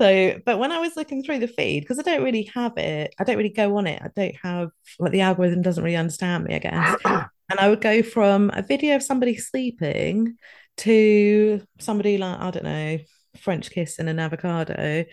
so 0.00 0.40
but 0.46 0.58
when 0.58 0.72
I 0.72 0.78
was 0.78 0.96
looking 0.96 1.22
through 1.22 1.40
the 1.40 1.48
feed, 1.48 1.80
because 1.80 1.98
I 1.98 2.02
don't 2.02 2.24
really 2.24 2.50
have 2.54 2.78
it, 2.78 3.14
I 3.18 3.24
don't 3.24 3.36
really 3.36 3.50
go 3.50 3.76
on 3.76 3.86
it. 3.86 4.00
I 4.02 4.08
don't 4.16 4.36
have 4.42 4.70
like 4.98 5.12
the 5.12 5.20
algorithm 5.20 5.60
doesn't 5.60 5.84
really 5.84 5.96
understand 5.96 6.44
me, 6.44 6.54
I 6.54 6.58
guess. 6.58 6.96
and 7.04 7.58
I 7.58 7.68
would 7.68 7.82
go 7.82 8.02
from 8.02 8.50
a 8.54 8.62
video 8.62 8.96
of 8.96 9.02
somebody 9.02 9.36
sleeping 9.36 10.38
to 10.78 11.62
somebody 11.78 12.18
like, 12.18 12.38
I 12.38 12.50
don't 12.50 12.64
know, 12.64 12.98
French 13.40 13.70
kiss 13.70 13.98
and 13.98 14.08
an 14.08 14.18
avocado, 14.18 15.04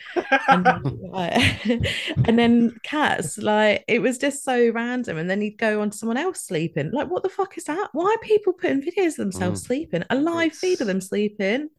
and 0.47 0.65
then, 0.65 0.81
like, 1.11 1.65
and 2.25 2.39
then 2.39 2.75
cats. 2.83 3.37
Like 3.37 3.83
it 3.87 4.01
was 4.01 4.17
just 4.17 4.43
so 4.43 4.69
random. 4.69 5.17
And 5.17 5.29
then 5.29 5.41
he'd 5.41 5.57
go 5.57 5.81
on 5.81 5.89
to 5.89 5.97
someone 5.97 6.17
else 6.17 6.41
sleeping. 6.45 6.91
Like 6.91 7.09
what 7.09 7.23
the 7.23 7.29
fuck 7.29 7.57
is 7.57 7.65
that? 7.65 7.89
Why 7.91 8.05
are 8.13 8.17
people 8.25 8.53
putting 8.53 8.81
videos 8.81 9.07
of 9.11 9.17
themselves 9.17 9.61
Mm. 9.63 9.65
sleeping? 9.65 10.03
A 10.09 10.15
live 10.15 10.53
feed 10.53 10.79
of 10.81 10.87
them 10.87 11.01
sleeping. 11.01 11.69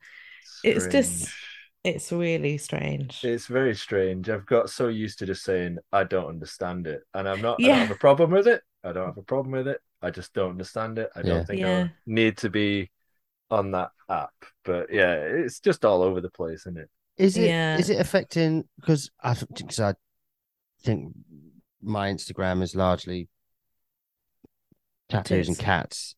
It's 0.62 0.86
just- 0.86 1.30
It's 1.82 2.10
really 2.12 2.56
strange. 2.58 3.22
It's 3.24 3.46
very 3.46 3.74
strange. 3.74 4.30
I've 4.30 4.46
got 4.46 4.70
so 4.70 4.88
used 4.88 5.18
to 5.18 5.26
just 5.26 5.44
saying 5.44 5.78
I 5.92 6.04
don't 6.04 6.28
understand 6.28 6.86
it, 6.86 7.02
and 7.12 7.28
I'm 7.28 7.42
not. 7.42 7.58
I 7.60 7.66
Yeah. 7.66 7.68
don't 7.78 7.88
have 7.88 7.96
a 7.96 8.00
problem 8.00 8.30
with 8.30 8.48
it. 8.48 8.62
I 8.82 8.92
don't 8.92 9.06
have 9.06 9.18
a 9.18 9.22
problem 9.22 9.52
with 9.52 9.68
it. 9.68 9.80
I 10.00 10.10
just 10.10 10.32
don't 10.34 10.50
understand 10.50 10.98
it. 10.98 11.10
I 11.14 11.20
don't 11.22 11.36
Yeah. 11.38 11.44
think 11.44 11.60
Yeah. 11.60 11.84
I 11.88 11.92
need 12.06 12.38
to 12.38 12.48
be 12.50 12.90
on 13.50 13.70
that 13.72 13.90
app. 14.08 14.32
But 14.64 14.92
yeah, 14.92 15.14
it's 15.14 15.60
just 15.60 15.84
all 15.84 16.02
over 16.02 16.20
the 16.20 16.30
place, 16.30 16.60
isn't 16.60 16.78
it? 16.78 16.90
Is 17.16 17.36
it 17.36 17.42
is 17.44 17.88
Yeah. 17.88 17.96
it 17.96 18.00
affecting 18.00 18.64
because 18.80 19.10
I 19.22 19.34
because 19.56 19.80
I 19.80 19.94
think 20.82 21.14
my 21.82 22.10
Instagram 22.12 22.62
is 22.62 22.74
largely 22.74 23.28
tattoos 25.08 25.48
and 25.48 25.58
cats. 25.58 26.16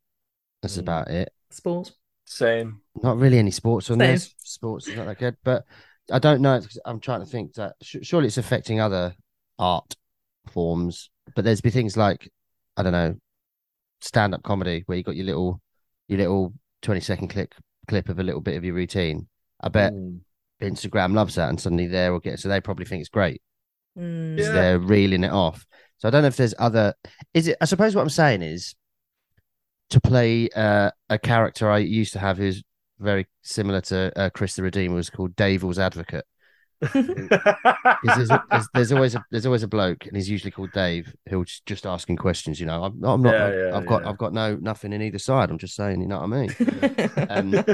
That's 0.62 0.76
Mm. 0.76 0.80
about 0.80 1.08
it. 1.08 1.32
Sports. 1.50 1.92
Same. 2.24 2.80
Not 3.02 3.18
really 3.18 3.38
any 3.38 3.50
sports 3.50 3.90
on 3.90 3.98
Same. 3.98 4.12
this. 4.14 4.34
Sports 4.38 4.88
is 4.88 4.96
not 4.96 5.06
that 5.06 5.18
good, 5.18 5.36
but 5.44 5.64
I 6.10 6.18
don't 6.18 6.40
know. 6.40 6.56
It's- 6.56 6.78
I'm 6.84 7.00
trying 7.00 7.20
to 7.20 7.26
think 7.26 7.54
that 7.54 7.76
sh- 7.82 7.96
surely 8.02 8.28
it's 8.28 8.38
affecting 8.38 8.80
other 8.80 9.14
art 9.58 9.96
forms, 10.48 11.10
but 11.34 11.44
there's 11.44 11.60
be 11.60 11.70
things 11.70 11.96
like 11.96 12.30
I 12.76 12.82
don't 12.82 12.92
know, 12.92 13.16
stand 14.02 14.34
up 14.34 14.42
comedy 14.42 14.82
where 14.86 14.98
you 14.98 15.04
got 15.04 15.16
your 15.16 15.24
little 15.26 15.60
your 16.08 16.18
little 16.18 16.52
20 16.86 17.00
second 17.00 17.28
clip 17.28 17.52
clip 17.88 18.08
of 18.08 18.18
a 18.18 18.22
little 18.22 18.40
bit 18.40 18.56
of 18.56 18.64
your 18.64 18.74
routine. 18.74 19.28
I 19.60 19.68
bet 19.68 19.92
Mm. 19.92 20.20
Instagram 20.62 21.14
loves 21.14 21.34
that, 21.34 21.48
and 21.48 21.60
suddenly 21.60 21.86
there 21.86 22.12
will 22.12 22.20
get 22.20 22.38
so 22.38 22.48
they 22.48 22.60
probably 22.60 22.86
think 22.86 23.00
it's 23.00 23.10
great. 23.10 23.42
Mm. 23.98 24.38
Yeah. 24.38 24.52
They're 24.52 24.78
reeling 24.78 25.24
it 25.24 25.32
off. 25.32 25.66
So 25.98 26.06
I 26.08 26.10
don't 26.10 26.22
know 26.22 26.28
if 26.28 26.36
there's 26.36 26.54
other. 26.58 26.94
Is 27.34 27.48
it? 27.48 27.56
I 27.60 27.64
suppose 27.64 27.94
what 27.94 28.02
I'm 28.02 28.08
saying 28.08 28.42
is 28.42 28.74
to 29.90 30.00
play 30.00 30.48
uh, 30.54 30.90
a 31.10 31.18
character 31.18 31.70
I 31.70 31.78
used 31.78 32.12
to 32.12 32.18
have 32.18 32.38
who's 32.38 32.62
very 32.98 33.26
similar 33.42 33.80
to 33.82 34.12
uh, 34.16 34.30
Chris 34.30 34.54
the 34.54 34.62
Redeemer 34.62 34.94
was 34.94 35.10
called 35.10 35.36
Devil's 35.36 35.78
Advocate. 35.78 36.24
There's, 36.80 38.28
there's, 38.28 38.68
there's 38.74 38.92
always 38.92 39.14
a 39.14 39.24
there's 39.30 39.46
always 39.46 39.62
a 39.62 39.68
bloke, 39.68 40.06
and 40.06 40.16
he's 40.16 40.28
usually 40.28 40.50
called 40.50 40.72
Dave, 40.72 41.14
who's 41.28 41.62
just 41.66 41.86
asking 41.86 42.16
questions. 42.16 42.60
You 42.60 42.66
know, 42.66 42.84
I'm, 42.84 43.02
I'm 43.04 43.22
not. 43.22 43.34
Yeah, 43.34 43.46
I've, 43.74 43.82
yeah, 43.84 43.88
got. 43.88 44.06
I've 44.06 44.18
got 44.18 44.32
no 44.32 44.56
nothing 44.56 44.92
in 44.92 45.02
either 45.02 45.18
side. 45.18 45.50
I'm 45.50 45.58
just 45.58 45.74
saying. 45.74 46.00
You 46.00 46.08
know 46.08 46.20
what 46.20 46.32
I 46.32 46.36
mean? 46.36 46.54
Um, 47.28 47.64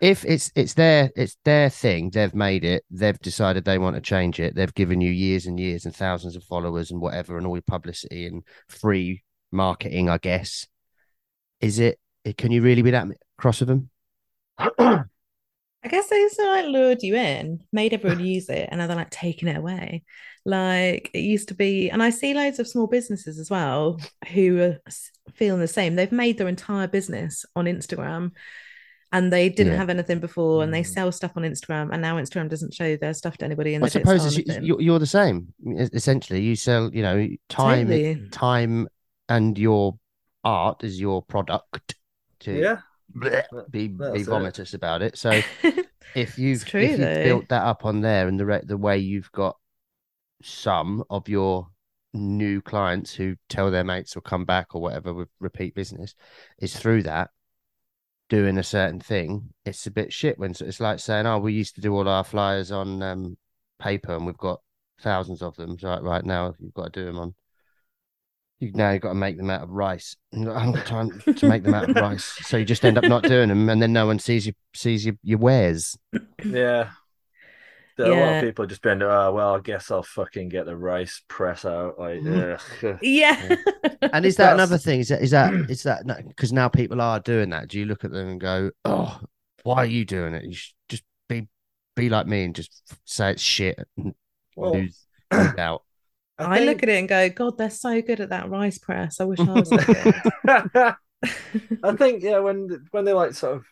if 0.00 0.24
it's 0.26 0.52
it's 0.54 0.74
their 0.74 1.10
it's 1.16 1.36
their 1.44 1.70
thing, 1.70 2.10
they've 2.10 2.34
made 2.34 2.64
it. 2.64 2.84
They've 2.90 3.18
decided 3.18 3.64
they 3.64 3.78
want 3.78 3.96
to 3.96 4.02
change 4.02 4.40
it. 4.40 4.54
They've 4.54 4.74
given 4.74 5.00
you 5.00 5.10
years 5.10 5.46
and 5.46 5.58
years 5.58 5.84
and 5.86 5.94
thousands 5.94 6.36
of 6.36 6.44
followers 6.44 6.90
and 6.90 7.00
whatever, 7.00 7.38
and 7.38 7.46
all 7.46 7.56
your 7.56 7.62
publicity 7.62 8.26
and 8.26 8.42
free 8.68 9.22
marketing. 9.52 10.08
I 10.10 10.18
guess. 10.18 10.66
Is 11.60 11.78
it? 11.78 11.98
it- 12.24 12.36
Can 12.36 12.52
you 12.52 12.60
really 12.62 12.82
be 12.82 12.90
that 12.90 13.06
cross 13.38 13.60
with 13.60 13.68
them? 13.68 13.90
I 15.86 15.88
guess 15.88 16.08
they 16.08 16.28
sort 16.28 16.48
of 16.48 16.54
like 16.56 16.66
lured 16.66 17.02
you 17.04 17.14
in, 17.14 17.60
made 17.72 17.92
everyone 17.94 18.24
use 18.24 18.48
it, 18.48 18.68
and 18.70 18.78
now 18.80 18.88
they're 18.88 18.96
like 18.96 19.10
taking 19.10 19.46
it 19.48 19.56
away. 19.56 20.02
Like 20.44 21.10
it 21.14 21.20
used 21.20 21.48
to 21.48 21.54
be, 21.54 21.90
and 21.90 22.02
I 22.02 22.10
see 22.10 22.34
loads 22.34 22.58
of 22.58 22.66
small 22.66 22.88
businesses 22.88 23.38
as 23.38 23.50
well 23.50 24.00
who 24.32 24.60
are 24.60 24.78
feeling 25.34 25.60
the 25.60 25.68
same. 25.68 25.94
They've 25.94 26.10
made 26.10 26.38
their 26.38 26.48
entire 26.48 26.88
business 26.88 27.44
on 27.54 27.66
Instagram 27.66 28.32
and 29.12 29.32
they 29.32 29.48
didn't 29.48 29.72
Yeah. 29.74 29.78
have 29.78 29.90
anything 29.90 30.18
before 30.18 30.62
and 30.64 30.74
they 30.74 30.82
Mm. 30.82 30.86
sell 30.86 31.12
stuff 31.12 31.32
on 31.36 31.44
Instagram 31.44 31.92
and 31.92 32.02
now 32.02 32.16
Instagram 32.16 32.48
doesn't 32.48 32.74
show 32.74 32.96
their 32.96 33.14
stuff 33.14 33.36
to 33.38 33.44
anybody 33.44 33.74
and 33.74 33.84
I 33.84 33.88
they 33.88 34.00
don't 34.00 34.18
suppose 34.18 34.36
it's, 34.38 34.58
you- 34.66 34.80
you're 34.80 34.98
the 34.98 35.06
same. 35.06 35.54
Essentially, 35.64 36.42
you 36.42 36.56
sell. 36.56 36.92
You 36.92 37.02
know, 37.02 37.28
time, 37.48 37.86
Totally. 37.88 38.28
time, 38.30 38.88
and 39.28 39.56
your 39.56 39.98
art 40.44 40.82
is 40.84 41.00
your 41.00 41.22
product. 41.22 41.94
To 42.40 42.52
yeah. 42.52 42.78
Bleh, 43.16 43.44
be 43.70 43.88
be 43.88 44.04
it. 44.04 44.26
vomitous 44.26 44.74
about 44.74 45.02
it. 45.02 45.16
So 45.18 45.40
if 46.14 46.38
you've 46.38 46.64
true, 46.64 46.80
if 46.80 46.98
you've 46.98 47.00
though. 47.00 47.24
built 47.24 47.48
that 47.48 47.62
up 47.62 47.84
on 47.84 48.00
there 48.00 48.28
and 48.28 48.38
the 48.38 48.46
re- 48.46 48.64
the 48.64 48.76
way 48.76 48.98
you've 48.98 49.32
got 49.32 49.56
some 50.42 51.02
of 51.10 51.28
your 51.28 51.68
new 52.12 52.60
clients 52.60 53.14
who 53.14 53.36
tell 53.48 53.70
their 53.70 53.84
mates 53.84 54.16
or 54.16 54.20
come 54.20 54.44
back 54.44 54.74
or 54.74 54.80
whatever 54.80 55.12
with 55.12 55.28
repeat 55.40 55.74
business 55.74 56.14
is 56.58 56.76
through 56.76 57.02
that 57.02 57.30
doing 58.28 58.58
a 58.58 58.62
certain 58.62 58.98
thing 58.98 59.50
it's 59.64 59.86
a 59.86 59.90
bit 59.90 60.12
shit 60.12 60.38
when 60.38 60.50
it's 60.50 60.80
like 60.80 60.98
saying 60.98 61.26
oh 61.26 61.38
we 61.38 61.52
used 61.52 61.74
to 61.74 61.80
do 61.80 61.94
all 61.94 62.08
our 62.08 62.24
flyers 62.24 62.72
on 62.72 63.02
um 63.02 63.36
paper 63.78 64.14
and 64.14 64.26
we've 64.26 64.38
got 64.38 64.60
thousands 65.00 65.42
of 65.42 65.54
them 65.56 65.76
right 65.82 66.02
right 66.02 66.24
now 66.24 66.54
you've 66.58 66.74
got 66.74 66.92
to 66.92 67.00
do 67.00 67.06
them 67.06 67.18
on 67.18 67.34
you 68.60 68.72
now 68.72 68.90
you've 68.90 69.02
got 69.02 69.10
to 69.10 69.14
make 69.14 69.36
them 69.36 69.50
out 69.50 69.62
of 69.62 69.70
rice 69.70 70.16
And 70.32 70.48
I 70.50 70.60
haven't 70.60 70.74
got 70.76 70.86
time 70.86 71.22
to 71.34 71.48
make 71.48 71.62
them 71.62 71.74
out 71.74 71.90
of 71.90 71.96
rice 71.96 72.24
so 72.46 72.56
you 72.56 72.64
just 72.64 72.84
end 72.84 72.96
up 72.98 73.04
not 73.04 73.22
doing 73.22 73.48
them 73.48 73.68
and 73.68 73.80
then 73.82 73.92
no 73.92 74.06
one 74.06 74.18
sees 74.18 74.46
you 74.46 74.54
sees 74.74 75.04
your, 75.04 75.14
your 75.22 75.38
wares 75.38 75.96
Yeah. 76.44 76.90
There 77.96 78.12
are 78.12 78.12
a 78.12 78.20
lot 78.20 78.34
of 78.34 78.42
people 78.42 78.66
just 78.66 78.82
been, 78.82 79.02
oh, 79.02 79.32
well, 79.32 79.54
I 79.54 79.60
guess 79.60 79.90
I'll 79.90 80.02
fucking 80.02 80.50
get 80.50 80.66
the 80.66 80.76
rice 80.76 81.22
press 81.28 81.64
out. 81.64 81.98
Like, 81.98 82.20
mm. 82.20 82.60
ugh. 82.84 82.98
yeah. 83.02 83.56
And 84.02 84.26
is 84.26 84.36
that 84.36 84.50
That's- 84.50 84.52
another 84.52 84.76
thing? 84.76 85.00
Is 85.00 85.08
that 85.08 85.22
is 85.22 85.30
that 85.30 85.54
is 85.70 85.82
that 85.84 86.04
because 86.28 86.52
now 86.52 86.68
people 86.68 87.00
are 87.00 87.20
doing 87.20 87.48
that? 87.50 87.68
Do 87.68 87.78
you 87.78 87.86
look 87.86 88.04
at 88.04 88.10
them 88.10 88.28
and 88.28 88.38
go, 88.38 88.70
"Oh, 88.84 89.18
why 89.62 89.76
are 89.76 89.86
you 89.86 90.04
doing 90.04 90.34
it? 90.34 90.44
You 90.44 90.52
should 90.52 90.74
just 90.90 91.04
be 91.30 91.48
be 91.94 92.10
like 92.10 92.26
me 92.26 92.44
and 92.44 92.54
just 92.54 92.82
say 93.06 93.30
it's 93.30 93.40
shit 93.40 93.82
and 93.96 94.14
Well, 94.56 94.74
lose, 94.74 95.06
lose 95.32 95.56
out." 95.56 95.82
I 96.38 96.64
look 96.64 96.82
at 96.82 96.88
it 96.88 96.98
and 96.98 97.08
go, 97.08 97.28
God, 97.30 97.56
they're 97.56 97.70
so 97.70 98.02
good 98.02 98.20
at 98.20 98.30
that 98.30 98.50
rice 98.50 98.78
press. 98.78 99.20
I 99.20 99.24
wish 99.24 99.40
I 99.40 99.52
was. 99.52 99.72
I 101.82 101.92
think 101.96 102.22
yeah, 102.22 102.40
when 102.40 102.86
when 102.90 103.04
they 103.04 103.12
like 103.12 103.34
sort 103.34 103.56
of 103.56 103.64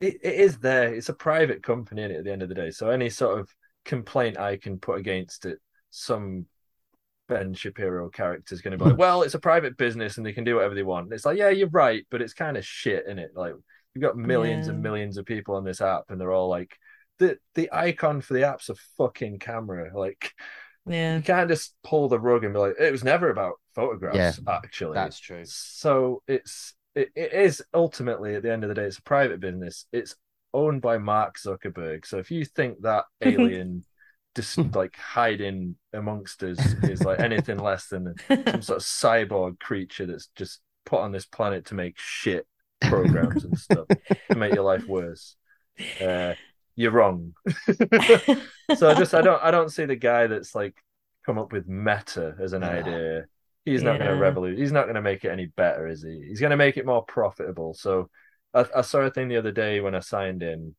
it, 0.00 0.16
it 0.22 0.34
is 0.34 0.58
there. 0.58 0.92
It's 0.94 1.08
a 1.08 1.14
private 1.14 1.62
company 1.62 2.02
at 2.02 2.24
the 2.24 2.32
end 2.32 2.42
of 2.42 2.48
the 2.48 2.54
day. 2.54 2.70
So 2.70 2.90
any 2.90 3.08
sort 3.08 3.38
of 3.38 3.48
complaint 3.84 4.38
I 4.38 4.56
can 4.56 4.78
put 4.78 4.98
against 4.98 5.46
it, 5.46 5.58
some 5.90 6.46
Ben 7.28 7.54
Shapiro 7.54 8.08
character 8.08 8.54
is 8.54 8.60
going 8.60 8.76
to 8.76 8.84
be 8.84 8.90
like, 8.90 8.98
well, 8.98 9.22
it's 9.22 9.34
a 9.34 9.38
private 9.38 9.76
business 9.76 10.16
and 10.16 10.26
they 10.26 10.32
can 10.32 10.44
do 10.44 10.56
whatever 10.56 10.74
they 10.74 10.82
want. 10.82 11.04
And 11.04 11.12
it's 11.12 11.24
like, 11.24 11.38
yeah, 11.38 11.50
you're 11.50 11.68
right, 11.68 12.04
but 12.10 12.20
it's 12.20 12.34
kind 12.34 12.56
of 12.56 12.66
shit 12.66 13.06
in 13.06 13.18
it. 13.18 13.30
Like 13.34 13.54
you've 13.94 14.02
got 14.02 14.16
millions 14.16 14.68
and 14.68 14.82
millions 14.82 15.18
of 15.18 15.24
people 15.24 15.54
on 15.54 15.64
this 15.64 15.80
app, 15.80 16.04
and 16.08 16.20
they're 16.20 16.32
all 16.32 16.48
like, 16.48 16.76
the 17.18 17.38
the 17.54 17.70
icon 17.72 18.20
for 18.20 18.34
the 18.34 18.48
app's 18.48 18.70
a 18.70 18.74
fucking 18.98 19.38
camera. 19.38 19.96
Like 19.96 20.32
yeah. 20.86 21.16
you 21.16 21.22
can't 21.22 21.48
just 21.48 21.74
pull 21.84 22.08
the 22.08 22.18
rug 22.18 22.44
and 22.44 22.52
be 22.52 22.60
like, 22.60 22.74
it 22.78 22.92
was 22.92 23.04
never 23.04 23.30
about 23.30 23.54
photographs. 23.74 24.40
Actually, 24.48 24.94
That's 24.94 25.18
true. 25.18 25.42
so 25.44 26.22
it's 26.26 26.74
it, 26.94 27.10
it 27.14 27.32
is 27.32 27.62
ultimately 27.72 28.34
at 28.34 28.42
the 28.42 28.52
end 28.52 28.64
of 28.64 28.68
the 28.68 28.74
day, 28.74 28.84
it's 28.84 28.98
a 28.98 29.02
private 29.02 29.40
business. 29.40 29.86
It's 29.92 30.14
owned 30.52 30.82
by 30.82 30.98
Mark 30.98 31.36
Zuckerberg. 31.38 32.06
So 32.06 32.18
if 32.18 32.30
you 32.30 32.44
think 32.44 32.82
that 32.82 33.04
alien 33.22 33.84
just 34.34 34.58
like 34.74 34.96
hiding 34.96 35.76
amongst 35.92 36.42
us 36.42 36.58
is 36.82 37.02
like 37.02 37.20
anything 37.20 37.58
less 37.58 37.88
than 37.88 38.14
some 38.28 38.62
sort 38.62 38.78
of 38.78 38.82
cyborg 38.82 39.58
creature 39.60 40.06
that's 40.06 40.28
just 40.36 40.60
put 40.86 41.00
on 41.00 41.12
this 41.12 41.26
planet 41.26 41.66
to 41.66 41.74
make 41.74 41.98
shit 41.98 42.46
programs 42.80 43.44
and 43.44 43.58
stuff 43.58 43.86
to 44.30 44.36
make 44.36 44.54
your 44.54 44.64
life 44.64 44.86
worse, 44.86 45.36
uh, 46.00 46.34
you're 46.76 46.92
wrong. 46.92 47.34
so 48.72 48.90
I 48.90 48.94
just 48.94 49.14
I 49.14 49.22
don't 49.22 49.42
I 49.42 49.50
don't 49.50 49.70
see 49.70 49.84
the 49.84 49.96
guy 49.96 50.26
that's 50.26 50.54
like 50.54 50.74
come 51.26 51.38
up 51.38 51.52
with 51.52 51.68
meta 51.68 52.34
as 52.40 52.52
an 52.52 52.62
Yeah. 52.62 52.68
idea. 52.70 53.26
He's 53.64 53.82
not 53.84 53.98
going 53.98 54.08
to 54.10 54.16
revolute. 54.16 54.58
He's 54.58 54.72
not 54.72 54.84
going 54.84 54.96
to 54.96 55.02
make 55.02 55.24
it 55.24 55.30
any 55.30 55.46
better, 55.46 55.86
is 55.86 56.02
he? 56.02 56.24
He's 56.28 56.40
going 56.40 56.50
to 56.50 56.56
make 56.56 56.76
it 56.76 56.84
more 56.86 57.04
profitable. 57.04 57.74
So 57.74 58.10
I, 58.52 58.66
I 58.76 58.80
saw 58.80 59.00
a 59.00 59.10
thing 59.10 59.28
the 59.28 59.36
other 59.36 59.52
day 59.52 59.80
when 59.80 59.94
I 59.94 60.00
signed 60.00 60.42
in. 60.42 60.74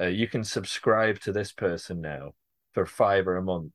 Uh, 0.00 0.06
you 0.06 0.28
can 0.28 0.44
subscribe 0.44 1.20
to 1.20 1.32
this 1.32 1.52
person 1.52 2.00
now 2.00 2.32
for 2.72 2.86
five 2.86 3.28
or 3.28 3.36
a 3.36 3.42
month, 3.42 3.72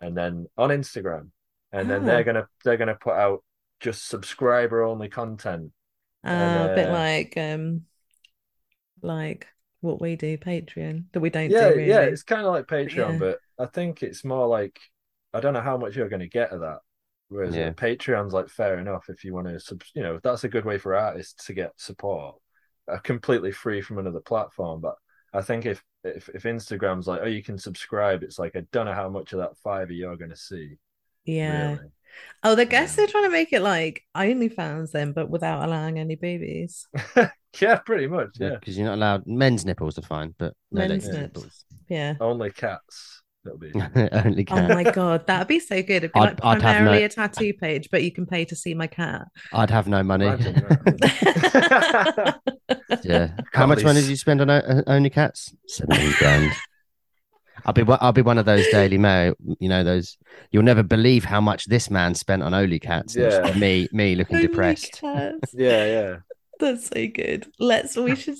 and 0.00 0.16
then 0.16 0.46
on 0.56 0.70
Instagram, 0.70 1.30
and 1.72 1.90
then 1.90 2.02
Ah. 2.02 2.06
they're 2.06 2.24
gonna 2.24 2.48
they're 2.64 2.76
gonna 2.76 2.94
put 2.96 3.14
out 3.14 3.42
just 3.80 4.06
subscriber 4.08 4.82
only 4.82 5.08
content. 5.08 5.72
Uh, 6.24 6.66
a 6.66 6.72
bit 6.74 6.88
uh, 6.88 6.90
like 6.90 7.36
um 7.36 7.86
like 9.02 9.46
what 9.84 10.00
we 10.00 10.16
do, 10.16 10.36
Patreon, 10.38 11.04
that 11.12 11.20
we 11.20 11.30
don't 11.30 11.50
yeah, 11.50 11.68
do 11.70 11.76
really. 11.76 11.88
yeah, 11.88 12.00
it's 12.00 12.22
kind 12.24 12.46
of 12.46 12.52
like 12.52 12.66
Patreon, 12.66 13.12
Yeah. 13.12 13.18
but 13.18 13.38
I 13.58 13.66
think 13.66 14.02
it's 14.02 14.24
more 14.24 14.46
like 14.48 14.80
I 15.32 15.40
don't 15.40 15.54
know 15.54 15.60
how 15.60 15.76
much 15.76 15.96
you're 15.96 16.08
going 16.08 16.20
to 16.20 16.28
get 16.28 16.52
of 16.52 16.60
that. 16.60 16.78
Whereas 17.28 17.54
Yeah. 17.54 17.70
Patreon's 17.72 18.32
like 18.32 18.48
fair 18.48 18.78
enough 18.78 19.08
if 19.08 19.24
you 19.24 19.34
want 19.34 19.48
to, 19.48 19.58
sub- 19.60 19.82
you 19.94 20.02
know, 20.02 20.20
that's 20.22 20.44
a 20.44 20.48
good 20.48 20.64
way 20.64 20.78
for 20.78 20.94
artists 20.94 21.46
to 21.46 21.52
get 21.54 21.72
support, 21.76 22.36
uh, 22.90 22.98
completely 22.98 23.50
free 23.52 23.80
from 23.80 23.98
another 23.98 24.20
platform. 24.20 24.80
But 24.80 24.94
I 25.32 25.42
think 25.42 25.66
if 25.66 25.82
if 26.04 26.28
if 26.30 26.42
Instagram's 26.44 27.06
like, 27.06 27.20
oh, 27.22 27.26
you 27.26 27.42
can 27.42 27.58
subscribe, 27.58 28.22
it's 28.22 28.38
like 28.38 28.54
I 28.56 28.62
don't 28.72 28.86
know 28.86 28.92
how 28.94 29.08
much 29.08 29.32
of 29.32 29.38
that 29.40 29.56
fiver 29.58 29.92
you're 29.92 30.16
going 30.16 30.30
to 30.30 30.36
see. 30.36 30.76
Yeah. 31.24 31.68
Really. 31.76 31.78
Oh, 32.46 32.56
I 32.56 32.64
guess 32.64 32.94
they're 32.94 33.06
trying 33.06 33.24
to 33.24 33.30
make 33.30 33.52
it 33.52 33.62
like 33.62 34.02
OnlyFans 34.16 34.90
then, 34.92 35.12
but 35.12 35.30
without 35.30 35.66
allowing 35.66 35.98
any 35.98 36.14
boobies. 36.16 36.86
Yeah, 37.60 37.76
pretty 37.76 38.08
much. 38.08 38.30
Yeah. 38.40 38.56
because 38.58 38.76
you're 38.76 38.84
not 38.88 38.94
allowed. 38.96 39.28
Men's 39.28 39.64
nipples 39.64 39.96
are 39.96 40.02
fine, 40.02 40.34
but 40.40 40.54
no 40.72 40.88
Men's 40.88 41.06
nipples. 41.06 41.44
nips. 41.44 41.64
Yeah. 41.88 42.14
Only 42.20 42.50
cats. 42.50 43.22
That'll 43.44 43.60
be. 43.60 43.70
Only 44.12 44.44
Oh 44.50 44.68
my 44.74 44.82
god, 44.82 45.28
that'd 45.28 45.46
be 45.46 45.60
so 45.60 45.80
good. 45.80 45.98
It'd 46.02 46.12
be 46.12 46.18
I'd- 46.18 46.30
like 46.34 46.44
I'd 46.44 46.62
have 46.62 46.74
primarily 46.78 46.98
no- 46.98 47.04
a 47.04 47.08
tattoo 47.10 47.52
page, 47.54 47.90
but 47.92 48.02
you 48.02 48.10
can 48.10 48.26
pay 48.26 48.44
to 48.46 48.56
see 48.56 48.74
my 48.74 48.88
cat. 48.88 49.28
I'd 49.52 49.70
have 49.70 49.86
no 49.86 50.02
money. 50.02 50.26
Imagine 50.26 50.54
that. 50.66 52.40
yeah. 53.04 53.36
How 53.52 53.66
much 53.66 53.84
money 53.84 54.00
Collies. 54.00 54.02
did 54.04 54.10
you 54.10 54.16
spend 54.16 54.40
on 54.40 54.50
o- 54.50 54.54
uh, 54.54 54.82
only 54.88 55.10
cats? 55.10 55.54
Seventeen 55.68 56.12
grand. 56.18 56.50
I'll 57.66 57.72
be 57.72 57.82
one- 57.82 57.98
I'll 58.00 58.12
be 58.12 58.22
one 58.22 58.38
of 58.38 58.44
those 58.46 58.66
Daily 58.68 58.98
Mail. 58.98 59.34
You 59.58 59.68
know 59.68 59.82
those. 59.84 60.18
You'll 60.50 60.62
never 60.64 60.82
believe 60.82 61.24
how 61.24 61.40
much 61.40 61.66
this 61.66 61.90
man 61.90 62.14
spent 62.14 62.42
on 62.42 62.52
only 62.54 62.78
cats. 62.78 63.16
Yeah. 63.16 63.52
Me 63.56 63.88
me 63.92 64.14
looking 64.14 64.36
Only 64.36 64.48
depressed. 64.48 65.00
cats. 65.00 65.52
yeah, 65.54 65.86
yeah. 65.86 66.16
That's 66.60 66.86
so 66.88 67.06
good. 67.08 67.46
Let's 67.58 67.96
we 67.96 68.14
should 68.22 68.36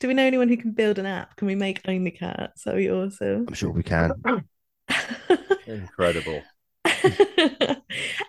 do 0.00 0.08
we 0.08 0.14
know 0.14 0.24
anyone 0.24 0.48
who 0.48 0.56
can 0.56 0.72
build 0.72 0.98
an 0.98 1.06
app? 1.06 1.36
Can 1.36 1.46
we 1.46 1.54
make 1.54 1.80
only 1.86 2.10
cats? 2.12 2.64
That'd 2.64 2.78
be 2.78 2.90
awesome. 2.90 3.46
I'm 3.48 3.54
sure 3.54 3.70
we 3.70 3.82
can. 3.82 4.12
Incredible. 5.66 6.42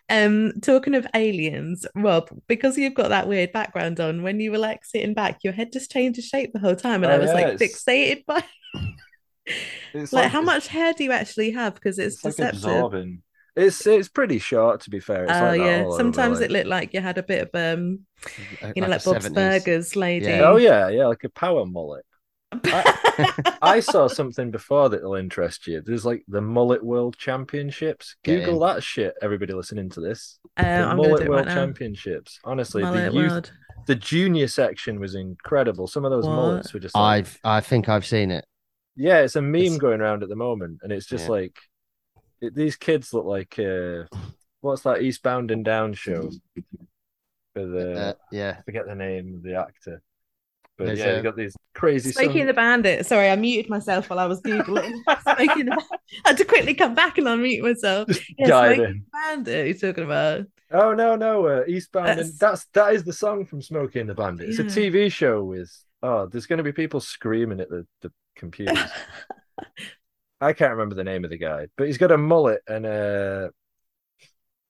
um 0.10 0.52
talking 0.62 0.94
of 0.96 1.08
aliens 1.16 1.86
rob 1.96 2.30
because 2.48 2.78
you've 2.78 2.94
got 2.94 3.10
that 3.10 3.28
weird 3.28 3.52
background 3.52 4.00
on 4.00 4.22
when 4.24 4.40
you 4.40 4.52
were 4.52 4.58
like 4.58 4.86
sitting 4.86 5.14
back 5.14 5.40
your 5.44 5.54
head 5.54 5.72
just 5.74 5.92
changed 5.92 6.20
its 6.20 6.28
shape 6.28 6.52
the 6.54 6.60
whole 6.60 6.76
time 6.76 7.04
and 7.04 7.12
Oh, 7.12 7.16
i 7.16 7.18
was 7.20 7.30
yeah, 7.30 7.34
like 7.34 7.58
fixated 7.58 8.26
by 8.26 8.44
It's 9.94 10.14
like, 10.14 10.32
how 10.32 10.42
much 10.42 10.68
hair 10.68 10.94
do 10.94 11.04
you 11.04 11.12
actually 11.12 11.52
have 11.52 11.76
because 11.76 12.00
it's, 12.00 12.16
It's 12.16 12.24
like 12.26 12.36
deceptive 12.36 12.64
absorbing. 12.64 13.22
It's 13.56 13.86
it's 13.86 14.10
pretty 14.10 14.40
short 14.40 14.82
to 14.82 14.90
be 14.90 15.00
fair. 15.00 15.26
It's 15.26 15.34
oh 15.34 15.44
like 15.46 15.60
yeah 15.60 15.82
all 15.84 15.88
over, 15.94 15.98
sometimes 15.98 16.40
like- 16.40 16.50
it 16.50 16.54
looked 16.54 16.68
like 16.68 16.94
you 16.94 17.02
had 17.02 17.18
a 17.20 17.24
bit 17.24 17.50
of 17.54 17.78
um 17.78 18.00
you 18.76 18.82
know 18.82 18.88
a 18.88 18.90
like, 18.90 19.04
bob's 19.04 19.28
70s. 19.30 19.34
burgers 19.36 19.96
lady 19.96 20.26
Yeah. 20.26 20.42
Oh 20.50 20.56
yeah, 20.56 20.90
yeah, 20.90 21.06
like 21.08 21.24
a 21.24 21.30
power 21.30 21.66
mullet. 21.66 22.06
I 23.62 23.80
saw 23.80 24.08
something 24.08 24.52
before 24.52 24.90
that'll 24.90 25.16
interest 25.16 25.68
you. 25.68 25.82
There's 25.86 26.06
like 26.06 26.24
the 26.28 26.42
Mullet 26.42 26.84
World 26.84 27.18
Championships. 27.18 28.16
Get 28.24 28.40
Google 28.46 28.64
in. 28.68 28.76
that 28.76 28.84
shit. 28.84 29.14
Everybody 29.22 29.54
listening 29.54 29.90
to 29.92 30.02
this. 30.02 30.40
Uh, 30.58 30.64
The 30.64 30.68
I'm 30.86 30.98
Mullet 30.98 31.18
do 31.18 31.24
it 31.24 31.30
World 31.30 31.46
right 31.46 31.48
now. 31.48 31.56
Championships. 31.56 32.40
Honestly, 32.44 32.84
Mullet 32.84 33.12
the 33.12 33.18
youth, 33.20 33.32
World. 33.32 33.52
the 33.88 33.96
junior 33.96 34.48
section 34.48 35.00
was 35.00 35.16
incredible. 35.16 35.88
Some 35.88 36.06
of 36.06 36.12
those 36.12 36.26
What? 36.26 36.36
mullets 36.36 36.74
were 36.74 36.80
just 36.80 36.96
like, 36.96 37.04
I've 37.26 37.40
I 37.44 37.60
think 37.62 37.90
I've 37.90 38.06
seen 38.06 38.30
it. 38.32 38.46
Yeah, 38.96 39.20
it's 39.22 39.36
a 39.36 39.42
meme 39.42 39.62
It's- 39.62 39.78
going 39.78 40.02
around 40.02 40.24
at 40.24 40.30
the 40.30 40.36
moment, 40.36 40.80
and 40.84 40.92
it's 40.92 41.06
just 41.08 41.26
Yeah. 41.26 41.32
like 41.32 41.58
it, 42.42 42.54
these 42.56 42.76
kids 42.76 43.14
look 43.14 43.26
like 43.26 43.58
uh, 43.58 44.04
what's 44.62 44.82
that 44.84 45.02
Eastbound 45.02 45.50
and 45.52 45.64
Down 45.64 45.94
show? 45.94 46.30
For 47.54 47.66
the 47.66 47.92
Uh, 48.00 48.14
yeah. 48.32 48.56
I 48.60 48.62
forget 48.64 48.86
the 48.88 48.96
name 48.96 49.36
of 49.36 49.44
the 49.44 49.56
actor, 49.56 50.02
but 50.78 50.88
There's 50.88 51.00
yeah, 51.00 51.06
a- 51.12 51.18
you 51.18 51.24
got 51.24 51.36
these 51.38 51.56
crazy. 51.74 52.12
Smokey 52.12 52.40
and 52.42 52.50
the 52.50 52.54
Bandit. 52.54 53.06
Sorry, 53.06 53.30
I 53.30 53.36
muted 53.36 53.70
myself 53.70 54.10
while 54.10 54.20
I 54.20 54.26
was 54.26 54.42
googling. 54.42 54.94
Smokey 55.24 55.62
and 55.62 55.68
the 55.72 55.76
Bandit. 55.78 56.00
I 56.26 56.30
had 56.30 56.38
to 56.38 56.46
quickly 56.46 56.74
come 56.74 56.96
back 56.96 57.18
and 57.18 57.28
unmute 57.28 57.62
myself. 57.62 58.10
Yeah, 58.38 58.48
dive 58.48 58.76
Smokey 58.78 58.94
the 58.94 59.02
Bandit. 59.14 59.68
You're 59.68 59.92
talking 59.92 60.04
about. 60.04 60.46
Oh 60.72 60.94
no, 60.96 61.16
no, 61.16 61.46
uh, 61.48 61.64
Eastbound, 61.68 62.08
That's- 62.08 62.30
and 62.32 62.40
that's 62.40 62.66
that 62.74 62.94
is 62.96 63.04
the 63.04 63.14
song 63.14 63.46
from 63.46 63.62
Smokey 63.62 64.02
the 64.04 64.16
Bandit. 64.16 64.50
It's 64.50 64.60
a 64.60 64.64
TV 64.64 65.12
show 65.12 65.44
with 65.44 65.72
oh, 66.04 66.28
there's 66.28 66.46
going 66.46 66.58
to 66.58 66.64
be 66.64 66.74
people 66.74 67.00
screaming 67.00 67.60
at 67.60 67.70
the 67.70 67.88
the 68.02 68.12
computers. 68.36 68.78
I 70.42 70.52
can't 70.54 70.72
remember 70.72 70.96
the 70.96 71.06
name 71.06 71.24
of 71.24 71.30
the 71.30 71.38
guy, 71.38 71.68
but 71.78 71.88
he's 71.88 71.98
got 71.98 72.12
a 72.12 72.18
mullet 72.18 72.62
and 72.68 72.86
a 72.86 73.52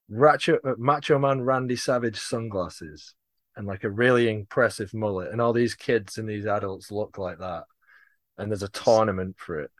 macho, 0.08 0.60
uh, 0.64 0.76
macho 0.78 1.18
man 1.18 1.42
Randy 1.42 1.76
Savage 1.76 2.20
sunglasses 2.20 3.16
and 3.56 3.66
like 3.66 3.84
a 3.84 3.90
really 3.90 4.30
impressive 4.30 4.94
mullet, 4.94 5.32
and 5.32 5.42
all 5.42 5.52
these 5.52 5.74
kids 5.74 6.18
and 6.18 6.30
these 6.30 6.46
adults 6.46 6.92
look 6.92 7.18
like 7.18 7.40
that. 7.40 7.64
And 8.38 8.52
there's 8.52 8.64
a 8.64 8.70
tournament 8.70 9.36
for 9.38 9.60
it. 9.60 9.72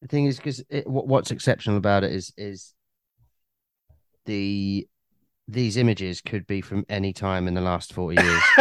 The 0.00 0.08
thing 0.08 0.26
is, 0.26 0.36
because 0.36 0.62
what's 0.86 1.30
exceptional 1.30 1.76
about 1.76 2.04
it 2.04 2.12
is 2.12 2.32
is 2.36 2.74
the 4.26 4.86
these 5.52 5.76
images 5.76 6.20
could 6.20 6.46
be 6.46 6.60
from 6.60 6.84
any 6.88 7.12
time 7.12 7.46
in 7.48 7.54
the 7.54 7.60
last 7.60 7.92
forty 7.92 8.20
years. 8.22 8.42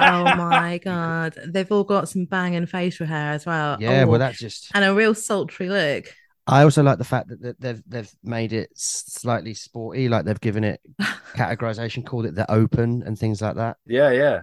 oh 0.00 0.24
my 0.36 0.78
god, 0.84 1.38
they've 1.46 1.70
all 1.70 1.84
got 1.84 2.08
some 2.08 2.24
banging 2.24 2.66
facial 2.66 3.06
hair 3.06 3.32
as 3.32 3.46
well. 3.46 3.76
yeah, 3.80 4.02
Oh, 4.02 4.06
well, 4.08 4.18
that's 4.18 4.38
just. 4.38 4.70
and 4.74 4.84
a 4.84 4.94
real 4.94 5.14
sultry 5.14 5.68
look. 5.68 6.06
I 6.46 6.62
also 6.62 6.82
like 6.82 6.98
the 6.98 7.04
fact 7.04 7.28
that 7.28 7.42
that 7.42 7.60
they've 7.60 7.82
they've 7.86 8.10
made 8.24 8.52
it 8.52 8.70
slightly 8.74 9.54
sporty, 9.54 10.08
like 10.08 10.24
they've 10.24 10.40
given 10.40 10.64
it 10.64 10.80
categorization, 11.34 12.04
called 12.04 12.26
it 12.26 12.34
the 12.34 12.50
open 12.50 13.02
and 13.04 13.18
things 13.18 13.40
like 13.42 13.56
that. 13.56 13.76
yeah, 13.86 14.10
yeah. 14.10 14.42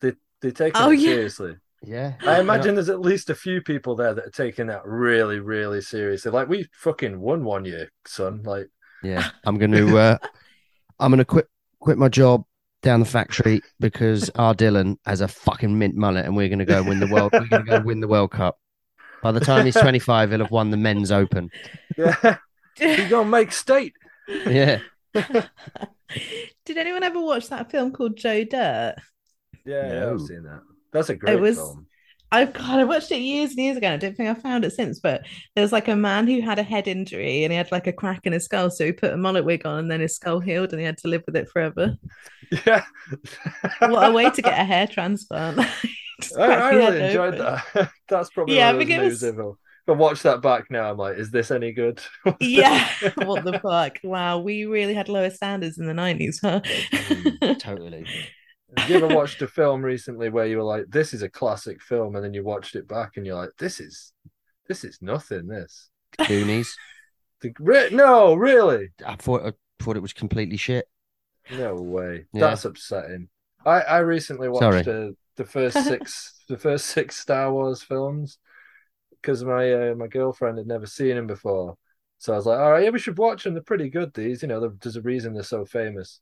They 0.00 0.12
they 0.40 0.50
take 0.50 0.72
Oh, 0.76 0.90
it 0.90 0.98
yeah. 1.00 1.08
seriously. 1.10 1.56
Yeah, 1.84 2.12
I 2.24 2.38
imagine 2.38 2.76
there's 2.76 2.90
at 2.90 3.00
least 3.00 3.28
a 3.28 3.34
few 3.34 3.60
people 3.60 3.96
there 3.96 4.14
that 4.14 4.26
are 4.26 4.30
taking 4.30 4.68
that 4.68 4.86
really, 4.86 5.40
really 5.40 5.80
seriously. 5.80 6.30
Like 6.30 6.48
we 6.48 6.68
fucking 6.74 7.18
won 7.18 7.42
one 7.42 7.64
year, 7.64 7.90
son. 8.06 8.42
Like 8.44 8.68
Yeah, 9.02 9.30
I'm 9.44 9.58
going 9.58 9.72
to. 9.72 9.98
Uh, 9.98 10.18
I'm 11.02 11.10
going 11.10 11.18
to 11.18 11.24
quit 11.24 11.48
quit 11.80 11.98
my 11.98 12.08
job 12.08 12.44
down 12.82 13.00
the 13.00 13.06
factory 13.06 13.60
because 13.80 14.30
our 14.36 14.54
Dylan 14.54 14.96
has 15.06 15.20
a 15.20 15.28
fucking 15.28 15.76
mint 15.78 15.94
mullet, 15.96 16.24
and 16.24 16.36
we're 16.36 16.48
going 16.48 16.58
to 16.60 16.64
go 16.64 16.82
win 16.82 17.00
the 17.00 17.06
world. 17.08 17.32
We're 17.32 17.46
going 17.46 17.64
to 17.64 17.70
go 17.70 17.80
win 17.80 18.00
the 18.00 18.08
World 18.08 18.30
Cup. 18.30 18.58
By 19.22 19.30
the 19.32 19.40
time 19.40 19.64
he's 19.64 19.74
25, 19.76 20.30
he'll 20.30 20.40
have 20.40 20.50
won 20.50 20.70
the 20.70 20.76
men's 20.76 21.12
open. 21.12 21.50
yeah, 21.96 22.36
you 22.80 23.08
gonna 23.08 23.28
make 23.28 23.52
state. 23.52 23.92
Yeah, 24.28 24.80
Did 25.14 26.76
anyone 26.76 27.02
ever 27.02 27.20
watch 27.20 27.48
that 27.48 27.70
film 27.70 27.92
called 27.92 28.16
Joe 28.16 28.44
Dirt? 28.44 28.96
Yeah, 29.64 29.86
yeah, 29.86 30.00
No. 30.00 30.14
I've 30.14 30.20
seen 30.22 30.42
that. 30.42 30.62
That's 30.92 31.08
a 31.08 31.16
great 31.16 31.40
was- 31.40 31.56
film. 31.56 31.86
I 32.32 32.46
God, 32.46 32.80
I 32.80 32.84
watched 32.84 33.12
it 33.12 33.20
years 33.20 33.50
and 33.50 33.58
years 33.60 33.76
ago. 33.76 33.86
and 33.88 33.94
I 33.94 33.98
don't 33.98 34.16
think 34.16 34.28
I 34.28 34.34
found 34.40 34.64
it 34.64 34.72
since, 34.72 34.98
but 35.00 35.22
there 35.54 35.62
was 35.62 35.70
like 35.72 35.86
a 35.88 35.94
man 35.94 36.26
who 36.26 36.40
had 36.40 36.58
a 36.58 36.62
head 36.62 36.88
injury 36.88 37.44
and 37.44 37.52
he 37.52 37.56
had 37.56 37.70
like 37.70 37.86
a 37.86 37.92
crack 37.92 38.22
in 38.24 38.32
his 38.32 38.46
skull, 38.46 38.70
so 38.70 38.86
he 38.86 38.92
put 38.92 39.12
a 39.12 39.16
mullet 39.16 39.44
wig 39.44 39.66
on 39.66 39.78
and 39.80 39.90
then 39.90 40.00
his 40.00 40.16
skull 40.16 40.40
healed 40.40 40.72
and 40.72 40.80
he 40.80 40.86
had 40.86 40.98
to 40.98 41.08
live 41.08 41.22
with 41.26 41.36
it 41.36 41.48
forever. 41.50 41.94
Yeah. 42.66 42.84
What 43.80 44.10
a 44.10 44.12
way 44.12 44.30
to 44.30 44.42
get 44.42 44.58
a 44.58 44.64
hair 44.72 44.86
transplant! 44.86 45.58
I, 46.38 46.42
I 46.42 46.70
really 46.70 47.00
enjoyed 47.02 47.34
open. 47.40 47.60
that. 47.74 47.90
That's 48.08 48.30
probably 48.30 48.56
Yeah, 48.56 48.72
one 48.72 48.82
of 48.82 48.88
those 48.88 48.96
it 48.96 49.00
news 49.02 49.10
was- 49.12 49.22
info. 49.24 49.58
Watch 49.88 50.22
that 50.22 50.40
back 50.42 50.70
now, 50.70 50.88
I'm 50.90 50.96
like, 50.96 51.16
is 51.18 51.32
this 51.32 51.50
any 51.50 51.72
good? 51.72 52.00
Yeah, 52.40 52.88
what 53.16 53.44
the 53.44 53.58
fuck? 53.58 53.98
Wow, 54.04 54.38
we 54.38 54.64
really 54.64 54.94
had 54.94 55.08
lower 55.08 55.28
standards 55.28 55.76
in 55.76 55.86
the 55.86 55.92
nineties, 55.92 56.38
huh? 56.40 56.60
Mm, 56.92 57.58
totally. 57.58 58.06
Have 58.76 58.88
you 58.88 58.96
ever 58.96 59.14
watched 59.14 59.42
a 59.42 59.46
film 59.46 59.82
recently 59.82 60.30
where 60.30 60.46
you 60.46 60.56
were 60.56 60.62
like, 60.62 60.86
this 60.88 61.12
is 61.12 61.22
a 61.22 61.28
classic 61.28 61.80
film, 61.82 62.16
and 62.16 62.24
then 62.24 62.34
you 62.34 62.42
watched 62.42 62.74
it 62.74 62.88
back 62.88 63.16
and 63.16 63.26
you're 63.26 63.36
like, 63.36 63.50
this 63.58 63.80
is 63.80 64.12
this 64.68 64.84
is 64.84 64.98
nothing. 65.00 65.46
This. 65.46 65.90
Goonies. 66.26 66.76
The, 67.40 67.52
re- 67.58 67.88
no, 67.90 68.34
really. 68.34 68.90
I 69.04 69.16
thought 69.16 69.44
I 69.44 69.52
thought 69.82 69.96
it 69.96 70.00
was 70.02 70.12
completely 70.12 70.56
shit. 70.56 70.86
No 71.50 71.74
way. 71.74 72.26
Yeah. 72.32 72.42
That's 72.42 72.64
upsetting. 72.64 73.30
I 73.66 73.80
I 73.80 73.98
recently 73.98 74.48
watched 74.48 74.86
uh, 74.86 75.08
the 75.34 75.44
first 75.44 75.82
six 75.82 76.34
the 76.48 76.56
first 76.56 76.86
six 76.86 77.16
Star 77.16 77.52
Wars 77.52 77.82
films 77.82 78.38
because 79.10 79.42
my 79.44 79.72
uh, 79.72 79.94
my 79.96 80.06
girlfriend 80.06 80.58
had 80.58 80.68
never 80.68 80.86
seen 80.86 81.16
them 81.16 81.26
before. 81.26 81.76
So 82.18 82.32
I 82.32 82.36
was 82.36 82.46
like, 82.46 82.60
all 82.60 82.70
right, 82.70 82.84
yeah, 82.84 82.90
we 82.90 83.00
should 83.00 83.18
watch 83.18 83.42
them. 83.42 83.54
They're 83.54 83.62
pretty 83.64 83.90
good. 83.90 84.14
These, 84.14 84.42
you 84.42 84.48
know, 84.48 84.72
there's 84.80 84.94
a 84.94 85.02
reason 85.02 85.34
they're 85.34 85.42
so 85.42 85.64
famous. 85.64 86.20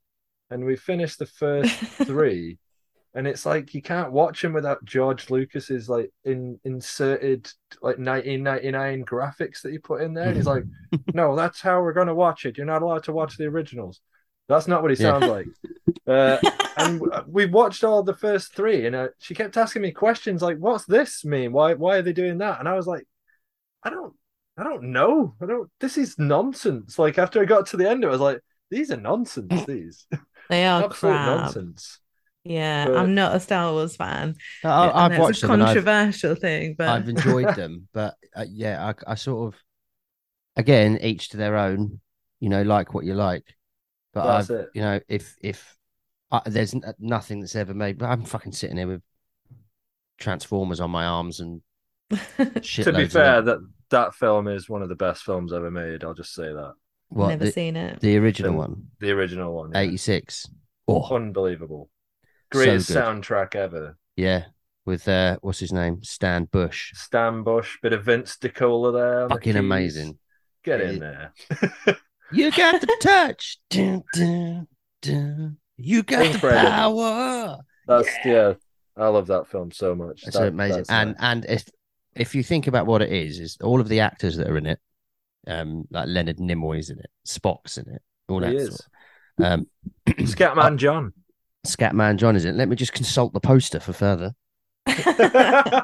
And 0.50 0.64
we 0.64 0.76
finished 0.76 1.18
the 1.18 1.26
first 1.26 1.80
three, 2.06 2.58
and 3.14 3.26
it's 3.26 3.46
like 3.46 3.74
you 3.74 3.82
can't 3.82 4.12
watch 4.12 4.42
them 4.42 4.52
without 4.52 4.84
George 4.84 5.30
Lucas's 5.30 5.88
like 5.88 6.10
in 6.24 6.58
inserted 6.64 7.50
like 7.82 7.98
1999 7.98 9.04
graphics 9.04 9.62
that 9.62 9.72
he 9.72 9.78
put 9.78 10.02
in 10.02 10.14
there. 10.14 10.28
And 10.28 10.36
he's 10.36 10.46
like, 10.46 10.64
no, 11.12 11.36
that's 11.36 11.60
how 11.60 11.80
we're 11.82 11.92
gonna 11.92 12.14
watch 12.14 12.46
it. 12.46 12.56
You're 12.56 12.66
not 12.66 12.82
allowed 12.82 13.04
to 13.04 13.12
watch 13.12 13.36
the 13.36 13.46
originals. 13.46 14.00
That's 14.48 14.68
not 14.68 14.82
what 14.82 14.90
he 14.90 14.96
Yeah. 14.98 15.12
sounds 15.12 15.26
like. 15.26 15.48
Uh, 16.06 16.38
and 16.76 17.02
we 17.26 17.46
watched 17.46 17.84
all 17.84 18.02
the 18.02 18.14
first 18.14 18.54
three, 18.54 18.86
and 18.86 18.96
uh, 18.96 19.08
she 19.18 19.34
kept 19.34 19.56
asking 19.56 19.82
me 19.82 19.92
questions 19.92 20.42
like, 20.42 20.58
"What's 20.58 20.86
this 20.86 21.24
mean? 21.24 21.52
Why 21.52 21.74
why 21.74 21.96
are 21.98 22.02
they 22.02 22.12
doing 22.12 22.38
that?" 22.38 22.60
And 22.60 22.68
I 22.68 22.74
was 22.74 22.86
like, 22.86 23.06
"I 23.82 23.90
don't 23.90 24.14
I 24.56 24.64
don't 24.64 24.84
know. 24.92 25.34
I 25.40 25.46
don't. 25.46 25.70
This 25.80 25.98
is 25.98 26.18
nonsense." 26.18 26.98
Like 26.98 27.18
after 27.18 27.40
I 27.40 27.44
got 27.44 27.66
to 27.68 27.76
the 27.76 27.88
end, 27.88 28.04
I 28.04 28.08
was 28.08 28.20
like, 28.20 28.40
"These 28.70 28.90
are 28.90 28.96
nonsense. 28.96 29.64
These 29.66 30.06
They 30.50 30.66
are 30.66 30.84
absolute 30.84 31.12
crap. 31.14 31.26
nonsense." 31.40 31.98
Yeah, 32.44 32.86
But- 32.86 32.96
I'm 32.96 33.14
not 33.14 33.34
a 33.36 33.40
Star 33.40 33.72
Wars 33.72 33.96
fan. 33.96 34.34
I, 34.64 34.90
I've 34.90 35.12
it's 35.12 35.20
watched 35.20 35.42
a 35.42 35.46
them. 35.46 35.54
and 35.54 35.62
I've- 35.62 35.74
controversial 35.80 36.34
thing, 36.34 36.74
but 36.76 36.88
I've 36.88 37.08
enjoyed 37.08 37.54
them, 37.54 37.88
but 37.92 38.14
uh, 38.34 38.44
yeah, 38.48 38.92
I, 39.06 39.12
I 39.12 39.14
sort 39.14 39.54
of, 39.54 39.60
again, 40.56 40.98
each 41.02 41.30
to 41.30 41.36
their 41.36 41.56
own. 41.56 42.00
You 42.42 42.48
know, 42.48 42.62
like 42.62 42.94
what 42.94 43.04
you 43.04 43.12
like. 43.14 43.44
But 44.14 44.24
That's 44.24 44.50
I've, 44.50 44.56
it. 44.60 44.68
you 44.74 44.80
know, 44.80 45.00
if 45.08 45.36
if 45.42 45.76
I, 46.30 46.40
there's 46.46 46.74
nothing 46.98 47.40
that's 47.40 47.54
ever 47.54 47.74
made, 47.74 47.98
but 47.98 48.06
I'm 48.06 48.24
fucking 48.24 48.52
sitting 48.52 48.78
here 48.78 48.86
with 48.86 49.02
Transformers 50.18 50.80
on 50.80 50.90
my 50.90 51.04
arms 51.04 51.40
and 51.40 51.60
shit. 52.62 52.84
to 52.86 52.92
be 52.92 53.06
fair, 53.08 53.42
that 53.42 53.58
that 53.90 54.14
film 54.14 54.48
is 54.48 54.68
one 54.68 54.80
of 54.82 54.88
the 54.88 54.94
best 54.94 55.22
films 55.22 55.52
ever 55.52 55.70
made. 55.70 56.02
I'll 56.04 56.14
just 56.14 56.34
say 56.34 56.44
that. 56.52 56.72
What 57.10 57.28
Never 57.28 57.44
the, 57.46 57.52
seen 57.52 57.76
it. 57.76 58.00
the 58.00 58.16
original 58.18 58.52
The- 58.52 58.58
one? 58.58 58.86
The 59.00 59.10
original 59.10 59.54
one. 59.54 59.72
yeah. 59.74 59.80
Eighty 59.80 59.96
six. 59.96 60.48
Oh, 60.88 61.14
Unbelievable. 61.14 61.90
Greatest 62.50 62.88
good. 62.88 62.96
soundtrack 62.96 63.54
ever. 63.54 63.96
yeah. 64.16 64.44
With 64.86 65.06
uh, 65.06 65.36
what's 65.42 65.58
his 65.60 65.72
name? 65.72 66.02
Stan 66.02 66.44
Bush. 66.44 66.92
Stan 66.94 67.42
Bush, 67.42 67.76
bit 67.82 67.92
of 67.92 68.04
Vince 68.04 68.36
DiCola 68.40 68.92
there. 68.92 69.22
on 69.24 69.28
the 69.28 69.34
Fucking 69.34 69.56
amazing. 69.56 70.18
Get 70.64 70.80
Yeah. 70.80 70.88
in 70.90 70.98
there. 71.00 71.32
You 72.32 72.50
got 72.52 72.80
the 72.80 72.96
touch. 73.00 73.58
Dun, 73.70 74.04
dun, 74.14 74.68
dun. 75.02 75.56
You 75.76 76.02
got 76.04 76.32
the 76.32 76.38
power. 76.38 77.58
That's 77.88 78.08
yeah. 78.24 78.52
I 78.96 79.08
love 79.08 79.26
that 79.28 79.48
film 79.48 79.72
so 79.72 79.94
much. 79.96 80.22
It's 80.26 80.36
That- 80.36 80.48
amazing. 80.48 80.76
that's 80.78 80.90
And 80.90 81.10
nice. 81.10 81.16
and 81.20 81.44
if 81.46 81.68
if 82.14 82.34
you 82.34 82.42
think 82.44 82.66
about 82.68 82.86
what 82.86 83.02
it 83.02 83.10
is, 83.12 83.38
is 83.40 83.56
all 83.62 83.80
of 83.80 83.88
the 83.88 84.00
actors 84.00 84.36
that 84.36 84.48
are 84.48 84.56
in 84.56 84.66
it, 84.66 84.78
um, 85.46 85.84
like 85.90 86.06
Leonard 86.08 86.38
Nimoy's 86.38 86.90
in 86.90 86.98
it, 86.98 87.10
Spock's 87.26 87.78
in 87.78 87.88
it, 87.90 88.02
all 88.28 88.40
that 88.40 88.52
He 88.52 88.58
sort 88.60 88.70
is. 88.72 88.80
of- 89.38 89.44
Um, 89.44 89.66
Scatman 90.08 90.76
John. 90.76 91.12
Scatman 91.66 92.16
John 92.16 92.36
is 92.36 92.44
it. 92.44 92.54
Let 92.54 92.68
me 92.68 92.76
just 92.76 92.92
consult 92.92 93.32
the 93.32 93.40
poster 93.40 93.80
for 93.80 93.92
further. 93.92 94.34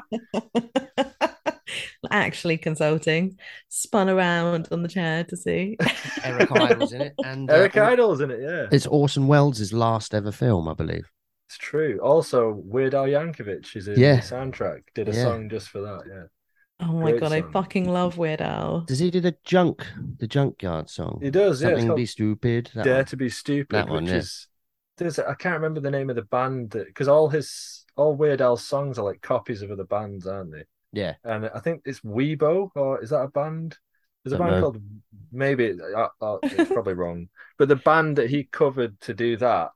Actually 2.11 2.57
consulting, 2.59 3.37
spun 3.69 4.09
around 4.09 4.69
on 4.71 4.83
the 4.83 4.89
chair 4.89 5.25
to 5.25 5.37
see. 5.37 5.77
Eric 6.23 6.51
Idle's 6.53 6.93
in 6.93 7.01
it, 7.03 7.15
and 7.25 7.51
uh, 7.51 7.55
Eric 7.55 7.77
all- 7.77 7.83
Idle's 7.85 8.21
in 8.21 8.31
it, 8.31 8.41
yeah. 8.41 8.67
It's 8.71 8.87
Orson 8.87 9.27
Welles' 9.27 9.73
last 9.73 10.15
ever 10.15 10.31
film, 10.31 10.69
I 10.69 10.75
believe. 10.75 11.11
It's 11.49 11.59
true. 11.59 11.99
Also, 12.01 12.61
Weird 12.65 12.95
Al 12.95 13.07
Yankovic 13.07 13.75
is 13.77 13.89
in 13.89 13.99
Yeah. 13.99 14.17
the 14.17 14.23
soundtrack. 14.23 14.83
Did 14.95 15.09
a 15.09 15.13
Yeah. 15.13 15.23
song 15.25 15.49
just 15.49 15.69
for 15.69 15.81
that, 15.81 16.03
yeah. 16.09 16.25
Oh 16.81 16.93
my 16.93 17.11
Great 17.11 17.21
god, 17.21 17.33
I 17.33 17.43
fucking 17.43 17.89
love 17.89 18.19
Weird 18.19 18.43
Al. 18.43 18.81
Does 18.83 18.99
he 18.99 19.11
do 19.11 19.21
the 19.21 19.37
junk, 19.45 19.87
the 20.19 20.27
junkyard 20.27 20.91
song? 20.91 21.19
He 21.23 21.31
does, 21.31 21.63
yeah. 21.63 21.69
It's 21.69 21.81
Something 21.81 21.87
called 21.89 21.97
be 21.97 22.07
stupid. 22.07 22.71
that 22.75 22.85
Dare 22.85 22.97
one? 22.97 23.07
to 23.07 23.17
be 23.17 23.29
stupid, 23.31 23.75
That 23.75 23.89
one, 23.89 24.05
which 24.05 24.13
yeah. 24.13 24.19
is 24.19 24.49
there's 24.99 25.19
I 25.19 25.35
can't 25.35 25.55
remember 25.55 25.81
the 25.81 25.91
name 25.91 26.11
of 26.11 26.17
the 26.17 26.23
band 26.23 26.71
because 26.71 27.09
all 27.09 27.29
his 27.29 27.85
all 27.97 28.15
Weird 28.15 28.41
Al's 28.41 28.65
songs 28.65 28.99
are 28.99 29.05
like 29.05 29.21
copies 29.23 29.63
of 29.63 29.71
other 29.71 29.85
bands, 29.85 30.27
aren't 30.27 30.53
they? 30.53 30.65
Yeah, 30.93 31.15
And 31.25 31.51
I 31.55 31.61
think 31.61 31.83
it's 31.85 32.01
Weibo, 32.01 32.71
or 32.75 33.03
is 33.03 33.11
that 33.11 33.23
a 33.23 33.29
band? 33.29 33.77
There's 34.25 34.33
a 34.33 34.39
band 34.39 34.53
know. 34.53 34.61
called 34.61 34.83
maybe 35.33 35.79
uh, 35.97 36.09
uh, 36.21 36.39
it's 36.43 36.71
probably 36.71 36.95
wrong, 36.95 37.29
but 37.59 37.69
the 37.69 37.77
band 37.77 38.17
that 38.19 38.31
he 38.31 38.45
covered 38.45 39.01
to 39.03 39.15
do 39.15 39.37
that. 39.39 39.71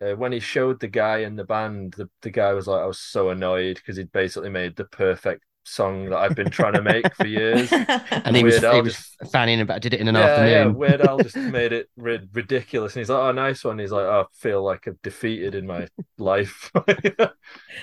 Uh, 0.00 0.16
when 0.16 0.32
he 0.32 0.40
showed 0.40 0.80
the 0.80 0.88
guy 0.88 1.18
in 1.18 1.36
the 1.36 1.44
band, 1.44 1.94
the, 1.94 2.10
the 2.22 2.30
guy 2.30 2.52
was 2.52 2.66
like, 2.66 2.82
I 2.82 2.86
was 2.86 2.98
so 2.98 3.30
annoyed 3.30 3.76
because 3.76 3.96
he'd 3.96 4.10
basically 4.10 4.50
made 4.50 4.74
the 4.74 4.84
perfect 4.84 5.44
song 5.64 6.10
that 6.10 6.18
I've 6.18 6.34
been 6.34 6.50
trying 6.50 6.72
to 6.74 6.82
make 6.82 7.14
for 7.14 7.26
years. 7.26 7.70
and 8.10 8.36
he 8.36 8.42
was 8.44 8.54
Weird 8.54 8.64
Al 8.64 8.74
he 8.74 8.80
was 8.82 8.94
just- 8.94 9.32
fanning 9.32 9.60
about. 9.60 9.80
Did 9.82 9.94
it 9.94 10.00
in 10.00 10.08
an 10.08 10.14
yeah, 10.14 10.20
yeah, 10.20 10.54
afternoon. 10.58 10.74
Weird 10.76 11.00
Al 11.02 11.18
just 11.18 11.36
made 11.58 11.72
it 11.72 11.88
ri- 11.96 12.28
ridiculous, 12.32 12.94
and 12.94 13.00
he's 13.00 13.10
like, 13.10 13.18
"Oh, 13.18 13.32
nice 13.32 13.64
one." 13.64 13.78
He's 13.78 13.92
like, 13.92 14.04
"Oh, 14.04 14.26
I 14.28 14.36
feel 14.36 14.62
like 14.62 14.86
I'm 14.86 14.98
defeated 15.02 15.54
in 15.54 15.66
my 15.66 15.86
life." 16.18 16.70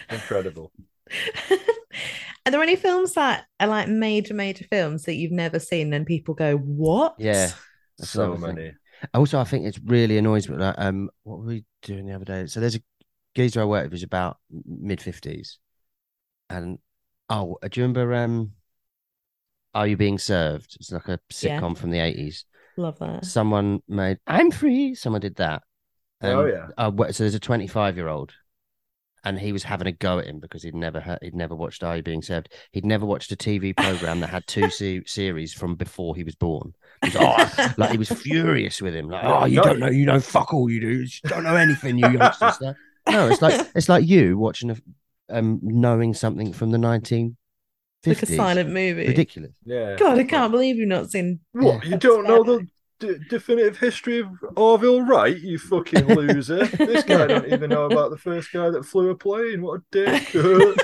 Incredible. 0.10 0.72
Are 2.46 2.52
there 2.52 2.62
any 2.64 2.76
films 2.76 3.14
that 3.14 3.46
are 3.60 3.68
like 3.68 3.88
major, 3.88 4.34
major 4.34 4.66
films 4.66 5.04
that 5.04 5.16
you've 5.16 5.32
never 5.32 5.60
seen 5.60 5.94
and 5.94 6.06
people 6.06 6.34
go, 6.34 6.58
What? 6.58 7.16
Yeah. 7.20 7.52
That's 7.98 8.12
so 8.12 8.34
another 8.34 8.48
thing. 8.48 8.56
many. 8.56 8.72
Also, 9.14 9.40
I 9.40 9.44
think 9.44 9.66
it's 9.66 9.80
really 9.86 10.18
annoys 10.18 10.50
me. 10.50 10.58
Like, 10.58 10.76
um, 10.78 11.10
what 11.24 11.40
were 11.40 11.46
we 11.46 11.66
doing 11.84 12.06
the 12.06 12.14
other 12.14 12.26
day? 12.26 12.48
So 12.48 12.60
there's 12.60 12.76
a 12.76 12.82
geezer 13.36 13.62
I 13.62 13.66
work 13.66 13.84
with 13.84 13.92
who's 13.94 14.04
about 14.04 14.38
mid 14.66 15.02
fifties, 15.02 15.58
and 16.50 16.80
oh, 17.30 17.58
do 17.70 17.80
you 17.80 17.88
remember? 17.88 18.14
Um, 18.14 18.52
Are 19.74 19.88
you 19.88 19.98
being 19.98 20.18
served? 20.18 20.76
It's 20.80 20.92
like 20.92 21.08
a 21.08 21.20
Yeah. 21.42 21.60
sitcom 21.60 21.78
from 21.78 21.92
the 21.92 22.00
eighties. 22.00 22.46
Love 22.78 22.98
that. 23.00 23.26
Someone 23.26 23.82
made 23.88 24.18
"I'm 24.26 24.52
free." 24.52 24.96
Someone 24.96 25.22
did 25.22 25.36
that. 25.36 25.64
Oh, 26.22 26.46
yeah. 26.46 26.68
uh, 26.78 26.92
so 27.12 27.24
there's 27.24 27.34
a 27.36 27.40
25 27.40 27.96
year 27.96 28.10
old, 28.10 28.34
and 29.24 29.40
he 29.40 29.54
was 29.54 29.64
having 29.64 29.88
a 29.88 29.92
go 29.94 30.20
at 30.20 30.26
him 30.26 30.40
because 30.42 30.64
he'd 30.64 30.76
never 30.76 31.00
heard, 31.00 31.20
he'd 31.22 31.34
never 31.36 31.56
watched 31.56 31.82
Are 31.82 31.96
You 31.96 32.04
Being 32.04 32.22
Served. 32.22 32.52
He'd 32.74 32.84
never 32.86 33.06
watched 33.06 33.32
a 33.32 33.38
TV 33.38 33.74
program 33.76 34.20
that 34.20 34.30
had 34.30 34.46
two 34.46 34.70
se- 34.70 35.04
series 35.06 35.54
from 35.54 35.76
before 35.76 36.16
he 36.18 36.26
was 36.26 36.36
born. 36.36 36.74
He 37.06 37.18
was, 37.18 37.48
oh, 37.58 37.74
like 37.78 37.92
he 37.92 37.98
was 37.98 38.10
furious 38.10 38.82
with 38.82 38.94
him. 38.96 39.08
Like, 39.08 39.24
oh, 39.24 39.46
you 39.46 39.58
No. 39.58 39.64
don't 39.64 39.80
know, 39.80 39.90
you 39.90 40.06
know, 40.06 40.20
fuck 40.20 40.54
all 40.54 40.70
you 40.70 40.82
do. 40.82 40.90
You 41.04 41.30
don't 41.30 41.44
know 41.44 41.56
anything, 41.56 41.98
you 41.98 42.10
youngsters. 42.10 42.60
Like, 42.60 42.76
no, 43.10 43.30
it's 43.30 43.42
like 43.42 43.68
it's 43.76 43.88
like 43.88 44.06
you 44.06 44.38
watching 44.38 44.72
a, 44.72 44.76
um, 45.30 45.60
knowing 45.62 46.14
something 46.14 46.54
from 46.54 46.72
the 46.72 46.78
1950s. 46.78 47.34
like 48.06 48.24
a 48.24 48.26
silent 48.26 48.70
movie. 48.70 49.08
Ridiculous. 49.08 49.52
Yeah. 49.66 49.96
God, 49.98 50.18
I 50.20 50.24
can't 50.24 50.52
believe 50.52 50.78
you've 50.78 50.88
not 50.88 51.10
seen. 51.12 51.40
What? 51.54 51.86
You 51.86 51.98
don't 51.98 52.26
know 52.28 52.44
the 52.44 52.68
d- 53.00 53.18
definitive 53.30 53.78
history 53.80 54.20
of 54.20 54.28
Orville 54.56 55.02
Wright? 55.04 55.38
You 55.40 55.58
fucking 55.60 56.06
loser! 56.08 56.66
this 56.78 57.04
guy 57.04 57.28
don't 57.28 57.52
even 57.52 57.70
know 57.70 57.86
about 57.86 58.12
the 58.12 58.18
first 58.18 58.52
guy 58.54 58.70
that 58.70 58.86
flew 58.86 59.10
a 59.10 59.16
plane. 59.16 59.62
What 59.62 59.82
a 59.82 59.84
dick! 59.92 60.30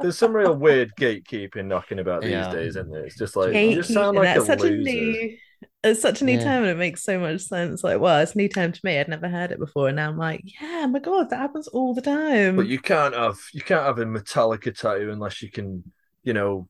There's 0.00 0.18
some 0.18 0.34
real 0.34 0.54
weird 0.54 0.92
gatekeeping 1.00 1.66
knocking 1.66 1.98
about 2.00 2.22
these 2.22 2.32
Yeah. 2.32 2.52
days, 2.52 2.70
isn't 2.70 2.90
there? 2.90 3.04
It's 3.06 3.16
just 3.16 3.36
like 3.36 3.54
you 3.54 3.76
just 3.76 3.92
sound 3.94 4.16
like 4.18 4.28
a 4.28 4.40
that's 4.40 4.46
such 4.46 4.60
loser. 4.60 4.74
a 4.74 4.78
new 4.92 5.36
it's 5.82 6.00
such 6.02 6.22
a 6.22 6.24
new 6.24 6.34
Yeah. 6.34 6.44
term 6.44 6.62
and 6.62 6.70
it 6.72 6.76
makes 6.78 7.02
so 7.04 7.18
much 7.18 7.42
sense. 7.42 7.84
Like, 7.84 8.00
well, 8.00 8.20
it's 8.20 8.34
a 8.34 8.38
new 8.38 8.48
term 8.48 8.72
to 8.72 8.80
me. 8.84 8.98
I'd 8.98 9.08
never 9.08 9.28
heard 9.28 9.52
it 9.52 9.58
before. 9.58 9.88
And 9.88 9.96
now 9.96 10.08
I'm 10.08 10.18
like, 10.18 10.42
yeah, 10.60 10.86
my 10.86 10.98
God, 10.98 11.30
that 11.30 11.38
happens 11.38 11.68
all 11.68 11.94
the 11.94 12.02
time. 12.02 12.56
But 12.56 12.66
you 12.66 12.78
can't 12.78 13.14
have 13.14 13.38
you 13.52 13.60
can't 13.62 13.84
have 13.84 13.98
a 13.98 14.04
Metallica 14.04 14.76
tattoo 14.76 15.10
unless 15.10 15.42
you 15.42 15.50
can, 15.50 15.84
you 16.22 16.32
know, 16.32 16.68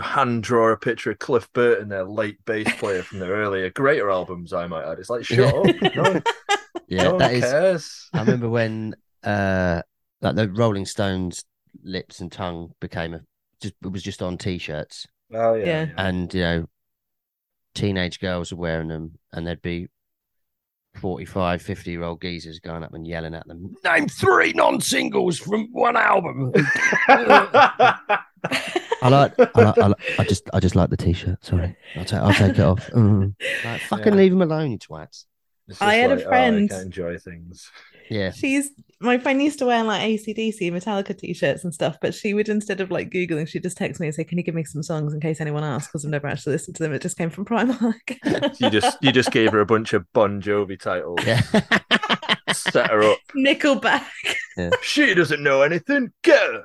hand 0.00 0.42
draw 0.42 0.70
a 0.72 0.76
picture 0.76 1.10
of 1.10 1.18
Cliff 1.18 1.52
Burton, 1.52 1.88
their 1.88 2.04
late 2.04 2.38
bass 2.44 2.72
player 2.78 3.02
from 3.02 3.18
their 3.18 3.32
earlier 3.32 3.70
greater 3.70 4.10
albums. 4.10 4.52
I 4.52 4.66
might 4.66 4.84
add. 4.90 4.98
It's 4.98 5.10
like 5.10 5.24
shut 5.24 5.54
up, 5.54 5.66
no, 5.96 6.20
Yeah, 6.88 7.02
no 7.04 7.18
that 7.18 7.24
one 7.26 7.34
is. 7.34 7.40
cares. 7.42 8.08
I 8.14 8.20
remember 8.20 8.48
when 8.48 8.94
uh 9.24 9.82
like 10.22 10.36
the 10.36 10.48
Rolling 10.50 10.86
Stones 10.86 11.44
lips 11.82 12.20
and 12.20 12.30
tongue 12.32 12.72
became 12.80 13.14
a 13.14 13.20
just 13.60 13.74
it 13.82 13.88
was 13.92 14.02
just 14.02 14.22
on 14.22 14.38
t-shirts 14.38 15.06
Oh 15.32 15.54
yeah, 15.54 15.66
Yeah. 15.66 15.86
and 15.98 16.32
you 16.32 16.40
know 16.40 16.66
teenage 17.76 18.20
girls 18.20 18.52
were 18.52 18.58
wearing 18.58 18.88
them 18.88 19.18
and 19.32 19.46
there'd 19.46 19.62
be 19.62 19.88
45 20.96 21.60
50 21.60 21.90
year 21.90 22.02
old 22.04 22.22
geezers 22.22 22.58
going 22.58 22.82
up 22.82 22.94
and 22.94 23.06
yelling 23.06 23.34
at 23.34 23.46
them 23.46 23.74
name 23.84 24.08
three 24.08 24.52
non-singles 24.54 25.38
from 25.38 25.68
one 25.72 25.94
album 25.96 26.52
I 27.08 28.18
like 29.10 29.34
I, 29.38 29.60
like, 29.62 29.78
I, 29.78 29.86
like, 29.88 30.00
I 30.18 30.24
just 30.24 30.48
I 30.54 30.60
just 30.60 30.74
like 30.74 30.90
the 30.90 30.96
t-shirt 30.96 31.44
sorry 31.44 31.76
I'll 31.96 32.04
take 32.04 32.20
I'll 32.20 32.32
take 32.32 32.58
it 32.58 32.60
off 32.60 32.88
Mm. 32.94 33.34
like 33.64 33.80
fucking 33.82 34.12
Yeah. 34.14 34.18
leave 34.18 34.32
him 34.32 34.42
alone 34.42 34.72
you 34.72 34.78
twats 34.78 35.24
I 35.68 35.72
just 35.72 35.82
had 35.82 36.10
a 36.10 36.14
like, 36.16 36.24
oh, 36.24 36.28
friend- 36.28 36.70
can't 36.70 36.82
enjoy 36.86 37.18
things. 37.18 37.70
yeah 38.08 38.30
She's 38.30 38.70
my 39.00 39.18
friend 39.18 39.42
used 39.42 39.58
to 39.58 39.66
wear 39.66 39.82
like 39.84 40.02
ACDC 40.02 40.72
Metallica 40.72 41.16
t-shirts 41.16 41.64
and 41.64 41.74
stuff, 41.74 41.98
but 42.00 42.14
she 42.14 42.34
would 42.34 42.48
instead 42.48 42.80
of 42.80 42.90
like 42.90 43.10
Googling, 43.10 43.46
she'd 43.46 43.62
just 43.62 43.76
text 43.76 44.00
me 44.00 44.06
and 44.06 44.14
say, 44.14 44.24
Can 44.24 44.38
you 44.38 44.44
give 44.44 44.54
me 44.54 44.64
some 44.64 44.82
songs 44.82 45.12
in 45.12 45.20
case 45.20 45.40
anyone 45.40 45.64
asks? 45.64 45.88
Because 45.88 46.04
I've 46.04 46.10
never 46.10 46.26
actually 46.26 46.52
listened 46.52 46.76
to 46.76 46.82
them. 46.82 46.92
It 46.92 47.02
just 47.02 47.18
came 47.18 47.30
from 47.30 47.44
Primark. 47.44 47.94
You 48.58 48.70
just 48.70 48.98
you 49.02 49.12
just 49.12 49.32
gave 49.32 49.52
her 49.52 49.60
a 49.60 49.66
bunch 49.66 49.92
of 49.92 50.10
Bon 50.12 50.40
Jovi 50.40 50.80
titles, 50.80 51.20
yeah 51.26 51.42
set 52.56 52.90
her 52.90 53.02
up. 53.02 53.18
Nickelback. 53.36 54.04
She 54.82 55.14
doesn't 55.14 55.42
know 55.42 55.62
anything. 55.62 56.12
Get 56.22 56.40
her. 56.40 56.64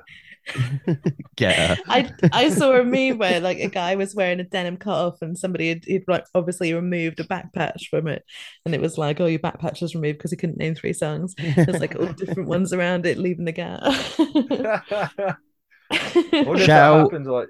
Get 1.36 1.56
her 1.56 1.78
I 1.88 2.10
I 2.32 2.48
saw 2.50 2.72
a 2.72 2.84
meme 2.84 3.18
where 3.18 3.40
like 3.40 3.58
a 3.58 3.68
guy 3.68 3.94
was 3.96 4.14
wearing 4.14 4.40
a 4.40 4.44
denim 4.44 4.76
cutoff 4.76 5.22
and 5.22 5.38
somebody 5.38 5.68
had 5.68 5.84
he'd 5.84 6.04
like 6.08 6.24
obviously 6.34 6.72
removed 6.74 7.20
a 7.20 7.24
back 7.24 7.52
patch 7.52 7.88
from 7.90 8.08
it, 8.08 8.24
and 8.64 8.74
it 8.74 8.80
was 8.80 8.98
like, 8.98 9.20
oh, 9.20 9.26
your 9.26 9.38
back 9.38 9.58
patch 9.60 9.80
was 9.80 9.94
removed 9.94 10.18
because 10.18 10.30
he 10.32 10.36
couldn't 10.36 10.58
name 10.58 10.74
three 10.74 10.92
songs. 10.92 11.34
There's 11.38 11.80
like 11.80 11.96
all 11.96 12.12
different 12.12 12.48
ones 12.48 12.72
around 12.72 13.06
it, 13.06 13.18
leaving 13.18 13.44
the 13.44 13.52
gap. 13.52 13.80
I 16.32 16.42
wonder 16.42 16.64
if 16.64 16.66
Shall- 16.66 16.94
that 16.94 16.98
happens 16.98 17.28
like 17.28 17.48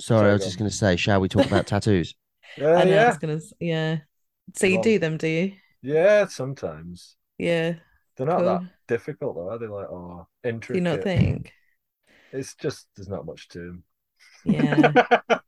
sorry 0.00 0.30
I 0.30 0.32
was 0.34 0.42
go 0.42 0.44
just 0.44 0.58
going 0.58 0.70
to 0.70 0.76
say 0.76 0.96
shall 0.96 1.20
we 1.20 1.28
talk 1.28 1.46
about 1.46 1.66
tattoos 1.66 2.14
uh, 2.60 2.66
I 2.74 2.84
know, 2.84 2.98
I 3.00 3.04
yeah 3.04 3.06
was 3.06 3.18
gonna, 3.18 3.40
yeah. 3.60 3.98
So 4.56 4.66
you 4.66 4.78
do 4.78 4.98
them, 4.98 5.16
do 5.18 5.28
you? 5.28 5.52
yeah 5.82 6.26
sometimes 6.26 7.16
Yeah. 7.38 7.74
they're 8.16 8.26
not 8.26 8.38
Cool. 8.38 8.44
that 8.44 8.62
difficult 8.88 9.36
though. 9.36 9.50
Are 9.50 9.58
they 9.58 9.66
like 9.66 9.88
oh 9.90 10.26
Do 10.42 10.50
intricate? 10.50 10.78
you 10.78 10.80
not 10.82 11.02
think? 11.02 11.52
It's 12.34 12.54
just 12.56 12.88
there's 12.96 13.08
not 13.08 13.26
much 13.26 13.48
to 13.50 13.58
them. 13.58 13.82
Yeah. 14.44 14.92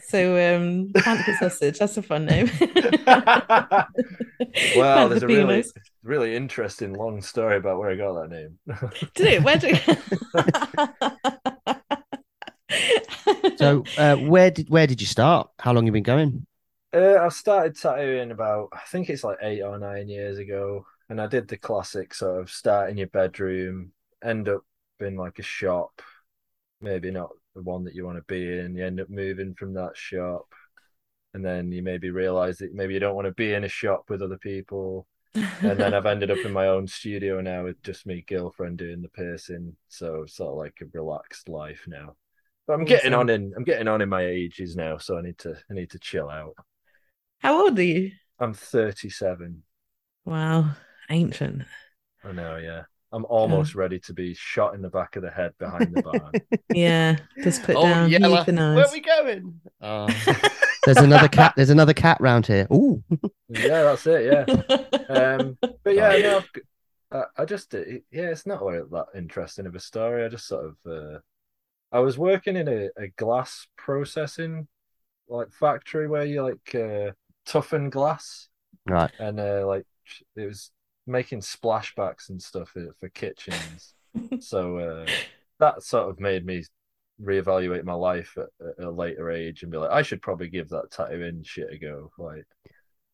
So 0.00 0.56
um 0.56 0.92
Panther 0.94 1.34
Sausage, 1.34 1.78
that's 1.80 1.98
a 1.98 2.02
fun 2.02 2.24
name. 2.24 2.50
Wow, 4.74 5.08
there's 5.08 5.20
Panther 5.20 5.26
a 5.26 5.28
really 5.28 5.64
really 6.02 6.34
interesting 6.34 6.94
long 6.94 7.20
story 7.20 7.56
about 7.56 7.78
where 7.78 7.90
I 7.90 7.96
got 7.96 8.14
that 8.14 8.30
name. 8.30 8.58
Did 9.14 9.26
it? 9.26 9.42
Where 9.42 9.58
do 9.58 9.74
So, 13.58 13.84
uh, 13.98 14.16
where 14.16 14.50
did 14.50 14.70
where 14.70 14.86
did 14.86 15.00
you 15.00 15.06
start? 15.06 15.50
How 15.58 15.72
long 15.72 15.84
have 15.84 15.88
you 15.88 16.00
been 16.00 16.04
going? 16.04 16.46
Uh, 16.94 17.18
I 17.20 17.28
started 17.28 17.76
tattooing 17.76 18.30
about, 18.30 18.68
I 18.72 18.80
think 18.88 19.10
it's 19.10 19.24
like 19.24 19.38
eight 19.42 19.62
or 19.62 19.78
nine 19.78 20.08
years 20.08 20.38
ago, 20.38 20.86
and 21.10 21.20
I 21.20 21.26
did 21.26 21.48
the 21.48 21.58
classic 21.58 22.14
sort 22.14 22.40
of 22.40 22.50
start 22.50 22.88
in 22.88 22.96
your 22.96 23.08
bedroom, 23.08 23.92
end 24.24 24.48
up 24.48 24.62
in 25.00 25.16
like 25.16 25.38
a 25.38 25.42
shop, 25.42 26.02
maybe 26.80 27.10
not 27.10 27.30
the 27.54 27.62
one 27.62 27.84
that 27.84 27.94
you 27.94 28.04
want 28.04 28.18
to 28.18 28.24
be 28.32 28.58
in. 28.58 28.76
You 28.76 28.86
end 28.86 29.00
up 29.00 29.10
moving 29.10 29.54
from 29.54 29.74
that 29.74 29.96
shop, 29.96 30.46
and 31.34 31.44
then 31.44 31.72
you 31.72 31.82
maybe 31.82 32.10
realize 32.10 32.58
that 32.58 32.74
maybe 32.74 32.94
you 32.94 33.00
don't 33.00 33.16
want 33.16 33.26
to 33.26 33.34
be 33.34 33.52
in 33.52 33.64
a 33.64 33.68
shop 33.68 34.04
with 34.08 34.22
other 34.22 34.38
people. 34.38 35.06
And 35.34 35.78
then 35.78 35.94
I've 35.94 36.06
ended 36.06 36.30
up 36.30 36.38
in 36.38 36.52
my 36.52 36.68
own 36.68 36.86
studio 36.86 37.40
now 37.40 37.64
with 37.64 37.82
just 37.82 38.06
me 38.06 38.24
girlfriend 38.26 38.78
doing 38.78 39.02
the 39.02 39.08
piercing. 39.08 39.76
So 39.88 40.24
sort 40.26 40.50
of 40.50 40.56
like 40.56 40.78
a 40.80 40.98
relaxed 40.98 41.48
life 41.48 41.84
now. 41.86 42.16
But 42.66 42.74
I'm 42.74 42.84
getting 42.84 43.14
on 43.14 43.28
in 43.30 43.52
I'm 43.56 43.64
getting 43.64 43.88
on 43.88 44.00
in 44.00 44.08
my 44.08 44.24
ages 44.24 44.76
now, 44.76 44.98
so 44.98 45.16
I 45.16 45.22
need 45.22 45.38
to 45.38 45.54
I 45.70 45.74
need 45.74 45.90
to 45.90 45.98
chill 45.98 46.28
out. 46.28 46.54
How 47.38 47.62
old 47.62 47.78
are 47.78 47.82
you? 47.82 48.12
I'm 48.38 48.54
37. 48.54 49.62
Wow, 50.24 50.72
ancient. 51.08 51.62
I 52.24 52.32
know, 52.32 52.56
yeah. 52.56 52.82
I'm 53.12 53.24
almost 53.26 53.74
ready 53.74 53.98
to 54.00 54.12
be 54.12 54.34
shot 54.34 54.74
in 54.74 54.82
the 54.82 54.90
back 54.90 55.16
of 55.16 55.22
the 55.22 55.30
head 55.30 55.52
behind 55.58 55.94
the 55.94 56.02
barn. 56.02 56.32
Yeah, 56.74 57.16
just 57.42 57.62
put 57.62 57.76
oh, 57.76 57.82
down 57.82 58.10
Yella, 58.10 58.44
euthanize. 58.44 58.76
where 58.76 58.84
are 58.84 58.92
we 58.92 59.00
going? 59.00 59.60
Oh. 59.80 60.06
There's 60.84 60.98
another 60.98 61.28
cat. 61.28 61.54
There's 61.56 61.70
another 61.70 61.94
cat 61.94 62.18
round 62.20 62.46
here. 62.46 62.66
Ooh. 62.72 63.02
yeah, 63.48 63.82
that's 63.82 64.06
it. 64.06 64.24
Yeah. 64.26 64.84
Um, 65.10 65.56
but 65.84 65.94
yeah, 65.94 66.18
no, 66.18 66.36
I've 66.36 66.52
g- 66.52 66.60
I, 67.10 67.22
I 67.38 67.44
just 67.46 67.72
it- 67.72 68.04
yeah, 68.10 68.24
it's 68.24 68.44
not 68.44 68.62
really 68.62 68.86
that 68.92 69.06
interesting 69.14 69.64
of 69.64 69.74
a 69.74 69.80
story. 69.80 70.22
I 70.22 70.28
just 70.28 70.46
sort 70.46 70.66
of 70.66 70.76
uh, 70.86 71.18
I 71.90 72.00
was 72.00 72.18
working 72.18 72.56
in 72.56 72.68
a, 72.68 72.90
a 73.02 73.08
glass 73.16 73.66
processing 73.78 74.68
like 75.26 75.50
factory 75.52 76.08
where 76.08 76.26
you 76.26 76.42
like 76.42 76.74
uh, 76.74 77.12
toughen 77.46 77.88
glass 77.88 78.48
Right. 78.86 79.10
and 79.18 79.40
uh, 79.40 79.66
like 79.66 79.86
it 80.36 80.44
was 80.46 80.70
making 81.08 81.40
splashbacks 81.40 82.28
and 82.28 82.40
stuff 82.40 82.70
for, 82.70 82.94
for 82.98 83.08
kitchens. 83.08 83.94
so 84.40 84.78
uh, 84.78 85.06
that 85.60 85.82
sort 85.82 86.08
of 86.08 86.20
made 86.20 86.44
me 86.44 86.64
reevaluate 87.22 87.84
my 87.84 87.94
life 87.94 88.36
at, 88.36 88.68
at 88.78 88.84
a 88.84 88.90
later 88.90 89.30
age 89.30 89.62
and 89.62 89.72
be 89.72 89.78
like, 89.78 89.90
I 89.90 90.02
should 90.02 90.22
probably 90.22 90.48
give 90.48 90.68
that 90.70 90.90
tattooing 90.90 91.42
shit 91.42 91.72
a 91.72 91.78
go. 91.78 92.10
Like, 92.18 92.46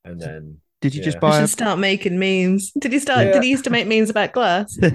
and 0.05 0.21
then 0.21 0.61
Did 0.81 0.95
you 0.95 1.03
just 1.03 1.17
Yeah. 1.17 1.29
You 1.29 1.33
buy 1.33 1.41
a 1.41 1.47
start 1.49 1.79
making 1.79 2.19
memes. 2.19 2.73
Did 2.73 2.93
you 2.93 3.01
start? 3.01 3.27
Yeah. 3.27 3.33
Did 3.33 3.45
you 3.45 3.51
used 3.51 3.65
to 3.65 3.71
make 3.71 3.87
memes 3.87 4.11
about 4.11 4.33
glass? 4.33 4.79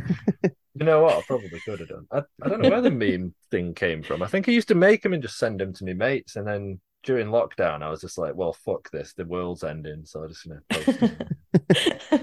You 0.80 0.86
know 0.86 1.02
what? 1.02 1.18
I 1.18 1.22
probably 1.24 1.60
could 1.60 1.82
have 1.82 1.90
done. 1.90 2.08
I, 2.10 2.22
I 2.42 2.48
don't 2.48 2.62
know 2.62 2.70
where 2.70 2.82
the 2.82 2.90
meme 2.90 3.34
thing 3.52 3.74
came 3.74 4.02
from. 4.02 4.24
I 4.24 4.28
think 4.28 4.48
I 4.48 4.54
used 4.54 4.70
to 4.70 4.76
make 4.76 5.02
them 5.02 5.12
and 5.12 5.22
just 5.22 5.38
send 5.38 5.60
them 5.60 5.74
to 5.74 5.84
my 5.84 5.92
mates. 5.92 6.38
And 6.38 6.48
then 6.48 6.80
during 7.10 7.30
lockdown, 7.30 7.82
I 7.82 7.90
was 7.90 8.02
just 8.02 8.20
like, 8.20 8.36
well, 8.36 8.54
fuck 8.54 8.92
this. 8.92 9.14
The 9.14 9.26
world's 9.26 9.64
ending. 9.64 10.06
So 10.06 10.22
I'm 10.22 10.30
just 10.30 10.48
going 10.48 10.60
to 10.70 10.76
post 10.78 11.00
them. 11.00 11.18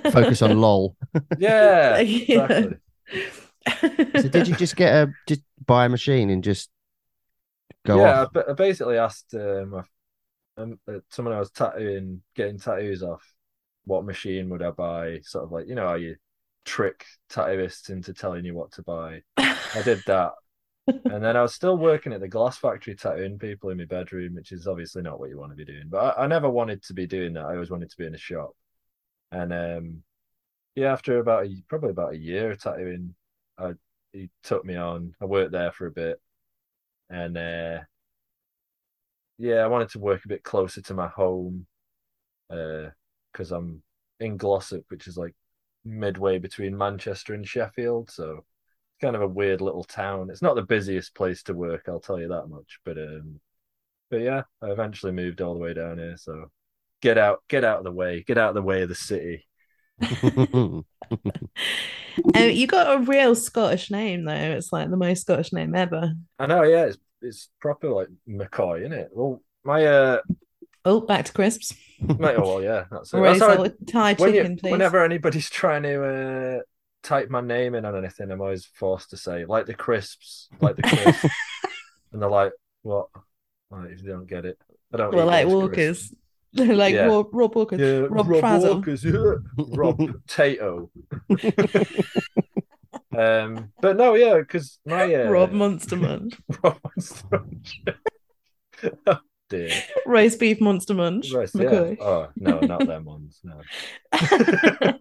focus 0.06 0.42
on 0.42 0.60
LOL? 0.60 0.96
Yeah, 1.36 1.98
Yeah. 2.28 2.46
exactly. 2.46 2.76
So 4.16 4.28
did 4.28 4.46
you 4.48 4.54
just 4.54 4.76
get 4.76 4.94
a 4.94 5.14
just 5.26 5.42
buy 5.64 5.86
a 5.86 5.88
machine 5.88 6.30
and 6.30 6.42
just 6.44 6.70
go 7.84 7.98
yeah, 7.98 8.22
off? 8.22 8.30
I, 8.36 8.50
I 8.50 8.52
basically 8.52 8.98
asked 8.98 9.34
uh, 9.34 9.64
um, 10.58 10.78
uh, 10.88 10.98
someone 11.10 11.34
I 11.34 11.40
was 11.40 11.50
tattooing, 11.50 12.22
getting 12.34 12.58
tattoos 12.58 13.02
off, 13.02 13.22
what 13.84 14.04
machine 14.04 14.48
would 14.50 14.62
I 14.62 14.70
buy? 14.70 15.20
Sort 15.22 15.44
of 15.44 15.52
like, 15.52 15.68
you 15.68 15.74
know, 15.74 15.88
how 15.88 15.94
you 15.94 16.16
trick 16.64 17.04
tattooists 17.30 17.90
into 17.90 18.12
telling 18.14 18.44
you 18.44 18.54
what 18.54 18.72
to 18.72 18.82
buy. 18.82 19.22
I 19.36 19.82
did 19.84 20.02
that. 20.06 20.32
And 20.86 21.24
then 21.24 21.36
I 21.36 21.42
was 21.42 21.54
still 21.54 21.76
working 21.76 22.12
at 22.12 22.20
the 22.20 22.28
glass 22.28 22.58
factory 22.58 22.94
tattooing 22.94 23.38
people 23.38 23.70
in 23.70 23.78
my 23.78 23.84
bedroom, 23.84 24.34
which 24.34 24.52
is 24.52 24.66
obviously 24.66 25.02
not 25.02 25.18
what 25.18 25.30
you 25.30 25.38
want 25.38 25.52
to 25.52 25.56
be 25.56 25.64
doing. 25.64 25.88
But 25.88 26.18
I, 26.18 26.24
I 26.24 26.26
never 26.26 26.48
wanted 26.48 26.82
to 26.84 26.94
be 26.94 27.06
doing 27.06 27.32
that. 27.34 27.46
I 27.46 27.54
always 27.54 27.70
wanted 27.70 27.90
to 27.90 27.96
be 27.96 28.06
in 28.06 28.14
a 28.14 28.18
shop. 28.18 28.50
And 29.32 29.52
um, 29.52 30.02
yeah, 30.74 30.92
after 30.92 31.18
about 31.18 31.46
a, 31.46 31.62
probably 31.68 31.90
about 31.90 32.12
a 32.12 32.18
year 32.18 32.52
of 32.52 32.60
tattooing, 32.60 33.14
I, 33.58 33.72
he 34.12 34.30
took 34.42 34.64
me 34.64 34.76
on. 34.76 35.14
I 35.20 35.24
worked 35.24 35.52
there 35.52 35.72
for 35.72 35.86
a 35.86 35.90
bit, 35.90 36.20
and 37.10 37.36
uh, 37.36 37.78
yeah, 39.38 39.56
I 39.56 39.66
wanted 39.66 39.90
to 39.90 39.98
work 39.98 40.24
a 40.24 40.28
bit 40.28 40.44
closer 40.44 40.80
to 40.82 40.94
my 40.94 41.08
home 41.08 41.66
because 42.48 43.50
I'm 43.50 43.82
in 44.20 44.36
Glossop, 44.36 44.84
which 44.88 45.06
is 45.08 45.16
like 45.16 45.34
midway 45.84 46.38
between 46.38 46.76
Manchester 46.76 47.34
and 47.34 47.46
Sheffield. 47.46 48.10
So 48.10 48.44
kind 49.00 49.16
of 49.16 49.22
a 49.22 49.28
weird 49.28 49.60
little 49.60 49.84
town. 49.84 50.30
It's 50.30 50.42
not 50.42 50.54
the 50.56 50.62
busiest 50.62 51.14
place 51.14 51.42
to 51.44 51.54
work, 51.54 51.84
I'll 51.88 52.00
tell 52.00 52.18
you 52.20 52.28
that 52.28 52.46
much. 52.48 52.78
But 52.84 52.98
um, 52.98 53.40
but 54.10 54.20
yeah, 54.20 54.42
I 54.62 54.70
eventually 54.70 55.12
moved 55.12 55.40
all 55.40 55.54
the 55.54 55.60
way 55.60 55.74
down 55.74 55.98
here. 55.98 56.16
So 56.16 56.50
get 57.02 57.18
out, 57.18 57.42
get 57.48 57.64
out 57.64 57.78
of 57.78 57.84
the 57.84 57.92
way, 57.92 58.24
get 58.26 58.38
out 58.38 58.50
of 58.50 58.54
the 58.54 58.62
way 58.62 58.82
of 58.82 58.88
the 58.88 58.94
city. 58.94 59.46
Um, 60.22 60.84
you 62.34 62.66
got 62.66 62.96
a 62.96 63.04
real 63.04 63.34
Scottish 63.34 63.90
name 63.90 64.24
though. 64.24 64.32
It's 64.34 64.72
like 64.72 64.90
the 64.90 64.96
most 64.96 65.22
Scottish 65.22 65.52
name 65.52 65.74
ever. 65.74 66.12
I 66.38 66.46
know, 66.46 66.62
yeah, 66.62 66.86
it's 66.86 66.98
it's 67.22 67.48
proper 67.60 67.88
like 67.90 68.08
McCoy, 68.28 68.80
isn't 68.80 68.92
it? 68.92 69.08
Well, 69.12 69.42
my 69.64 69.84
uh, 69.86 70.20
Oh, 70.84 71.00
back 71.00 71.24
to 71.24 71.32
crisps. 71.32 71.74
my, 72.00 72.34
oh 72.36 72.42
well, 72.42 72.62
yeah, 72.62 72.84
that's 72.90 73.12
it. 73.12 73.20
That's 73.20 73.40
how 73.40 73.48
I- 73.48 73.56
out 73.66 73.72
Thai 73.88 74.14
when 74.14 74.34
you- 74.34 74.40
chicken, 74.40 74.56
please. 74.56 74.70
whenever 74.70 75.02
anybody's 75.04 75.50
trying 75.50 75.82
to 75.82 76.04
uh, 76.04 76.60
type 77.06 77.30
my 77.30 77.40
name 77.40 77.74
in 77.74 77.84
on 77.84 77.96
anything, 77.96 78.30
I'm 78.30 78.40
always 78.40 78.66
forced 78.66 79.10
to 79.10 79.16
say 79.16 79.44
like 79.44 79.66
the 79.66 79.74
crisps, 79.74 80.48
like 80.60 80.76
the 80.76 80.82
crisps, 80.82 81.24
and 82.12 82.20
they're 82.20 82.28
like, 82.28 82.52
"What?" 82.82 83.08
Like, 83.70 83.90
if 83.90 84.02
they 84.02 84.08
don't 84.08 84.26
get 84.26 84.44
it, 84.44 84.58
I 84.92 84.96
don't. 84.98 85.14
well, 85.14 85.26
like 85.26 85.46
Walkers. 85.46 86.12
like 86.54 86.94
Yeah. 86.94 87.06
Rob, 87.06 87.28
Rob 87.32 87.54
Walker. 87.54 87.76
Yeah, 87.76 88.06
Rob 88.08 88.28
Rob. 88.28 88.62
Walkers, 88.62 89.04
yeah. 89.04 89.34
Rob 89.56 89.98
Tayto. 90.26 90.88
um, 93.16 93.72
but 93.80 93.96
no, 93.96 94.14
yeah, 94.14 94.38
because 94.38 94.78
my 94.86 95.14
uh, 95.14 95.28
Rob 95.30 95.52
Monster 95.52 95.96
Munch. 95.96 96.34
Rob 96.62 96.78
Monster. 96.84 97.44
Oh 99.52 99.56
dear. 99.56 99.70
Roast 100.06 100.38
beef 100.40 100.60
Monster 100.60 100.94
Munch. 100.94 101.32
Right, 101.32 101.50
yeah. 101.54 101.94
Oh 102.00 102.28
no, 102.36 102.60
not 102.60 102.86
them 102.86 103.04
ones. 103.14 103.40
No. 103.44 103.60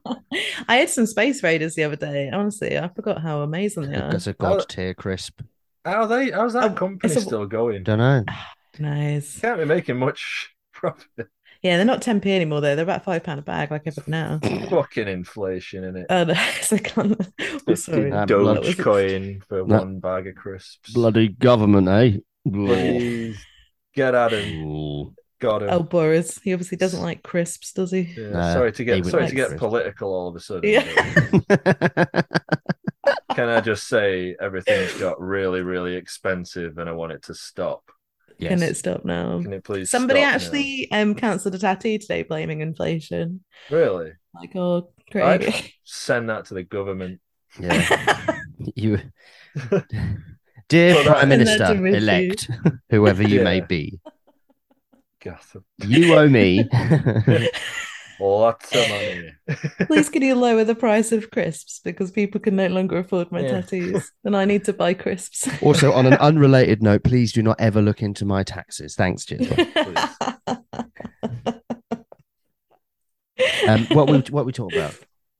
I 0.67 0.77
had 0.77 0.89
some 0.89 1.05
Space 1.05 1.41
Raiders 1.43 1.75
the 1.75 1.83
other 1.83 1.95
day. 1.95 2.29
Honestly, 2.31 2.77
I 2.77 2.87
forgot 2.89 3.21
how 3.21 3.41
amazing 3.41 3.89
they 3.91 3.97
are. 3.97 4.11
That's 4.11 4.27
a 4.27 4.33
god 4.33 4.65
tier 4.69 4.93
crisp. 4.93 5.41
How 5.83 6.01
are 6.03 6.07
they? 6.07 6.31
How's 6.31 6.53
that 6.53 6.63
Um, 6.63 6.75
company 6.75 7.13
a- 7.13 7.19
still 7.21 7.45
going? 7.45 7.83
Don't 7.83 7.99
know. 7.99 8.23
Nice. 8.79 9.39
Can't 9.39 9.59
be 9.59 9.65
making 9.65 9.97
much 9.97 10.53
profit. 10.73 11.27
Yeah, 11.61 11.77
they're 11.77 11.85
not 11.85 12.01
10p 12.01 12.25
anymore 12.27 12.61
though. 12.61 12.75
They're 12.75 12.83
about 12.83 13.03
five 13.05 13.23
pound 13.23 13.39
a 13.39 13.43
bag, 13.43 13.71
like 13.71 13.83
everything 13.85 14.13
else. 14.13 14.41
Fucking 14.69 15.07
inflation 15.07 15.83
in 15.83 15.95
it. 15.97 16.05
Oh, 16.09 16.23
no, 16.25 16.33
it's 16.57 16.71
like 16.71 16.95
on- 16.97 17.15
oh, 17.67 17.73
sorry. 17.75 18.11
Um, 18.11 18.27
Doge 18.27 18.65
was- 18.67 18.75
coin 18.75 19.41
for 19.47 19.59
No. 19.65 19.77
one 19.79 19.99
bag 19.99 20.27
of 20.27 20.35
crisps. 20.35 20.91
Bloody 20.93 21.29
government, 21.29 21.87
eh? 21.87 22.17
Please 22.47 23.43
get 23.95 24.15
at 24.15 24.33
him. 24.33 24.63
Ooh. 24.65 25.15
Got 25.41 25.63
him. 25.63 25.69
Oh, 25.69 25.83
Boris. 25.83 26.39
He 26.39 26.53
obviously 26.53 26.77
doesn't 26.77 27.01
like 27.01 27.23
crisps, 27.23 27.73
does 27.73 27.91
he? 27.91 28.17
Yeah, 28.17 28.29
Nah, 28.29 28.53
sorry 28.53 28.71
to 28.73 28.83
get 28.83 29.05
sorry 29.05 29.23
like 29.23 29.29
to 29.29 29.35
get 29.35 29.55
crisps. 29.55 29.59
political 29.59 30.13
all 30.13 30.29
of 30.29 30.35
a 30.35 30.39
sudden. 30.39 30.63
Yeah. 30.69 30.85
Can 33.35 33.49
I 33.49 33.61
just 33.61 33.87
say 33.87 34.35
everything's 34.39 34.93
got 34.93 35.19
really, 35.19 35.61
really 35.61 35.95
expensive 35.95 36.77
and 36.77 36.89
I 36.89 36.93
want 36.93 37.11
it 37.13 37.23
to 37.23 37.33
stop? 37.35 37.83
yes. 38.37 38.49
Can 38.49 38.63
it 38.63 38.75
stop 38.77 39.05
now? 39.05 39.41
Can 39.41 39.53
it 39.53 39.63
please 39.63 39.89
Somebody 39.89 40.21
stop 40.21 40.29
now? 40.35 40.35
actually 40.35 40.91
um 40.91 41.15
cancelled 41.15 41.55
a 41.55 41.59
tattoo 41.59 41.97
today 41.99 42.23
blaming 42.23 42.61
inflation. 42.61 43.43
Really? 43.69 44.13
Like, 44.33 44.55
oh, 44.55 44.91
great. 45.11 45.23
I'd 45.23 45.53
send 45.83 46.29
that 46.29 46.45
to 46.45 46.53
the 46.55 46.63
government. 46.63 47.21
Yeah. 47.59 47.85
you, 48.75 48.99
dear 50.69 50.95
Put 50.95 51.05
Prime 51.07 51.29
Minister 51.29 51.67
to 51.67 51.75
miss 51.75 51.91
you. 51.93 51.97
elect, 51.97 52.49
whoever 52.89 53.23
you 53.23 53.41
may 53.43 53.61
be, 53.61 53.99
Gotham. 55.23 55.65
you 55.85 56.13
owe 56.15 56.27
me. 56.29 56.67
Lots 58.17 58.73
of 58.73 58.89
money. 58.89 59.29
Please 59.87 60.07
can 60.07 60.21
you 60.21 60.35
lower 60.35 60.63
the 60.63 60.73
price 60.73 61.11
of 61.11 61.31
crisps 61.31 61.81
because 61.83 62.11
people 62.11 62.39
can 62.39 62.55
no 62.55 62.67
longer 62.67 62.99
afford 62.99 63.29
my 63.29 63.41
Yeah. 63.41 63.59
tattoos 63.59 64.09
and 64.23 64.37
I 64.37 64.45
need 64.45 64.63
to 64.65 64.73
buy 64.73 64.93
crisps. 64.93 65.49
also, 65.61 65.91
on 65.91 66.05
an 66.05 66.13
unrelated 66.21 66.81
note, 66.81 67.03
please 67.03 67.33
do 67.33 67.43
not 67.43 67.59
ever 67.59 67.81
look 67.81 68.01
into 68.01 68.23
my 68.23 68.43
taxes. 68.43 68.95
Thanks, 68.95 69.25
Giselle. 69.27 69.67
Um, 73.67 73.85
what 73.87 74.09
we 74.09 74.19
what 74.31 74.45
we 74.45 74.53
talk 74.53 74.71
about? 74.73 74.95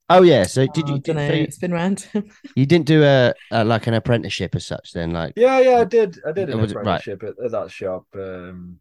Oh 0.08 0.22
yeah. 0.22 0.44
So 0.44 0.66
did 0.66 0.88
you 0.88 0.94
Oh, 0.94 0.98
did, 0.98 1.16
dunno, 1.16 1.28
so 1.28 1.34
you, 1.34 1.42
it's 1.42 1.58
been 1.58 1.72
random. 1.72 2.30
you 2.54 2.66
didn't 2.66 2.86
do 2.86 3.02
a, 3.02 3.34
a 3.50 3.64
like 3.64 3.86
an 3.86 3.94
apprenticeship 3.94 4.54
as 4.54 4.64
such 4.66 4.92
then? 4.92 5.10
Like 5.10 5.32
Yeah, 5.36 5.58
yeah, 5.60 5.76
I 5.80 5.84
did. 5.84 6.18
I 6.26 6.32
did 6.32 6.50
an 6.50 6.60
Was 6.60 6.72
it- 6.72 6.76
right. 6.76 6.82
apprenticeship 6.82 7.22
at, 7.24 7.44
at 7.44 7.50
that 7.52 7.70
shop. 7.70 8.06
Um, 8.14 8.78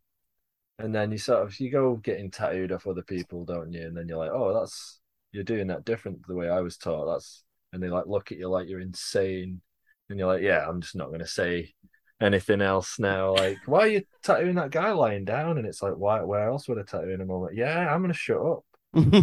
and 0.78 0.94
then 0.94 1.12
you 1.12 1.18
sort 1.18 1.42
of 1.44 1.60
you 1.60 1.72
go 1.72 1.96
getting 1.96 2.30
tattooed 2.30 2.72
off 2.72 2.86
other 2.88 3.02
people, 3.02 3.46
don't 3.46 3.72
you? 3.74 3.82
And 3.88 3.96
then 3.98 4.08
you're 4.08 4.18
like, 4.18 4.32
oh, 4.32 4.54
that's 4.54 5.00
you're 5.32 5.44
doing 5.44 5.68
that 5.68 5.86
different 5.86 6.22
to 6.22 6.28
the 6.28 6.36
way 6.36 6.50
I 6.50 6.62
was 6.62 6.78
taught. 6.78 7.06
That's 7.06 7.44
and 7.74 7.82
they 7.82 7.90
like 7.90 8.06
look 8.08 8.32
at 8.32 8.38
you 8.38 8.48
like 8.50 8.68
you're 8.70 8.80
insane, 8.82 9.62
and 10.10 10.20
you're 10.20 10.28
like, 10.32 10.44
yeah, 10.44 10.68
I'm 10.68 10.82
just 10.82 10.96
not 10.96 11.12
gonna 11.12 11.26
say 11.28 11.74
anything 12.22 12.62
else 12.62 13.00
now. 13.00 13.34
Like, 13.34 13.58
why 13.66 13.80
are 13.80 13.88
you 13.88 14.04
tattooing 14.22 14.56
that 14.56 14.72
guy 14.72 14.92
lying 14.92 15.26
down? 15.26 15.58
And 15.58 15.66
it's 15.66 15.82
like, 15.82 15.96
why? 15.96 16.22
Where 16.22 16.48
else 16.50 16.68
would 16.68 16.78
I 16.78 16.84
tattoo 16.84 17.10
him? 17.10 17.22
I'm 17.22 17.30
like, 17.30 17.56
yeah, 17.56 17.92
I'm 17.94 18.02
gonna 18.02 18.14
shut 18.14 18.38
up. 18.38 18.66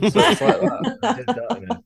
So 0.06 0.20
it's 0.20 0.40
like 0.40 0.60
that. 0.60 0.86
I 1.02 1.12
did 1.14 1.26
that, 1.34 1.82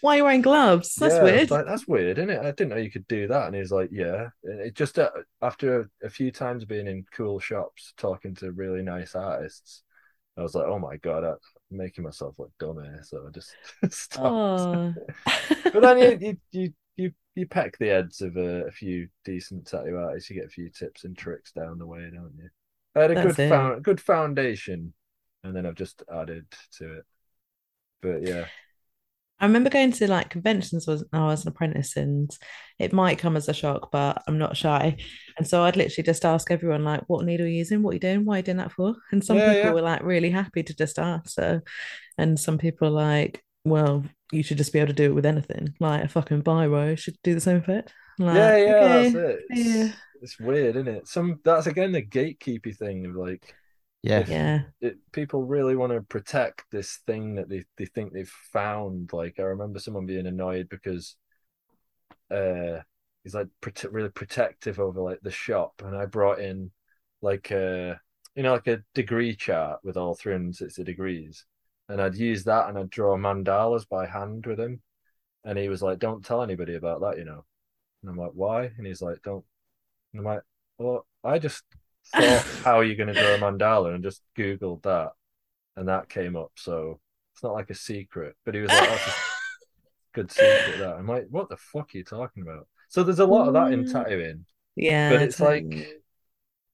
Why 0.00 0.14
are 0.14 0.16
you 0.18 0.24
wearing 0.24 0.42
gloves? 0.42 0.96
That's 0.96 1.14
Yeah, 1.14 1.20
weird. 1.20 1.50
Like, 1.50 1.66
That's 1.66 1.86
weird, 1.88 2.18
isn't 2.18 2.30
it? 2.30 2.40
I 2.40 2.50
didn't 2.52 2.70
know 2.70 2.76
you 2.76 2.90
could 2.90 3.06
do 3.08 3.26
that. 3.28 3.46
And 3.46 3.54
he's 3.56 3.72
like, 3.72 3.90
yeah. 3.92 4.28
And 4.44 4.60
It 4.60 4.74
just 4.74 4.98
uh, 4.98 5.10
after 5.42 5.80
a, 6.02 6.06
a 6.06 6.10
few 6.10 6.30
times 6.30 6.64
being 6.64 6.86
in 6.86 7.04
cool 7.12 7.38
shops, 7.38 7.94
talking 7.96 8.34
to 8.36 8.52
really 8.52 8.82
nice 8.82 9.14
artists, 9.14 9.82
I 10.38 10.42
was 10.42 10.54
like, 10.54 10.66
oh 10.66 10.78
my 10.78 10.96
god, 10.98 11.24
I'm 11.24 11.36
making 11.70 12.04
myself 12.04 12.38
look 12.38 12.52
dumb 12.60 12.82
here. 12.82 13.00
So 13.04 13.26
I 13.28 13.30
just 13.30 13.56
stopped. 13.90 14.66
But 15.72 15.82
then 15.82 15.98
you 15.98 16.16
you 16.20 16.36
you 16.52 16.72
you, 16.96 17.12
you 17.34 17.46
peck 17.46 17.78
the 17.78 17.88
heads 17.88 18.20
of 18.20 18.36
a, 18.36 18.66
a 18.66 18.70
few 18.70 19.08
decent 19.24 19.66
tattoo 19.66 19.96
artists. 19.96 20.30
You 20.30 20.36
get 20.36 20.46
a 20.46 20.50
few 20.50 20.70
tips 20.70 21.04
and 21.04 21.16
tricks 21.16 21.52
down 21.52 21.78
the 21.78 21.86
way, 21.86 22.00
don't 22.12 22.34
you? 22.38 22.50
I 22.94 23.00
had 23.02 23.10
a 23.10 23.16
That's 23.16 23.36
good 23.36 23.40
found, 23.40 23.82
good 23.84 24.00
foundation, 24.00 24.94
and 25.44 25.54
then 25.54 25.66
I've 25.66 25.74
just 25.74 26.02
added 26.12 26.46
to 26.78 26.98
it. 26.98 27.04
But 28.02 28.22
yeah, 28.22 28.46
I 29.38 29.46
remember 29.46 29.70
going 29.70 29.92
to 29.92 30.06
like 30.06 30.28
conventions 30.28 30.86
when 30.86 31.02
I 31.12 31.26
was 31.26 31.42
an 31.42 31.48
apprentice, 31.48 31.96
and 31.96 32.30
it 32.78 32.92
might 32.92 33.18
come 33.18 33.36
as 33.36 33.48
a 33.48 33.54
shock, 33.54 33.90
but 33.90 34.22
I'm 34.26 34.38
not 34.38 34.56
shy. 34.56 34.96
And 35.38 35.46
so 35.46 35.62
I'd 35.62 35.76
literally 35.76 36.04
just 36.04 36.26
ask 36.26 36.50
everyone, 36.50 36.84
like, 36.84 37.02
what 37.08 37.24
needle 37.24 37.46
are 37.46 37.48
you 37.48 37.56
using? 37.58 37.82
What 37.82 37.90
are 37.92 37.94
you 37.94 38.00
doing? 38.00 38.24
Why 38.26 38.34
are 38.34 38.38
you 38.38 38.42
doing 38.42 38.58
that 38.58 38.72
for? 38.72 38.94
And 39.12 39.24
some 39.24 39.38
Yeah, 39.38 39.54
people 39.54 39.70
yeah. 39.70 39.72
were 39.72 39.80
like 39.82 40.02
really 40.02 40.30
happy 40.30 40.62
to 40.62 40.74
just 40.74 40.98
ask. 40.98 41.30
So, 41.30 41.60
and 42.18 42.38
some 42.38 42.58
people 42.58 42.90
like, 42.90 43.42
well, 43.64 44.04
you 44.30 44.42
should 44.42 44.58
just 44.58 44.72
be 44.72 44.78
able 44.78 44.88
to 44.88 44.92
do 44.92 45.04
it 45.10 45.14
with 45.14 45.26
anything. 45.26 45.74
Like 45.80 46.04
a 46.04 46.08
fucking 46.08 46.42
biro 46.42 46.98
should 46.98 47.16
do 47.24 47.34
the 47.34 47.40
same 47.40 47.56
effect. 47.58 47.94
Like, 48.18 48.36
yeah, 48.36 48.56
yeah, 48.56 48.72
okay, 48.74 48.88
that's 48.88 49.14
it. 49.14 49.40
It's, 49.48 49.60
yeah. 49.66 49.92
it's 50.20 50.38
weird, 50.38 50.76
isn't 50.76 50.88
it? 50.88 51.08
Some 51.08 51.40
that's 51.44 51.66
again 51.66 51.92
the 51.92 52.02
gatekeepy 52.02 52.76
thing 52.76 53.06
of 53.06 53.14
like 53.16 53.54
Yeah. 54.02 54.24
Yeah. 54.26 54.62
it, 54.80 54.98
people 55.12 55.44
really 55.44 55.76
want 55.76 55.92
to 55.92 56.00
protect 56.02 56.64
this 56.70 56.98
thing 57.06 57.34
that 57.36 57.48
they, 57.48 57.64
they 57.76 57.86
think 57.86 58.12
they've 58.12 58.32
found. 58.52 59.12
Like 59.12 59.38
I 59.38 59.42
remember 59.42 59.78
someone 59.78 60.06
being 60.06 60.26
annoyed 60.26 60.68
because 60.68 61.16
uh 62.30 62.80
he's 63.22 63.34
like 63.34 63.48
prote- 63.60 63.92
really 63.92 64.08
protective 64.10 64.78
over 64.80 65.00
like 65.00 65.20
the 65.22 65.30
shop, 65.30 65.82
and 65.84 65.96
I 65.96 66.06
brought 66.06 66.40
in 66.40 66.70
like 67.22 67.50
a 67.50 68.00
you 68.34 68.42
know 68.42 68.52
like 68.54 68.66
a 68.68 68.82
degree 68.94 69.34
chart 69.36 69.80
with 69.84 69.96
all 69.96 70.14
360 70.14 70.84
degrees, 70.84 71.44
and 71.88 72.00
I'd 72.00 72.14
use 72.16 72.44
that 72.44 72.68
and 72.68 72.78
I'd 72.78 72.90
draw 72.90 73.16
mandalas 73.16 73.88
by 73.88 74.06
hand 74.06 74.46
with 74.46 74.58
him, 74.60 74.80
and 75.44 75.58
he 75.58 75.68
was 75.68 75.82
like, 75.82 75.98
"Don't 76.00 76.24
tell 76.24 76.42
anybody 76.42 76.76
about 76.76 77.00
that," 77.02 77.18
you 77.18 77.24
know. 77.24 77.44
And 78.02 78.10
I'm 78.10 78.18
like, 78.18 78.32
"Why?" 78.34 78.72
And 78.78 78.86
he's 78.86 79.02
like, 79.02 79.22
"Don't." 79.22 79.44
And 80.12 80.20
I'm 80.20 80.26
like, 80.26 80.42
"Well, 80.78 81.06
I 81.24 81.38
just 81.40 81.64
thought 82.12 82.46
how 82.64 82.78
are 82.78 82.84
you 82.84 82.96
going 82.96 83.12
to 83.12 83.14
draw 83.14 83.34
a 83.34 83.38
mandala 83.38 83.94
and 83.94 84.02
just 84.04 84.22
googled 84.36 84.82
that 84.82 85.12
and 85.76 85.88
that 85.88 86.08
came 86.08 86.36
up 86.36 86.50
so 86.56 86.98
it's 87.34 87.42
not 87.42 87.52
like 87.52 87.70
a 87.70 87.74
secret 87.74 88.34
but 88.44 88.54
he 88.54 88.60
was 88.60 88.70
like 88.70 88.88
that's 88.88 89.08
a 89.08 89.12
good 90.14 90.30
secret 90.30 90.78
that 90.78 90.96
i'm 90.98 91.06
like 91.06 91.26
what 91.30 91.48
the 91.48 91.56
fuck 91.56 91.94
are 91.94 91.98
you 91.98 92.04
talking 92.04 92.42
about 92.42 92.66
so 92.88 93.02
there's 93.02 93.20
a 93.20 93.24
lot 93.26 93.46
of 93.46 93.54
that 93.54 93.72
in 93.72 93.84
Mm. 93.84 93.92
tattooing 93.92 94.44
Yeah. 94.76 95.10
but 95.10 95.22
it's 95.22 95.40
like 95.40 95.64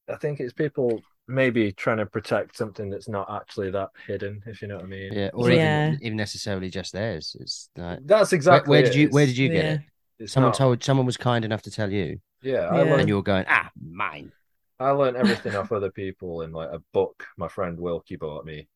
i 0.09 0.15
think 0.15 0.39
it's 0.39 0.53
people 0.53 1.01
maybe 1.27 1.71
trying 1.73 1.97
to 1.97 2.05
protect 2.05 2.55
something 2.57 2.89
that's 2.89 3.09
not 3.09 3.27
actually 3.29 3.69
that 3.71 3.89
hidden 4.07 4.41
if 4.47 4.61
you 4.61 4.67
know 4.67 4.75
what 4.77 4.85
i 4.85 4.87
mean 4.87 5.11
Yeah. 5.13 5.29
Or 5.33 5.49
Yeah. 5.51 5.87
even 5.89 6.03
even 6.03 6.17
necessarily 6.17 6.69
just 6.69 6.93
theirs. 6.93 7.35
It's 7.39 7.69
like 7.75 7.99
that's 8.05 8.31
exactly 8.33 8.71
where 8.71 8.81
did 8.83 8.95
you 8.95 9.09
where 9.09 9.25
did 9.25 9.37
you 9.37 9.49
get 9.49 9.63
Yeah. 9.65 9.73
it? 9.73 9.81
it's 10.19 10.33
Someone 10.33 10.49
not- 10.51 10.57
told 10.57 10.83
someone 10.83 11.05
was 11.05 11.17
kind 11.17 11.43
enough 11.45 11.61
to 11.63 11.71
tell 11.71 11.91
you, 11.91 12.19
yeah 12.41 12.53
Yeah. 12.53 12.69
learned 12.71 13.01
and 13.01 13.09
you 13.09 13.15
were 13.17 13.21
going, 13.23 13.45
ah, 13.47 13.69
mine. 13.79 14.31
I 14.79 14.91
learned 14.91 15.17
everything 15.17 15.55
off 15.55 15.71
other 15.71 15.91
people 15.91 16.41
in 16.41 16.51
like 16.51 16.69
a 16.71 16.79
book 16.93 17.25
my 17.37 17.47
friend 17.47 17.79
Wilkie 17.79 18.15
bought 18.15 18.45
me 18.45 18.67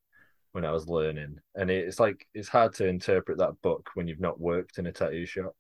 when 0.53 0.65
I 0.65 0.71
was 0.71 0.87
learning. 0.87 1.39
And 1.55 1.71
it's 1.71 1.99
like 1.99 2.27
it's 2.33 2.49
hard 2.49 2.73
to 2.75 2.87
interpret 2.87 3.39
that 3.39 3.61
book 3.61 3.91
when 3.95 4.07
you've 4.07 4.19
not 4.19 4.39
worked 4.39 4.79
in 4.79 4.87
a 4.87 4.91
tattoo 4.91 5.25
shop. 5.25 5.55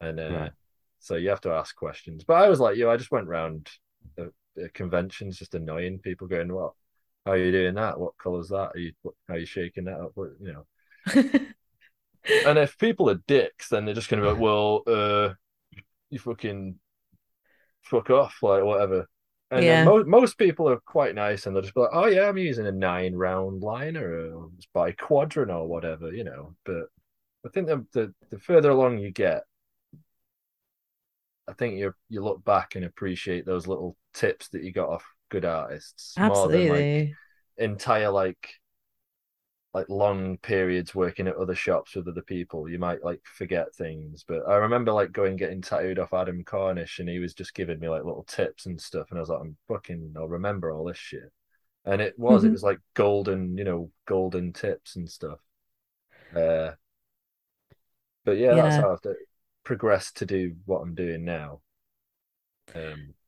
And 0.00 0.20
uh, 0.20 0.44
Right. 0.44 0.52
so 1.00 1.16
you 1.16 1.30
have 1.30 1.42
to 1.42 1.52
ask 1.52 1.76
questions. 1.76 2.24
But 2.24 2.44
I 2.44 2.48
was 2.48 2.60
like, 2.60 2.76
yo, 2.76 2.90
I 2.90 2.96
just 2.96 3.12
went 3.12 3.28
round 3.28 3.70
the, 4.16 4.32
the 4.56 4.68
conventions 4.70 5.38
just 5.38 5.54
annoying 5.54 6.00
people 6.00 6.28
going, 6.28 6.52
What 6.52 6.74
how 7.26 7.32
are 7.32 7.38
you 7.38 7.52
doing 7.52 7.74
that? 7.76 7.98
What 8.00 8.18
colour's 8.18 8.48
that? 8.50 8.72
Are 8.74 8.78
you 8.78 8.92
what, 9.02 9.14
how 9.28 9.34
are 9.34 9.38
you 9.38 9.46
shaking 9.46 9.84
that 9.84 10.00
up? 10.00 10.12
What, 10.14 10.30
you 10.40 10.52
know. 10.54 10.66
And 12.44 12.58
if 12.58 12.78
people 12.78 13.08
are 13.10 13.20
dicks, 13.26 13.68
then 13.68 13.84
they're 13.84 13.94
just 13.94 14.08
gonna 14.08 14.22
be 14.22 14.28
like, 14.28 14.38
Well, 14.38 14.82
uh 14.86 15.34
you 16.10 16.18
fucking 16.20 16.78
fuck 17.82 18.10
off, 18.10 18.42
like 18.42 18.64
whatever. 18.64 19.06
And 19.52 19.66
Yeah. 19.66 19.84
mo- 19.84 20.04
most 20.04 20.36
people 20.38 20.68
are 20.68 20.80
quite 20.80 21.14
nice, 21.14 21.46
and 21.46 21.54
they'll 21.54 21.62
just 21.62 21.74
be 21.74 21.80
like, 21.82 21.90
"Oh 21.94 22.06
yeah, 22.06 22.28
I'm 22.28 22.38
using 22.38 22.66
a 22.66 22.72
nine 22.72 23.14
round 23.14 23.62
liner, 23.62 24.36
or 24.36 24.50
it's 24.56 24.66
by 24.74 24.92
quadrant 24.92 25.50
or 25.52 25.68
whatever," 25.68 26.12
you 26.12 26.24
know. 26.24 26.56
But 26.64 26.88
I 27.46 27.50
think 27.50 27.68
the, 27.68 27.86
the 27.92 28.14
the 28.30 28.38
further 28.40 28.70
along 28.70 28.98
you 28.98 29.10
get, 29.12 29.44
I 31.48 31.52
think 31.54 31.76
you 31.78 31.94
you 32.08 32.22
look 32.22 32.44
back 32.44 32.74
and 32.76 32.84
appreciate 32.84 33.44
those 33.46 33.66
little 33.66 33.96
tips 34.14 34.48
that 34.50 34.62
you 34.62 34.72
got 34.72 34.88
off 34.88 35.04
good 35.28 35.44
artists 35.44 36.18
more 36.20 36.48
than 36.48 36.66
like 36.66 36.90
entire 37.58 38.10
like 38.10 38.54
like 39.74 39.88
long 39.88 40.36
periods 40.38 40.94
working 40.94 41.26
at 41.28 41.36
other 41.36 41.54
shops 41.54 41.94
with 41.96 42.06
other 42.08 42.22
people 42.22 42.68
you 42.68 42.78
might 42.78 43.02
like 43.04 43.20
forget 43.24 43.74
things 43.74 44.24
but 44.26 44.46
i 44.48 44.56
remember 44.56 44.92
like 44.92 45.12
going 45.12 45.36
getting 45.36 45.62
tattooed 45.62 45.98
off 45.98 46.12
adam 46.12 46.44
cornish 46.44 46.98
and 46.98 47.08
he 47.08 47.18
was 47.18 47.34
just 47.34 47.54
giving 47.54 47.78
me 47.80 47.88
like 47.88 48.04
little 48.04 48.24
tips 48.24 48.66
and 48.66 48.80
stuff 48.80 49.06
and 49.10 49.18
i 49.18 49.20
was 49.20 49.30
like 49.30 49.40
i'm 49.40 49.56
fucking 49.68 50.12
i'll 50.16 50.28
remember 50.28 50.70
all 50.72 50.84
this 50.84 50.98
shit 50.98 51.32
and 51.86 52.02
it 52.02 52.18
was 52.18 52.44
it 52.44 52.50
Mhm. 52.50 52.52
was 52.52 52.62
like 52.64 52.80
golden 52.94 53.56
you 53.58 53.64
know 53.64 53.90
golden 54.06 54.52
tips 54.52 54.96
and 54.96 55.10
stuff 55.10 55.40
uh 56.36 56.72
but 58.24 58.36
yeah, 58.38 58.54
that's 58.56 58.76
how 58.76 58.92
i've 58.92 59.14
progressed 59.64 60.16
to 60.16 60.26
do 60.26 60.56
what 60.64 60.80
i'm 60.80 60.94
doing 60.94 61.24
now 61.24 61.60
um 62.74 63.14
yeah, 63.14 63.21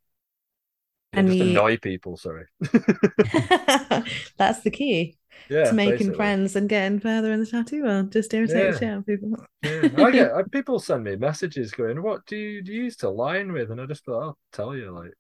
And 1.16 1.26
just 1.28 1.40
annoy 1.40 1.76
people 1.78 2.16
sorry 2.16 2.46
That's 4.36 4.62
the 4.62 4.70
key 4.70 5.16
yeah 5.48 5.64
to 5.64 5.74
making 5.74 6.12
basically. 6.12 6.14
friends 6.14 6.56
and 6.56 6.68
getting 6.68 7.00
further 7.00 7.32
in 7.32 7.40
the 7.40 7.46
tattoo 7.46 7.82
world. 7.82 8.12
Just 8.12 8.34
irritate 8.34 8.66
the 8.68 8.72
Yeah. 8.72 8.78
shit 8.78 8.88
out 8.90 8.98
of 8.98 9.06
people. 9.06 9.36
Yeah, 9.62 9.90
I 9.98 10.10
get 10.12 10.30
I, 10.32 10.40
uh, 10.40 10.42
people 10.52 10.78
send 10.80 11.04
me 11.04 11.16
messages 11.16 11.72
going, 11.72 12.02
"What 12.02 12.26
do 12.26 12.36
you, 12.36 12.62
do 12.62 12.72
you 12.72 12.84
use 12.84 12.96
to 12.98 13.10
line 13.10 13.52
with?" 13.52 13.70
And 13.70 13.80
I 13.80 13.86
just 13.86 14.04
thought, 14.04 14.22
I'll 14.22 14.38
tell 14.52 14.76
you, 14.76 14.92
like, 14.92 15.12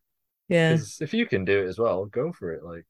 yeah, 0.48 0.84
if 1.00 1.14
you 1.14 1.26
can 1.26 1.44
do 1.44 1.64
it 1.64 1.68
as 1.68 1.78
well, 1.78 2.06
go 2.06 2.32
for 2.32 2.52
it. 2.52 2.64
Like, 2.64 2.86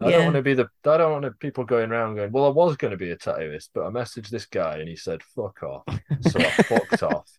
I 0.00 0.10
Yeah. 0.10 0.12
don't 0.12 0.24
want 0.24 0.36
to 0.36 0.42
be 0.42 0.54
the 0.54 0.68
I 0.86 0.98
don't 0.98 1.12
want 1.12 1.24
to 1.24 1.32
people 1.32 1.64
going 1.64 1.92
around 1.92 2.16
going, 2.16 2.32
"Well, 2.32 2.46
I 2.46 2.50
was 2.50 2.76
going 2.76 2.92
to 2.92 2.96
be 2.98 3.10
a 3.12 3.16
tattooist, 3.18 3.70
but 3.74 3.86
I 3.86 3.90
messaged 3.90 4.30
this 4.30 4.46
guy 4.46 4.78
and 4.78 4.88
he 4.88 4.96
said 4.96 5.22
fuck 5.22 5.62
off, 5.64 5.84
so 6.20 6.46
I 6.46 6.52
fucked 6.68 7.02
off, 7.04 7.30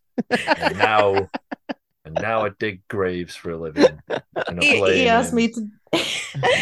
and 0.56 0.76
now 0.76 1.30
and 2.06 2.14
now 2.14 2.46
I 2.46 2.50
dig 2.58 2.86
graves 2.88 3.36
for 3.36 3.50
a 3.50 3.58
living." 3.58 4.00
And 4.48 4.62
He, 4.62 4.80
he 4.92 5.08
asked 5.08 5.32
me 5.34 5.48
to 5.48 5.68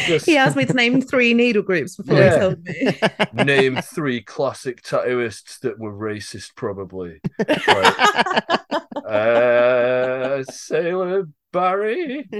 Just- 0.06 0.26
he 0.30 0.36
asked 0.36 0.56
me 0.56 0.64
to 0.64 0.72
name 0.72 1.00
three 1.00 1.34
needle 1.34 1.62
groups 1.62 1.96
before 1.96 2.16
Yeah. 2.16 2.32
he 2.34 2.40
told 2.40 2.64
me. 2.64 2.98
name 3.44 3.76
three 3.82 4.20
classic 4.22 4.82
tattooists 4.82 5.60
that 5.60 5.78
were 5.78 5.92
racist, 5.92 6.54
probably. 6.56 7.20
Like, 7.38 7.94
uh, 9.06 10.42
Sailor 10.50 11.28
Barry. 11.52 12.28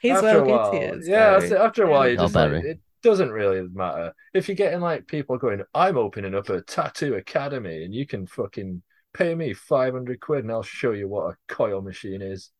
He's 0.00 0.12
after 0.12 0.26
well 0.26 0.40
a 0.40 0.44
while, 0.44 0.72
good. 0.72 1.02
He 1.04 1.10
yeah, 1.10 1.38
Barry. 1.38 1.56
after 1.56 1.84
a 1.84 1.90
while, 1.90 2.08
you 2.08 2.16
just 2.16 2.34
like, 2.34 2.52
it 2.64 2.80
doesn't 3.02 3.30
really 3.30 3.66
matter 3.72 4.12
if 4.34 4.48
you're 4.48 4.56
getting 4.56 4.80
like 4.80 5.06
people 5.06 5.38
going. 5.38 5.62
I'm 5.74 5.96
opening 5.96 6.34
up 6.34 6.48
a 6.48 6.60
tattoo 6.62 7.14
academy, 7.14 7.84
and 7.84 7.94
you 7.94 8.06
can 8.06 8.26
fucking 8.26 8.82
pay 9.14 9.34
me 9.34 9.54
five 9.54 9.94
hundred 9.94 10.20
quid, 10.20 10.44
and 10.44 10.52
I'll 10.52 10.62
show 10.62 10.92
you 10.92 11.08
what 11.08 11.34
a 11.34 11.54
coil 11.54 11.80
machine 11.82 12.22
is. 12.22 12.50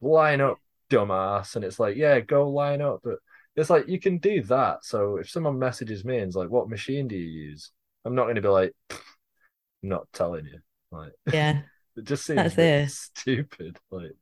Line 0.00 0.40
up, 0.40 0.58
dumbass, 0.90 1.56
and 1.56 1.64
it's 1.64 1.80
like, 1.80 1.96
yeah, 1.96 2.20
go 2.20 2.48
line 2.50 2.82
up, 2.82 3.00
but 3.04 3.18
it's 3.56 3.70
like 3.70 3.88
you 3.88 4.00
can 4.00 4.18
do 4.18 4.42
that. 4.44 4.84
So 4.84 5.16
if 5.18 5.30
someone 5.30 5.58
messages 5.58 6.04
me 6.04 6.18
and 6.18 6.28
is 6.28 6.36
like, 6.36 6.50
"What 6.50 6.68
machine 6.70 7.08
do 7.08 7.16
you 7.16 7.28
use?" 7.50 7.72
I'm 8.04 8.14
not 8.16 8.24
going 8.24 8.36
to 8.36 8.42
be 8.42 8.48
like, 8.48 8.74
"I'm 9.82 9.88
not 9.88 10.06
telling 10.12 10.46
you. 10.46 10.60
Like, 10.90 11.12
Yeah. 11.32 11.62
it 11.96 12.04
just 12.04 12.24
seems 12.24 12.54
That's 12.54 12.58
it. 12.58 12.90
stupid. 12.90 13.78
Like, 13.90 14.12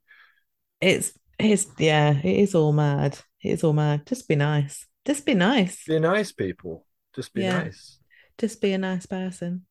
It's 0.79 1.13
it's 1.39 1.67
yeah, 1.79 2.17
it 2.17 2.25
is 2.39 2.55
all 2.55 2.73
mad. 2.73 3.17
It 3.41 3.49
is 3.51 3.63
all 3.63 3.73
mad. 3.73 4.05
Just 4.05 4.27
be 4.27 4.35
nice. 4.35 4.85
Just 5.05 5.25
be 5.25 5.33
nice. 5.33 5.83
be 5.87 5.99
nice, 5.99 6.31
people. 6.31 6.85
Just 7.15 7.33
be 7.33 7.43
Yeah. 7.43 7.63
nice. 7.63 7.99
Just 8.37 8.61
be 8.61 8.73
a 8.73 8.77
nice 8.77 9.05
person. 9.05 9.65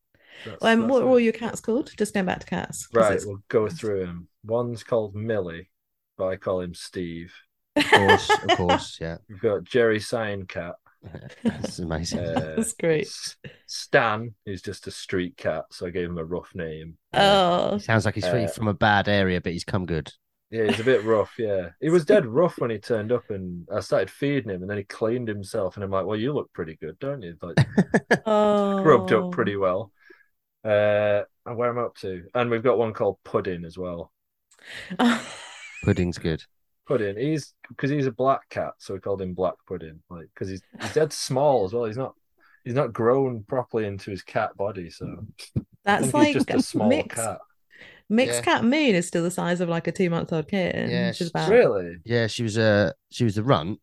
That's- 0.45 0.63
Um, 0.63 0.81
that's 0.81 0.91
what 0.93 1.03
it. 1.03 1.05
were 1.05 1.11
all 1.11 1.21
your 1.21 1.33
cats 1.33 1.61
called? 1.61 1.93
Just 1.97 2.15
going 2.15 2.27
back 2.27 2.41
to 2.41 2.47
cats. 2.47 2.89
Right, 2.93 3.13
it's- 3.13 3.27
we'll 3.27 3.43
go 3.49 3.69
through 3.69 4.07
them. 4.07 4.29
One's 4.45 4.83
called 4.85 5.15
Millie, 5.15 5.71
but 6.17 6.27
I 6.29 6.37
call 6.37 6.61
him 6.61 6.75
Steve. 6.75 7.33
Of 7.77 7.85
course, 7.87 8.31
of 8.31 8.49
course, 8.57 8.99
yeah. 9.01 9.19
We've 9.29 9.41
got 9.41 9.63
Jerry 9.65 10.01
Signcat, 10.01 10.75
That's 11.45 11.79
amazing. 11.79 12.19
uh, 12.19 12.55
That's 12.57 12.73
great. 12.75 13.09
Stan, 13.67 14.35
is 14.45 14.61
just 14.61 14.87
a 14.87 14.91
street 14.91 15.37
cat, 15.37 15.67
so 15.71 15.87
I 15.87 15.91
gave 15.91 16.09
him 16.09 16.19
a 16.19 16.25
rough 16.25 16.53
name. 16.55 16.99
Oh, 17.15 17.79
Sounds 17.79 18.05
like 18.05 18.17
he's 18.17 18.25
Uh, 18.25 18.49
from 18.49 18.69
a 18.69 18.75
bad 18.75 19.09
area, 19.09 19.41
but 19.41 19.53
he's 19.53 19.65
come 19.65 19.87
good. 19.87 20.13
yeah, 20.51 20.65
he's 20.67 20.81
a 20.81 20.85
bit 20.85 21.05
rough. 21.05 21.35
Yeah, 21.39 21.71
he 21.81 21.91
was 21.91 22.05
dead 22.05 22.27
rough 22.27 22.59
when 22.59 22.71
he 22.71 22.79
turned 22.79 23.13
up, 23.13 23.31
and 23.31 23.67
I 23.73 23.81
started 23.81 24.11
feeding 24.11 24.51
him, 24.51 24.63
and 24.63 24.71
then 24.71 24.79
he 24.79 24.85
cleaned 24.85 25.29
himself, 25.29 25.77
and 25.77 25.85
I'm 25.85 25.91
like, 25.93 26.05
"Well, 26.07 26.19
you 26.19 26.33
look 26.33 26.53
pretty 26.53 26.75
good, 26.77 26.99
don't 26.99 27.23
you?" 27.23 27.37
Like 27.41 27.57
oh, 28.27 28.81
scrubbed 28.81 29.13
up 29.13 29.31
pretty 29.31 29.57
well. 29.57 29.93
Uh, 30.65 31.23
and 31.47 31.57
where 31.57 31.71
I'm 31.71 31.79
I 31.79 31.83
up 31.83 31.97
to? 31.99 32.25
And 32.35 32.51
we've 32.51 32.63
got 32.63 32.79
one 32.79 32.93
called 32.93 33.19
Pudding 33.25 33.65
as 33.65 33.79
well. 33.79 34.13
Pudding's 35.85 36.19
good. 36.19 36.43
Pudding. 36.87 37.17
He's 37.17 37.55
because 37.69 37.91
he's 37.91 38.07
a 38.07 38.13
black 38.13 38.49
cat, 38.49 38.73
so 38.79 38.95
we 38.95 39.01
called 39.01 39.23
him 39.23 39.35
Black 39.35 39.55
Pudding. 39.67 40.01
Like 40.11 40.27
because 40.35 40.49
he's 40.49 40.63
he's 40.81 40.93
dead 40.93 41.13
small 41.13 41.65
as 41.65 41.73
well. 41.73 41.85
He's 41.85 41.97
not 41.97 42.15
he's 42.65 42.75
not 42.75 42.93
grown 42.93 43.45
properly 43.45 43.87
into 43.87 44.11
his 44.11 44.23
cat 44.23 44.57
body, 44.57 44.91
so 44.91 45.25
That's 45.85 46.03
think 46.05 46.15
like 46.15 46.27
he's 46.29 46.45
just 46.45 46.51
a 46.51 46.63
small 46.63 46.89
mixed, 46.89 47.17
cat. 47.17 47.39
mixed 48.09 48.41
Yeah. 48.41 48.45
cat 48.57 48.65
Moon 48.65 48.95
is 48.95 49.07
still 49.07 49.23
the 49.23 49.31
size 49.31 49.61
of 49.61 49.69
like 49.69 49.87
a 49.87 49.93
two 49.93 50.11
month 50.11 50.33
old 50.33 50.49
kitten. 50.49 50.91
Yeah, 50.91 51.13
she's 51.13 51.31
about 51.31 51.49
Really? 51.51 51.97
Yeah, 52.05 52.27
she 52.27 52.43
was 52.43 52.59
a 52.59 52.95
she 53.11 53.25
was 53.25 53.37
the 53.37 53.45
runt, 53.45 53.81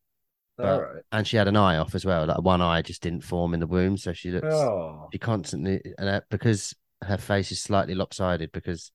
All 0.59 0.65
But- 0.65 0.81
right. 0.93 1.03
and 1.11 1.27
she 1.27 1.37
had 1.37 1.47
an 1.47 1.55
eye 1.55 1.77
off 1.77 1.95
as 1.95 2.05
well. 2.05 2.25
Like 2.25 2.41
one 2.41 2.61
eye 2.61 2.81
just 2.81 3.01
didn't 3.01 3.21
form 3.23 3.53
in 3.53 3.59
the 3.59 3.67
womb, 3.67 3.97
so 3.97 4.13
she 4.13 4.31
looks 4.31 4.47
Oh, 4.53 5.09
she 5.11 5.19
constantly 5.19 5.81
and 5.97 6.07
that, 6.07 6.25
because 6.29 6.73
her 7.03 7.17
face 7.17 7.51
is 7.51 7.61
slightly 7.61 7.95
lopsided 7.95 8.51
because 8.51 8.91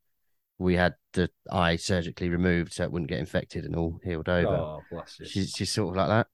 we 0.58 0.74
had 0.76 0.94
the 1.12 1.30
eye 1.50 1.76
surgically 1.76 2.28
removed 2.28 2.72
so 2.72 2.84
it 2.84 2.92
wouldn't 2.92 3.08
get 3.08 3.18
infected 3.20 3.64
and 3.64 3.76
all 3.76 4.00
healed 4.04 4.28
over. 4.28 4.48
oh, 4.48 4.80
bless 4.90 5.18
you. 5.20 5.26
She's 5.26 5.50
she's 5.50 5.70
sort 5.70 5.90
of 5.90 5.96
like 5.96 6.08
that. 6.08 6.26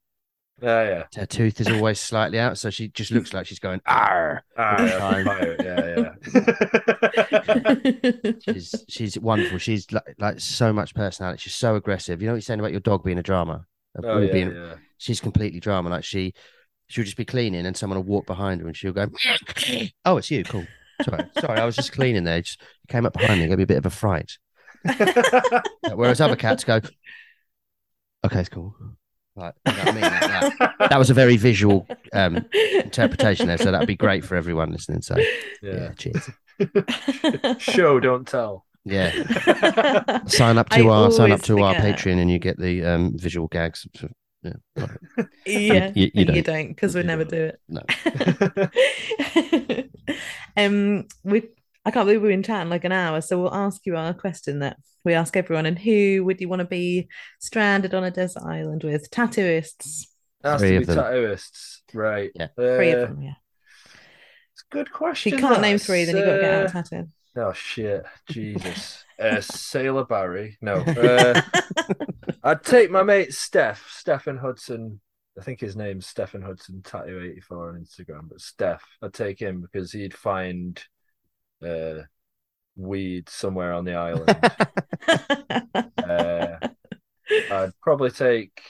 yeah, 0.61 0.89
yeah. 0.89 1.03
Her 1.21 1.25
tooth 1.25 1.61
is 1.61 1.67
always 1.67 1.99
slightly 1.99 2.39
out, 2.39 2.57
so 2.57 2.69
she 2.69 2.89
just 2.89 3.11
looks 3.11 3.33
like 3.33 3.45
she's 3.45 3.59
going 3.59 3.81
ah. 3.85 4.39
Ah, 4.57 5.17
yeah, 5.17 5.55
yeah, 5.63 6.13
yeah. 6.33 8.33
She's 8.41 8.75
she's 8.87 9.19
wonderful. 9.19 9.57
She's 9.57 9.91
like, 9.91 10.15
like 10.19 10.39
so 10.39 10.73
much 10.73 10.93
personality. 10.93 11.39
She's 11.39 11.55
so 11.55 11.75
aggressive. 11.75 12.21
You 12.21 12.27
know 12.27 12.33
what 12.33 12.37
you're 12.37 12.41
saying 12.41 12.59
about 12.59 12.71
your 12.71 12.79
dog 12.81 13.03
being 13.03 13.19
a 13.19 13.23
drama. 13.23 13.65
Oh, 14.03 14.19
yeah, 14.19 14.31
being- 14.31 14.51
yeah. 14.53 14.75
She's 14.99 15.19
completely 15.19 15.59
drama. 15.59 15.89
Like 15.89 16.03
she 16.03 16.33
she'll 16.87 17.05
just 17.05 17.17
be 17.17 17.25
cleaning 17.25 17.65
and 17.65 17.75
someone 17.75 17.97
will 17.97 18.03
walk 18.03 18.27
behind 18.27 18.61
her 18.61 18.67
and 18.67 18.77
she'll 18.77 18.93
go, 18.93 19.07
"Oh, 20.05 20.17
it's 20.17 20.29
you. 20.29 20.43
Cool. 20.43 20.67
Sorry, 21.03 21.23
sorry. 21.39 21.59
I 21.59 21.65
was 21.65 21.75
just 21.75 21.93
cleaning 21.93 22.25
there. 22.25 22.41
Just 22.41 22.61
came 22.87 23.05
up 23.07 23.13
behind 23.13 23.39
me, 23.39 23.47
gave 23.47 23.57
me 23.57 23.63
a 23.63 23.67
bit 23.67 23.77
of 23.77 23.87
a 23.87 23.89
fright." 23.89 24.37
Whereas 25.93 26.21
other 26.21 26.35
cats 26.35 26.63
go, 26.63 26.79
"Okay, 28.23 28.39
it's 28.39 28.49
cool." 28.49 28.75
Like, 29.35 29.53
you 29.65 29.73
know 29.73 29.79
I 29.79 29.91
mean? 29.91 30.01
Like 30.01 30.21
that. 30.21 30.75
that 30.89 30.99
was 30.99 31.09
a 31.09 31.13
very 31.13 31.37
visual 31.37 31.87
um, 32.11 32.45
interpretation 32.53 33.47
there, 33.47 33.57
so 33.57 33.71
that'd 33.71 33.87
be 33.87 33.95
great 33.95 34.25
for 34.25 34.35
everyone 34.35 34.71
listening. 34.71 35.01
So 35.01 35.15
yeah, 35.17 35.23
yeah. 35.61 35.91
cheers. 35.93 36.29
Show, 37.61 37.99
don't 38.01 38.27
tell. 38.27 38.65
Yeah, 38.83 39.11
sign 40.25 40.57
up 40.57 40.67
I 40.71 40.79
to 40.79 40.89
our 40.89 41.11
sign 41.11 41.31
up 41.31 41.39
always 41.39 41.41
to 41.43 41.61
our 41.61 41.75
forget. 41.75 41.97
Patreon, 41.97 42.21
and 42.21 42.31
you 42.31 42.39
get 42.39 42.57
the 42.57 42.83
um, 42.83 43.13
visual 43.17 43.47
gags. 43.47 43.87
So, 43.95 44.09
yeah, 44.43 44.53
yeah, 45.45 45.91
You- 45.95 46.11
you 46.13 46.25
you 46.25 46.25
don't. 46.25 46.43
don't 46.43 46.67
because 46.69 46.95
we 46.95 47.01
You 47.01 47.07
never 47.07 47.25
don't. 47.25 47.55
do 47.69 47.79
it. 49.69 49.89
um, 50.57 51.07
we 51.23 51.43
I 51.85 51.91
can't 51.91 52.05
believe 52.05 52.21
we've 52.21 52.29
been 52.31 52.43
chatting 52.43 52.69
like 52.69 52.83
an 52.85 52.91
hour, 52.91 53.21
so 53.21 53.39
we'll 53.41 53.53
ask 53.53 53.85
you 53.85 53.95
our 53.95 54.13
question 54.13 54.59
that 54.59 54.77
we 55.05 55.13
ask 55.13 55.35
everyone. 55.37 55.65
And 55.65 55.79
who 55.79 56.23
would 56.25 56.39
you 56.41 56.49
want 56.49 56.59
to 56.59 56.65
be 56.65 57.07
stranded 57.39 57.93
on 57.93 58.03
a 58.03 58.11
desert 58.11 58.43
island 58.43 58.83
with? 58.83 59.09
Tattooists, 59.11 60.07
Has 60.43 60.59
Three 60.61 60.71
to 60.71 60.75
of 60.77 60.81
be 60.81 60.85
them. 60.85 60.97
tattooists, 60.97 61.81
right? 61.93 62.31
Yeah. 62.35 62.47
three 62.55 62.91
Uh, 62.91 62.97
of 62.97 63.09
them. 63.09 63.21
Yeah, 63.21 63.33
It's 64.53 64.63
a 64.69 64.73
good 64.73 64.91
question. 64.91 65.33
if 65.33 65.39
question. 65.39 65.47
you 65.49 65.49
can't 65.49 65.61
name 65.61 65.77
three, 65.77 66.03
then 66.05 66.17
you've 66.17 66.25
got 66.25 66.35
to 66.35 66.41
get 66.41 66.53
out 66.53 66.61
Uh, 66.61 66.65
of 66.65 66.71
tattooing. 66.73 67.11
Oh 67.41 67.53
shit, 67.53 68.05
Jesus. 68.27 69.05
uh, 69.19 69.39
Sailor 69.41 70.05
Barry. 70.05 70.57
No. 70.61 70.83
Uh, 70.87 71.41
I'd 72.43 72.63
take 72.63 72.89
my 72.91 73.03
mate 73.03 73.33
Steph, 73.33 73.85
Stephen 73.89 74.37
Hudson. 74.37 74.99
I 75.39 75.43
think 75.43 75.59
his 75.59 75.75
name's 75.75 76.07
Stephen 76.07 76.41
Hudson 76.41 76.81
Tattoo 76.81 77.21
84 77.21 77.69
on 77.69 77.75
Instagram, 77.83 78.29
but 78.29 78.41
Steph, 78.41 78.83
I'd 79.01 79.13
take 79.13 79.39
him 79.39 79.61
because 79.61 79.91
he'd 79.91 80.13
find 80.13 80.81
uh 81.65 82.03
weed 82.75 83.29
somewhere 83.29 83.73
on 83.73 83.85
the 83.85 83.95
island. 83.95 84.29
uh, 85.97 86.69
I'd 87.51 87.73
probably 87.81 88.11
take 88.11 88.61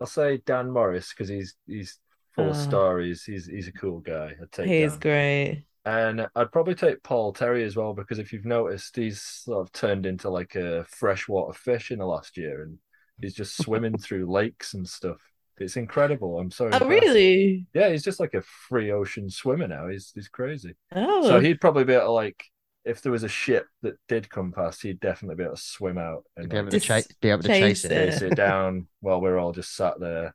I'll 0.00 0.06
say 0.06 0.38
Dan 0.44 0.70
Morris 0.70 1.10
because 1.10 1.28
he's 1.28 1.56
he's 1.66 1.98
full 2.34 2.50
of 2.50 2.56
Oh. 2.56 2.58
stories. 2.58 3.24
He's 3.24 3.46
he's 3.46 3.68
a 3.68 3.72
cool 3.72 4.00
guy. 4.00 4.34
I'd 4.40 4.52
take 4.52 4.66
He's 4.68 4.92
Dan. 4.92 5.00
great. 5.00 5.64
And 5.86 6.26
I'd 6.34 6.52
probably 6.52 6.74
take 6.74 7.02
Paul 7.02 7.32
Terry 7.32 7.64
as 7.64 7.76
well 7.76 7.92
because 7.92 8.18
if 8.18 8.32
you've 8.32 8.46
noticed, 8.46 8.96
he's 8.96 9.20
sort 9.20 9.60
of 9.66 9.72
turned 9.72 10.06
into 10.06 10.30
like 10.30 10.54
a 10.54 10.84
freshwater 10.84 11.52
fish 11.52 11.90
in 11.90 11.98
the 11.98 12.06
last 12.06 12.36
year, 12.38 12.62
and 12.62 12.78
he's 13.20 13.34
just 13.34 13.56
swimming 13.58 13.98
through 13.98 14.30
lakes 14.30 14.74
and 14.74 14.88
stuff. 14.88 15.20
It's 15.58 15.76
incredible. 15.76 16.38
I'm 16.38 16.50
so 16.50 16.68
Oh, 16.72 16.80
impressed. 16.80 16.88
really? 16.88 17.66
Yeah, 17.74 17.90
he's 17.90 18.02
just 18.02 18.18
like 18.20 18.34
a 18.34 18.42
free 18.42 18.90
ocean 18.92 19.30
swimmer 19.30 19.68
now. 19.68 19.88
He's 19.88 20.10
he's 20.14 20.28
crazy. 20.28 20.74
Oh, 20.92 21.22
So 21.28 21.40
he'd 21.40 21.60
probably 21.60 21.84
be 21.84 21.92
able 21.94 22.06
to 22.06 22.12
like, 22.12 22.44
if 22.84 23.02
there 23.02 23.12
was 23.12 23.22
a 23.22 23.28
ship 23.28 23.66
that 23.82 23.96
did 24.08 24.28
come 24.30 24.52
past, 24.52 24.82
he'd 24.82 25.00
definitely 25.00 25.36
be 25.36 25.44
able 25.44 25.56
to 25.56 25.62
swim 25.62 25.98
out 25.98 26.24
and 26.36 26.48
be 26.48 26.56
able 26.56 26.70
to 26.70 26.80
Just 26.80 26.86
chase, 26.86 27.08
be 27.20 27.30
able 27.30 27.42
to 27.44 27.48
chase, 27.48 27.82
chase 27.82 27.84
it, 27.84 27.92
it. 27.92 28.10
chase 28.10 28.22
it 28.22 28.34
down 28.34 28.88
while 29.00 29.20
we're 29.20 29.38
all 29.38 29.52
just 29.52 29.74
sat 29.76 30.00
there 30.00 30.34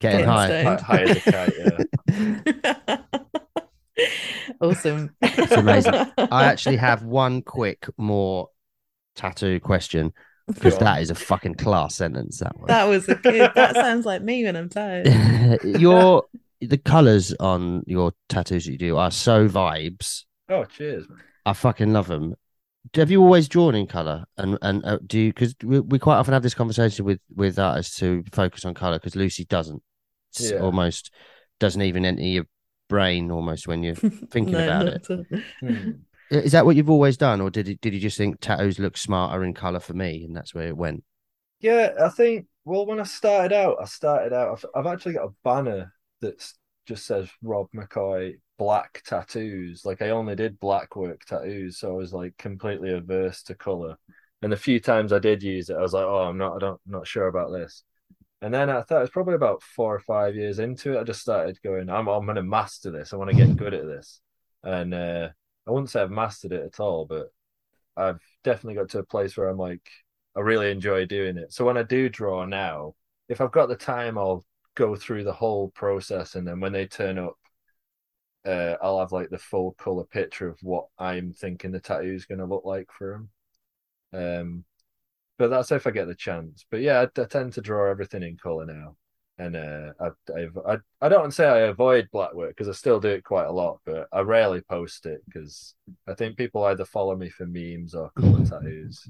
getting 0.00 0.24
Getting 0.24 0.26
high. 0.26 0.48
high, 0.62 0.76
high 0.76 1.02
as 1.02 1.16
a 1.16 1.20
kite. 1.20 1.52
Yeah. 1.58 1.84
awesome. 4.60 5.14
It's 5.22 5.52
amazing. 5.52 5.94
I 5.94 6.44
actually 6.46 6.76
have 6.76 7.02
one 7.02 7.42
quick 7.42 7.86
more 7.96 8.48
tattoo 9.14 9.60
question 9.60 10.12
because 10.46 10.74
Go 10.74 10.80
that 10.80 11.02
is 11.02 11.10
a 11.10 11.14
fucking 11.14 11.54
class 11.54 11.94
sentence. 11.94 12.38
That 12.38 12.56
one. 12.58 12.66
That 12.68 12.84
was 12.84 13.08
a 13.08 13.14
good. 13.14 13.50
That 13.54 13.74
sounds 13.74 14.04
like 14.06 14.22
me 14.22 14.44
when 14.44 14.56
I'm 14.56 14.68
tired. 14.68 15.06
your 15.64 16.24
the 16.60 16.78
colors 16.78 17.32
on 17.34 17.84
your 17.86 18.12
tattoos 18.28 18.64
that 18.64 18.72
you 18.72 18.78
do 18.78 18.96
are 18.96 19.10
so 19.10 19.48
vibes. 19.48 20.24
Oh, 20.48 20.64
cheers, 20.64 21.08
man. 21.08 21.18
I 21.46 21.52
fucking 21.52 21.92
love 21.92 22.08
them. 22.08 22.34
Have 22.94 23.10
you 23.10 23.22
always 23.22 23.48
drawn 23.48 23.74
in 23.74 23.86
color? 23.86 24.24
And 24.36 24.58
and 24.62 24.84
uh, 24.84 24.98
do 25.06 25.18
you? 25.18 25.32
Because 25.32 25.54
we, 25.62 25.80
we 25.80 25.98
quite 25.98 26.16
often 26.16 26.32
have 26.32 26.42
this 26.42 26.54
conversation 26.54 27.04
with 27.04 27.20
with 27.34 27.58
artists 27.58 27.98
who 27.98 28.24
focus 28.32 28.64
on 28.64 28.74
color 28.74 28.98
because 28.98 29.16
Lucy 29.16 29.44
doesn't. 29.44 29.82
Yeah. 30.38 30.58
almost 30.58 31.10
doesn't 31.58 31.82
even 31.82 32.04
enter 32.04 32.22
your 32.22 32.44
brain 32.88 33.30
almost 33.30 33.68
when 33.68 33.82
you're 33.82 33.94
thinking 34.30 34.58
No, 34.58 34.60
about 34.60 34.88
not 34.88 34.88
it. 34.88 35.02
at. 35.10 35.18
Hmm. 35.60 35.92
Is 36.30 36.52
that 36.52 36.66
what 36.66 36.76
you've 36.76 36.90
always 36.90 37.16
done, 37.16 37.40
or 37.40 37.50
did 37.50 37.68
it, 37.68 37.80
did 37.80 37.94
you 37.94 38.00
just 38.00 38.18
think 38.18 38.40
tattoos 38.40 38.78
look 38.78 38.96
smarter 38.96 39.44
in 39.44 39.54
color 39.54 39.80
for 39.80 39.94
me, 39.94 40.24
and 40.24 40.36
that's 40.36 40.54
where 40.54 40.68
it 40.68 40.76
went? 40.76 41.04
Yeah, 41.60 41.94
I 42.00 42.08
think. 42.10 42.46
Well, 42.64 42.86
when 42.86 43.00
I 43.00 43.04
started 43.04 43.52
out, 43.54 43.78
I 43.80 43.84
started 43.86 44.32
out. 44.32 44.64
I've, 44.74 44.86
I've 44.86 44.92
actually 44.92 45.14
got 45.14 45.28
a 45.28 45.34
banner 45.44 45.92
that's 46.20 46.54
just 46.86 47.06
says 47.06 47.30
Rob 47.42 47.68
McCoy 47.74 48.34
black 48.58 49.02
tattoos. 49.06 49.84
Like 49.84 50.02
I 50.02 50.10
only 50.10 50.34
did 50.36 50.60
black 50.60 50.96
work 50.96 51.24
tattoos, 51.24 51.78
so 51.78 51.90
I 51.90 51.94
was 51.94 52.12
like 52.12 52.36
completely 52.36 52.92
averse 52.92 53.42
to 53.44 53.54
color. 53.54 53.96
And 54.42 54.52
the 54.52 54.56
few 54.56 54.78
times 54.80 55.12
I 55.12 55.18
did 55.18 55.42
use 55.42 55.70
it, 55.70 55.76
I 55.76 55.80
was 55.82 55.92
like, 55.94 56.04
"Oh, 56.04 56.22
I'm 56.24 56.38
not. 56.38 56.56
I 56.56 56.58
don't. 56.58 56.80
Not 56.86 57.06
sure 57.06 57.26
about 57.28 57.50
this." 57.52 57.82
And 58.40 58.54
then 58.54 58.70
I 58.70 58.82
thought 58.82 58.98
it 58.98 59.00
was 59.00 59.10
probably 59.10 59.34
about 59.34 59.62
four 59.62 59.94
or 59.94 60.00
five 60.00 60.36
years 60.36 60.58
into 60.60 60.96
it. 60.96 61.00
I 61.00 61.04
just 61.04 61.20
started 61.20 61.60
going, 61.62 61.90
"I'm. 61.90 62.08
I'm 62.08 62.24
going 62.24 62.36
to 62.36 62.42
master 62.42 62.90
this. 62.90 63.12
I 63.12 63.16
want 63.16 63.30
to 63.30 63.36
get 63.36 63.56
good 63.56 63.74
at 63.74 63.84
this." 63.86 64.20
And 64.62 64.94
uh, 64.94 65.30
I 65.66 65.70
wouldn't 65.70 65.90
say 65.90 66.02
I've 66.02 66.10
mastered 66.10 66.52
it 66.52 66.64
at 66.64 66.80
all, 66.80 67.04
but 67.06 67.28
I've 67.96 68.20
definitely 68.44 68.76
got 68.76 68.90
to 68.90 69.00
a 69.00 69.04
place 69.04 69.36
where 69.36 69.48
I'm 69.48 69.58
like, 69.58 69.88
I 70.36 70.40
really 70.40 70.70
enjoy 70.70 71.06
doing 71.06 71.36
it. 71.36 71.52
So 71.52 71.64
when 71.64 71.76
I 71.76 71.82
do 71.82 72.08
draw 72.08 72.44
now, 72.44 72.94
if 73.28 73.40
I've 73.40 73.52
got 73.52 73.68
the 73.68 73.76
time, 73.76 74.18
I'll 74.18 74.44
go 74.76 74.94
through 74.96 75.24
the 75.24 75.32
whole 75.32 75.70
process, 75.70 76.36
and 76.36 76.46
then 76.46 76.60
when 76.60 76.72
they 76.72 76.86
turn 76.86 77.18
up, 77.18 77.36
uh, 78.46 78.76
I'll 78.80 79.00
have 79.00 79.12
like 79.12 79.30
the 79.30 79.38
full 79.38 79.72
color 79.72 80.04
picture 80.04 80.48
of 80.48 80.58
what 80.62 80.86
I'm 80.98 81.32
thinking 81.32 81.72
the 81.72 81.80
tattoo 81.80 82.14
is 82.14 82.26
going 82.26 82.38
to 82.38 82.46
look 82.46 82.64
like 82.64 82.88
for 82.96 83.28
them. 84.12 84.40
Um, 84.40 84.64
but 85.38 85.48
that's 85.48 85.70
if 85.72 85.86
I 85.86 85.90
get 85.90 86.06
the 86.08 86.14
chance. 86.14 86.64
But 86.70 86.80
yeah, 86.80 87.00
I, 87.16 87.20
I 87.20 87.24
tend 87.24 87.52
to 87.54 87.60
draw 87.60 87.88
everything 87.90 88.22
in 88.22 88.36
color 88.36 88.66
now, 88.66 88.96
and 89.38 89.56
uh, 89.56 89.92
I, 90.00 90.08
I 90.66 90.76
I 91.00 91.08
don't 91.08 91.20
want 91.20 91.32
to 91.32 91.36
say 91.36 91.46
I 91.46 91.58
avoid 91.60 92.08
black 92.12 92.34
work 92.34 92.50
because 92.50 92.68
I 92.68 92.72
still 92.72 93.00
do 93.00 93.08
it 93.08 93.24
quite 93.24 93.46
a 93.46 93.52
lot, 93.52 93.80
but 93.86 94.08
I 94.12 94.20
rarely 94.20 94.60
post 94.62 95.06
it 95.06 95.22
because 95.26 95.74
I 96.06 96.14
think 96.14 96.36
people 96.36 96.64
either 96.64 96.84
follow 96.84 97.16
me 97.16 97.28
for 97.30 97.46
memes 97.46 97.94
or 97.94 98.10
color 98.10 98.44
tattoos 98.44 99.08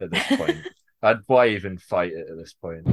at 0.00 0.10
this 0.10 0.26
point. 0.36 0.58
I'd 1.02 1.16
why 1.28 1.48
even 1.48 1.78
fight 1.78 2.12
it 2.12 2.28
at 2.28 2.36
this 2.36 2.52
point? 2.52 2.84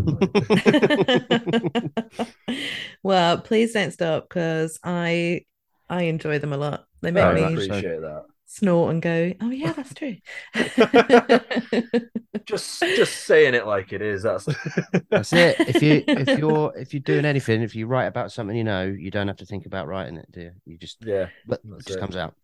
well, 3.04 3.40
please 3.40 3.74
don't 3.74 3.92
stop 3.92 4.30
because 4.30 4.80
I 4.82 5.42
I 5.90 6.04
enjoy 6.04 6.40
them 6.40 6.54
a 6.54 6.58
lot. 6.58 6.86
They 7.02 7.12
make 7.12 7.24
Oh, 7.26 7.34
me 7.34 7.42
that's- 7.42 7.66
appreciate 7.66 8.00
that. 8.02 8.24
Snort 8.48 8.91
and 8.91 9.02
go, 9.02 9.34
"Oh 9.41 9.52
yeah, 9.52 9.74
that's 9.74 9.93
true." 9.93 10.16
Just 12.45 12.80
just 12.80 13.26
saying 13.26 13.56
it 13.56 13.68
like 13.68 13.91
it 13.91 14.02
is. 14.02 14.24
That's 14.24 14.45
That's 15.10 15.34
it. 15.34 15.58
If 15.60 15.82
you 15.82 16.04
if 16.08 16.39
you're 16.39 16.74
if 16.78 16.93
you're 16.93 17.02
doing 17.02 17.26
anything, 17.26 17.62
if 17.62 17.76
you 17.76 17.88
write 17.88 18.06
about 18.06 18.32
something 18.32 18.56
you 18.56 18.64
know, 18.64 18.86
you 18.86 19.12
don't 19.12 19.28
have 19.28 19.38
to 19.38 19.45
think 19.45 19.66
about 19.66 19.88
writing 19.88 20.18
it, 20.18 20.32
do 20.32 20.41
you? 20.41 20.52
You 20.66 20.78
just 20.78 20.98
yeah, 21.02 21.28
but 21.45 21.60
it 21.66 21.86
just 21.86 21.98
it. 21.98 22.00
comes 22.00 22.16
out. 22.16 22.36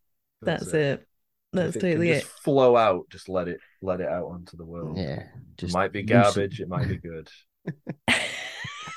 That's 0.42 0.74
it. 0.74 1.08
That's 1.54 1.76
If 1.76 1.76
it 1.78 1.80
can 1.80 1.90
totally 1.92 2.08
just 2.10 2.26
it. 2.26 2.30
flow 2.44 2.76
out. 2.76 3.06
Just 3.10 3.30
let 3.30 3.48
it 3.48 3.60
let 3.82 4.02
it 4.02 4.10
out 4.10 4.26
onto 4.26 4.58
the 4.58 4.66
world. 4.66 4.98
Yeah, 4.98 5.20
It 5.22 5.30
just 5.58 5.74
might 5.74 5.94
be 5.94 6.04
garbage. 6.04 6.60
It 6.60 6.68
might 6.68 6.88
be 6.90 6.98
good. 6.98 7.30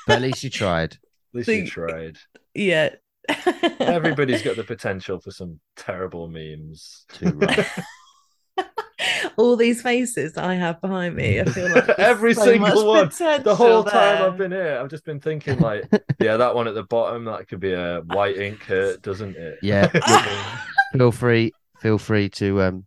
But 0.05 0.17
at 0.17 0.21
least 0.21 0.43
you 0.43 0.49
tried. 0.49 0.93
At 0.93 0.99
least 1.33 1.49
you 1.49 1.67
tried. 1.67 2.17
Yeah. 2.53 2.95
Everybody's 3.79 4.41
got 4.41 4.55
the 4.55 4.63
potential 4.63 5.19
for 5.19 5.31
some 5.31 5.59
terrible 5.75 6.27
memes. 6.27 7.05
Too 7.13 7.31
right. 7.31 7.67
All 9.37 9.55
these 9.55 9.81
faces 9.81 10.37
I 10.37 10.55
have 10.55 10.81
behind 10.81 11.15
me, 11.15 11.39
I 11.39 11.45
feel 11.45 11.71
like 11.71 11.89
Every 11.99 12.33
so 12.33 12.43
single 12.45 12.87
one. 12.87 13.05
The 13.05 13.11
potential 13.11 13.55
whole 13.55 13.83
time. 13.83 14.23
I've 14.23 14.37
been 14.37 14.51
here, 14.51 14.79
I've 14.81 14.89
just 14.89 15.05
been 15.05 15.19
thinking 15.19 15.59
like, 15.59 15.83
yeah, 16.19 16.37
that 16.37 16.55
one 16.55 16.67
at 16.67 16.73
the 16.73 16.83
bottom, 16.83 17.25
that 17.25 17.47
could 17.47 17.59
be 17.59 17.73
a 17.73 18.01
white 18.01 18.37
ink 18.37 18.63
hurt, 18.63 19.01
doesn't 19.01 19.35
it? 19.35 19.59
Yeah. 19.61 19.87
feel 20.93 21.11
free. 21.11 21.51
Feel 21.79 21.97
free 21.97 22.29
to. 22.29 22.61
Um. 22.61 22.85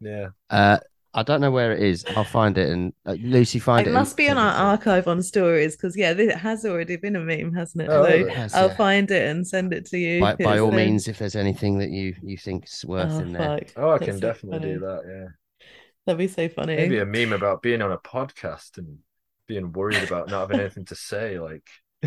yeah. 0.00 0.28
Uh. 0.50 0.78
I 1.16 1.22
don't 1.22 1.40
know 1.40 1.50
where 1.50 1.72
it 1.72 1.82
is. 1.82 2.04
I'll 2.14 2.24
find 2.24 2.58
it 2.58 2.68
and 2.68 2.92
uh, 3.06 3.16
Lucy 3.18 3.58
find 3.58 3.86
It 3.86 3.90
it. 3.90 3.94
must 3.94 4.18
be 4.18 4.28
on 4.28 4.36
our 4.36 4.52
archive 4.52 5.08
on 5.08 5.22
stories 5.22 5.74
because 5.74 5.96
yeah, 5.96 6.10
it 6.10 6.36
has 6.36 6.66
already 6.66 6.96
been 6.96 7.16
a 7.16 7.20
meme, 7.20 7.54
hasn't 7.54 7.84
it? 7.84 7.88
Oh, 7.88 8.04
so? 8.04 8.10
It 8.10 8.28
has, 8.30 8.54
I'll 8.54 8.68
yeah. 8.68 8.76
find 8.76 9.10
it 9.10 9.28
and 9.30 9.46
send 9.46 9.72
it 9.72 9.86
to 9.86 9.98
you. 9.98 10.20
by, 10.20 10.34
by 10.36 10.58
all 10.58 10.70
means, 10.70 11.08
if 11.08 11.18
there's 11.18 11.34
anything 11.34 11.78
that 11.78 11.88
you 11.88 12.14
you 12.22 12.36
think's 12.36 12.84
worth 12.84 13.12
oh, 13.12 13.20
in 13.20 13.32
there. 13.32 13.58
fuck. 13.58 13.72
Oh, 13.76 13.88
I 13.88 13.98
That's 13.98 14.04
can 14.10 14.20
so 14.20 14.20
definitely 14.20 14.58
funny. 14.58 14.72
do 14.74 14.80
that. 14.80 15.02
Yeah. 15.06 15.66
That'd 16.04 16.18
be 16.18 16.28
so 16.28 16.48
funny. 16.50 16.76
Maybe 16.76 16.98
a 16.98 17.06
meme 17.06 17.32
about 17.32 17.62
being 17.62 17.80
on 17.80 17.92
a 17.92 17.98
podcast 17.98 18.76
and 18.76 18.98
being 19.46 19.72
worried 19.72 20.02
about 20.02 20.28
not 20.28 20.42
having 20.42 20.60
anything 20.60 20.84
to 20.86 20.94
say. 20.94 21.40
Like, 21.40 21.64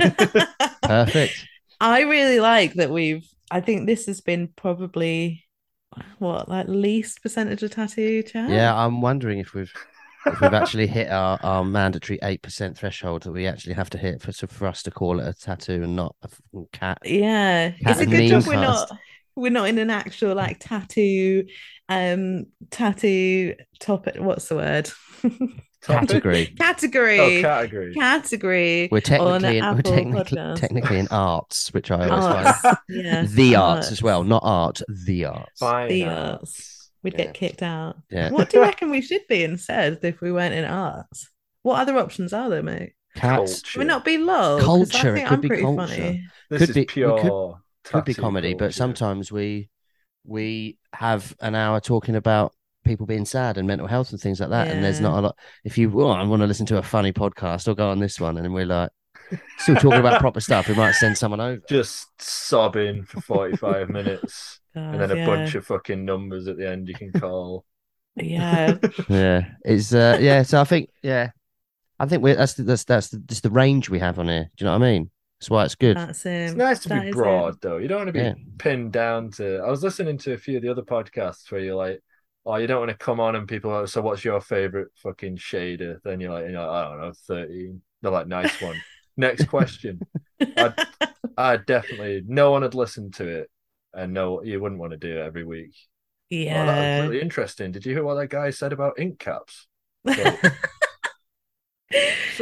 Perfect. 0.84 1.48
I 1.82 2.02
really 2.02 2.40
like 2.40 2.76
that 2.76 2.92
we've. 2.92 3.28
I 3.50 3.62
think 3.62 3.88
this 3.88 4.06
has 4.06 4.22
been 4.22 4.50
probably 4.56 5.46
what 6.20 6.50
like 6.50 6.68
least 6.68 7.22
percentage 7.22 7.64
of 7.64 7.72
tattoo 7.72 8.24
chat. 8.24 8.50
Yeah, 8.50 8.76
I'm 8.76 9.02
wondering 9.02 9.40
if 9.40 9.54
we've 9.54 9.74
if 10.26 10.42
we've 10.42 10.54
actually 10.54 10.88
hit 10.88 11.10
our, 11.10 11.40
our 11.44 11.64
mandatory 11.64 12.20
eight 12.24 12.42
percent 12.42 12.78
threshold 12.78 13.24
that 13.24 13.32
we 13.32 13.48
actually 13.48 13.74
have 13.74 13.90
to 13.92 13.98
hit 13.98 14.22
for 14.22 14.32
for 14.48 14.68
us 14.68 14.84
to 14.84 14.92
call 14.92 15.20
it 15.20 15.28
a 15.28 15.34
tattoo 15.34 15.84
and 15.84 15.96
not 15.96 16.16
a 16.24 16.30
cat. 16.72 17.00
yeah. 17.04 17.72
Cat 17.72 17.80
It's 17.82 18.02
a 18.02 18.06
good 18.06 18.28
job 18.28 18.46
meme 18.46 18.56
we're 18.56 18.62
not 18.62 18.92
we're 19.36 19.52
not 19.52 19.70
in 19.70 19.78
an 19.78 19.90
actual 19.90 20.36
like 20.36 20.60
tattoo 20.60 21.46
um 21.88 22.46
tattoo 22.72 23.56
topic. 23.80 24.18
What's 24.20 24.50
the 24.50 24.56
word? 24.56 24.90
topic? 25.82 26.10
Category. 26.10 26.46
category. 26.58 27.20
Oh, 27.20 27.42
category. 27.42 27.94
category. 27.94 28.90
We're 28.92 28.98
on 28.98 29.42
technically 29.42 29.58
in, 29.58 29.66
we're 29.76 29.82
technically 29.82 30.38
Podcast. 30.38 30.56
technically 30.60 31.00
in 31.00 31.08
arts, 31.10 31.74
which 31.74 31.92
I 31.92 32.08
always 32.10 32.26
Arts. 32.26 32.60
find 32.62 32.78
Yeah. 32.90 33.26
the 33.28 33.56
arts 33.56 33.92
as 33.92 34.02
well, 34.04 34.24
not 34.24 34.42
art, 34.46 34.82
the 34.88 35.26
arts. 35.26 35.60
Fine. 35.60 35.90
The 35.90 36.06
arts. 36.06 36.42
arts. 36.42 36.92
We'd 37.04 37.14
Yeah. 37.14 37.26
get 37.26 37.34
kicked 37.34 37.64
out. 37.64 37.96
Yeah, 38.12 38.30
What 38.32 38.50
do 38.50 38.58
you 38.58 38.64
reckon 38.64 38.90
we 38.90 39.02
should 39.02 39.22
be 39.30 39.44
instead 39.44 40.00
if 40.04 40.20
we 40.22 40.32
weren't 40.32 40.54
in 40.54 40.66
arts? 40.66 41.30
What 41.64 41.80
other 41.80 41.98
options 41.98 42.34
are 42.34 42.50
there, 42.50 42.64
mate? 42.64 42.94
cats 43.16 43.62
Culture. 43.62 43.80
Would 43.80 43.88
not 43.88 44.06
be 44.06 44.18
lol. 44.18 44.58
'cause 44.60 44.66
Culture, 44.92 45.16
it 45.16 45.24
could 45.28 45.34
I'm 45.34 45.42
be 45.42 45.50
culture. 45.50 45.88
funny. 45.96 46.24
This 46.50 46.60
Could 46.60 46.70
is 46.70 46.76
be- 46.76 46.86
pure. 46.86 47.20
could- 47.20 47.92
could 47.92 48.06
be 48.06 48.14
tattoo 48.14 48.22
comedy, 48.22 48.54
but 48.54 48.74
sometimes 48.74 49.32
we 49.32 49.70
we 50.26 50.78
have 50.94 51.36
an 51.40 51.56
hour 51.56 51.80
talking 51.80 52.16
about 52.16 52.54
people 52.90 53.06
being 53.06 53.26
sad 53.26 53.58
and 53.58 53.68
mental 53.68 53.88
health 53.88 54.12
and 54.12 54.20
things 54.20 54.40
like 54.40 54.50
that, 54.50 54.68
and 54.68 54.84
there's 54.84 55.00
not 55.00 55.20
a 55.20 55.22
lot. 55.22 55.38
If 55.64 55.78
you 55.78 55.90
well, 55.90 56.12
I 56.12 56.24
want 56.24 56.42
to 56.42 56.48
listen 56.48 56.66
to 56.68 56.78
a 56.78 56.84
funny 56.84 57.14
podcast, 57.14 57.68
or 57.68 57.76
go 57.76 57.90
on 57.90 58.00
this 58.00 58.20
one, 58.20 58.38
and 58.38 58.54
we're 58.54 58.66
like 58.66 58.90
still 59.60 59.76
talking 59.76 60.00
about 60.00 60.20
proper 60.20 60.40
stuff. 60.42 60.68
We 60.68 60.76
might 60.76 60.94
send 60.94 61.18
someone 61.18 61.40
over. 61.40 61.62
just 61.70 62.08
sobbing 62.22 63.04
for 63.06 63.22
45 63.22 63.90
minutes 63.90 64.60
and 64.76 65.00
then 65.00 65.12
a 65.12 65.16
God, 65.16 65.26
bunch 65.26 65.56
of 65.56 65.66
fucking 65.66 66.04
numbers 66.04 66.48
at 66.48 66.58
the 66.58 66.68
end 66.70 66.88
you 66.88 66.96
can 66.96 67.12
call. 67.12 67.64
yeah. 68.16 68.76
Yeah, 69.08 69.46
it's 69.64 69.94
uh, 69.94 70.18
yeah. 70.20 70.42
So 70.44 70.60
I 70.60 70.64
think 70.66 70.90
yeah, 71.04 71.30
I 72.00 72.06
think 72.08 72.24
we're 72.24 72.36
that's 72.36 72.56
the, 72.56 72.64
that's 72.64 72.84
that's 72.86 73.10
the, 73.10 73.24
that's 73.28 73.42
the 73.42 73.50
range 73.52 73.90
we 73.90 74.00
have 74.00 74.20
on 74.20 74.28
here. 74.28 74.50
Do 74.58 74.66
you 74.66 74.72
know 74.72 74.78
what 74.78 74.86
I 74.86 74.92
mean? 74.92 75.12
That's 75.40 75.50
why 75.50 75.64
it's 75.64 75.76
good. 75.76 75.96
That's 75.96 76.26
it. 76.26 76.32
It's 76.32 76.54
nice 76.56 76.80
to 76.82 76.90
That 76.90 77.02
be 77.04 77.10
is 77.10 77.16
it. 77.16 77.18
broad, 77.18 77.62
though. 77.62 77.78
You 77.78 77.88
don't 77.88 78.00
want 78.00 78.08
to 78.10 78.14
be 78.14 78.20
Yeah. 78.20 78.34
pinned 78.58 78.92
down 78.92 79.32
to. 79.34 79.60
I 79.60 79.70
was 79.70 79.82
listening 79.84 80.18
to 80.20 80.34
a 80.34 80.38
few 80.38 80.58
of 80.58 80.64
the 80.64 80.70
other 80.70 80.82
podcasts 80.82 81.50
where 81.52 81.62
you're 81.62 81.76
like, 81.76 82.02
oh, 82.46 82.56
you 82.56 82.68
don't 82.68 82.80
want 82.80 82.92
to 82.92 82.98
come 82.98 83.20
on 83.20 83.36
and 83.36 83.48
people 83.48 83.72
are, 83.72 83.88
so 83.88 84.02
what's 84.02 84.24
your 84.26 84.42
favorite 84.42 84.90
fucking 84.96 85.38
shader? 85.38 86.02
Then 86.04 86.20
you're 86.20 86.32
like, 86.34 86.46
you 86.46 86.52
know, 86.54 86.70
I 86.70 86.84
don't 86.86 87.02
know, 87.02 87.14
13. 87.28 87.82
They're 88.02 88.12
like, 88.12 88.28
nice 88.28 88.60
one. 88.60 88.84
Next 89.18 89.46
question. 89.46 90.00
I'd, 90.58 90.74
I'd 91.38 91.66
definitely, 91.66 92.24
no 92.26 92.52
one 92.52 92.62
had 92.64 92.76
listened 92.76 93.16
to 93.16 93.28
it. 93.28 93.50
And 93.94 94.14
no, 94.14 94.44
you 94.44 94.60
wouldn't 94.60 94.80
want 94.80 94.92
to 94.92 94.98
do 94.98 95.18
it 95.18 95.26
every 95.26 95.44
week. 95.44 95.74
Oh, 96.32 96.66
that 96.66 96.66
Yeah. 96.70 97.00
was 97.00 97.10
really 97.10 97.22
interesting. 97.22 97.72
Did 97.72 97.86
you 97.86 97.94
hear 97.94 98.04
what 98.04 98.16
that 98.16 98.28
guy 98.30 98.52
said 98.52 98.72
about 98.74 99.00
ink 99.00 99.20
caps? 99.20 99.68
Some 100.08 100.38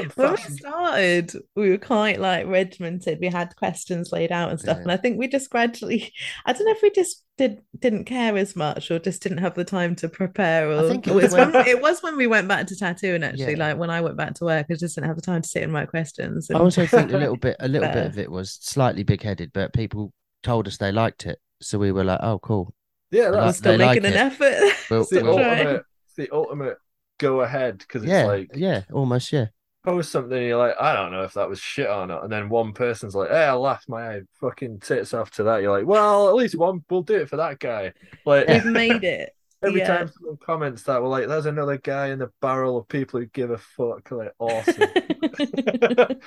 when 0.06 0.32
we 0.32 0.38
started, 0.38 1.34
we 1.56 1.70
were 1.70 1.78
quite 1.78 2.20
like 2.20 2.48
regimented. 2.48 3.20
We 3.20 3.28
had 3.28 3.56
questions 3.56 4.12
laid 4.12 4.32
out 4.32 4.50
and 4.52 4.60
stuff, 4.60 4.78
Yeah. 4.78 4.84
and 4.84 4.92
I 4.92 4.98
think 4.98 5.18
we 5.18 5.28
just 5.28 5.50
gradually. 5.50 6.14
I 6.46 6.54
don't 6.54 6.66
know 6.66 6.72
if 6.72 6.82
we 6.82 6.92
just 6.92 7.24
did 7.38 7.62
didn't 7.80 8.06
care 8.06 8.36
as 8.38 8.56
much, 8.56 8.92
or 8.92 9.00
just 9.00 9.22
didn't 9.24 9.38
have 9.40 9.56
the 9.56 9.64
time 9.66 9.96
to 9.98 10.10
prepare. 10.10 10.70
Or 10.72 10.88
think 10.90 11.08
it 11.08 11.12
it 11.12 11.14
was 11.14 11.24
was 11.26 11.34
when, 11.34 11.52
when- 11.54 11.68
it 11.68 11.82
was 11.82 12.04
when 12.04 12.18
we 12.18 12.28
went 12.28 12.48
back 12.48 12.68
to 12.68 12.76
tattooing. 12.76 13.24
Actually, 13.24 13.54
Yeah. 13.54 13.68
like 13.70 13.78
when 13.78 13.90
I 13.90 14.02
went 14.02 14.18
back 14.18 14.34
to 14.36 14.46
work, 14.46 14.68
I 14.70 14.74
just 14.76 14.96
didn't 14.96 15.08
have 15.08 15.16
the 15.16 15.22
time 15.22 15.42
to 15.42 15.48
sit 15.48 15.64
and 15.64 15.74
write 15.74 15.90
questions. 15.90 16.50
I 16.52 16.56
also 16.60 16.86
think 16.88 17.12
a 17.14 17.18
little 17.18 17.38
bit 17.38 17.56
a 17.60 17.68
little 17.68 17.90
bit 17.90 18.06
of 18.06 18.20
it 18.20 18.32
was 18.32 18.58
slightly 18.62 19.04
big 19.04 19.22
headed, 19.24 19.52
but 19.54 19.74
people 19.74 20.12
told 20.44 20.68
us 20.68 20.78
they 20.78 20.92
liked 20.92 21.26
it, 21.26 21.40
so 21.62 21.80
we 21.80 21.92
were 21.92 22.04
like, 22.04 22.20
oh, 22.22 22.40
cool. 22.40 22.74
Yeah, 23.12 23.30
Like, 23.30 23.40
I'm 23.40 23.46
that's 23.48 23.58
still 23.60 23.78
they 23.78 23.86
like 23.86 24.02
making 24.02 24.18
an 24.20 24.28
it. 24.28 24.32
effort. 24.34 24.74
Well, 24.92 25.02
it's 25.02 25.10
the 25.10 25.24
well- 25.24 25.38
Try. 25.38 25.52
ultimate. 25.60 25.84
It's 26.06 26.16
the 26.16 26.30
ultimate 26.34 26.78
go 27.18 27.42
ahead 27.42 27.80
because 27.80 28.04
it's 28.04 28.12
yeah, 28.12 28.26
like 28.26 28.52
yeah, 28.54 28.84
almost, 28.92 29.32
yeah. 29.32 29.48
post 29.84 30.12
something 30.12 30.38
and 30.38 30.48
you're 30.48 30.58
like, 30.58 30.76
I 30.80 30.94
don't 30.94 31.12
know 31.12 31.24
if 31.24 31.34
that 31.34 31.50
was 31.50 31.60
shit 31.60 31.90
or 31.90 32.08
not, 32.08 32.24
and 32.24 32.32
then 32.32 32.50
one 32.50 32.74
person's 32.74 33.16
like, 33.16 33.30
Hey, 33.30 33.44
I 33.44 33.54
laughed 33.54 33.90
my 33.90 34.22
fucking 34.40 34.80
tits 34.80 35.14
off 35.14 35.32
to 35.32 35.44
that. 35.44 35.62
You're 35.62 35.78
like, 35.78 35.88
Well, 35.88 36.30
at 36.30 36.36
least 36.36 36.56
one 36.56 36.84
we'll 36.90 37.02
do 37.02 37.16
it 37.16 37.30
for 37.30 37.38
that 37.38 37.60
guy. 37.60 37.94
Like 38.26 38.48
We've 38.48 38.66
made 38.66 39.04
it. 39.04 39.34
every 39.64 39.80
yeah. 39.80 39.88
time 39.88 40.08
someone 40.10 40.38
comments 40.38 40.84
that, 40.84 41.02
we're 41.02 41.10
like, 41.10 41.28
There's 41.28 41.46
another 41.46 41.78
guy 41.78 42.08
in 42.08 42.20
the 42.20 42.32
barrel 42.42 42.78
of 42.78 42.88
people 42.88 43.20
who 43.20 43.26
give 43.28 43.52
a 43.52 43.58
fuck. 43.58 44.12
Like 44.12 44.34
awesome. 44.40 44.90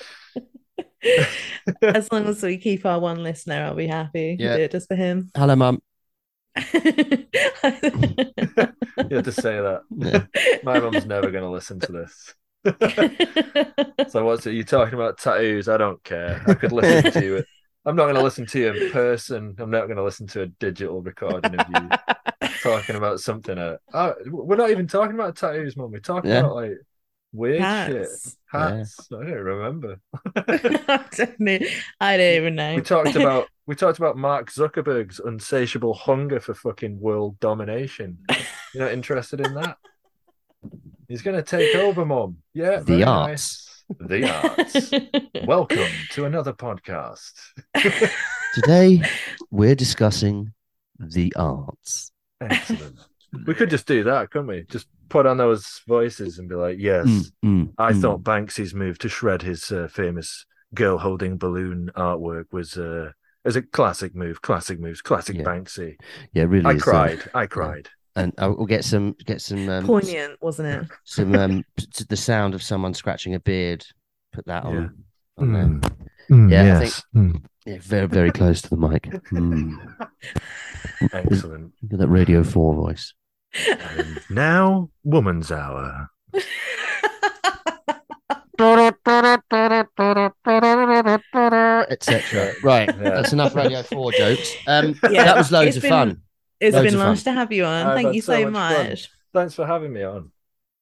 as 1.82 2.10
long 2.12 2.26
as 2.26 2.42
we 2.42 2.58
keep 2.58 2.84
our 2.84 2.98
one 2.98 3.22
listener, 3.22 3.64
I'll 3.64 3.74
be 3.74 3.86
happy. 3.86 4.36
Yeah. 4.38 4.56
Do 4.56 4.62
it 4.62 4.72
just 4.72 4.88
for 4.88 4.96
him. 4.96 5.30
Hello, 5.34 5.56
mum. 5.56 5.80
you 6.74 7.26
have 9.16 9.24
to 9.24 9.32
say 9.32 9.56
that. 9.60 9.82
Yeah. 9.96 10.26
My 10.62 10.80
mum's 10.80 11.06
never 11.06 11.30
gonna 11.30 11.50
listen 11.50 11.80
to 11.80 11.92
this. 11.92 12.34
So 14.08 14.24
what's 14.24 14.46
it? 14.46 14.54
You 14.54 14.64
talking 14.64 14.94
about 14.94 15.18
tattoos? 15.18 15.68
I 15.68 15.76
don't 15.76 16.02
care. 16.02 16.42
I 16.46 16.54
could 16.54 16.72
listen 16.72 17.12
to 17.12 17.24
you. 17.24 17.44
I'm 17.86 17.94
not 17.96 18.04
going 18.04 18.16
to 18.16 18.22
listen 18.22 18.44
to 18.46 18.58
you 18.58 18.72
in 18.72 18.90
person. 18.90 19.54
I'm 19.58 19.70
not 19.70 19.86
going 19.86 19.96
to 19.96 20.02
listen 20.02 20.26
to 20.28 20.42
a 20.42 20.46
digital 20.46 21.00
recording 21.00 21.54
of 21.58 21.66
you 21.68 21.88
talking 22.62 22.96
about 22.96 23.20
something. 23.20 23.56
Uh, 23.56 23.76
uh, 23.94 24.12
we're 24.26 24.56
not 24.56 24.70
even 24.70 24.86
talking 24.88 25.14
about 25.14 25.36
tattoos, 25.36 25.76
mum. 25.76 25.92
We're 25.92 26.00
talking 26.00 26.30
Yeah. 26.30 26.40
about 26.40 26.56
like 26.56 26.72
weird 27.32 27.58
shit. 27.58 27.62
Hats. 27.62 28.36
Hats. 28.46 29.08
I 29.12 29.16
don't 29.24 29.32
remember. 29.32 30.00
I 30.36 31.04
don't. 31.12 31.64
I 32.00 32.16
don't 32.16 32.36
even 32.36 32.54
know. 32.54 32.74
We 32.76 32.82
talked 32.82 33.14
about 33.16 33.48
we 33.66 33.74
talked 33.76 33.98
about 33.98 34.16
Mark 34.16 34.50
Zuckerberg's 34.50 35.20
insatiable 35.24 35.94
hunger 35.94 36.40
for 36.40 36.54
fucking 36.54 37.00
world 37.00 37.38
domination. 37.40 38.18
You're 38.74 38.84
not 38.84 38.92
interested 38.92 39.40
in 39.40 39.54
that? 39.54 39.76
He's 41.08 41.22
going 41.22 41.36
to 41.36 41.42
take 41.42 41.74
over, 41.76 42.04
Mom. 42.04 42.38
Yeah, 42.54 42.80
The 42.80 43.04
arts. 43.04 43.82
nice. 43.98 44.08
The 44.08 44.30
arts. 44.30 44.90
Welcome 45.46 45.88
to 46.12 46.24
another 46.24 46.52
podcast. 46.52 47.32
Today 48.54 49.02
we're 49.50 49.74
discussing 49.74 50.52
the 50.98 51.32
arts. 51.36 52.12
Excellent. 52.40 52.98
we 53.46 53.54
could 53.54 53.70
just 53.70 53.86
do 53.86 54.04
that, 54.04 54.30
couldn't 54.30 54.48
we? 54.48 54.64
Just 54.68 54.86
put 55.10 55.26
on 55.26 55.36
those 55.36 55.82
voices 55.86 56.38
and 56.38 56.48
be 56.48 56.54
like, 56.54 56.78
"Yes, 56.78 57.06
Mm, 57.06 57.32
mm, 57.44 57.72
I 57.76 57.92
mm. 57.92 58.00
thought 58.00 58.22
Banksy's 58.22 58.72
move 58.74 58.98
to 59.00 59.08
shred 59.08 59.42
his 59.42 59.70
uh, 59.70 59.88
famous 59.88 60.46
girl 60.74 60.96
holding 60.98 61.36
balloon 61.36 61.90
artwork 61.96 62.46
was 62.52 62.78
uh, 62.78 63.10
is 63.44 63.56
a 63.56 63.62
classic 63.62 64.14
move. 64.14 64.40
Classic 64.40 64.80
moves. 64.80 65.02
Classic 65.02 65.36
Yeah. 65.36 65.42
Banksy." 65.44 65.96
yeah, 66.32 66.44
really. 66.44 66.64
I 66.66 66.72
is, 66.74 66.82
uh, 66.82 66.84
cried. 66.84 67.20
I 67.34 67.46
cried. 67.46 67.88
and 68.16 68.32
I 68.38 68.46
will 68.48 68.66
get 68.66 68.84
some 68.84 69.14
get 69.26 69.40
some 69.42 69.68
um, 69.68 69.84
Poignant, 69.86 70.40
wasn't 70.40 70.68
it? 70.68 70.88
some 71.04 71.34
um 71.34 71.64
the 72.08 72.16
sound 72.16 72.54
of 72.54 72.62
someone 72.62 72.94
scratching 72.94 73.34
a 73.34 73.40
beard. 73.40 73.84
Put 74.32 74.46
that 74.46 74.64
on. 74.64 74.74
Yeah. 74.74 75.42
on 75.42 75.52
there. 75.52 75.64
Mm. 75.64 76.08
Mm, 76.30 76.50
Yeah, 76.52 76.62
I 76.62 76.82
yes. 76.82 77.02
Mm. 77.14 77.42
Yeah, 77.66 77.78
very 77.80 78.06
very 78.06 78.30
close 78.30 78.62
to 78.62 78.70
the 78.70 78.76
mic. 78.76 79.02
Mm. 79.32 79.76
Excellent. 81.12 81.72
Look 81.82 81.92
at 81.94 81.98
that 81.98 82.08
Radio 82.08 82.42
Four 82.44 82.74
voice. 82.74 83.12
And 83.54 84.20
now, 84.30 84.90
woman's 85.04 85.50
hour. 85.50 86.08
Etc. 91.90 92.54
Right, 92.62 92.88
Yeah. 93.00 93.10
that's 93.10 93.32
enough 93.32 93.54
Radio 93.54 93.82
Four 93.82 94.12
jokes. 94.12 94.54
Um, 94.66 94.98
Yeah, 95.10 95.24
that 95.24 95.36
was 95.36 95.50
loads 95.52 95.68
it's 95.68 95.76
of 95.78 95.82
been- 95.82 95.90
fun. 95.90 96.22
It's 96.60 96.74
Loads 96.74 96.84
been 96.88 96.94
of 96.94 97.00
fun. 97.00 97.08
nice 97.10 97.22
to 97.22 97.32
have 97.32 97.52
you 97.52 97.64
on. 97.64 97.86
I've 97.86 97.94
Thank 97.94 98.14
you 98.14 98.20
so 98.20 98.34
so 98.34 98.50
much 98.50 98.88
much. 98.88 99.08
Thanks 99.32 99.54
for 99.54 99.66
having 99.66 99.92
me 99.94 100.02
on. 100.02 100.30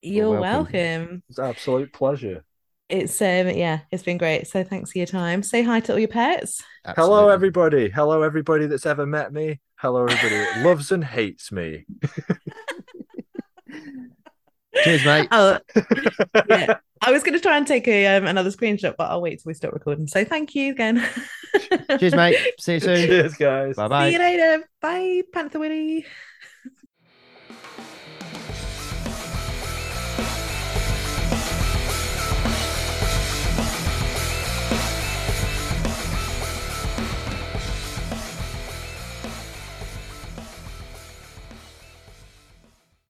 You're 0.02 0.40
welcome. 0.40 0.72
welcome. 0.72 1.22
It's 1.28 1.38
an 1.38 1.44
absolute 1.44 1.92
pleasure. 1.92 2.42
It's 2.88 3.20
um 3.22 3.48
yeah, 3.50 3.80
it's 3.92 4.02
been 4.02 4.18
great. 4.18 4.48
So 4.48 4.64
thanks 4.64 4.90
for 4.90 4.98
your 4.98 5.06
time. 5.06 5.42
Say 5.44 5.62
hi 5.62 5.78
to 5.80 5.92
all 5.92 5.98
your 6.00 6.08
pets. 6.08 6.62
Hello, 6.84 7.28
everybody. 7.28 7.90
Hello, 7.90 8.22
everybody 8.22 8.66
that's 8.66 8.86
ever 8.86 9.06
met 9.06 9.32
me. 9.32 9.60
Hello, 9.80 10.06
everybody 10.06 10.64
loves 10.64 10.90
and 10.90 11.04
hates 11.04 11.52
me. 11.52 11.86
Cheers, 14.82 15.04
mate. 15.04 15.28
Oh 15.32 15.58
yeah. 16.48 16.78
I 17.00 17.12
was 17.12 17.22
gonna 17.22 17.38
try 17.38 17.56
and 17.56 17.64
take 17.64 17.86
a 17.86 18.16
um, 18.16 18.26
another 18.26 18.50
screenshot, 18.50 18.96
but 18.98 19.08
I'll 19.08 19.22
wait 19.22 19.38
till 19.38 19.50
we 19.50 19.54
stop 19.54 19.72
recording. 19.72 20.08
So 20.08 20.24
thank 20.24 20.56
you 20.56 20.72
again. 20.72 21.06
Cheers, 22.00 22.16
mate. 22.16 22.36
See 22.58 22.74
you 22.74 22.80
soon. 22.80 23.06
Cheers, 23.06 23.34
guys. 23.36 23.76
Bye 23.76 23.86
bye. 23.86 24.08
See 24.08 24.14
you 24.14 24.18
later. 24.18 24.68
Bye, 24.82 25.22
Panther 25.32 25.60
Willie. 25.60 26.04